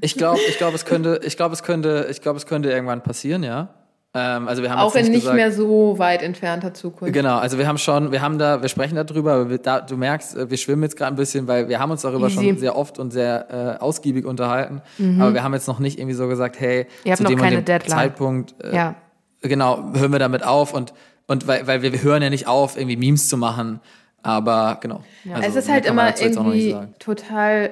Ich 0.00 0.14
glaube, 0.14 0.40
ich 0.48 0.56
glaube, 0.56 0.74
es 0.74 0.84
könnte, 0.84 1.20
ich 1.24 1.36
glaube, 1.36 1.54
es 1.54 1.62
könnte, 1.62 2.06
ich 2.10 2.22
glaube, 2.22 2.38
es 2.38 2.46
könnte 2.46 2.70
irgendwann 2.70 3.02
passieren, 3.02 3.42
ja. 3.42 3.68
Ähm, 4.14 4.46
also 4.46 4.62
wir 4.62 4.70
haben 4.70 4.78
auch 4.78 4.94
in 4.94 5.06
nicht, 5.06 5.20
gesagt, 5.20 5.36
mehr 5.36 5.52
so 5.52 5.98
weit 5.98 6.22
entfernter 6.22 6.74
Zukunft. 6.74 7.14
Genau, 7.14 7.38
also 7.38 7.58
wir 7.58 7.66
haben 7.66 7.78
schon, 7.78 8.12
wir 8.12 8.20
haben 8.20 8.38
da, 8.38 8.60
wir 8.60 8.68
sprechen 8.68 8.94
darüber, 8.94 9.34
aber 9.34 9.50
wir, 9.50 9.58
da, 9.58 9.80
du 9.80 9.96
merkst, 9.96 10.36
äh, 10.36 10.50
wir 10.50 10.58
schwimmen 10.58 10.82
jetzt 10.82 10.96
gerade 10.96 11.14
ein 11.14 11.16
bisschen, 11.16 11.46
weil 11.46 11.68
wir 11.68 11.78
haben 11.78 11.90
uns 11.90 12.02
darüber 12.02 12.28
Easy. 12.28 12.44
schon 12.44 12.58
sehr 12.58 12.76
oft 12.76 12.98
und 12.98 13.10
sehr 13.10 13.78
äh, 13.78 13.82
ausgiebig 13.82 14.26
unterhalten. 14.26 14.82
Mhm. 14.98 15.20
Aber 15.20 15.34
wir 15.34 15.42
haben 15.42 15.54
jetzt 15.54 15.68
noch 15.68 15.78
nicht 15.78 15.98
irgendwie 15.98 16.14
so 16.14 16.28
gesagt, 16.28 16.60
hey, 16.60 16.86
Ihr 17.04 17.16
zu 17.16 17.24
dem, 17.24 17.38
dem 17.38 17.80
Zeitpunkt, 17.86 18.54
äh, 18.62 18.74
ja. 18.74 18.94
genau, 19.40 19.92
hören 19.94 20.12
wir 20.12 20.18
damit 20.18 20.42
auf 20.42 20.74
und 20.74 20.92
und 21.28 21.46
weil, 21.46 21.66
weil 21.66 21.82
wir, 21.82 21.92
wir 21.92 22.02
hören 22.02 22.20
ja 22.20 22.28
nicht 22.28 22.46
auf, 22.48 22.76
irgendwie 22.76 22.96
Memes 22.96 23.28
zu 23.28 23.36
machen 23.36 23.80
aber 24.22 24.78
genau. 24.80 25.02
Ja. 25.24 25.36
Also, 25.36 25.48
es 25.48 25.64
ist 25.64 25.70
halt 25.70 25.86
immer 25.86 26.18
irgendwie 26.18 26.76
total 26.98 27.70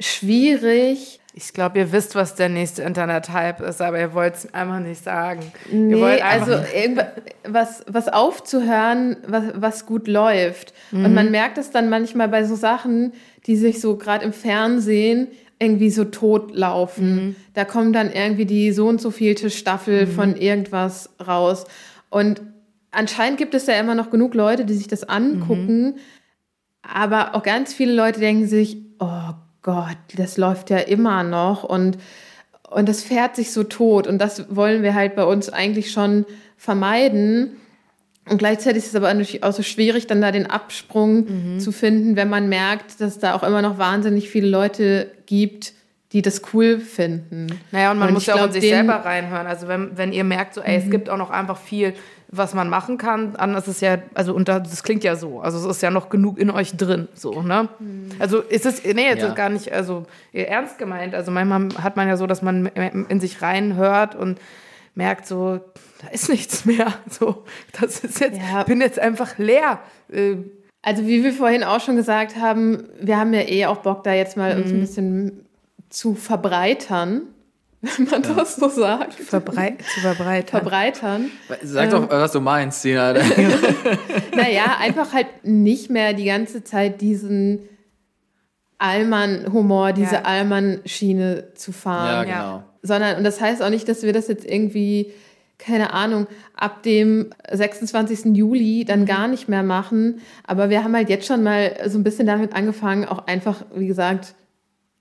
schwierig. 0.00 1.20
Ich 1.34 1.52
glaube, 1.52 1.78
ihr 1.78 1.92
wisst, 1.92 2.14
was 2.14 2.34
der 2.34 2.48
nächste 2.48 2.82
Internet-Hype 2.82 3.60
ist, 3.60 3.80
aber 3.80 4.00
ihr 4.00 4.12
wollt 4.12 4.34
es 4.34 4.54
einfach 4.54 4.80
nicht 4.80 5.04
sagen. 5.04 5.40
Nee, 5.70 6.20
also 6.20 6.52
was, 7.46 7.84
was 7.86 8.08
aufzuhören, 8.08 9.16
was, 9.26 9.44
was 9.54 9.86
gut 9.86 10.08
läuft. 10.08 10.72
Mhm. 10.90 11.04
Und 11.04 11.14
man 11.14 11.30
merkt 11.30 11.58
es 11.58 11.70
dann 11.70 11.90
manchmal 11.90 12.28
bei 12.28 12.44
so 12.44 12.56
Sachen, 12.56 13.12
die 13.46 13.56
sich 13.56 13.80
so 13.80 13.96
gerade 13.96 14.24
im 14.24 14.32
Fernsehen 14.32 15.28
irgendwie 15.60 15.90
so 15.90 16.04
tot 16.04 16.54
laufen. 16.54 17.14
Mhm. 17.14 17.36
Da 17.54 17.64
kommt 17.64 17.94
dann 17.94 18.10
irgendwie 18.12 18.46
die 18.46 18.72
so 18.72 18.88
und 18.88 19.00
so 19.00 19.10
vielte 19.10 19.50
Staffel 19.50 20.06
mhm. 20.06 20.10
von 20.10 20.36
irgendwas 20.36 21.10
raus. 21.24 21.66
Und 22.10 22.40
anscheinend 22.90 23.38
gibt 23.38 23.54
es 23.54 23.66
ja 23.66 23.74
immer 23.78 23.94
noch 23.94 24.10
genug 24.10 24.34
Leute, 24.34 24.64
die 24.64 24.74
sich 24.74 24.88
das 24.88 25.04
angucken. 25.04 25.82
Mhm. 25.82 25.94
Aber 26.82 27.34
auch 27.34 27.42
ganz 27.42 27.74
viele 27.74 27.92
Leute 27.92 28.20
denken 28.20 28.46
sich, 28.46 28.78
oh 28.98 29.34
Gott, 29.62 29.98
das 30.16 30.36
läuft 30.36 30.70
ja 30.70 30.78
immer 30.78 31.22
noch 31.22 31.64
und, 31.64 31.98
und 32.70 32.88
das 32.88 33.02
fährt 33.02 33.36
sich 33.36 33.52
so 33.52 33.64
tot. 33.64 34.06
Und 34.06 34.18
das 34.18 34.54
wollen 34.54 34.82
wir 34.82 34.94
halt 34.94 35.16
bei 35.16 35.24
uns 35.24 35.50
eigentlich 35.50 35.90
schon 35.90 36.24
vermeiden. 36.56 37.56
Und 38.28 38.38
gleichzeitig 38.38 38.84
ist 38.84 38.90
es 38.90 38.94
aber 38.94 39.12
natürlich 39.12 39.42
auch 39.42 39.52
so 39.52 39.62
schwierig, 39.62 40.06
dann 40.06 40.20
da 40.20 40.32
den 40.32 40.46
Absprung 40.46 41.54
mhm. 41.54 41.60
zu 41.60 41.72
finden, 41.72 42.16
wenn 42.16 42.28
man 42.28 42.48
merkt, 42.48 43.00
dass 43.00 43.18
da 43.18 43.34
auch 43.34 43.42
immer 43.42 43.62
noch 43.62 43.78
wahnsinnig 43.78 44.28
viele 44.30 44.48
Leute 44.48 45.10
gibt, 45.26 45.72
die 46.12 46.22
das 46.22 46.42
cool 46.52 46.80
finden. 46.80 47.48
Naja, 47.70 47.90
und 47.90 47.98
man 47.98 48.08
und 48.08 48.14
muss 48.14 48.26
ja 48.26 48.36
auch 48.36 48.46
in 48.46 48.52
sich 48.52 48.68
selber 48.68 48.94
reinhören. 48.94 49.46
Also 49.46 49.68
wenn, 49.68 49.96
wenn 49.96 50.12
ihr 50.12 50.24
merkt, 50.24 50.54
so, 50.54 50.62
ey, 50.62 50.78
mhm. 50.78 50.84
es 50.84 50.90
gibt 50.90 51.10
auch 51.10 51.18
noch 51.18 51.30
einfach 51.30 51.58
viel, 51.58 51.94
was 52.30 52.54
man 52.54 52.68
machen 52.68 52.98
kann, 52.98 53.34
dann 53.34 53.54
ist 53.54 53.68
es 53.68 53.80
ja, 53.80 53.98
also 54.14 54.34
und 54.34 54.48
das 54.48 54.82
klingt 54.82 55.02
ja 55.02 55.16
so, 55.16 55.40
also 55.40 55.58
es 55.58 55.76
ist 55.76 55.82
ja 55.82 55.90
noch 55.90 56.10
genug 56.10 56.38
in 56.38 56.50
euch 56.50 56.76
drin, 56.76 57.08
so, 57.14 57.42
ne? 57.42 57.68
Mhm. 57.78 58.10
Also 58.18 58.40
ist 58.40 58.66
es, 58.66 58.84
nee, 58.84 59.06
jetzt 59.06 59.22
ja. 59.22 59.28
ist 59.28 59.34
gar 59.34 59.48
nicht, 59.48 59.72
also 59.72 60.04
ernst 60.32 60.78
gemeint. 60.78 61.14
Also 61.14 61.30
manchmal 61.30 61.68
hat 61.82 61.96
man 61.96 62.06
ja 62.06 62.16
so, 62.16 62.26
dass 62.26 62.42
man 62.42 62.66
in 62.66 63.20
sich 63.20 63.40
reinhört 63.40 64.14
und 64.14 64.38
merkt 64.94 65.26
so, 65.26 65.60
da 66.02 66.08
ist 66.08 66.28
nichts 66.28 66.64
mehr. 66.64 66.92
So, 67.10 67.44
das 67.80 68.00
ist 68.00 68.20
jetzt, 68.20 68.38
ja. 68.38 68.62
bin 68.64 68.80
jetzt 68.80 68.98
einfach 68.98 69.38
leer. 69.38 69.80
Äh, 70.12 70.36
also 70.82 71.06
wie 71.06 71.24
wir 71.24 71.32
vorhin 71.32 71.64
auch 71.64 71.80
schon 71.80 71.96
gesagt 71.96 72.36
haben, 72.36 72.84
wir 73.00 73.18
haben 73.18 73.32
ja 73.32 73.40
eh 73.40 73.66
auch 73.66 73.78
Bock, 73.78 74.04
da 74.04 74.12
jetzt 74.12 74.36
mal 74.36 74.54
mhm. 74.54 74.62
uns 74.62 74.70
ein 74.72 74.80
bisschen 74.80 75.46
zu 75.88 76.14
verbreitern, 76.14 77.22
wenn 77.80 78.06
man 78.06 78.22
ja. 78.22 78.34
das 78.34 78.56
so 78.56 78.68
sagt. 78.68 79.14
Verbrei 79.14 79.76
zu 79.94 80.00
verbreitern. 80.00 80.60
Verbreitern. 80.60 81.30
Sag 81.62 81.84
ähm, 81.84 81.90
doch, 81.90 82.10
was 82.10 82.32
du 82.32 82.40
meinst, 82.40 82.82
Sina. 82.82 83.12
naja, 84.36 84.78
einfach 84.80 85.12
halt 85.12 85.28
nicht 85.44 85.88
mehr 85.88 86.12
die 86.12 86.24
ganze 86.24 86.64
Zeit 86.64 87.00
diesen 87.00 87.60
Allmann-Humor, 88.78 89.92
diese 89.92 90.16
ja. 90.16 90.22
Allmann-Schiene 90.22 91.54
zu 91.54 91.72
fahren. 91.72 92.28
Ja, 92.28 92.42
genau. 92.42 92.64
Sondern, 92.82 93.18
und 93.18 93.24
das 93.24 93.40
heißt 93.40 93.62
auch 93.62 93.70
nicht, 93.70 93.88
dass 93.88 94.02
wir 94.02 94.12
das 94.12 94.28
jetzt 94.28 94.44
irgendwie, 94.44 95.12
keine 95.58 95.92
Ahnung, 95.92 96.26
ab 96.54 96.82
dem 96.82 97.30
26. 97.50 98.36
Juli 98.36 98.84
dann 98.84 99.00
mhm. 99.00 99.06
gar 99.06 99.28
nicht 99.28 99.48
mehr 99.48 99.64
machen. 99.64 100.20
Aber 100.44 100.70
wir 100.70 100.82
haben 100.82 100.94
halt 100.94 101.10
jetzt 101.10 101.26
schon 101.26 101.42
mal 101.42 101.76
so 101.86 101.98
ein 101.98 102.04
bisschen 102.04 102.26
damit 102.26 102.54
angefangen, 102.54 103.04
auch 103.04 103.26
einfach, 103.26 103.64
wie 103.74 103.86
gesagt, 103.86 104.34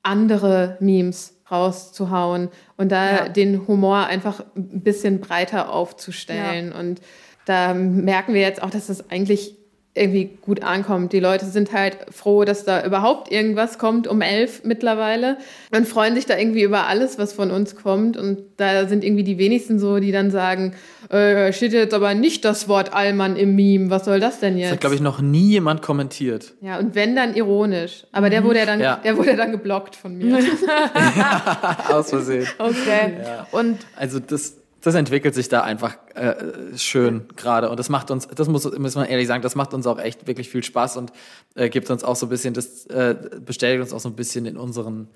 andere 0.04 0.78
Memes 0.80 1.37
rauszuhauen 1.50 2.50
und 2.76 2.92
da 2.92 3.12
ja. 3.12 3.30
den 3.30 3.68
Humor 3.68 4.06
einfach 4.06 4.44
ein 4.56 4.82
bisschen 4.82 5.20
breiter 5.20 5.72
aufzustellen. 5.72 6.72
Ja. 6.72 6.80
Und 6.80 7.02
da 7.46 7.74
merken 7.74 8.34
wir 8.34 8.42
jetzt 8.42 8.62
auch, 8.62 8.70
dass 8.70 8.88
das 8.88 9.10
eigentlich 9.10 9.57
irgendwie 9.98 10.38
gut 10.42 10.64
ankommt. 10.64 11.14
Die 11.14 11.20
Leute 11.20 11.46
sind 11.46 11.74
halt 11.74 11.98
froh, 12.12 12.46
dass 12.46 12.64
da 12.64 12.86
überhaupt 12.86 13.32
irgendwas 13.32 13.78
kommt 13.78 14.08
um 14.08 14.22
elf 14.22 14.64
mittlerweile 14.64 15.38
und 15.76 15.88
freuen 15.88 16.16
sich 16.16 16.26
da 16.26 16.38
irgendwie 16.38 16.64
über 16.64 16.88
alles, 16.88 17.18
was 17.18 17.34
von 17.34 17.52
uns 17.52 17.76
kommt. 17.76 18.18
Und 18.18 18.40
da 18.58 18.88
sind 18.88 19.04
irgendwie 19.04 19.24
die 19.24 19.38
wenigsten 19.38 19.80
so, 19.80 20.00
die 20.00 20.12
dann 20.12 20.32
sagen, 20.32 20.74
äh, 21.10 21.52
steht 21.54 21.74
jetzt 21.74 21.94
aber 21.94 22.14
nicht 22.14 22.46
das 22.46 22.68
Wort 22.68 22.94
Allmann 22.94 23.36
im 23.36 23.56
Meme. 23.56 23.90
Was 23.90 24.06
soll 24.06 24.20
das 24.20 24.40
denn 24.40 24.58
jetzt? 24.58 24.68
Das 24.68 24.74
hat, 24.74 24.82
glaube 24.82 24.96
ich, 24.96 25.02
noch 25.02 25.22
nie 25.22 25.50
jemand 25.50 25.82
kommentiert. 25.82 26.54
Ja, 26.62 26.80
und 26.80 26.96
wenn, 26.96 27.16
dann 27.16 27.36
ironisch. 27.36 28.06
Aber 28.12 28.30
der 28.30 28.44
wurde 28.44 28.60
ja 28.60 28.66
dann, 28.66 28.80
ja. 28.80 28.98
der 29.04 29.18
wurde 29.18 29.36
dann 29.36 29.52
geblockt 29.52 29.96
von 29.96 30.18
mir. 30.18 30.40
ja, 30.40 31.78
aus 31.90 32.10
Versehen. 32.10 32.48
Okay. 32.58 33.14
Ja. 33.24 33.48
Und 33.52 33.78
also 33.96 34.20
das 34.20 34.56
das 34.88 34.96
entwickelt 34.96 35.36
sich 35.36 35.50
da 35.50 35.62
einfach 35.62 35.98
äh, 36.16 36.34
schön 36.78 37.26
gerade. 37.36 37.70
Und 37.70 37.78
das 37.78 37.90
macht 37.90 38.10
uns, 38.10 38.26
das 38.28 38.48
muss, 38.48 38.64
muss 38.78 38.96
man 38.96 39.06
ehrlich 39.06 39.28
sagen, 39.28 39.44
das 39.44 39.54
macht 39.54 39.74
uns 39.74 39.86
auch 39.86 40.00
echt 40.00 40.28
wirklich 40.28 40.50
viel 40.50 40.64
Spaß 40.64 40.96
und 40.96 41.12
äh, 41.56 41.70
gibt 41.70 41.90
uns 41.90 42.06
auch 42.06 42.16
so 42.16 42.26
ein 42.28 42.30
bisschen, 42.30 42.54
das 42.54 42.86
äh, 42.88 43.16
bestätigt 43.46 43.82
uns 43.82 43.92
auch 43.92 44.00
so 44.00 44.08
ein 44.08 44.16
bisschen 44.16 44.46
in 44.46 44.56
unseren 44.56 45.10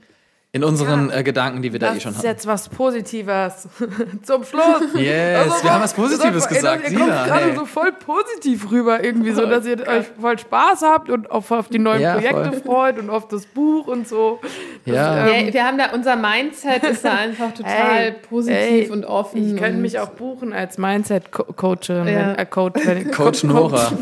in 0.53 0.65
unseren 0.65 1.09
ja, 1.09 1.19
äh, 1.19 1.23
Gedanken, 1.23 1.61
die 1.61 1.71
wir 1.71 1.79
da 1.79 1.95
eh 1.95 1.99
schon 2.01 2.13
haben. 2.13 2.15
Das 2.15 2.23
ist 2.23 2.23
jetzt 2.23 2.47
was 2.47 2.67
Positives 2.67 3.69
zum 4.23 4.43
Schluss. 4.43 4.81
Yes, 4.95 5.51
also, 5.51 5.63
wir 5.63 5.73
haben 5.73 5.83
was 5.83 5.93
Positives 5.93 6.43
so, 6.43 6.49
gesagt. 6.49 6.83
Ey, 6.85 6.91
ihr 6.91 6.99
kommt 6.99 7.11
gerade 7.11 7.45
hey. 7.45 7.55
so 7.55 7.65
voll 7.65 7.91
positiv 7.93 8.69
rüber 8.69 9.01
irgendwie 9.01 9.31
so, 9.31 9.45
dass 9.45 9.65
ihr 9.65 9.77
oh 9.87 9.89
euch 9.91 10.05
voll 10.19 10.37
Spaß 10.37 10.81
habt 10.81 11.09
und 11.09 11.31
auf, 11.31 11.49
auf 11.51 11.69
die 11.69 11.79
neuen 11.79 12.01
ja, 12.01 12.13
Projekte 12.13 12.51
voll. 12.51 12.61
freut 12.61 12.99
und 12.99 13.09
auf 13.09 13.29
das 13.29 13.45
Buch 13.45 13.87
und 13.87 14.07
so. 14.07 14.39
Das, 14.85 14.93
ja. 14.93 15.27
Ähm, 15.27 15.47
ja. 15.47 15.53
Wir 15.53 15.65
haben 15.65 15.77
da, 15.77 15.91
unser 15.93 16.17
Mindset 16.17 16.83
ist 16.83 17.05
da 17.05 17.13
einfach 17.13 17.53
total 17.53 17.97
ey, 17.99 18.11
positiv 18.11 18.59
ey, 18.59 18.89
und 18.89 19.05
offen. 19.05 19.55
Ich 19.55 19.61
könnte 19.61 19.79
mich 19.79 19.99
auch 19.99 20.09
buchen 20.09 20.51
als 20.51 20.77
Mindset-Coachin. 20.77 22.07
Ja. 22.07 22.33
Äh, 22.33 22.45
Coach, 22.45 22.81
Coach 23.15 23.43
Nora. 23.45 23.93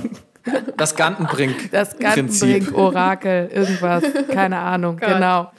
Das 0.78 0.96
Gantenbrink. 0.96 1.70
Das 1.72 1.96
Gantenbrink-Orakel, 2.00 3.50
irgendwas, 3.54 4.04
keine 4.32 4.58
Ahnung, 4.58 4.98
Gott. 4.98 5.10
genau. 5.10 5.52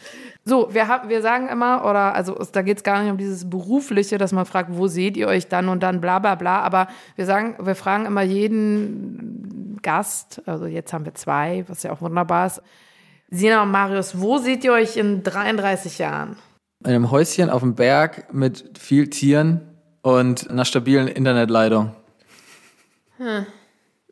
So, 0.45 0.72
wir, 0.72 0.88
haben, 0.88 1.09
wir 1.11 1.20
sagen 1.20 1.49
immer, 1.49 1.84
oder 1.84 2.14
also 2.14 2.34
da 2.53 2.62
geht 2.62 2.78
es 2.78 2.82
gar 2.82 3.03
nicht 3.03 3.11
um 3.11 3.18
dieses 3.18 3.49
Berufliche, 3.49 4.16
dass 4.16 4.32
man 4.32 4.47
fragt, 4.47 4.70
wo 4.72 4.86
seht 4.86 5.16
ihr 5.16 5.28
euch 5.28 5.49
dann 5.49 5.68
und 5.68 5.82
dann, 5.82 6.01
bla 6.01 6.18
bla 6.18 6.34
bla. 6.34 6.61
Aber 6.62 6.88
wir 7.16 7.26
sagen, 7.26 7.57
wir 7.61 7.74
fragen 7.74 8.07
immer 8.07 8.22
jeden 8.22 9.78
Gast, 9.82 10.43
also 10.47 10.66
jetzt 10.66 10.93
haben 10.93 11.05
wir 11.05 11.14
zwei, 11.14 11.64
was 11.68 11.82
ja 11.82 11.93
auch 11.93 12.01
wunderbar 12.01 12.47
ist. 12.47 12.62
Sina 13.30 13.62
und 13.62 13.70
Marius, 13.70 14.20
wo 14.20 14.38
seht 14.38 14.64
ihr 14.64 14.72
euch 14.72 14.97
in 14.97 15.22
33 15.22 15.99
Jahren? 15.99 16.36
In 16.84 16.91
einem 16.91 17.11
Häuschen 17.11 17.51
auf 17.51 17.61
dem 17.61 17.74
Berg 17.74 18.32
mit 18.32 18.78
viel 18.78 19.09
Tieren 19.09 19.61
und 20.03 20.49
einer 20.51 20.64
stabilen 20.64 21.07
Internetleitung. 21.07 21.95
Hm. 23.18 23.47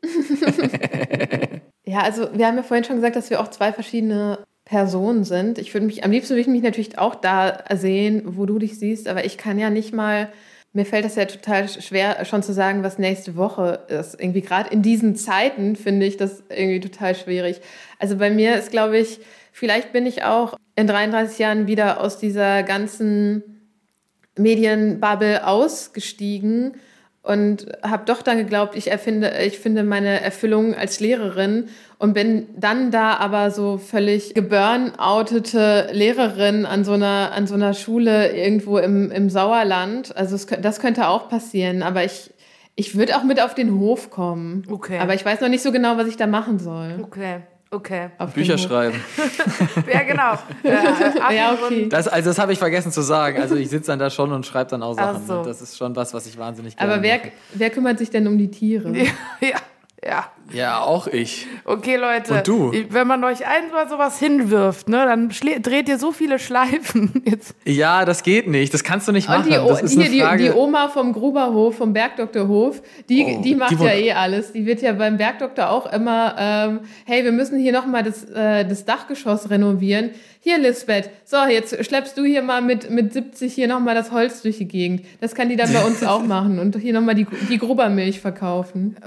ja, 1.85 2.01
also 2.01 2.29
wir 2.35 2.47
haben 2.47 2.57
ja 2.57 2.63
vorhin 2.63 2.85
schon 2.85 2.97
gesagt, 2.97 3.17
dass 3.17 3.31
wir 3.31 3.41
auch 3.41 3.49
zwei 3.49 3.73
verschiedene 3.73 4.39
Personen 4.69 5.25
sind. 5.25 5.59
Ich 5.59 5.73
würde 5.73 5.87
mich, 5.87 6.05
am 6.05 6.11
liebsten 6.11 6.35
würde 6.35 6.43
ich 6.43 6.47
mich 6.47 6.63
natürlich 6.63 6.99
auch 6.99 7.15
da 7.15 7.65
sehen, 7.75 8.37
wo 8.37 8.45
du 8.45 8.59
dich 8.59 8.79
siehst, 8.79 9.09
aber 9.09 9.25
ich 9.25 9.39
kann 9.39 9.59
ja 9.59 9.71
nicht 9.71 9.95
mal, 9.95 10.29
mir 10.75 10.85
fällt 10.85 11.07
das 11.07 11.17
ja 11.17 11.25
total 11.25 11.69
schwer, 11.71 12.23
schon 12.27 12.43
zu 12.43 12.53
sagen, 12.53 12.83
was 12.83 12.99
nächste 12.99 13.37
Woche 13.37 13.87
ist. 13.89 14.21
Irgendwie 14.21 14.43
gerade 14.43 14.69
in 14.69 14.83
diesen 14.83 15.17
Zeiten 15.17 15.75
finde 15.75 16.05
ich 16.05 16.19
das 16.19 16.43
irgendwie 16.51 16.81
total 16.81 17.15
schwierig. 17.15 17.63
Also 17.99 18.19
bei 18.19 18.31
mir 18.31 18.57
ist, 18.57 18.71
glaube 18.71 18.99
ich, 18.99 19.21
vielleicht 19.53 19.93
bin 19.93 20.05
ich 20.05 20.25
auch 20.25 20.55
in 20.77 20.87
33 20.87 21.39
Jahren 21.39 21.67
wieder 21.67 22.03
aus 22.03 22.19
dieser 22.19 22.63
ganzen 22.63 23.43
Medienbubble 24.37 25.47
ausgestiegen 25.47 26.75
und 27.29 27.67
habe 27.83 28.05
doch 28.07 28.23
dann 28.23 28.39
geglaubt, 28.39 28.75
ich 28.75 28.91
erfinde, 28.91 29.35
ich 29.45 29.59
finde 29.59 29.83
meine 29.83 30.23
Erfüllung 30.23 30.75
als 30.75 30.99
Lehrerin 30.99 31.69
und 31.99 32.15
bin 32.15 32.47
dann 32.57 32.91
da 32.91 33.19
aber 33.19 33.51
so 33.51 33.77
völlig 33.77 34.33
geburnoutete 34.33 35.91
Lehrerin 35.93 36.65
an 36.65 36.85
so 36.85 36.93
einer, 36.93 37.33
an 37.33 37.47
so 37.47 37.55
einer 37.55 37.75
Schule 37.75 38.35
irgendwo 38.35 38.79
im, 38.79 39.11
im 39.11 39.29
Sauerland. 39.29 40.17
Also 40.17 40.37
es, 40.37 40.47
das 40.47 40.81
könnte 40.81 41.07
auch 41.09 41.29
passieren, 41.29 41.83
aber 41.83 42.03
ich, 42.03 42.31
ich 42.77 42.97
würde 42.97 43.15
auch 43.15 43.25
mit 43.25 43.43
auf 43.43 43.55
den 43.55 43.79
Hof 43.79 44.09
kommen. 44.09 44.63
Okay. 44.71 44.99
Aber 44.99 45.13
ich 45.13 45.23
weiß 45.23 45.43
noch 45.43 45.51
nicht 45.51 45.63
so 45.63 45.71
genau, 45.71 45.99
was 45.99 46.09
ich 46.09 46.17
da 46.17 46.27
machen 46.27 46.59
soll. 46.59 46.99
Okay. 47.03 47.41
Okay. 47.71 48.11
Auf 48.17 48.33
Bücher 48.33 48.57
schreiben. 48.57 48.99
ja, 49.93 50.03
genau. 50.03 50.39
Äh, 50.65 51.37
ja, 51.37 51.53
okay. 51.53 51.87
Das, 51.89 52.09
also 52.09 52.31
das 52.31 52.39
habe 52.39 52.53
ich 52.53 52.59
vergessen 52.59 52.91
zu 52.93 53.03
sagen. 53.03 53.41
Also 53.41 53.57
ich 53.57 53.69
sitze 53.69 53.89
dann 53.89 53.99
da 53.99 54.09
schon 54.09 54.33
und 54.33 54.47
schreibe 54.47 54.71
dann 54.71 54.83
auch 54.83 54.95
Sachen. 54.95 55.27
So. 55.27 55.43
Das 55.43 55.61
ist 55.61 55.77
schon 55.77 55.95
was, 55.95 56.15
was 56.15 56.27
ich 56.27 56.39
wahnsinnig 56.39 56.77
gerne 56.77 56.95
Aber 56.95 57.03
wer, 57.03 57.21
wer 57.53 57.71
kümmert 57.71 57.99
sich 57.99 58.09
denn 58.09 58.27
um 58.27 58.39
die 58.39 58.51
Tiere? 58.51 58.97
ja. 58.97 59.07
ja. 59.43 59.59
Ja. 60.03 60.31
Ja, 60.53 60.81
auch 60.81 61.07
ich. 61.07 61.47
Okay, 61.65 61.97
Leute. 61.97 62.35
Und 62.35 62.49
du? 62.49 62.73
Wenn 62.89 63.07
man 63.07 63.23
euch 63.25 63.47
einmal 63.47 63.89
sowas 63.89 64.19
hinwirft, 64.19 64.89
ne, 64.89 65.05
dann 65.05 65.29
dreht 65.63 65.89
ihr 65.89 65.99
so 65.99 66.13
viele 66.13 66.39
Schleifen. 66.39 67.23
Jetzt. 67.25 67.55
Ja, 67.65 68.05
das 68.05 68.23
geht 68.23 68.49
nicht. 68.49 68.73
Das 68.73 68.83
kannst 68.83 69.07
du 69.09 69.13
nicht 69.13 69.29
machen. 69.29 69.53
Und 69.59 69.91
die, 69.91 70.05
hier, 70.05 70.37
die, 70.37 70.45
die, 70.45 70.51
Oma 70.51 70.89
vom 70.89 71.13
Gruberhof, 71.13 71.77
vom 71.77 71.93
Bergdoktorhof, 71.93 72.83
die, 73.09 73.25
oh, 73.25 73.43
die 73.43 73.55
macht 73.55 73.73
die 73.73 73.85
ja 73.85 73.93
eh 73.93 74.13
alles. 74.13 74.53
Die 74.53 74.65
wird 74.65 74.81
ja 74.81 74.93
beim 74.93 75.19
Bergdoktor 75.19 75.71
auch 75.71 75.93
immer, 75.93 76.35
ähm, 76.39 76.81
hey, 77.05 77.25
wir 77.25 77.33
müssen 77.33 77.59
hier 77.59 77.73
nochmal 77.73 78.03
das, 78.03 78.25
äh, 78.25 78.65
das 78.65 78.85
Dachgeschoss 78.85 79.51
renovieren. 79.51 80.11
Hier, 80.41 80.57
Lisbeth, 80.57 81.11
so, 81.25 81.37
jetzt 81.49 81.85
schleppst 81.85 82.17
du 82.17 82.25
hier 82.25 82.43
mal 82.43 82.63
mit, 82.63 82.91
mit 82.91 83.13
70 83.13 83.53
hier 83.53 83.69
nochmal 83.69 83.95
das 83.95 84.13
Holz 84.13 84.41
durch 84.43 84.59
die 84.59 84.69
Gegend. 84.69 85.05
Das 85.21 85.35
kann 85.35 85.49
die 85.49 85.57
dann 85.57 85.73
bei 85.73 85.85
uns 85.85 86.03
auch 86.07 86.23
machen 86.23 86.59
und 86.59 86.77
hier 86.77 86.95
nochmal 86.95 87.17
die, 87.17 87.27
die 87.51 87.59
Grubermilch 87.59 88.21
verkaufen. 88.21 88.97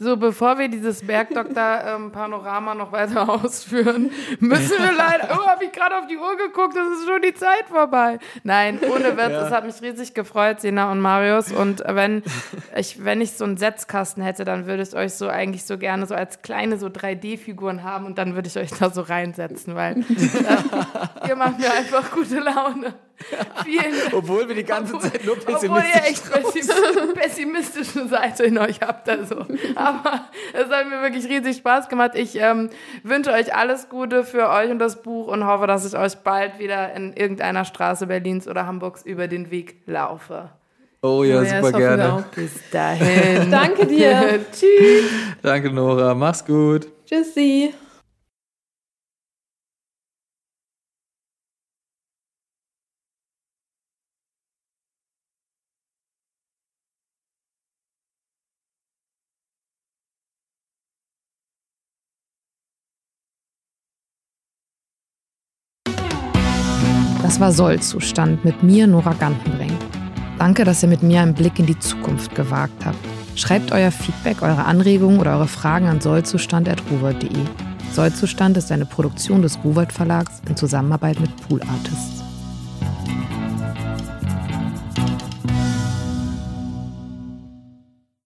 So, 0.00 0.16
bevor 0.28 0.58
wir 0.58 0.68
dieses 0.68 1.06
Bergdoktor-Panorama 1.06 2.72
ähm, 2.72 2.78
noch 2.78 2.92
weiter 2.92 3.26
ausführen, 3.44 4.10
müssen 4.40 4.76
wir 4.78 4.92
leider. 4.92 5.30
Oh, 5.32 5.46
habe 5.46 5.64
ich 5.64 5.72
gerade 5.72 5.96
auf 5.96 6.06
die 6.06 6.18
Uhr 6.18 6.36
geguckt, 6.36 6.76
es 6.76 7.00
ist 7.00 7.08
schon 7.08 7.22
die 7.22 7.32
Zeit 7.32 7.64
vorbei. 7.66 8.18
Nein, 8.44 8.78
ohne 8.82 9.16
Witz, 9.16 9.30
ja. 9.30 9.46
es 9.46 9.50
hat 9.50 9.64
mich 9.64 9.80
riesig 9.80 10.12
gefreut, 10.12 10.60
Sina 10.60 10.92
und 10.92 11.00
Marius. 11.00 11.50
Und 11.50 11.82
wenn 11.86 12.22
ich, 12.76 13.02
wenn 13.02 13.22
ich 13.22 13.32
so 13.32 13.44
einen 13.44 13.56
Setzkasten 13.56 14.22
hätte, 14.22 14.44
dann 14.44 14.66
würde 14.66 14.82
ich 14.82 14.94
euch 14.94 15.14
so 15.14 15.28
eigentlich 15.28 15.64
so 15.64 15.78
gerne 15.78 16.04
so 16.04 16.14
als 16.14 16.42
kleine 16.42 16.76
so 16.76 16.88
3D-Figuren 16.88 17.82
haben 17.82 18.04
und 18.04 18.18
dann 18.18 18.34
würde 18.34 18.48
ich 18.48 18.58
euch 18.58 18.70
da 18.78 18.90
so 18.90 19.00
reinsetzen, 19.00 19.76
weil 19.76 19.96
äh, 19.96 21.28
ihr 21.28 21.36
macht 21.36 21.58
mir 21.58 21.72
einfach 21.72 22.10
gute 22.10 22.40
Laune. 22.40 22.92
Vielen 23.64 24.12
Obwohl 24.12 24.48
wir 24.48 24.54
die 24.54 24.64
ganze 24.64 24.94
obwohl, 24.94 25.10
Zeit 25.10 25.24
nur 25.24 25.36
pessimistisch 25.36 25.70
Obwohl 25.70 25.82
ihr 25.82 26.08
echt 26.08 27.14
pessimistische 27.14 28.08
Seite 28.08 28.44
in 28.44 28.58
euch 28.58 28.80
habt. 28.80 29.08
Also. 29.08 29.46
Aber 29.74 30.28
es 30.52 30.68
hat 30.70 30.88
mir 30.88 31.02
wirklich 31.02 31.28
riesig 31.28 31.58
Spaß 31.58 31.88
gemacht. 31.88 32.12
Ich 32.14 32.36
ähm, 32.36 32.70
wünsche 33.02 33.32
euch 33.32 33.54
alles 33.54 33.88
Gute 33.88 34.24
für 34.24 34.48
euch 34.48 34.70
und 34.70 34.78
das 34.78 35.02
Buch 35.02 35.28
und 35.28 35.46
hoffe, 35.46 35.66
dass 35.66 35.84
ich 35.86 35.98
euch 35.98 36.16
bald 36.18 36.58
wieder 36.58 36.92
in 36.94 37.12
irgendeiner 37.12 37.64
Straße 37.64 38.06
Berlins 38.06 38.46
oder 38.46 38.66
Hamburgs 38.66 39.02
über 39.02 39.28
den 39.28 39.50
Weg 39.50 39.76
laufe. 39.86 40.50
Oh 41.00 41.22
ja, 41.22 41.40
oh 41.40 41.42
ja 41.42 41.62
super 41.62 41.78
gerne. 41.78 42.24
Bis 42.34 42.52
dahin. 42.70 43.50
Danke 43.50 43.86
dir. 43.86 44.40
Tschüss. 44.50 45.10
Danke, 45.42 45.70
Nora. 45.70 46.14
Mach's 46.14 46.44
gut. 46.44 46.88
Tschüssi. 47.06 47.72
War 67.38 67.52
Sollzustand 67.52 68.44
mit 68.44 68.64
mir, 68.64 68.88
Nora 68.88 69.12
Gantenbrink. 69.12 69.70
Danke, 70.40 70.64
dass 70.64 70.82
ihr 70.82 70.88
mit 70.88 71.04
mir 71.04 71.20
einen 71.20 71.34
Blick 71.34 71.60
in 71.60 71.66
die 71.66 71.78
Zukunft 71.78 72.34
gewagt 72.34 72.84
habt. 72.84 72.98
Schreibt 73.36 73.70
euer 73.70 73.92
Feedback, 73.92 74.42
eure 74.42 74.64
Anregungen 74.64 75.20
oder 75.20 75.36
eure 75.36 75.46
Fragen 75.46 75.86
an 75.86 76.00
sollzustand.ruwald.de. 76.00 77.30
Sollzustand 77.92 78.56
ist 78.56 78.72
eine 78.72 78.86
Produktion 78.86 79.42
des 79.42 79.56
Ruwald 79.62 79.92
Verlags 79.92 80.42
in 80.48 80.56
Zusammenarbeit 80.56 81.20
mit 81.20 81.30
Pool 81.46 81.60
Artists. 81.62 82.27